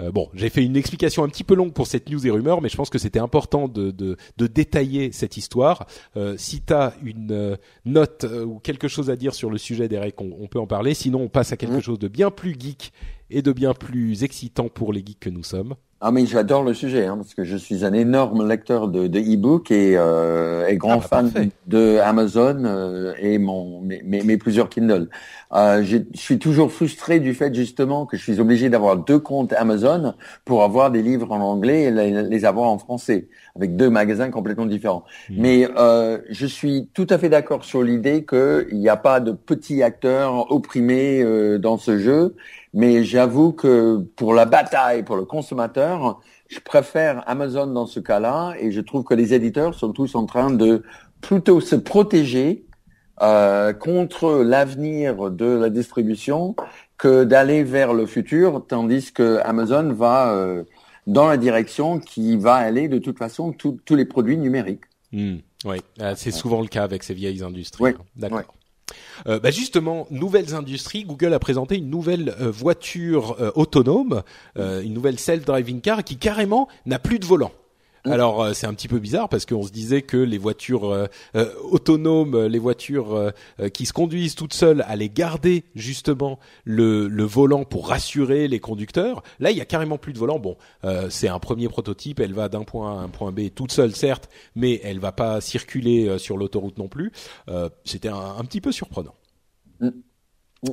Euh, 0.00 0.10
bon, 0.10 0.28
j'ai 0.34 0.48
fait 0.48 0.64
une 0.64 0.76
explication 0.76 1.22
un 1.22 1.28
petit 1.28 1.44
peu 1.44 1.54
longue 1.54 1.72
pour 1.72 1.86
cette 1.86 2.10
news 2.10 2.26
et 2.26 2.30
rumeur, 2.30 2.60
mais 2.60 2.68
je 2.68 2.76
pense 2.76 2.90
que 2.90 2.98
c'était 2.98 3.18
important 3.18 3.68
de, 3.68 3.90
de, 3.90 4.16
de, 4.36 4.46
détailler 4.46 5.12
cette 5.12 5.36
histoire. 5.36 5.86
Euh, 6.16 6.34
si 6.36 6.62
tu 6.62 6.72
as 6.72 6.94
une 7.02 7.30
euh, 7.30 7.56
note 7.84 8.24
euh, 8.24 8.44
ou 8.44 8.58
quelque 8.58 8.88
chose 8.88 9.10
à 9.10 9.16
dire 9.16 9.34
sur 9.34 9.50
le 9.50 9.58
sujet, 9.58 9.88
Derek, 9.88 10.20
on, 10.20 10.36
on 10.38 10.48
peut 10.48 10.58
en 10.58 10.66
parler. 10.66 10.94
Sinon, 10.94 11.20
on 11.22 11.28
passe 11.28 11.52
à 11.52 11.56
quelque 11.56 11.76
mmh. 11.76 11.82
chose 11.82 11.98
de 11.98 12.08
bien 12.08 12.30
plus 12.30 12.56
geek 12.58 12.92
et 13.30 13.42
de 13.42 13.52
bien 13.52 13.72
plus 13.72 14.24
excitant 14.24 14.68
pour 14.68 14.92
les 14.92 15.04
geeks 15.04 15.20
que 15.20 15.30
nous 15.30 15.44
sommes. 15.44 15.74
Ah 16.00 16.10
mais 16.10 16.26
j'adore 16.26 16.64
le 16.64 16.74
sujet 16.74 17.06
hein, 17.06 17.16
parce 17.16 17.34
que 17.34 17.44
je 17.44 17.56
suis 17.56 17.84
un 17.84 17.92
énorme 17.92 18.46
lecteur 18.46 18.88
de, 18.88 19.06
de 19.06 19.20
e-book 19.20 19.70
et, 19.70 19.94
euh, 19.96 20.66
et 20.66 20.76
grand 20.76 21.00
ah, 21.02 21.08
bah, 21.10 21.24
fan 21.32 21.50
de 21.66 21.98
Amazon 21.98 22.64
euh, 22.64 23.14
et 23.18 23.38
mon 23.38 23.80
mes, 23.80 24.02
mes, 24.02 24.36
plusieurs 24.36 24.68
Kindle. 24.68 25.08
Euh, 25.52 25.82
je 25.84 25.98
suis 26.14 26.38
toujours 26.38 26.72
frustré 26.72 27.20
du 27.20 27.32
fait 27.32 27.54
justement 27.54 28.06
que 28.06 28.16
je 28.16 28.22
suis 28.22 28.40
obligé 28.40 28.68
d'avoir 28.68 28.96
deux 28.96 29.18
comptes 29.18 29.52
Amazon 29.52 30.14
pour 30.44 30.62
avoir 30.62 30.90
des 30.90 31.02
livres 31.02 31.30
en 31.32 31.40
anglais 31.40 31.84
et 31.84 31.90
les, 31.90 32.44
avoir 32.44 32.68
en 32.68 32.78
français 32.78 33.28
avec 33.54 33.76
deux 33.76 33.88
magasins 33.88 34.30
complètement 34.30 34.66
différents. 34.66 35.04
Hmm. 35.30 35.34
Mais 35.38 35.68
euh, 35.78 36.18
je 36.28 36.46
suis 36.46 36.88
tout 36.92 37.06
à 37.08 37.18
fait 37.18 37.28
d'accord 37.28 37.64
sur 37.64 37.82
l'idée 37.82 38.26
qu'il 38.26 38.78
n'y 38.78 38.88
a 38.88 38.96
pas 38.96 39.20
de 39.20 39.32
petits 39.32 39.82
acteurs 39.82 40.50
opprimés 40.50 41.22
euh, 41.22 41.58
dans 41.58 41.78
ce 41.78 41.98
jeu 41.98 42.34
mais 42.74 43.04
j'avoue 43.04 43.52
que 43.52 43.98
pour 44.16 44.34
la 44.34 44.46
bataille, 44.46 45.04
pour 45.04 45.14
le 45.14 45.24
consommateur, 45.24 45.83
je 46.48 46.60
préfère 46.60 47.22
Amazon 47.28 47.66
dans 47.66 47.86
ce 47.86 48.00
cas-là 48.00 48.54
et 48.58 48.70
je 48.70 48.80
trouve 48.80 49.04
que 49.04 49.14
les 49.14 49.34
éditeurs 49.34 49.74
sont 49.74 49.92
tous 49.92 50.14
en 50.14 50.26
train 50.26 50.50
de 50.50 50.82
plutôt 51.20 51.60
se 51.60 51.76
protéger 51.76 52.66
euh, 53.22 53.72
contre 53.72 54.42
l'avenir 54.42 55.30
de 55.30 55.46
la 55.46 55.70
distribution 55.70 56.56
que 56.98 57.24
d'aller 57.24 57.62
vers 57.62 57.94
le 57.94 58.06
futur, 58.06 58.64
tandis 58.66 59.12
que 59.12 59.38
Amazon 59.44 59.92
va 59.92 60.34
euh, 60.34 60.64
dans 61.06 61.28
la 61.28 61.36
direction 61.36 62.00
qui 62.00 62.36
va 62.36 62.54
aller 62.54 62.88
de 62.88 62.98
toute 62.98 63.18
façon 63.18 63.52
tous 63.52 63.94
les 63.94 64.04
produits 64.04 64.36
numériques. 64.36 64.84
Hmm, 65.12 65.36
oui, 65.64 65.76
euh, 66.00 66.14
c'est 66.16 66.32
souvent 66.32 66.60
le 66.60 66.66
cas 66.66 66.82
avec 66.82 67.02
ces 67.04 67.14
vieilles 67.14 67.42
industries. 67.42 67.84
Oui, 67.84 67.90
hein. 67.96 68.04
D'accord. 68.16 68.54
Euh, 69.26 69.38
bah 69.38 69.50
justement, 69.50 70.06
nouvelles 70.10 70.54
industries. 70.54 71.04
Google 71.04 71.32
a 71.32 71.38
présenté 71.38 71.76
une 71.76 71.90
nouvelle 71.90 72.34
euh, 72.40 72.50
voiture 72.50 73.36
euh, 73.40 73.50
autonome, 73.54 74.22
une 74.56 74.92
nouvelle 74.92 75.18
self-driving 75.18 75.80
car 75.80 76.04
qui 76.04 76.16
carrément 76.16 76.68
n'a 76.86 76.98
plus 76.98 77.18
de 77.18 77.24
volant. 77.24 77.52
Alors 78.06 78.42
euh, 78.42 78.52
c'est 78.52 78.66
un 78.66 78.74
petit 78.74 78.88
peu 78.88 78.98
bizarre 78.98 79.28
parce 79.30 79.46
qu'on 79.46 79.62
se 79.62 79.72
disait 79.72 80.02
que 80.02 80.18
les 80.18 80.36
voitures 80.36 80.92
euh, 80.92 81.06
euh, 81.36 81.50
autonomes, 81.62 82.46
les 82.46 82.58
voitures 82.58 83.32
qui 83.72 83.86
se 83.86 83.92
conduisent 83.92 84.34
toutes 84.34 84.52
seules, 84.52 84.84
allaient 84.86 85.08
garder 85.08 85.64
justement 85.74 86.38
le, 86.64 87.08
le, 87.08 87.24
volant 87.24 87.64
pour 87.64 87.88
rassurer 87.88 88.48
les 88.48 88.60
conducteurs. 88.60 89.22
Là, 89.40 89.50
il 89.50 89.56
y 89.56 89.60
a 89.60 89.64
carrément 89.64 89.98
plus 89.98 90.12
de 90.12 90.18
volant. 90.18 90.38
Bon, 90.38 90.56
c'est 91.08 91.28
un 91.28 91.38
premier 91.38 91.68
prototype. 91.68 92.20
Elle 92.20 92.34
va 92.34 92.48
d'un 92.48 92.64
point 92.64 92.98
A 92.98 93.00
à 93.00 93.04
un 93.04 93.08
point 93.08 93.32
B 93.32 93.48
toute 93.54 93.72
seule, 93.72 93.94
certes, 93.94 94.28
mais 94.54 94.80
elle 94.84 94.98
va 94.98 95.12
pas 95.12 95.40
circuler 95.40 96.18
sur 96.18 96.36
l'autoroute 96.36 96.78
non 96.78 96.88
plus. 96.88 97.12
C'était 97.84 98.08
un, 98.08 98.36
un, 98.38 98.44
petit 98.44 98.60
peu 98.60 98.72
surprenant. 98.72 99.14
Mm. 99.80 99.90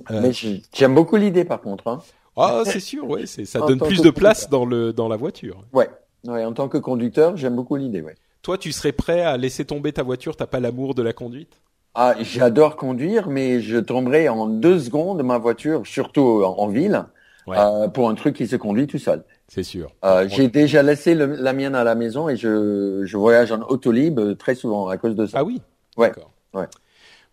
mais 0.10 0.32
j'aime 0.74 0.96
beaucoup 0.96 1.16
l'idée 1.16 1.46
par 1.46 1.62
contre. 1.62 1.88
Hein. 1.88 2.02
Ah, 2.36 2.64
c'est 2.66 2.80
sûr, 2.80 3.10
ouais, 3.10 3.26
ça 3.26 3.60
donne 3.60 3.80
plus 3.80 4.02
de 4.02 4.10
place 4.10 4.50
dans 4.50 4.66
le 4.66 4.94
dans 4.94 5.08
la 5.08 5.18
voiture. 5.18 5.64
Ouais, 5.74 5.90
Ouais, 6.26 6.46
en 6.46 6.54
tant 6.54 6.68
que 6.68 6.78
conducteur, 6.78 7.38
j'aime 7.38 7.56
beaucoup 7.56 7.76
l'idée. 7.76 8.02
Ouais. 8.02 8.16
Toi, 8.42 8.58
tu 8.58 8.72
serais 8.72 8.92
prêt 8.92 9.22
à 9.22 9.38
laisser 9.38 9.66
tomber 9.66 9.92
ta 9.92 10.04
voiture 10.04 10.36
T'as 10.36 10.48
pas 10.48 10.60
l'amour 10.60 10.96
de 10.96 11.02
la 11.02 11.14
conduite? 11.14 11.62
Ah, 11.94 12.16
j'adore 12.22 12.78
conduire, 12.78 13.28
mais 13.28 13.60
je 13.60 13.78
tomberai 13.78 14.30
en 14.30 14.48
deux 14.48 14.80
secondes 14.80 15.22
ma 15.24 15.38
voiture, 15.38 15.86
surtout 15.86 16.42
en, 16.44 16.68
ville, 16.68 17.04
euh, 17.50 17.90
pour 17.90 18.10
un 18.10 18.16
truc 18.16 18.38
qui 18.38 18.48
se 18.48 18.56
conduit 18.56 18.88
tout 18.88 18.98
seul. 18.98 19.24
C'est 19.50 19.64
sûr. 19.64 19.92
Euh, 20.06 20.26
J'ai 20.30 20.48
déjà 20.48 20.84
laissé 20.84 21.14
la 21.14 21.52
mienne 21.52 21.76
à 21.76 21.84
la 21.84 21.96
maison 21.96 22.30
et 22.30 22.38
je, 22.38 23.02
je 23.04 23.18
voyage 23.18 23.52
en 23.52 23.62
auto 23.64 23.92
libre 23.92 24.34
très 24.34 24.56
souvent 24.56 24.88
à 24.88 24.96
cause 24.96 25.16
de 25.18 25.26
ça. 25.26 25.40
Ah 25.40 25.44
oui? 25.44 25.62
Ouais. 25.98 26.14
Ouais. 26.54 26.68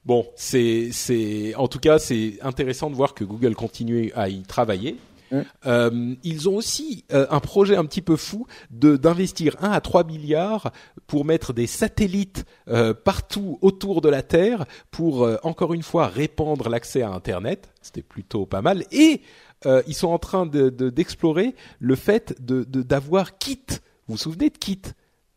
Bon, 0.04 0.26
c'est 0.34 0.88
c'est 0.90 1.54
en 1.54 1.68
tout 1.68 1.78
cas 1.78 1.98
c'est 1.98 2.38
intéressant 2.42 2.90
de 2.90 2.96
voir 2.96 3.14
que 3.14 3.24
Google 3.24 3.54
continue 3.54 4.10
à 4.16 4.28
y 4.28 4.42
travailler 4.42 4.96
Mm. 5.30 5.40
Euh, 5.66 6.14
ils 6.22 6.48
ont 6.48 6.56
aussi 6.56 7.04
euh, 7.12 7.26
un 7.30 7.40
projet 7.40 7.76
un 7.76 7.84
petit 7.84 8.02
peu 8.02 8.16
fou 8.16 8.46
de 8.70 8.96
d'investir 8.96 9.56
1 9.60 9.70
à 9.70 9.80
3 9.80 10.04
milliards 10.04 10.72
pour 11.06 11.24
mettre 11.24 11.52
des 11.52 11.66
satellites 11.66 12.44
euh, 12.68 12.94
partout 12.94 13.58
autour 13.62 14.00
de 14.00 14.08
la 14.08 14.22
Terre 14.22 14.66
pour 14.90 15.28
encore 15.42 15.74
une 15.74 15.82
fois 15.82 16.06
répandre 16.06 16.68
l'accès 16.68 17.02
à 17.02 17.10
Internet. 17.10 17.72
C'était 17.82 18.02
plutôt 18.02 18.46
pas 18.46 18.62
mal. 18.62 18.84
Et 18.92 19.22
ils 19.86 19.94
sont 19.94 20.08
en 20.08 20.18
train 20.18 20.46
de 20.46 20.70
d'explorer 20.70 21.54
le 21.78 21.96
fait 21.96 22.34
de 22.40 22.64
d'avoir 22.64 23.38
Kit. 23.38 23.64
Vous 24.06 24.14
vous 24.14 24.16
souvenez 24.16 24.50
de 24.50 24.58
Kit? 24.58 24.82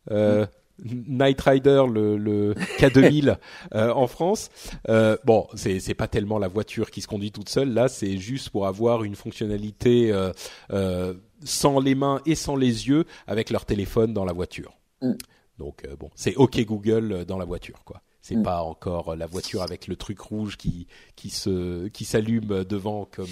Mm. 0.09 0.45
Night 0.83 1.41
Rider, 1.41 1.83
le, 1.91 2.17
le 2.17 2.53
K2000 2.79 3.37
euh, 3.75 3.91
en 3.93 4.07
France. 4.07 4.49
Euh, 4.89 5.17
bon, 5.25 5.47
c'est 5.55 5.79
c'est 5.79 5.93
pas 5.93 6.07
tellement 6.07 6.39
la 6.39 6.47
voiture 6.47 6.91
qui 6.91 7.01
se 7.01 7.07
conduit 7.07 7.31
toute 7.31 7.49
seule. 7.49 7.73
Là, 7.73 7.87
c'est 7.87 8.17
juste 8.17 8.49
pour 8.49 8.67
avoir 8.67 9.03
une 9.03 9.15
fonctionnalité 9.15 10.11
euh, 10.11 10.31
euh 10.71 11.13
sans 11.43 11.79
les 11.79 11.95
mains 11.95 12.21
et 12.27 12.35
sans 12.35 12.55
les 12.55 12.87
yeux 12.87 13.05
avec 13.25 13.49
leur 13.49 13.65
téléphone 13.65 14.13
dans 14.13 14.25
la 14.25 14.31
voiture. 14.31 14.77
Mm. 15.01 15.13
Donc 15.57 15.87
bon, 15.99 16.11
c'est 16.13 16.35
OK 16.35 16.63
Google 16.65 17.25
dans 17.25 17.39
la 17.39 17.45
voiture, 17.45 17.83
quoi. 17.83 18.03
C'est 18.21 18.35
mm. 18.35 18.43
pas 18.43 18.61
encore 18.61 19.15
la 19.15 19.25
voiture 19.25 19.63
avec 19.63 19.87
le 19.87 19.95
truc 19.95 20.19
rouge 20.19 20.55
qui 20.55 20.85
qui 21.15 21.31
se 21.31 21.87
qui 21.87 22.05
s'allume 22.05 22.63
devant 22.63 23.05
comme 23.05 23.25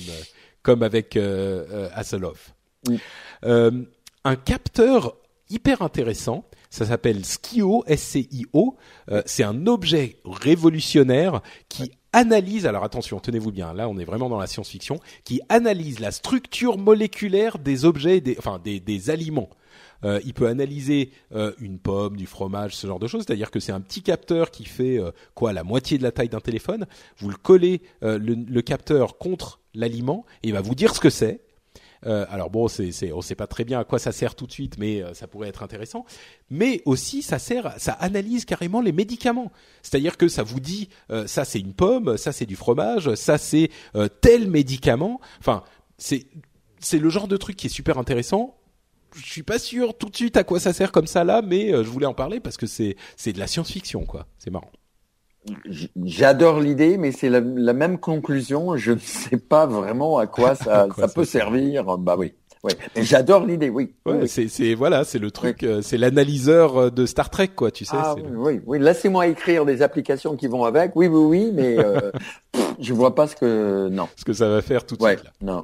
comme 0.64 0.82
avec 0.82 1.18
Hasselhoff. 1.94 2.56
Mm. 2.88 3.84
un 4.24 4.36
capteur 4.36 5.16
hyper 5.52 5.84
intéressant 5.84 6.46
ça 6.70 6.86
s'appelle 6.86 7.26
Skio, 7.26 7.84
S-C-I-O. 7.88 8.78
Euh, 9.12 9.22
c'est 9.26 9.44
un 9.44 9.66
objet 9.68 10.18
révolutionnaire 10.26 11.42
qui 11.68 11.92
analyse, 12.14 12.66
alors 12.66 12.84
attention, 12.84 13.20
tenez-vous 13.20 13.52
bien, 13.52 13.74
là 13.74 13.88
on 13.88 13.98
est 13.98 14.04
vraiment 14.04 14.30
dans 14.30 14.40
la 14.40 14.48
science-fiction, 14.48 15.00
qui 15.24 15.42
analyse 15.50 16.00
la 16.00 16.12
structure 16.12 16.78
moléculaire 16.78 17.60
des 17.60 17.86
objets, 17.86 18.20
des, 18.22 18.36
enfin 18.38 18.60
des, 18.64 19.10
aliments. 19.10 19.50
Euh, 20.06 20.20
il 20.26 20.34
peut 20.34 20.48
analyser 20.48 21.12
euh, 21.36 21.52
une 21.60 21.78
pomme, 21.78 22.16
du 22.16 22.26
fromage, 22.26 22.76
ce 22.76 22.88
genre 22.88 23.00
de 23.00 23.08
choses. 23.08 23.26
C'est-à-dire 23.28 23.52
que 23.52 23.60
c'est 23.60 23.72
un 23.74 23.82
petit 23.82 24.02
capteur 24.02 24.50
qui 24.50 24.66
fait 24.66 25.00
quoi 25.36 25.54
la 25.54 25.64
moitié 25.64 25.98
de 25.98 26.04
la 26.04 26.12
taille 26.12 26.30
d'un 26.30 26.40
téléphone. 26.40 26.88
Vous 27.18 27.30
le 27.30 27.36
collez 27.36 27.82
le, 28.02 28.18
le, 28.18 28.62
capteur 28.62 29.18
contre 29.18 29.60
l'aliment 29.74 30.26
et 30.42 30.48
il 30.48 30.54
va 30.54 30.62
vous 30.62 30.76
dire 30.76 30.96
ce 30.96 31.00
que 31.00 31.10
c'est. 31.10 31.42
Euh, 32.06 32.26
alors 32.30 32.50
bon, 32.50 32.68
c'est, 32.68 32.92
c'est, 32.92 33.12
on 33.12 33.22
sait 33.22 33.36
pas 33.36 33.48
très 33.48 33.66
bien 33.66 33.80
à 33.80 33.84
quoi 33.84 34.00
ça 34.00 34.12
sert 34.12 34.36
tout 34.36 34.48
de 34.48 34.52
suite, 34.52 34.78
mais 34.78 35.02
euh, 35.02 35.14
ça 35.14 35.28
pourrait 35.28 35.50
être 35.50 35.64
intéressant. 35.64 36.06
Mais 36.50 36.82
aussi, 36.86 37.22
ça 37.22 37.40
sert, 37.40 37.74
ça 37.78 37.94
analyse 37.94 38.46
carrément 38.46 38.82
les 38.82 38.92
médicaments. 38.92 39.52
C'est-à-dire 39.82 40.18
que 40.18 40.28
ça 40.28 40.44
vous 40.44 40.60
dit, 40.60 40.90
euh, 41.12 41.28
ça 41.28 41.46
c'est 41.46 41.60
une 41.60 41.74
pomme, 41.74 42.18
ça 42.18 42.32
c'est 42.32 42.46
du 42.46 42.56
fromage, 42.56 43.14
ça 43.16 43.38
c'est 43.38 43.70
tel 44.22 44.50
médicament. 44.50 45.20
Enfin, 45.40 45.64
c'est, 45.98 46.28
c'est 46.80 47.00
le 47.00 47.10
genre 47.10 47.28
de 47.28 47.38
truc 47.38 47.56
qui 47.56 47.68
est 47.68 47.70
super 47.70 47.98
intéressant. 47.98 48.56
Je 49.16 49.26
suis 49.26 49.44
pas 49.44 49.58
sûr 49.58 49.98
tout 49.98 50.10
de 50.10 50.16
suite 50.16 50.38
à 50.38 50.44
quoi 50.44 50.60
ça 50.60 50.72
sert 50.72 50.92
comme 50.92 51.08
ça 51.08 51.24
là, 51.24 51.42
mais 51.42 51.72
je 51.72 51.90
voulais 51.90 52.06
en 52.06 52.14
parler 52.14 52.40
parce 52.40 52.58
que 52.58 52.68
c'est, 52.68 52.96
c'est 53.18 53.34
de 53.34 53.40
la 53.40 53.48
science-fiction 53.48 54.06
quoi. 54.06 54.28
C'est 54.38 54.52
marrant. 54.52 54.72
J'adore 56.04 56.60
l'idée, 56.60 56.98
mais 56.98 57.12
c'est 57.12 57.30
la, 57.30 57.42
même 57.42 57.98
conclusion. 57.98 58.76
Je 58.78 58.92
ne 58.92 59.00
sais 59.00 59.38
pas 59.38 59.66
vraiment 59.66 60.18
à 60.18 60.28
quoi 60.28 60.56
ça, 60.56 60.88
ça 60.98 61.08
peut 61.08 61.26
servir. 61.26 61.98
Bah 61.98 62.16
oui. 62.18 62.34
Ouais. 62.64 62.74
J'adore 62.98 63.46
l'idée, 63.46 63.70
oui. 63.70 63.94
Ouais, 64.06 64.28
c'est 64.28 64.74
voilà, 64.74 65.06
c'est 65.06 65.20
le 65.20 65.32
truc, 65.32 65.64
euh, 65.64 65.82
c'est 65.82 65.98
l'analyseur 65.98 66.78
euh, 66.78 66.90
de 66.90 67.06
Star 67.06 67.30
Trek, 67.30 67.50
quoi, 67.56 67.72
tu 67.72 67.86
sais. 67.86 67.96
Ah, 67.98 68.16
oui, 68.36 68.60
oui, 68.66 68.80
Laissez-moi 68.80 69.28
écrire 69.28 69.64
des 69.66 69.82
applications 69.82 70.36
qui 70.36 70.48
vont 70.48 70.66
avec. 70.66 70.94
Oui, 70.96 71.08
oui, 71.08 71.22
oui, 71.24 71.52
mais 71.54 71.78
euh, 71.80 72.12
je 72.80 72.94
vois 72.94 73.16
pas 73.16 73.28
ce 73.28 73.36
que 73.36 73.90
non. 73.90 74.08
Ce 74.16 74.26
que 74.26 74.34
ça 74.34 74.50
va 74.50 74.62
faire 74.62 74.86
tout 74.86 74.96
de 74.96 75.04
suite. 75.04 75.24
Là. 75.24 75.32
Non. 75.42 75.64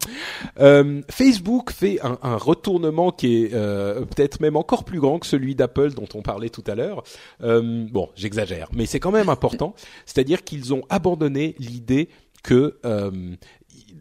Euh, 0.59 1.01
Facebook 1.09 1.71
fait 1.71 1.99
un, 2.03 2.17
un, 2.21 2.37
retournement 2.37 3.11
qui 3.11 3.43
est 3.43 3.53
euh, 3.53 4.01
peut-être 4.01 4.39
même 4.39 4.55
encore 4.55 4.83
plus 4.83 4.99
grand 4.99 5.19
que 5.19 5.27
celui 5.27 5.55
d'Apple 5.55 5.93
dont 5.93 6.07
on 6.13 6.21
parlait 6.21 6.49
tout 6.49 6.63
à 6.67 6.75
l'heure. 6.75 7.03
Euh, 7.41 7.85
bon, 7.89 8.09
j'exagère, 8.15 8.69
mais 8.73 8.85
c'est 8.85 8.99
quand 8.99 9.11
même 9.11 9.29
important. 9.29 9.73
C'est-à-dire 10.05 10.43
qu'ils 10.43 10.73
ont 10.73 10.83
abandonné 10.89 11.55
l'idée 11.59 12.09
que 12.43 12.77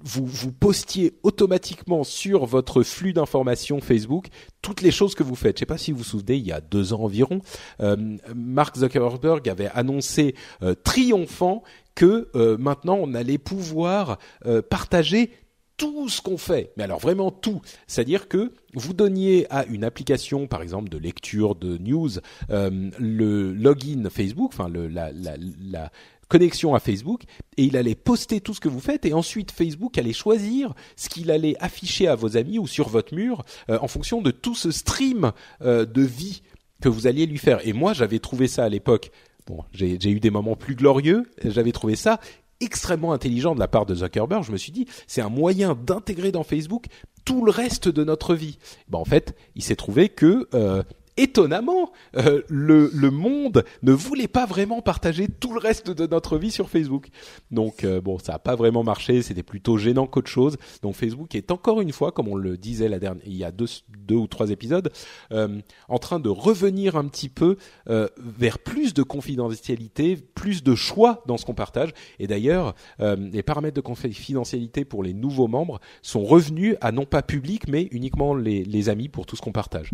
vous, 0.04 0.26
vous 0.26 0.52
postiez 0.52 1.14
automatiquement 1.22 2.04
sur 2.04 2.44
votre 2.44 2.82
flux 2.82 3.14
d'informations 3.14 3.80
Facebook 3.80 4.28
toutes 4.60 4.82
les 4.82 4.90
choses 4.90 5.14
que 5.14 5.22
vous 5.22 5.34
faites. 5.34 5.56
Je 5.58 5.64
ne 5.64 5.66
sais 5.66 5.66
pas 5.66 5.78
si 5.78 5.92
vous 5.92 5.98
vous 5.98 6.04
souvenez, 6.04 6.36
il 6.36 6.46
y 6.46 6.52
a 6.52 6.60
deux 6.60 6.92
ans 6.92 7.02
environ, 7.02 7.40
euh, 7.80 7.96
Mark 8.34 8.76
Zuckerberg 8.76 9.48
avait 9.48 9.70
annoncé 9.74 10.34
euh, 10.62 10.74
triomphant 10.74 11.62
que 11.94 12.28
euh, 12.34 12.56
maintenant 12.58 12.98
on 13.00 13.14
allait 13.14 13.38
pouvoir 13.38 14.18
euh, 14.46 14.62
partager 14.62 15.30
tout 15.76 16.08
ce 16.08 16.22
qu'on 16.22 16.38
fait, 16.38 16.72
mais 16.76 16.84
alors 16.84 17.00
vraiment 17.00 17.30
tout. 17.30 17.60
C'est-à-dire 17.86 18.28
que 18.28 18.52
vous 18.74 18.92
donniez 18.92 19.46
à 19.50 19.64
une 19.66 19.84
application, 19.84 20.46
par 20.46 20.62
exemple 20.62 20.88
de 20.88 20.98
lecture 20.98 21.54
de 21.54 21.78
news, 21.78 22.10
euh, 22.50 22.90
le 22.98 23.52
login 23.52 24.08
Facebook, 24.10 24.52
enfin 24.52 24.68
la, 24.68 25.10
la, 25.12 25.36
la, 25.70 25.90
connexion 26.28 26.74
à 26.74 26.80
Facebook 26.80 27.24
et 27.58 27.64
il 27.64 27.76
allait 27.76 27.94
poster 27.94 28.40
tout 28.40 28.54
ce 28.54 28.60
que 28.60 28.68
vous 28.68 28.80
faites 28.80 29.04
et 29.04 29.12
ensuite 29.12 29.52
Facebook 29.52 29.98
allait 29.98 30.14
choisir 30.14 30.74
ce 30.96 31.10
qu'il 31.10 31.30
allait 31.30 31.54
afficher 31.60 32.08
à 32.08 32.14
vos 32.14 32.38
amis 32.38 32.58
ou 32.58 32.66
sur 32.66 32.88
votre 32.88 33.14
mur 33.14 33.44
euh, 33.68 33.78
en 33.80 33.88
fonction 33.88 34.22
de 34.22 34.30
tout 34.30 34.54
ce 34.54 34.70
stream 34.70 35.32
euh, 35.60 35.84
de 35.84 36.02
vie 36.02 36.42
que 36.80 36.88
vous 36.88 37.06
alliez 37.06 37.26
lui 37.26 37.38
faire. 37.38 37.66
Et 37.66 37.72
moi, 37.72 37.92
j'avais 37.92 38.18
trouvé 38.18 38.48
ça 38.48 38.64
à 38.64 38.68
l'époque. 38.68 39.10
Bon, 39.46 39.62
j'ai 39.72 40.10
eu 40.10 40.20
des 40.20 40.30
moments 40.30 40.56
plus 40.56 40.74
glorieux. 40.74 41.24
J'avais 41.42 41.72
trouvé 41.72 41.96
ça 41.96 42.18
extrêmement 42.60 43.12
intelligent 43.12 43.54
de 43.54 43.60
la 43.60 43.68
part 43.68 43.84
de 43.84 43.94
Zuckerberg. 43.94 44.42
Je 44.42 44.52
me 44.52 44.56
suis 44.56 44.72
dit, 44.72 44.86
c'est 45.06 45.20
un 45.20 45.28
moyen 45.28 45.74
d'intégrer 45.74 46.32
dans 46.32 46.44
Facebook 46.44 46.86
tout 47.24 47.44
le 47.44 47.50
reste 47.50 47.88
de 47.88 48.04
notre 48.04 48.34
vie. 48.34 48.58
Ben, 48.88 48.98
en 48.98 49.04
fait, 49.04 49.34
il 49.54 49.62
s'est 49.62 49.76
trouvé 49.76 50.08
que 50.08 50.48
euh, 50.54 50.82
étonnamment, 51.16 51.92
euh, 52.16 52.42
le, 52.48 52.90
le, 52.92 53.10
monde 53.10 53.64
ne 53.82 53.92
voulait 53.92 54.28
pas 54.28 54.46
vraiment 54.46 54.82
partager 54.82 55.28
tout 55.28 55.52
le 55.52 55.60
reste 55.60 55.90
de 55.90 56.06
notre 56.06 56.38
vie 56.38 56.50
sur 56.50 56.68
Facebook. 56.68 57.08
Donc 57.50 57.84
euh, 57.84 58.00
bon, 58.00 58.18
ça 58.18 58.32
n'a 58.32 58.38
pas 58.38 58.56
vraiment 58.56 58.82
marché, 58.82 59.22
c'était 59.22 59.42
plutôt 59.42 59.78
gênant 59.78 60.06
qu'autre 60.06 60.30
chose. 60.30 60.56
Donc 60.82 60.94
Facebook 60.94 61.34
est 61.34 61.50
encore 61.50 61.80
une 61.80 61.92
fois, 61.92 62.12
comme 62.12 62.28
on 62.28 62.34
le 62.34 62.56
disait 62.56 62.88
la 62.88 62.98
dernière, 62.98 63.22
il 63.26 63.36
y 63.36 63.44
a 63.44 63.52
deux, 63.52 63.66
deux 63.98 64.16
ou 64.16 64.26
trois 64.26 64.50
épisodes, 64.50 64.90
euh, 65.32 65.60
en 65.88 65.98
train 65.98 66.18
de 66.18 66.28
revenir 66.28 66.96
un 66.96 67.06
petit 67.06 67.28
peu 67.28 67.56
vers 67.86 68.58
plus 68.58 68.94
de 68.94 69.02
confidentialité, 69.02 70.16
plus 70.16 70.62
de 70.62 70.74
choix 70.74 71.22
dans 71.26 71.36
ce 71.36 71.44
qu'on 71.44 71.54
partage. 71.54 71.90
Et 72.18 72.26
d'ailleurs, 72.26 72.74
les 72.98 73.42
paramètres 73.42 73.76
de 73.76 73.80
confidentialité 73.80 74.84
pour 74.84 75.02
les 75.02 75.12
nouveaux 75.12 75.48
membres 75.48 75.80
sont 76.02 76.24
revenus 76.24 76.76
à 76.80 76.92
non 76.92 77.04
pas 77.04 77.22
public, 77.22 77.68
mais 77.68 77.88
uniquement 77.90 78.34
les, 78.34 78.64
les 78.64 78.88
amis 78.88 79.08
pour 79.08 79.26
tout 79.26 79.36
ce 79.36 79.42
qu'on 79.42 79.52
partage. 79.52 79.90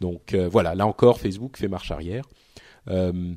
Donc 0.00 0.34
euh, 0.34 0.48
voilà, 0.48 0.74
là 0.74 0.86
encore, 0.86 1.20
Facebook 1.20 1.56
fait 1.56 1.68
marche 1.68 1.90
arrière. 1.90 2.24
Euh, 2.88 3.34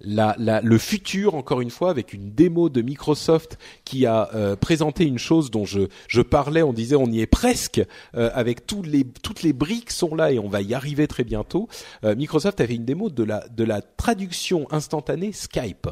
le 0.00 0.78
futur, 0.78 1.34
encore 1.34 1.60
une 1.60 1.70
fois, 1.70 1.90
avec 1.90 2.12
une 2.12 2.30
démo 2.30 2.68
de 2.68 2.82
Microsoft 2.82 3.58
qui 3.84 4.06
a 4.06 4.30
euh, 4.32 4.54
présenté 4.54 5.04
une 5.04 5.18
chose 5.18 5.50
dont 5.50 5.64
je, 5.64 6.20
parlais, 6.20 6.62
on 6.62 6.72
disait 6.72 6.94
on 6.94 7.10
y 7.10 7.20
est 7.20 7.26
presque, 7.26 7.82
avec 8.12 8.64
toutes 8.64 8.86
les 8.86 9.52
briques 9.52 9.90
sont 9.90 10.14
là 10.14 10.30
et 10.30 10.38
on 10.38 10.48
va 10.48 10.62
y 10.62 10.72
arriver 10.72 11.08
très 11.08 11.24
bientôt. 11.24 11.68
Microsoft 12.04 12.60
avait 12.60 12.76
une 12.76 12.84
démo 12.84 13.10
de 13.10 13.24
la, 13.24 13.48
de 13.48 13.64
la 13.64 13.82
traduction 13.82 14.68
instantanée 14.70 15.32
Skype. 15.32 15.88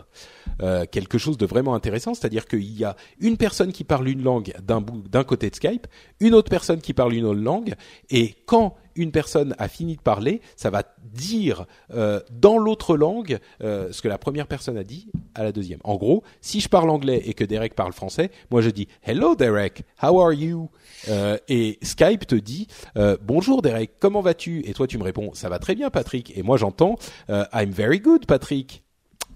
quelque 0.92 1.18
chose 1.18 1.36
de 1.36 1.46
vraiment 1.46 1.74
intéressant, 1.74 2.14
c'est-à-dire 2.14 2.46
qu'il 2.46 2.78
y 2.78 2.84
a 2.84 2.94
une 3.18 3.36
personne 3.36 3.72
qui 3.72 3.82
parle 3.82 4.06
une 4.06 4.22
langue 4.22 4.52
d'un 4.62 4.84
d'un 5.10 5.24
côté 5.24 5.50
de 5.50 5.56
Skype, 5.56 5.88
une 6.20 6.34
autre 6.34 6.48
personne 6.48 6.80
qui 6.80 6.94
parle 6.94 7.14
une 7.14 7.24
autre 7.24 7.40
langue, 7.40 7.74
et 8.10 8.36
quand 8.46 8.76
une 8.96 9.12
personne 9.12 9.54
a 9.58 9.68
fini 9.68 9.96
de 9.96 10.00
parler, 10.00 10.40
ça 10.56 10.70
va 10.70 10.82
dire 11.04 11.66
euh, 11.94 12.20
dans 12.30 12.58
l'autre 12.58 12.96
langue 12.96 13.38
euh, 13.62 13.92
ce 13.92 14.02
que 14.02 14.08
la 14.08 14.18
première 14.18 14.46
personne 14.46 14.76
a 14.76 14.84
dit 14.84 15.08
à 15.34 15.44
la 15.44 15.52
deuxième. 15.52 15.80
En 15.84 15.96
gros, 15.96 16.22
si 16.40 16.60
je 16.60 16.68
parle 16.68 16.90
anglais 16.90 17.22
et 17.24 17.34
que 17.34 17.44
Derek 17.44 17.74
parle 17.74 17.92
français, 17.92 18.30
moi 18.50 18.60
je 18.60 18.70
dis 18.70 18.88
Hello 19.02 19.36
Derek, 19.36 19.84
how 20.02 20.20
are 20.20 20.32
you? 20.32 20.70
Euh, 21.08 21.36
Et 21.48 21.78
Skype 21.82 22.26
te 22.26 22.34
dit 22.34 22.66
euh, 22.96 23.16
Bonjour 23.22 23.62
Derek, 23.62 23.92
comment 24.00 24.20
vas-tu? 24.20 24.60
Et 24.68 24.72
toi 24.72 24.86
tu 24.86 24.98
me 24.98 25.04
réponds 25.04 25.32
Ça 25.34 25.48
va 25.48 25.58
très 25.58 25.74
bien 25.74 25.90
Patrick. 25.90 26.36
Et 26.36 26.42
moi 26.42 26.56
j'entends 26.56 26.96
euh, 27.30 27.44
I'm 27.52 27.70
very 27.70 28.00
good 28.00 28.26
Patrick. 28.26 28.85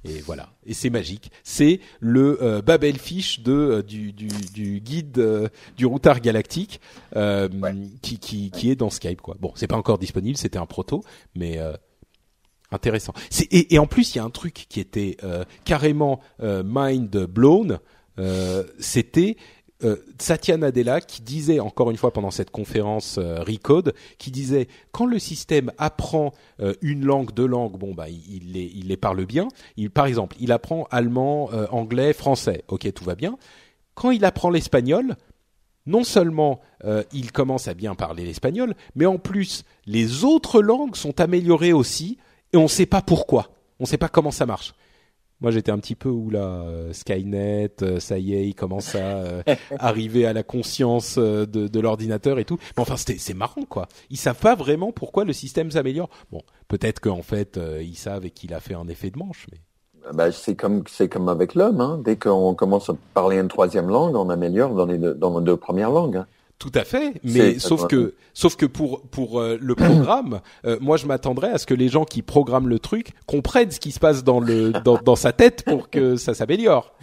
Et 0.05 0.21
voilà, 0.21 0.49
et 0.65 0.73
c'est 0.73 0.89
magique. 0.89 1.31
C'est 1.45 1.81
le 2.01 2.43
euh, 2.43 2.63
Babelfish 2.63 3.41
de 3.41 3.53
euh, 3.53 3.83
du, 3.83 4.13
du, 4.13 4.29
du 4.55 4.81
guide 4.81 5.19
euh, 5.19 5.49
du 5.77 5.85
routard 5.85 6.21
galactique 6.21 6.81
euh, 7.17 7.49
qui, 8.01 8.19
qui, 8.19 8.51
qui 8.51 8.71
est 8.71 8.77
dans 8.77 8.89
Skype 8.89 9.21
quoi. 9.21 9.37
Bon, 9.39 9.53
c'est 9.57 9.67
pas 9.67 9.77
encore 9.77 9.99
disponible, 9.99 10.39
c'était 10.39 10.59
un 10.59 10.65
proto, 10.67 11.03
mais 11.35 11.59
euh, 11.59 11.75
intéressant. 12.71 13.13
Et, 13.51 13.75
et 13.75 13.79
en 13.79 13.87
plus, 13.87 14.15
il 14.15 14.19
y 14.19 14.21
a 14.21 14.25
un 14.25 14.31
truc 14.31 14.67
qui 14.69 14.81
était 14.81 15.19
euh, 15.23 15.45
carrément 15.65 16.21
euh, 16.43 16.63
mind 16.65 17.27
blown. 17.27 17.79
Euh, 18.19 18.65
c'était 18.79 19.37
euh, 19.85 19.97
Satya 20.19 20.57
Nadella 20.57 21.01
qui 21.01 21.23
disait 21.23 21.61
encore 21.61 21.91
une 21.91 21.97
fois 21.97 22.13
pendant 22.13 22.31
cette 22.31 22.51
conférence 22.51 23.19
euh, 23.19 23.43
Recode, 23.43 23.95
qui 24.19 24.31
disait 24.31 24.69
quand 24.93 25.07
le 25.07 25.19
système 25.19 25.73
apprend 25.79 26.33
euh, 26.61 26.75
une 26.83 27.05
langue, 27.05 27.33
deux 27.33 27.47
langues, 27.47 27.79
bon 27.79 27.95
bah 27.95 28.09
il, 28.09 28.53
les, 28.53 28.71
il 28.75 28.89
les 28.89 28.97
parle 28.97 29.25
bien. 29.25 29.49
Par 29.95 30.07
exemple, 30.07 30.37
il 30.41 30.53
apprend 30.53 30.87
allemand, 30.91 31.51
euh, 31.53 31.67
anglais, 31.71 32.13
français. 32.13 32.65
Ok, 32.69 32.93
tout 32.93 33.05
va 33.05 33.15
bien. 33.15 33.37
Quand 33.95 34.11
il 34.11 34.25
apprend 34.25 34.51
l'espagnol, 34.51 35.17
non 35.87 36.05
seulement 36.05 36.61
il 37.13 37.33
commence 37.33 37.69
à 37.69 37.75
bien 37.75 37.95
parler 37.95 38.25
l'espagnol, 38.25 38.75
mais 38.95 39.07
en 39.07 39.19
plus 39.19 39.65
les 39.87 40.25
autres 40.25 40.63
langues 40.63 40.95
sont 40.95 41.21
améliorées 41.21 41.73
aussi, 41.73 42.17
et 42.53 42.57
on 42.57 42.65
ne 42.65 42.69
sait 42.69 42.87
pas 42.87 43.03
pourquoi. 43.03 43.51
On 43.79 43.85
ne 43.85 43.89
sait 43.89 43.99
pas 43.99 44.09
comment 44.09 44.31
ça 44.31 44.47
marche. 44.47 44.73
Moi, 45.41 45.51
j'étais 45.51 45.73
un 45.73 45.79
petit 45.79 45.95
peu 45.95 46.11
où 46.11 46.29
là, 46.29 46.63
euh, 46.67 46.93
Skynet, 46.93 47.77
euh, 47.83 47.99
ça 47.99 48.19
y 48.19 48.35
est, 48.35 48.47
il 48.47 48.55
commence 48.55 48.95
à 48.95 48.99
euh, 48.99 49.43
arriver 49.79 50.27
à 50.27 50.33
la 50.33 50.43
conscience 50.43 51.17
de, 51.19 51.45
de 51.45 51.81
l'ordinateur 51.81 52.39
et 52.39 52.45
tout. 52.45 52.59
Mais 52.77 52.83
enfin, 52.83 52.97
c'est 52.97 53.35
marrant, 53.35 53.65
quoi. 53.69 53.89
Ils 54.11 54.19
savent 54.19 54.39
pas 54.39 54.55
vraiment 54.55 54.93
pourquoi 54.93 55.25
le 55.25 55.33
système 55.33 55.71
s'améliore. 55.71 56.11
Bon, 56.31 56.43
peut-être 56.69 57.01
qu'en 57.01 57.23
fait, 57.23 57.59
ils 57.81 57.97
savent 57.97 58.27
et 58.27 58.31
qu'il 58.31 58.53
a 58.53 58.61
fait 58.61 58.75
un 58.75 58.87
effet 58.89 59.11
de 59.11 59.19
manche, 59.19 59.47
mais 59.51 59.59
Ben, 60.13 60.31
c'est 60.31 60.57
comme 60.57 60.83
c'est 60.89 61.09
comme 61.09 61.29
avec 61.29 61.55
l'homme. 61.55 61.81
Hein. 61.81 62.01
Dès 62.05 62.17
qu'on 62.17 62.55
commence 62.55 62.91
à 62.91 62.95
parler 63.15 63.39
une 63.39 63.49
troisième 63.49 63.89
langue, 63.89 64.17
on 64.17 64.29
améliore 64.29 64.75
dans 64.75 64.87
les 64.87 64.99
deux, 64.99 65.15
dans 65.15 65.31
nos 65.31 65.41
deux 65.41 65.57
premières 65.57 65.91
langues. 65.91 66.25
Tout 66.61 66.71
à 66.75 66.85
fait, 66.85 67.15
mais 67.25 67.59
sauf 67.59 67.87
que 67.89 68.15
sauf 68.35 68.55
que 68.55 68.67
pour 68.67 69.01
pour 69.11 69.41
euh, 69.41 69.57
le 69.61 69.75
programme, 69.75 70.41
euh, 70.67 70.77
moi 70.81 70.97
je 70.99 71.07
m'attendrais 71.07 71.51
à 71.51 71.57
ce 71.59 71.65
que 71.67 71.73
les 71.75 71.89
gens 71.89 72.05
qui 72.05 72.21
programment 72.23 72.69
le 72.69 72.79
truc 72.79 73.15
comprennent 73.27 73.71
ce 73.71 73.81
qui 73.81 73.91
se 73.93 73.99
passe 73.99 74.23
dans 74.23 74.41
le 74.41 74.71
dans, 74.85 74.99
dans 74.99 75.17
sa 75.17 75.33
tête 75.33 75.65
pour 75.65 75.89
que 75.91 76.17
ça 76.17 76.35
s'améliore. 76.35 76.95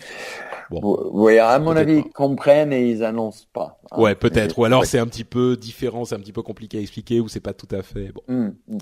Bon. 0.69 0.99
Oui, 1.11 1.39
à 1.39 1.57
mon 1.59 1.75
avis, 1.75 2.01
pas. 2.01 2.07
ils 2.07 2.13
comprennent 2.13 2.71
et 2.73 2.87
ils 2.91 3.03
annoncent 3.03 3.45
pas. 3.51 3.79
hein. 3.91 3.99
Ouais, 3.99 4.15
peut-être. 4.15 4.59
Ou 4.59 4.65
alors 4.65 4.81
Ouais. 4.81 4.85
c'est 4.85 4.99
un 4.99 5.07
petit 5.07 5.23
peu 5.23 5.57
différent, 5.57 6.05
c'est 6.05 6.13
un 6.15 6.19
petit 6.19 6.33
peu 6.33 6.43
compliqué 6.43 6.77
à 6.77 6.81
expliquer, 6.81 7.19
ou 7.19 7.27
c'est 7.27 7.39
pas 7.39 7.53
tout 7.53 7.73
à 7.75 7.81
fait. 7.81 8.11
Bon. 8.13 8.21
Hum, 8.27 8.53
hum. 8.69 8.77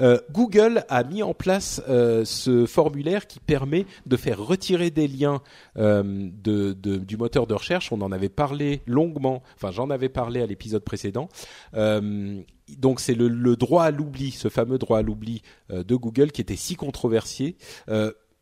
Euh, 0.00 0.18
Google 0.30 0.84
a 0.88 1.04
mis 1.04 1.22
en 1.22 1.34
place 1.34 1.82
euh, 1.88 2.24
ce 2.24 2.66
formulaire 2.66 3.26
qui 3.26 3.40
permet 3.40 3.86
de 4.06 4.16
faire 4.16 4.38
retirer 4.38 4.90
des 4.90 5.08
liens 5.08 5.42
euh, 5.76 6.02
de, 6.04 6.72
du 6.72 7.16
moteur 7.16 7.46
de 7.46 7.54
recherche. 7.54 7.92
On 7.92 8.00
en 8.00 8.12
avait 8.12 8.28
parlé 8.28 8.82
longuement. 8.86 9.42
Enfin, 9.56 9.70
j'en 9.70 9.90
avais 9.90 10.08
parlé 10.08 10.40
à 10.42 10.46
l'épisode 10.46 10.84
précédent. 10.84 11.28
Donc 11.74 13.00
c'est 13.00 13.14
le, 13.14 13.56
droit 13.56 13.84
à 13.84 13.90
l'oubli, 13.90 14.30
ce 14.30 14.48
fameux 14.48 14.78
droit 14.78 14.98
à 14.98 15.02
l'oubli 15.02 15.42
de 15.70 15.96
Google 15.96 16.30
qui 16.30 16.40
était 16.40 16.56
si 16.56 16.76
controversé. 16.76 17.56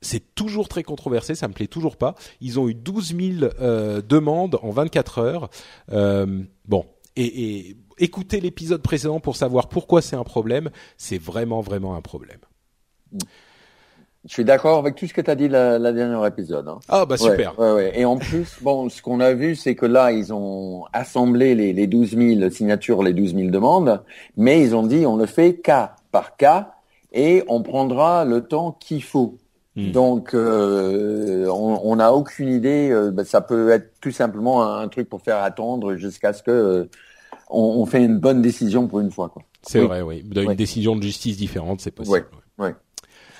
C'est 0.00 0.34
toujours 0.34 0.68
très 0.68 0.84
controversé, 0.84 1.34
ça 1.34 1.48
me 1.48 1.54
plaît 1.54 1.66
toujours 1.66 1.96
pas. 1.96 2.14
Ils 2.40 2.60
ont 2.60 2.68
eu 2.68 2.74
12 2.74 3.16
000 3.16 3.50
euh, 3.60 4.00
demandes 4.00 4.58
en 4.62 4.70
24 4.70 5.18
heures. 5.18 5.50
Bon, 6.66 6.84
et 7.16 7.76
écoutez 7.98 8.40
l'épisode 8.40 8.82
précédent 8.82 9.20
pour 9.20 9.36
savoir 9.36 9.68
pourquoi 9.68 10.02
c'est 10.02 10.16
un 10.16 10.24
problème. 10.24 10.70
C'est 10.96 11.18
vraiment, 11.20 11.60
vraiment 11.60 11.94
un 11.94 12.00
problème. 12.00 12.40
Je 14.26 14.32
suis 14.34 14.44
d'accord 14.44 14.78
avec 14.78 14.96
tout 14.96 15.06
ce 15.06 15.14
que 15.14 15.20
tu 15.20 15.30
as 15.30 15.34
dit 15.34 15.48
la, 15.48 15.78
la 15.78 15.92
dernière 15.92 16.24
épisode. 16.26 16.68
Hein. 16.68 16.80
Ah 16.88 17.06
bah 17.06 17.16
super. 17.16 17.58
Ouais, 17.58 17.66
ouais, 17.66 17.74
ouais. 17.74 17.92
Et 18.00 18.04
en 18.04 18.18
plus, 18.18 18.58
bon, 18.60 18.88
ce 18.90 19.00
qu'on 19.00 19.20
a 19.20 19.32
vu, 19.32 19.54
c'est 19.54 19.74
que 19.74 19.86
là, 19.86 20.12
ils 20.12 20.32
ont 20.34 20.84
assemblé 20.92 21.54
les, 21.54 21.72
les 21.72 21.86
12 21.86 22.16
000 22.38 22.50
signatures, 22.50 23.02
les 23.02 23.14
12 23.14 23.34
000 23.34 23.50
demandes, 23.50 24.02
mais 24.36 24.60
ils 24.60 24.74
ont 24.74 24.84
dit 24.86 25.06
on 25.06 25.16
le 25.16 25.26
fait 25.26 25.54
cas 25.56 25.94
par 26.10 26.36
cas 26.36 26.74
et 27.12 27.44
on 27.48 27.62
prendra 27.62 28.24
le 28.24 28.42
temps 28.42 28.72
qu'il 28.72 29.02
faut. 29.02 29.38
Hmm. 29.76 29.92
Donc, 29.92 30.34
euh, 30.34 31.46
on 31.48 31.96
n'a 31.96 32.12
aucune 32.12 32.48
idée. 32.48 32.90
euh, 32.90 33.10
ben, 33.12 33.24
ça 33.24 33.40
peut 33.40 33.70
être 33.70 33.92
tout 34.00 34.10
simplement 34.10 34.62
un, 34.62 34.80
un 34.82 34.88
truc 34.88 35.08
pour 35.08 35.22
faire 35.22 35.42
attendre 35.42 35.94
jusqu'à 35.94 36.32
ce 36.32 36.42
que 36.42 36.50
euh, 36.50 36.84
on, 37.50 37.60
on 37.80 37.86
fait 37.86 38.04
une 38.04 38.18
bonne 38.18 38.42
décision 38.42 38.86
pour 38.88 39.00
une 39.00 39.10
fois. 39.10 39.28
Quoi. 39.28 39.42
C'est 39.62 39.80
Oui. 39.80 39.86
vrai, 39.86 40.00
oui. 40.02 40.24
Une 40.34 40.46
Ouais. 40.48 40.54
décision 40.56 40.96
de 40.96 41.02
justice 41.02 41.36
différente, 41.36 41.80
c'est 41.80 41.90
possible. 41.90 42.26
Ouais, 42.58 42.66
ouais. 42.66 42.74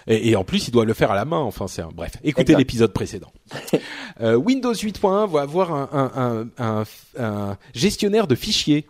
Et, 0.07 0.31
et 0.31 0.37
en 0.37 0.45
plus, 0.45 0.69
il 0.69 0.71
doit 0.71 0.85
le 0.87 0.95
faire 0.95 1.11
à 1.11 1.15
la 1.15 1.25
main. 1.27 1.39
Enfin, 1.39 1.67
c'est 1.69 1.83
un... 1.83 1.91
bref. 1.95 2.13
Écoutez 2.25 2.55
l'épisode 2.55 2.93
précédent. 2.93 3.33
Euh, 4.21 4.35
Windows 4.35 4.73
8.1 4.73 5.29
va 5.31 5.43
avoir 5.43 5.73
un, 5.73 5.89
un, 5.93 6.51
un, 6.59 6.83
un, 6.83 6.85
un 7.25 7.57
gestionnaire 7.73 8.27
de 8.27 8.35
fichiers. 8.35 8.89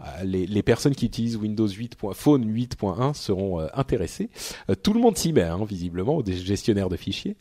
Ah, 0.00 0.24
Les, 0.24 0.46
les 0.46 0.62
personnes 0.62 0.94
qui 0.94 1.06
utilisent 1.06 1.36
Windows 1.36 1.68
8. 1.68 1.96
Phone 2.14 2.44
8.1 2.52 3.14
seront 3.14 3.60
euh, 3.60 3.66
intéressées. 3.74 4.28
Euh, 4.68 4.74
tout 4.74 4.92
le 4.92 5.00
monde 5.00 5.16
s'y 5.16 5.32
met, 5.32 5.42
hein, 5.42 5.60
visiblement, 5.68 6.16
au 6.16 6.24
gestionnaire 6.24 6.88
de 6.88 6.96
fichiers. 6.96 7.36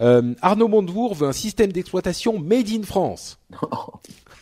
Euh, 0.00 0.34
Arnaud 0.42 0.68
Montebourg 0.68 1.14
veut 1.14 1.26
un 1.26 1.32
système 1.32 1.72
d'exploitation 1.72 2.38
made 2.38 2.68
in 2.68 2.82
France. 2.82 3.38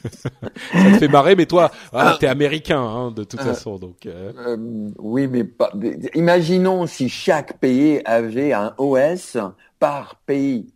Ça 0.02 0.30
te 0.72 0.98
fait 0.98 1.08
marrer, 1.08 1.36
mais 1.36 1.46
toi, 1.46 1.70
voilà, 1.92 2.16
t'es 2.18 2.26
américain, 2.26 2.80
hein, 2.80 3.10
de 3.12 3.22
toute 3.22 3.40
façon, 3.40 3.78
donc. 3.78 4.06
euh, 4.06 4.32
Euh, 4.38 4.90
oui, 4.98 5.28
mais 5.28 5.44
pas, 5.44 5.72
imaginons 6.14 6.86
si 6.88 7.08
chaque 7.08 7.58
pays 7.58 8.00
avait 8.04 8.52
un 8.52 8.74
OS 8.78 9.36
par 9.78 10.16
pays. 10.26 10.66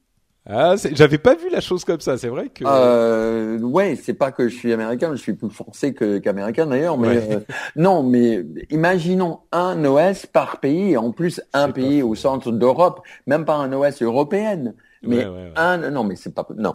Ah, 0.49 0.77
c'est- 0.77 0.95
j'avais 0.97 1.19
pas 1.19 1.35
vu 1.35 1.51
la 1.51 1.61
chose 1.61 1.85
comme 1.85 2.01
ça. 2.01 2.17
C'est 2.19 2.29
vrai 2.29 2.49
que. 2.49 2.63
Euh, 2.67 3.59
ouais, 3.59 3.97
c'est 4.01 4.15
pas 4.15 4.31
que 4.31 4.49
je 4.49 4.55
suis 4.57 4.73
américain, 4.73 5.11
je 5.13 5.21
suis 5.21 5.33
plus 5.33 5.51
français 5.51 5.93
que 5.93 6.19
qu'américain 6.19 6.67
d'ailleurs, 6.67 6.97
mais 6.99 7.09
Ouais. 7.09 7.29
euh, 7.33 7.41
non, 7.75 8.03
mais 8.05 8.45
imaginons 8.71 9.41
un 9.51 9.85
OS 9.85 10.27
par 10.27 10.61
pays, 10.61 10.93
et 10.93 10.97
en 10.97 11.11
plus 11.11 11.41
un 11.53 11.71
pays 11.71 12.01
pas 12.01 12.07
au 12.07 12.15
centre 12.15 12.53
d'Europe, 12.53 13.01
même 13.27 13.45
pas 13.45 13.55
un 13.57 13.73
OS 13.73 14.03
européenne, 14.03 14.75
mais 15.05 15.19
Ouais, 15.19 15.27
ouais, 15.27 15.51
ouais. 15.51 15.53
un, 15.57 15.91
non, 15.91 16.05
mais 16.05 16.17
c'est 16.17 16.35
pas, 16.35 16.47
non. 16.57 16.73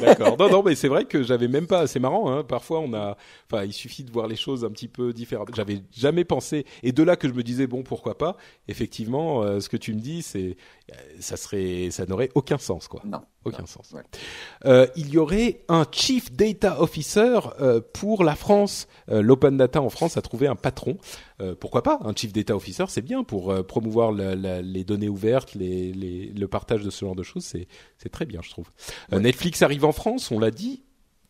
D'accord. 0.00 0.36
Non, 0.38 0.48
non, 0.50 0.62
mais 0.64 0.74
c'est 0.74 0.88
vrai 0.88 1.04
que 1.06 1.22
j'avais 1.22 1.48
même 1.48 1.66
pas. 1.66 1.86
C'est 1.86 2.00
marrant. 2.00 2.30
Hein, 2.30 2.44
parfois, 2.44 2.80
on 2.80 2.92
a. 2.94 3.16
Enfin, 3.50 3.64
il 3.64 3.72
suffit 3.72 4.04
de 4.04 4.10
voir 4.10 4.26
les 4.28 4.36
choses 4.36 4.64
un 4.64 4.70
petit 4.70 4.88
peu 4.88 5.12
différentes. 5.12 5.54
J'avais 5.54 5.82
jamais 5.92 6.24
pensé. 6.24 6.64
Et 6.82 6.92
de 6.92 7.02
là 7.02 7.16
que 7.16 7.28
je 7.28 7.34
me 7.34 7.42
disais 7.42 7.66
bon, 7.66 7.82
pourquoi 7.82 8.18
pas. 8.18 8.36
Effectivement, 8.68 9.42
euh, 9.42 9.60
ce 9.60 9.68
que 9.68 9.76
tu 9.76 9.94
me 9.94 10.00
dis, 10.00 10.22
c'est 10.22 10.56
euh, 10.92 10.94
ça 11.20 11.36
serait, 11.36 11.90
ça 11.90 12.06
n'aurait 12.06 12.30
aucun 12.34 12.58
sens, 12.58 12.88
quoi. 12.88 13.02
Non. 13.04 13.22
Aucun 13.44 13.58
Non. 13.60 13.66
sens. 13.66 13.92
Ouais. 13.92 14.02
Euh, 14.64 14.86
il 14.96 15.10
y 15.10 15.18
aurait 15.18 15.60
un 15.68 15.84
chief 15.90 16.32
data 16.32 16.80
officer 16.80 17.38
euh, 17.60 17.80
pour 17.92 18.24
la 18.24 18.34
France. 18.34 18.88
Euh, 19.10 19.22
L'open 19.22 19.56
data 19.56 19.80
en 19.82 19.90
France 19.90 20.16
a 20.16 20.22
trouvé 20.22 20.46
un 20.46 20.56
patron. 20.56 20.96
Pourquoi 21.60 21.82
pas? 21.82 21.98
Un 22.04 22.14
chief 22.14 22.32
data 22.32 22.54
officer, 22.56 22.84
c'est 22.88 23.02
bien 23.02 23.24
pour 23.24 23.52
promouvoir 23.66 24.12
la- 24.12 24.34
la- 24.36 24.62
les 24.62 24.84
données 24.84 25.08
ouvertes, 25.08 25.54
les, 25.56 25.92
les- 25.92 26.26
le 26.28 26.48
partage 26.48 26.82
de 26.82 26.90
ce 26.90 27.04
genre 27.04 27.16
de 27.16 27.24
choses. 27.24 27.44
C'est 27.44 28.08
très 28.10 28.24
bien, 28.24 28.40
je 28.42 28.50
trouve. 28.50 28.70
Netflix 29.12 29.60
arrive 29.62 29.84
en 29.84 29.92
France, 29.92 30.30
on 30.30 30.38
l'a 30.38 30.50
dit. 30.52 30.84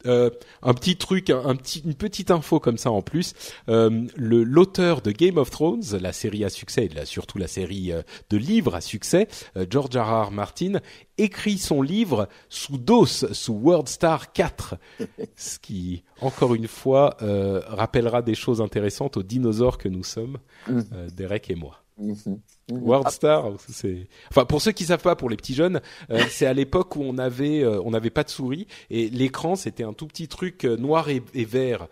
Euh, 0.06 0.30
un 0.62 0.74
petit 0.74 0.96
truc, 0.96 1.30
un, 1.30 1.44
un 1.44 1.56
petit, 1.56 1.82
une 1.84 1.94
petite 1.94 2.30
info 2.30 2.60
comme 2.60 2.78
ça 2.78 2.90
en 2.90 3.02
plus. 3.02 3.34
Euh, 3.68 4.06
le 4.16 4.44
l'auteur 4.44 5.00
de 5.00 5.10
Game 5.10 5.38
of 5.38 5.50
Thrones, 5.50 5.82
la 6.00 6.12
série 6.12 6.44
à 6.44 6.50
succès, 6.50 6.88
et 6.94 7.04
surtout 7.04 7.38
la 7.38 7.48
série 7.48 7.92
euh, 7.92 8.02
de 8.30 8.36
livres 8.36 8.74
à 8.74 8.80
succès, 8.80 9.28
euh, 9.56 9.66
George 9.68 9.96
R. 9.96 10.28
R. 10.28 10.30
Martin, 10.30 10.80
écrit 11.18 11.58
son 11.58 11.82
livre 11.82 12.28
sous 12.48 12.78
DOS, 12.78 13.32
sous 13.32 13.54
WordStar 13.54 14.32
4, 14.32 14.76
ce 15.36 15.58
qui, 15.58 16.02
encore 16.20 16.54
une 16.54 16.68
fois, 16.68 17.16
euh, 17.22 17.60
rappellera 17.66 18.22
des 18.22 18.34
choses 18.34 18.60
intéressantes 18.60 19.16
aux 19.16 19.22
dinosaures 19.22 19.78
que 19.78 19.88
nous 19.88 20.04
sommes, 20.04 20.38
euh, 20.68 21.08
Derek 21.14 21.50
et 21.50 21.54
moi. 21.54 21.83
Mhm. 21.96 22.40
WorldStar, 22.72 23.52
c'est 23.68 24.08
enfin 24.28 24.44
pour 24.44 24.60
ceux 24.60 24.72
qui 24.72 24.84
savent 24.84 25.02
pas, 25.02 25.14
pour 25.14 25.30
les 25.30 25.36
petits 25.36 25.54
jeunes, 25.54 25.80
euh, 26.10 26.18
c'est 26.28 26.46
à 26.46 26.52
l'époque 26.52 26.96
où 26.96 27.02
on 27.02 27.18
avait 27.18 27.62
euh, 27.62 27.80
on 27.84 27.92
n'avait 27.92 28.10
pas 28.10 28.24
de 28.24 28.30
souris 28.30 28.66
et 28.90 29.08
l'écran 29.10 29.54
c'était 29.54 29.84
un 29.84 29.92
tout 29.92 30.08
petit 30.08 30.26
truc 30.26 30.64
euh, 30.64 30.76
noir 30.76 31.08
et, 31.08 31.22
et 31.34 31.44
vert 31.44 31.86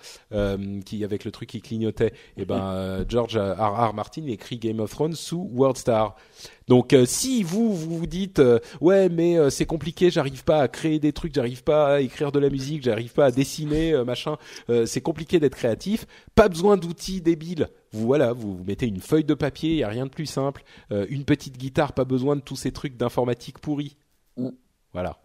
qui 0.84 1.04
avec 1.04 1.24
le 1.24 1.30
truc 1.30 1.50
qui 1.50 1.60
clignotait. 1.60 2.12
Et 2.36 2.44
ben 2.44 3.04
George 3.08 3.36
R. 3.36 3.90
R. 3.90 3.94
Martin 3.94 4.26
écrit 4.26 4.58
Game 4.58 4.80
of 4.80 4.90
Thrones 4.90 5.14
sous 5.14 5.48
WorldStar. 5.54 6.16
Donc 6.66 6.96
si 7.04 7.44
vous 7.44 7.72
vous 7.72 7.98
vous 7.98 8.06
dites 8.06 8.42
ouais 8.80 9.08
mais 9.08 9.50
c'est 9.50 9.66
compliqué, 9.66 10.10
j'arrive 10.10 10.42
pas 10.42 10.62
à 10.62 10.68
créer 10.68 10.98
des 10.98 11.12
trucs, 11.12 11.34
j'arrive 11.34 11.62
pas 11.62 11.94
à 11.94 12.00
écrire 12.00 12.32
de 12.32 12.40
la 12.40 12.50
musique, 12.50 12.82
j'arrive 12.82 13.12
pas 13.12 13.26
à 13.26 13.30
dessiner 13.30 14.02
machin, 14.04 14.36
c'est 14.86 15.00
compliqué 15.00 15.38
d'être 15.38 15.54
créatif, 15.54 16.06
pas 16.34 16.48
besoin 16.48 16.76
d'outils 16.76 17.20
débiles 17.20 17.68
vous 17.92 18.06
voilà, 18.06 18.32
vous, 18.32 18.62
mettez 18.64 18.86
une 18.86 19.00
feuille 19.00 19.24
de 19.24 19.34
papier, 19.34 19.70
il 19.70 19.76
y 19.76 19.82
a 19.82 19.88
rien 19.88 20.06
de 20.06 20.10
plus 20.10 20.26
simple, 20.26 20.64
euh, 20.90 21.06
une 21.10 21.24
petite 21.24 21.58
guitare, 21.58 21.92
pas 21.92 22.04
besoin 22.04 22.36
de 22.36 22.40
tous 22.40 22.56
ces 22.56 22.72
trucs 22.72 22.96
d'informatique 22.96 23.58
pourris. 23.58 23.96
Mm. 24.36 24.48
Voilà. 24.92 25.18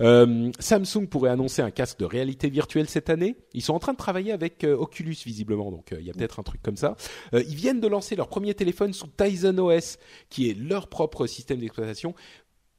Euh, 0.00 0.50
Samsung 0.58 1.06
pourrait 1.06 1.28
annoncer 1.28 1.60
un 1.60 1.70
casque 1.70 1.98
de 1.98 2.06
réalité 2.06 2.48
virtuelle 2.48 2.88
cette 2.88 3.10
année. 3.10 3.36
Ils 3.52 3.60
sont 3.60 3.74
en 3.74 3.78
train 3.78 3.92
de 3.92 3.98
travailler 3.98 4.32
avec 4.32 4.64
euh, 4.64 4.74
Oculus 4.74 5.16
visiblement, 5.26 5.70
donc 5.70 5.94
il 5.98 6.06
y 6.06 6.10
a 6.10 6.14
peut-être 6.14 6.40
un 6.40 6.42
truc 6.42 6.62
comme 6.62 6.78
ça. 6.78 6.96
ils 7.34 7.54
viennent 7.54 7.80
de 7.80 7.88
lancer 7.88 8.16
leur 8.16 8.28
premier 8.28 8.54
téléphone 8.54 8.94
sous 8.94 9.08
Tizen 9.08 9.60
OS, 9.60 9.98
qui 10.30 10.48
est 10.48 10.54
leur 10.54 10.88
propre 10.88 11.26
système 11.26 11.58
d'exploitation. 11.58 12.14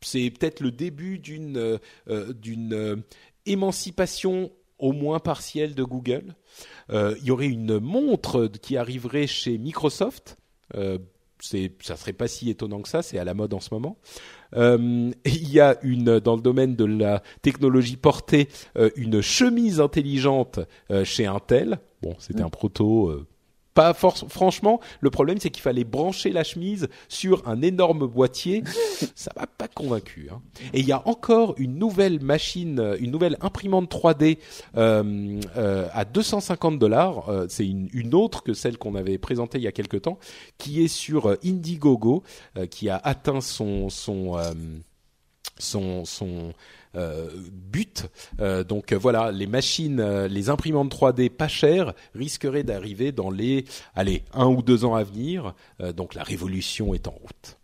C'est 0.02 0.32
peut-être 0.32 0.60
le 0.62 0.72
début 0.72 1.20
d'une 1.20 1.80
d'une 2.08 3.04
émancipation 3.46 4.52
au 4.82 4.92
moins 4.92 5.20
partielle 5.20 5.76
de 5.76 5.84
Google. 5.84 6.36
Euh, 6.90 7.16
il 7.22 7.28
y 7.28 7.32
aurait 7.32 7.48
une 7.48 7.80
montre 7.80 8.48
qui 8.48 8.76
arriverait 8.76 9.28
chez 9.28 9.58
Microsoft. 9.58 10.38
Euh, 10.76 10.98
c'est, 11.40 11.72
ça 11.82 11.96
serait 11.96 12.14
pas 12.14 12.28
si 12.28 12.50
étonnant 12.50 12.82
que 12.82 12.90
ça, 12.90 13.02
c'est 13.02 13.18
à 13.18 13.24
la 13.24 13.34
mode 13.34 13.54
en 13.54 13.60
ce 13.60 13.74
moment. 13.74 13.98
Euh, 14.56 15.12
il 15.26 15.52
y 15.52 15.60
a 15.60 15.78
une 15.82 16.20
dans 16.20 16.36
le 16.36 16.42
domaine 16.42 16.76
de 16.76 16.86
la 16.86 17.24
technologie 17.42 17.98
portée 17.98 18.50
une 18.96 19.22
chemise 19.22 19.80
intelligente 19.80 20.60
chez 21.04 21.26
Intel. 21.26 21.80
Bon, 22.02 22.16
c'était 22.20 22.44
mm. 22.44 22.48
un 22.48 22.50
proto 22.50 23.26
pas 23.74 23.94
force. 23.94 24.26
Franchement, 24.28 24.80
le 25.00 25.10
problème 25.10 25.38
c'est 25.40 25.50
qu'il 25.50 25.62
fallait 25.62 25.84
brancher 25.84 26.32
la 26.32 26.44
chemise 26.44 26.90
sur 27.08 27.48
un 27.48 27.62
énorme 27.62 28.08
boîtier. 28.08 28.64
Ça 29.16 29.32
m'a 29.36 29.48
pas 29.48 29.68
convaincu. 29.68 30.30
Hein. 30.32 30.42
Et 30.74 30.80
il 30.80 30.86
y 30.86 30.92
a 30.92 31.08
encore 31.08 31.56
une 31.58 31.78
nouvelle 31.78 32.22
machine, 32.22 32.96
une 33.00 33.12
nouvelle 33.12 33.38
imprimante 33.42 33.92
3D 33.92 34.38
euh, 34.78 35.40
euh, 35.58 35.88
à 35.94 36.06
250 36.06 36.80
dollars. 36.80 37.30
Euh, 37.30 37.46
c'est 37.50 37.68
une, 37.68 37.90
autre 38.14 38.44
que 38.44 38.54
celle 38.54 38.78
qu'on 38.78 38.96
avait 38.96 39.18
présentée 39.18 39.58
il 39.58 39.64
y 39.64 39.68
a 39.68 39.72
quelque 39.72 39.98
temps, 39.98 40.20
qui 40.58 40.84
est 40.84 40.90
sur 40.90 41.30
euh, 41.30 41.36
Indiegogo, 41.46 42.24
euh, 42.58 42.66
qui 42.66 42.90
a 42.90 42.98
atteint 42.98 43.42
son 43.42 43.90
son 43.90 44.38
son, 45.62 46.06
son 46.06 46.50
euh, 46.50 46.52
but. 46.94 48.08
Euh, 48.40 48.64
donc 48.64 48.92
euh, 48.92 48.98
voilà, 48.98 49.32
les 49.32 49.48
machines, 49.48 50.02
les 50.26 50.50
imprimantes 50.50 50.94
3D 50.94 51.30
pas 51.30 51.48
chères 51.48 51.94
risqueraient 52.16 52.64
d'arriver 52.64 53.12
dans 53.12 53.30
les, 53.30 53.66
allez, 53.96 54.24
un 54.34 54.48
ou 54.48 54.62
deux 54.62 54.86
ans 54.86 54.96
à 54.96 55.04
venir. 55.04 55.54
donc 55.96 56.16
la 56.16 56.24
révolution 56.24 56.94
est 56.94 57.08
en 57.08 57.12
route. 57.12 57.58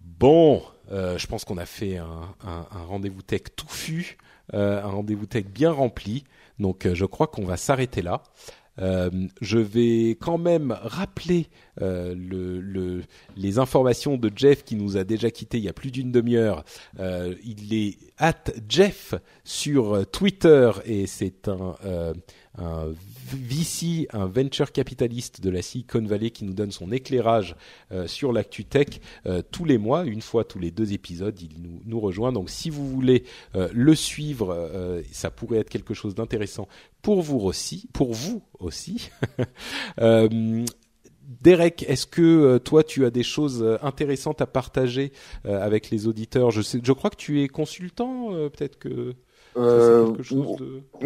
Bon, 0.00 0.62
je 0.90 1.26
pense 1.26 1.44
qu'on 1.44 1.58
a 1.58 1.66
fait 1.66 1.98
un, 1.98 2.34
rendez-vous 2.86 3.22
tech 3.22 3.42
touffu, 3.56 4.16
un 4.52 4.80
rendez-vous 4.80 5.26
tech 5.26 5.46
bien 5.46 5.70
rempli. 5.70 6.24
Donc 6.58 6.86
je 6.92 7.04
crois 7.04 7.26
qu'on 7.26 7.44
va 7.44 7.56
s'arrêter 7.56 8.00
là. 8.00 8.22
Euh, 8.80 9.10
je 9.40 9.58
vais 9.58 10.16
quand 10.20 10.38
même 10.38 10.76
rappeler 10.82 11.46
euh, 11.80 12.14
le, 12.16 12.60
le, 12.60 13.02
les 13.36 13.58
informations 13.58 14.16
de 14.16 14.30
Jeff 14.34 14.64
qui 14.64 14.76
nous 14.76 14.96
a 14.96 15.04
déjà 15.04 15.30
quitté 15.30 15.58
il 15.58 15.64
y 15.64 15.68
a 15.68 15.72
plus 15.72 15.90
d'une 15.90 16.10
demi-heure. 16.10 16.64
Euh, 16.98 17.34
il 17.44 17.74
est 17.74 17.96
at 18.18 18.44
Jeff 18.68 19.14
sur 19.44 20.08
Twitter 20.10 20.70
et 20.84 21.06
c'est 21.06 21.48
un 21.48 21.74
un 22.58 22.92
VC, 23.32 24.06
un 24.12 24.26
venture 24.26 24.72
capitaliste 24.72 25.40
de 25.40 25.50
la 25.50 25.62
Silicon 25.62 26.04
Valley 26.04 26.30
qui 26.30 26.44
nous 26.44 26.52
donne 26.52 26.70
son 26.70 26.92
éclairage 26.92 27.56
euh, 27.92 28.06
sur 28.06 28.32
l'actu 28.32 28.64
tech 28.64 29.00
euh, 29.26 29.42
tous 29.50 29.64
les 29.64 29.78
mois, 29.78 30.04
une 30.04 30.20
fois 30.20 30.44
tous 30.44 30.58
les 30.58 30.70
deux 30.70 30.92
épisodes, 30.92 31.40
il 31.40 31.62
nous, 31.62 31.80
nous 31.84 32.00
rejoint. 32.00 32.32
Donc 32.32 32.50
si 32.50 32.70
vous 32.70 32.88
voulez 32.88 33.24
euh, 33.54 33.68
le 33.72 33.94
suivre, 33.94 34.34
ça 35.12 35.30
pourrait 35.30 35.58
être 35.58 35.70
quelque 35.70 35.94
chose 35.94 36.14
d'intéressant 36.14 36.68
pour 37.02 37.22
vous 37.22 37.38
aussi, 37.38 37.88
pour 37.92 38.12
vous 38.12 38.42
aussi. 38.58 39.10
Derek, 41.40 41.84
est-ce 41.88 42.06
que 42.06 42.58
toi 42.58 42.84
tu 42.84 43.04
as 43.04 43.10
des 43.10 43.22
choses 43.22 43.78
intéressantes 43.82 44.40
à 44.40 44.46
partager 44.46 45.12
avec 45.44 45.90
les 45.90 46.06
auditeurs? 46.06 46.50
Je 46.50 46.62
sais, 46.62 46.80
je 46.82 46.92
crois 46.92 47.10
que 47.10 47.16
tu 47.16 47.42
es 47.42 47.48
consultant, 47.48 48.30
peut-être 48.50 48.78
que. 48.78 49.14
Euh, 49.56 50.12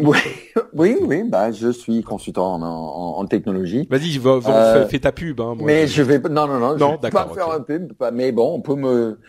oui, 0.73 0.97
oui, 1.01 1.23
bah, 1.23 1.51
je 1.51 1.69
suis 1.69 2.01
consultant 2.03 2.55
en, 2.55 2.61
en, 2.61 3.19
en 3.19 3.25
technologie. 3.25 3.87
Vas-y, 3.89 4.17
va, 4.17 4.39
euh, 4.47 4.87
fais, 4.87 4.99
ta 4.99 5.11
pub. 5.11 5.39
Hein, 5.39 5.55
moi, 5.55 5.65
mais 5.65 5.87
je 5.87 6.01
vais, 6.01 6.19
non, 6.19 6.47
non, 6.47 6.59
non, 6.59 6.77
non 6.77 6.97
je 6.97 7.01
vais 7.01 7.11
pas 7.11 7.27
faire 7.33 7.51
un 7.51 7.61
pub, 7.61 7.93
mais 8.13 8.31
bon, 8.31 8.55
on 8.55 8.61
peut 8.61 8.75
me, 8.75 9.19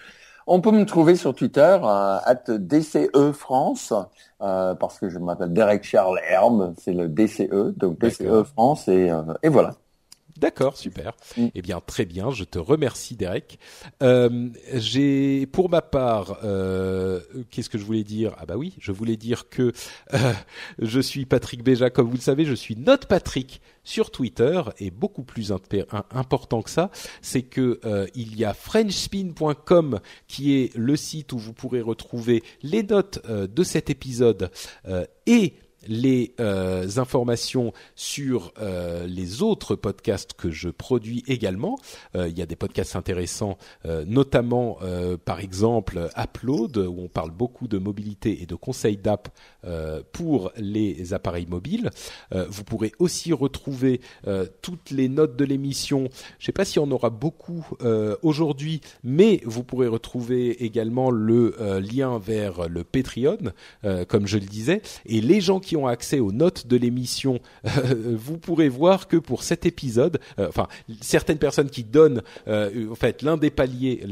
on 0.47 0.61
peut 0.61 0.73
me 0.73 0.85
trouver 0.85 1.17
sur 1.17 1.35
Twitter 1.35 1.79
à 1.83 2.35
DCE 2.49 3.33
France 3.33 3.93
euh, 4.43 4.75
parce 4.75 4.99
que 4.99 5.09
je 5.11 5.19
m'appelle 5.19 5.53
Derek 5.53 5.85
Charles 5.85 6.19
Herbe, 6.29 6.75
c'est 6.79 6.93
le 6.93 7.09
DCE, 7.09 7.77
donc 7.77 7.99
DCE 8.01 8.45
France 8.45 8.89
et, 8.89 9.11
euh, 9.11 9.23
et 9.43 9.49
voilà. 9.49 9.75
D'accord, 10.39 10.77
super. 10.77 11.12
Mm. 11.36 11.47
Eh 11.55 11.62
bien, 11.62 11.81
très 11.81 12.05
bien. 12.05 12.31
Je 12.31 12.44
te 12.44 12.59
remercie, 12.59 13.16
Derek. 13.16 13.59
Euh, 14.02 14.48
j'ai, 14.74 15.47
pour 15.47 15.70
ma 15.70 15.82
part, 15.82 16.39
euh, 16.44 17.20
qu'est-ce 17.51 17.69
que 17.69 17.78
je 17.78 17.85
voulais 17.85 18.05
dire? 18.05 18.35
Ah 18.39 18.47
bah 18.47 18.57
oui, 18.57 18.74
je 18.78 18.93
voulais 18.93 19.16
dire 19.16 19.48
que 19.48 19.73
euh, 20.15 20.32
je 20.78 21.01
suis 21.01 21.27
Patrick 21.27 21.62
Béja, 21.62 21.90
comme 21.90 22.09
vous 22.09 22.16
le 22.16 22.20
savez, 22.20 22.44
je 22.44 22.55
suis 22.55 22.77
Note 22.77 23.07
Patrick 23.07 23.61
sur 23.82 24.11
Twitter 24.11 24.62
et 24.78 24.90
beaucoup 24.90 25.23
plus 25.23 25.52
important 25.52 26.62
que 26.62 26.70
ça, 26.70 26.90
c'est 27.23 27.43
que 27.43 27.81
euh, 27.85 28.07
il 28.15 28.36
y 28.39 28.44
a 28.44 28.55
frenchspin.com 28.55 30.01
qui 30.28 30.55
est 30.55 30.77
le 30.77 30.97
site 30.97 31.32
où 31.32 31.39
vous 31.39 31.52
pourrez 31.52 31.81
retrouver 31.81 32.43
les 32.62 32.82
notes 32.82 33.27
de 33.27 33.62
cet 33.65 33.90
épisode 33.90 34.51
et 35.27 35.55
les 35.86 36.35
euh, 36.40 36.89
informations 36.97 37.73
sur 37.94 38.52
euh, 38.61 39.07
les 39.07 39.43
autres 39.43 39.74
podcasts 39.74 40.35
que 40.35 40.51
je 40.51 40.69
produis 40.69 41.24
également. 41.27 41.78
Euh, 42.15 42.28
il 42.28 42.39
y 42.39 42.43
a 42.43 42.47
des 42.47 42.57
podcasts 42.57 42.97
intéressants, 42.97 43.59
notamment 44.07 44.78
par 45.24 45.40
exemple 45.40 46.11
Upload, 46.16 46.77
où 46.77 46.97
on 47.01 47.09
parle 47.09 47.31
beaucoup 47.31 47.69
de 47.69 47.78
mobilité 47.78 48.43
et 48.43 48.47
de 48.47 48.55
conseils 48.55 48.97
d'app 48.97 49.28
pour 50.12 50.52
les 50.57 51.12
appareils 51.15 51.47
mobiles. 51.47 51.90
vous 52.32 52.65
pourrez 52.65 52.93
aussi 52.98 53.32
retrouver 53.32 54.01
toutes 54.62 54.90
les 54.90 55.09
notes 55.09 55.36
de 55.36 55.44
l'émission. 55.44 56.09
Je 56.39 56.44
ne 56.44 56.47
sais 56.47 56.52
pas 56.52 56.65
si 56.65 56.78
on 56.78 56.90
aura 56.90 57.11
beaucoup 57.11 57.66
aujourd'hui, 58.23 58.81
mais 59.05 59.40
vous 59.44 59.65
pourrez 59.65 59.89
retrouver 59.89 60.65
également 60.65 61.11
le 61.11 61.55
lien 61.81 62.19
vers 62.19 62.69
le 62.69 62.85
Patreon, 62.85 63.52
comme 64.09 64.27
je 64.27 64.39
le 64.39 64.47
disais, 64.47 64.82
et 65.07 65.20
les 65.20 65.40
gens 65.40 65.61
qui 65.61 65.70
ont 65.77 65.87
accès 65.87 66.21
aux 66.21 66.33
notes 66.33 66.67
de 66.67 66.77
l'émission, 66.77 67.41
euh, 67.67 68.17
vous 68.17 68.39
pourrez 68.39 68.69
voir 68.69 69.09
que 69.09 69.17
pour 69.17 69.43
cet 69.43 69.67
épisode, 69.67 70.21
euh, 70.39 70.49
enfin 70.49 70.69
certaines 71.01 71.39
personnes 71.39 71.71
qui 71.71 71.85
donnent, 71.85 72.23
euh, 72.49 72.91
en 72.91 72.95
fait, 72.95 73.23
l'un 73.23 73.37
des 73.37 73.51
paliers, 73.51 74.05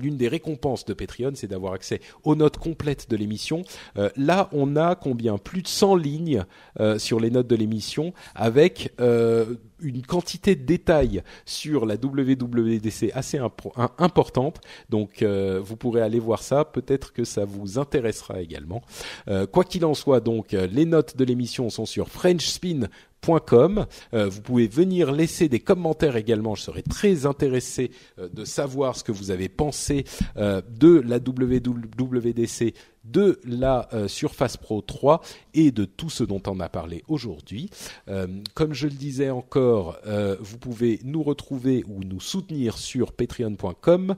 l'une 0.00 0.16
des 0.16 0.28
récompenses 0.28 0.84
de 0.84 0.94
Patreon, 0.94 1.32
c'est 1.34 1.48
d'avoir 1.48 1.72
accès 1.72 2.00
aux 2.24 2.34
notes 2.34 2.58
complètes 2.58 3.08
de 3.10 3.16
l'émission. 3.16 3.62
là, 4.16 4.48
on 4.52 4.76
a 4.76 4.94
combien? 4.94 5.38
Plus 5.38 5.62
de 5.62 5.68
100 5.68 5.96
lignes 5.96 6.44
sur 6.98 7.20
les 7.20 7.30
notes 7.30 7.46
de 7.46 7.56
l'émission, 7.56 8.12
avec 8.34 8.92
une 9.82 10.02
quantité 10.02 10.54
de 10.54 10.64
détails 10.64 11.22
sur 11.44 11.86
la 11.86 11.94
WWDC 11.94 13.10
assez 13.14 13.38
importante. 13.98 14.60
Donc 14.88 15.22
euh, 15.22 15.60
vous 15.62 15.76
pourrez 15.76 16.02
aller 16.02 16.18
voir 16.18 16.42
ça, 16.42 16.64
peut-être 16.64 17.12
que 17.12 17.24
ça 17.24 17.44
vous 17.44 17.78
intéressera 17.78 18.40
également. 18.40 18.82
Euh, 19.28 19.46
quoi 19.46 19.64
qu'il 19.64 19.84
en 19.84 19.94
soit, 19.94 20.20
donc 20.20 20.54
euh, 20.54 20.66
les 20.66 20.84
notes 20.84 21.16
de 21.16 21.24
l'émission 21.24 21.70
sont 21.70 21.86
sur 21.86 22.08
frenchspin.com. 23.22 23.86
vous 24.12 24.40
pouvez 24.42 24.66
venir 24.66 25.12
laisser 25.12 25.48
des 25.48 25.60
commentaires 25.60 26.16
également. 26.16 26.54
Je 26.54 26.62
serais 26.62 26.82
très 26.82 27.26
intéressé 27.26 27.90
de 28.18 28.44
savoir 28.44 28.96
ce 28.96 29.04
que 29.04 29.12
vous 29.12 29.30
avez 29.30 29.48
pensé 29.48 30.04
de 30.36 31.00
la 31.00 31.16
WWDC 31.16 32.74
de 33.04 33.40
la 33.44 33.88
euh, 33.92 34.08
Surface 34.08 34.56
Pro 34.56 34.82
3 34.82 35.20
et 35.54 35.70
de 35.70 35.84
tout 35.84 36.10
ce 36.10 36.24
dont 36.24 36.42
on 36.46 36.60
a 36.60 36.68
parlé 36.68 37.02
aujourd'hui. 37.08 37.70
Euh, 38.08 38.26
comme 38.54 38.74
je 38.74 38.86
le 38.86 38.94
disais 38.94 39.30
encore, 39.30 39.98
euh, 40.06 40.36
vous 40.40 40.58
pouvez 40.58 41.00
nous 41.04 41.22
retrouver 41.22 41.84
ou 41.88 42.04
nous 42.04 42.20
soutenir 42.20 42.78
sur 42.78 43.12
patreon.com, 43.12 44.16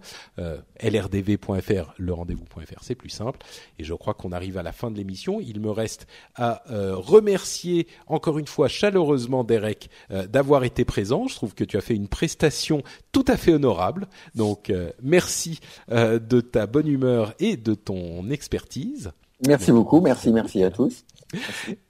lrdv.fr, 0.82 1.94
le 1.98 2.12
rendez-vous.fr, 2.12 2.82
c'est 2.82 2.94
plus 2.94 3.08
simple. 3.08 3.38
Et 3.78 3.84
je 3.84 3.94
crois 3.94 4.14
qu'on 4.14 4.32
arrive 4.32 4.58
à 4.58 4.62
la 4.62 4.72
fin 4.72 4.90
de 4.90 4.96
l'émission. 4.96 5.40
Il 5.40 5.60
me 5.60 5.70
reste 5.70 6.06
à 6.34 6.62
remercier 6.68 7.86
encore 8.06 8.38
une 8.38 8.46
fois 8.46 8.68
chaleureusement 8.68 8.91
chaleureusement 8.92 9.42
Derek 9.44 9.88
d'avoir 10.30 10.64
été 10.64 10.84
présent. 10.84 11.26
Je 11.26 11.34
trouve 11.34 11.54
que 11.54 11.64
tu 11.64 11.76
as 11.76 11.80
fait 11.80 11.94
une 11.94 12.08
prestation 12.08 12.82
tout 13.10 13.24
à 13.26 13.36
fait 13.36 13.54
honorable. 13.54 14.06
Donc 14.34 14.70
merci 15.02 15.60
de 15.88 16.40
ta 16.40 16.66
bonne 16.66 16.88
humeur 16.88 17.34
et 17.40 17.56
de 17.56 17.74
ton 17.74 18.28
expertise. 18.30 19.12
Merci 19.46 19.72
beaucoup, 19.72 20.00
merci, 20.00 20.30
merci 20.30 20.62
à 20.62 20.70
tous. 20.70 21.04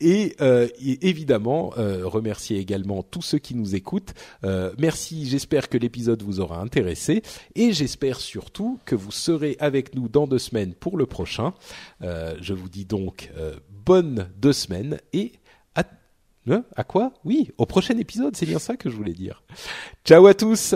Et, 0.00 0.36
euh, 0.40 0.68
évidemment, 0.80 1.72
euh, 1.76 2.06
remercier 2.06 2.58
également 2.58 3.02
tous 3.02 3.20
ceux 3.20 3.38
qui 3.38 3.54
nous 3.54 3.74
écoutent. 3.74 4.14
Euh, 4.44 4.72
merci, 4.78 5.26
j'espère 5.26 5.68
que 5.68 5.76
l'épisode 5.76 6.22
vous 6.22 6.40
aura 6.40 6.60
intéressé 6.60 7.22
et 7.54 7.72
j'espère 7.72 8.20
surtout 8.20 8.78
que 8.86 8.94
vous 8.94 9.10
serez 9.10 9.56
avec 9.60 9.94
nous 9.94 10.08
dans 10.08 10.26
deux 10.26 10.38
semaines 10.38 10.72
pour 10.74 10.96
le 10.96 11.06
prochain. 11.06 11.52
je 12.00 12.54
vous 12.54 12.68
dis 12.68 12.84
donc 12.84 13.30
bonne 13.84 14.28
deux 14.38 14.52
semaines 14.52 14.98
et 15.12 15.32
à, 16.46 16.64
à 16.76 16.84
quoi? 16.84 17.12
Oui, 17.24 17.50
au 17.58 17.66
prochain 17.66 17.96
épisode, 17.98 18.36
c'est 18.36 18.46
bien 18.46 18.58
ça 18.58 18.76
que 18.76 18.90
je 18.90 18.96
voulais 18.96 19.12
dire. 19.12 19.42
Ciao 20.04 20.26
à 20.26 20.34
tous 20.34 20.74